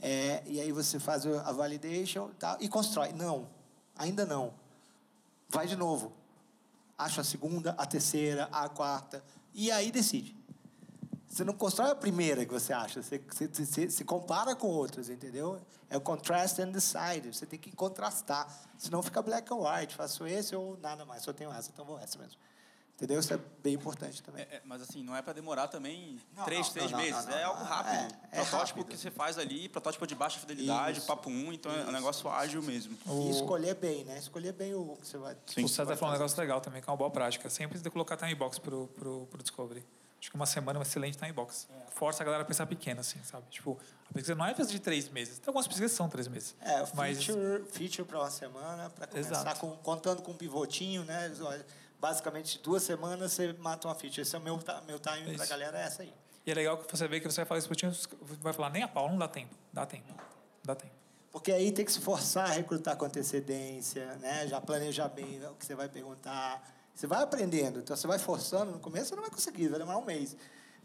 é, 0.00 0.42
e 0.46 0.60
aí 0.60 0.72
você 0.72 0.98
faz 0.98 1.26
a 1.26 1.52
validation 1.52 2.30
tá, 2.38 2.56
e 2.60 2.68
constrói. 2.68 3.12
Não, 3.12 3.48
ainda 3.96 4.24
não. 4.26 4.54
Vai 5.48 5.66
de 5.66 5.76
novo. 5.76 6.12
Acha 6.96 7.20
a 7.20 7.24
segunda, 7.24 7.70
a 7.72 7.86
terceira, 7.86 8.48
a 8.50 8.68
quarta, 8.68 9.22
e 9.52 9.70
aí 9.70 9.90
decide. 9.90 10.36
Você 11.34 11.42
não 11.42 11.52
constrói 11.52 11.90
a 11.90 11.96
primeira 11.96 12.46
que 12.46 12.52
você 12.52 12.72
acha, 12.72 13.02
você, 13.02 13.18
você, 13.18 13.48
você, 13.48 13.90
se 13.90 14.04
compara 14.04 14.54
com 14.54 14.68
outras, 14.68 15.08
entendeu? 15.08 15.60
É 15.90 15.96
o 15.96 16.00
contrast 16.00 16.60
and 16.60 16.70
decide, 16.70 17.34
você 17.34 17.44
tem 17.44 17.58
que 17.58 17.72
contrastar, 17.72 18.46
senão 18.78 19.02
fica 19.02 19.20
black 19.20 19.52
and 19.52 19.56
white, 19.56 19.96
faço 19.96 20.24
esse 20.28 20.54
ou 20.54 20.78
nada 20.78 21.04
mais, 21.04 21.24
só 21.24 21.32
tenho 21.32 21.52
essa, 21.52 21.72
então 21.72 21.84
vou 21.84 21.98
essa 21.98 22.16
mesmo. 22.20 22.38
Entendeu? 22.94 23.18
Isso 23.18 23.34
é 23.34 23.40
bem 23.60 23.74
importante 23.74 24.22
também. 24.22 24.46
É, 24.48 24.56
é, 24.56 24.62
mas 24.64 24.80
assim, 24.80 25.02
não 25.02 25.16
é 25.16 25.20
para 25.22 25.32
demorar 25.32 25.66
também 25.66 26.20
não, 26.36 26.44
três, 26.44 26.68
não, 26.68 26.72
três 26.72 26.90
não, 26.92 26.98
meses. 27.00 27.26
é 27.26 27.42
algo 27.42 27.64
rápido. 27.64 28.14
É, 28.30 28.38
é 28.38 28.40
protótipo 28.42 28.78
rápido. 28.78 28.86
que 28.86 28.96
você 28.96 29.10
faz 29.10 29.36
ali, 29.36 29.68
protótipo 29.68 30.06
de 30.06 30.14
baixa 30.14 30.38
fidelidade, 30.38 30.98
Isso. 30.98 31.06
papo 31.08 31.28
um, 31.28 31.52
então 31.52 31.72
Isso. 31.72 31.80
é 31.80 31.88
um 31.88 31.92
negócio 31.92 32.30
ágil 32.30 32.62
mesmo. 32.62 32.96
E 33.04 33.30
escolher 33.30 33.74
bem, 33.74 34.04
né? 34.04 34.18
Escolher 34.18 34.52
bem 34.52 34.72
o 34.72 34.96
que 35.00 35.08
você 35.08 35.18
vai. 35.18 35.36
Sim. 35.46 35.64
O 35.64 35.68
César 35.68 35.96
falou 35.96 36.14
um 36.14 36.16
negócio 36.16 36.38
legal 36.38 36.60
também, 36.60 36.80
que 36.80 36.88
é 36.88 36.92
uma 36.92 36.96
boa 36.96 37.10
prática. 37.10 37.50
Sempre 37.50 37.76
de 37.76 37.90
colocar 37.90 38.16
time 38.16 38.36
box 38.36 38.60
pro, 38.60 38.86
pro, 38.86 39.26
pro 39.26 39.42
Discovery. 39.42 39.84
Acho 40.24 40.30
que 40.30 40.36
uma 40.36 40.46
semana 40.46 40.78
é 40.78 40.82
excelente 40.82 41.18
time 41.18 41.30
box. 41.32 41.68
É. 41.70 41.90
Força 41.90 42.22
a 42.22 42.24
galera 42.24 42.44
a 42.44 42.46
pensar 42.46 42.64
pequeno, 42.64 43.00
assim, 43.00 43.22
sabe? 43.22 43.44
Tipo, 43.50 43.78
a 44.08 44.12
pesquisa 44.14 44.34
não 44.34 44.46
é 44.46 44.54
de 44.54 44.78
três 44.80 45.06
meses. 45.10 45.38
Tem 45.38 45.48
algumas 45.48 45.66
pesquisas 45.66 45.90
que 45.90 45.96
são 45.98 46.08
três 46.08 46.26
meses. 46.28 46.56
É, 46.62 46.82
mas... 46.94 47.22
feature, 47.22 47.64
feature 47.70 48.08
para 48.08 48.20
uma 48.20 48.30
semana, 48.30 48.88
para 48.88 49.06
começar 49.06 49.58
com, 49.58 49.72
contando 49.76 50.22
com 50.22 50.32
um 50.32 50.34
pivotinho, 50.34 51.04
né? 51.04 51.30
basicamente 52.00 52.58
duas 52.62 52.82
semanas 52.82 53.32
você 53.32 53.52
mata 53.52 53.86
uma 53.86 53.94
feature. 53.94 54.22
Esse 54.22 54.34
é 54.34 54.38
o 54.38 54.42
meu, 54.42 54.58
meu 54.86 54.98
time 54.98 55.34
para 55.34 55.44
a 55.44 55.46
galera, 55.46 55.78
é 55.78 55.82
essa 55.82 56.02
aí. 56.02 56.14
E 56.46 56.50
é 56.50 56.54
legal 56.54 56.78
que 56.78 56.90
você 56.90 57.06
vê 57.06 57.20
que 57.20 57.30
você 57.30 57.42
vai 57.42 57.44
falar 57.44 57.58
isso 57.58 57.68
pro 57.68 57.76
time, 57.76 57.92
vai 58.40 58.54
falar, 58.54 58.70
nem 58.70 58.82
a 58.82 58.88
pau, 58.88 59.10
não 59.10 59.18
dá 59.18 59.28
tempo. 59.28 59.54
Dá 59.74 59.84
tempo. 59.84 60.10
Dá 60.64 60.74
tempo. 60.74 60.94
Porque 61.30 61.52
aí 61.52 61.70
tem 61.70 61.84
que 61.84 61.92
se 61.92 62.00
forçar 62.00 62.48
a 62.48 62.52
recrutar 62.54 62.96
com 62.96 63.04
antecedência, 63.04 64.16
né? 64.22 64.48
já 64.48 64.58
planejar 64.58 65.08
bem 65.08 65.44
o 65.46 65.54
que 65.54 65.66
você 65.66 65.74
vai 65.74 65.88
perguntar. 65.90 66.66
Você 66.94 67.06
vai 67.06 67.22
aprendendo, 67.22 67.80
então 67.80 67.96
você 67.96 68.06
vai 68.06 68.18
forçando. 68.18 68.72
No 68.72 68.78
começo 68.78 69.08
você 69.08 69.14
não 69.16 69.22
vai 69.22 69.30
conseguir, 69.30 69.68
vai 69.68 69.78
demorar 69.78 69.98
um 69.98 70.04
mês. 70.04 70.36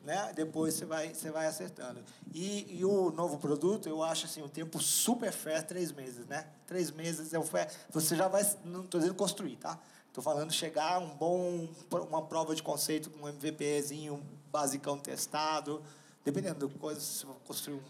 Né? 0.04 0.32
Depois 0.34 0.74
você 0.74 0.86
vai, 0.86 1.14
você 1.14 1.30
vai 1.30 1.46
acertando. 1.46 2.04
E, 2.34 2.80
e 2.80 2.86
o 2.86 3.12
novo 3.12 3.38
produto, 3.38 3.88
eu 3.88 4.02
acho 4.02 4.26
assim, 4.26 4.42
o 4.42 4.50
tempo 4.50 4.82
super 4.82 5.32
fair, 5.32 5.62
três 5.64 5.92
meses, 5.92 6.26
né? 6.26 6.48
Três 6.66 6.90
meses 6.90 7.34
é 7.34 7.38
o 7.38 7.44
fair. 7.44 7.70
Você 7.92 8.16
já 8.16 8.28
vai, 8.28 8.44
não 8.64 8.86
estou 8.86 9.00
dizendo 9.00 9.16
construir, 9.16 9.58
tá? 9.58 9.78
Estou 10.08 10.24
falando 10.24 10.52
chegar 10.52 10.96
a 10.96 11.00
um 11.00 11.10
bom, 11.10 11.68
uma 12.10 12.22
prova 12.24 12.56
de 12.56 12.64
conceito 12.64 13.10
com 13.10 13.26
um 13.26 13.30
MVPzinho 13.30 14.26
basicão 14.52 14.98
testado, 14.98 15.84
dependendo 16.26 16.68
da 16.68 16.80
coisa, 16.80 17.00
se 17.00 17.26
for 17.26 17.36
construir 17.46 17.76
um, 17.76 17.82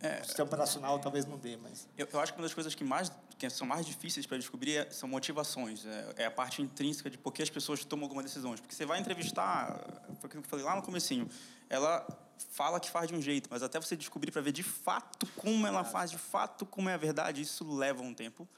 é, 0.00 0.22
sistema 0.22 0.46
operacional, 0.46 0.98
talvez 0.98 1.26
não 1.26 1.36
dê, 1.36 1.56
mas... 1.56 1.88
Eu, 1.98 2.08
eu, 2.12 2.20
acho 2.20 2.32
que 2.32 2.38
uma 2.38 2.44
das 2.44 2.54
coisas 2.54 2.74
que, 2.74 2.84
mais, 2.84 3.10
que 3.48 3.50
são 3.50 3.66
mais 3.66 3.86
difíceis 3.86 4.26
para 4.26 4.36
descobrir 4.36 4.76
é, 4.76 4.90
são 4.90 5.08
motivações, 5.08 5.86
é, 5.86 6.14
é, 6.18 6.26
a 6.26 6.30
parte 6.30 6.60
intrínseca 6.60 7.08
de 7.08 7.16
por 7.16 7.32
que 7.32 7.42
as 7.42 7.50
pessoas 7.50 7.84
tomam 7.84 8.04
algumas 8.04 8.24
decisões. 8.24 8.60
Porque 8.60 8.74
você 8.74 8.84
vai 8.84 9.00
entrevistar, 9.00 9.80
foi 10.20 10.28
o 10.28 10.30
que 10.30 10.36
eu 10.36 10.42
falei 10.42 10.64
lá 10.64 10.76
no 10.76 10.82
comecinho, 10.82 11.28
ela 11.68 12.06
fala 12.50 12.78
que 12.78 12.90
faz 12.90 13.08
de 13.08 13.14
um 13.14 13.22
jeito, 13.22 13.48
mas 13.50 13.62
até 13.62 13.80
você 13.80 13.96
descobrir 13.96 14.30
para 14.30 14.42
ver 14.42 14.52
de 14.52 14.62
fato 14.62 15.26
como 15.36 15.66
ela 15.66 15.84
faz, 15.84 16.10
de 16.10 16.18
fato 16.18 16.66
como 16.66 16.88
é 16.88 16.94
a 16.94 16.98
verdade, 16.98 17.40
isso 17.40 17.64
leva 17.64 18.02
um 18.02 18.12
tempo. 18.12 18.48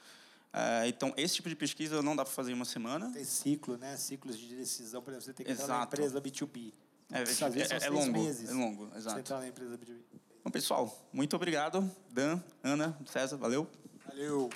Uh, 0.53 0.85
então, 0.85 1.13
esse 1.17 1.35
tipo 1.35 1.49
de 1.49 1.55
pesquisa 1.55 2.01
não 2.01 2.15
dá 2.15 2.23
para 2.23 2.33
fazer 2.33 2.51
em 2.51 2.53
uma 2.53 2.65
semana. 2.65 3.11
Tem 3.11 3.23
ciclo, 3.23 3.75
né? 3.75 3.97
Ciclos 3.97 4.37
de 4.37 4.55
decisão. 4.55 5.01
Por 5.01 5.09
exemplo, 5.09 5.25
você 5.25 5.33
tem 5.33 5.45
que 5.45 5.51
entrar 5.51 5.79
na 5.79 5.83
empresa 5.83 6.21
B2B. 6.21 6.71
É, 7.11 7.21
é, 7.21 7.85
é 7.85 7.89
longo, 7.89 8.11
meses 8.11 8.49
é 8.49 8.53
longo, 8.53 8.85
exato. 8.95 9.15
Você 9.15 9.19
entrar 9.19 9.39
na 9.39 9.47
empresa 9.47 9.77
B2B. 9.77 9.99
Bom, 10.43 10.51
pessoal, 10.51 11.09
muito 11.11 11.35
obrigado. 11.35 11.89
Dan, 12.11 12.39
Ana, 12.61 12.97
César, 13.05 13.37
valeu. 13.37 13.67
Valeu. 14.15 14.49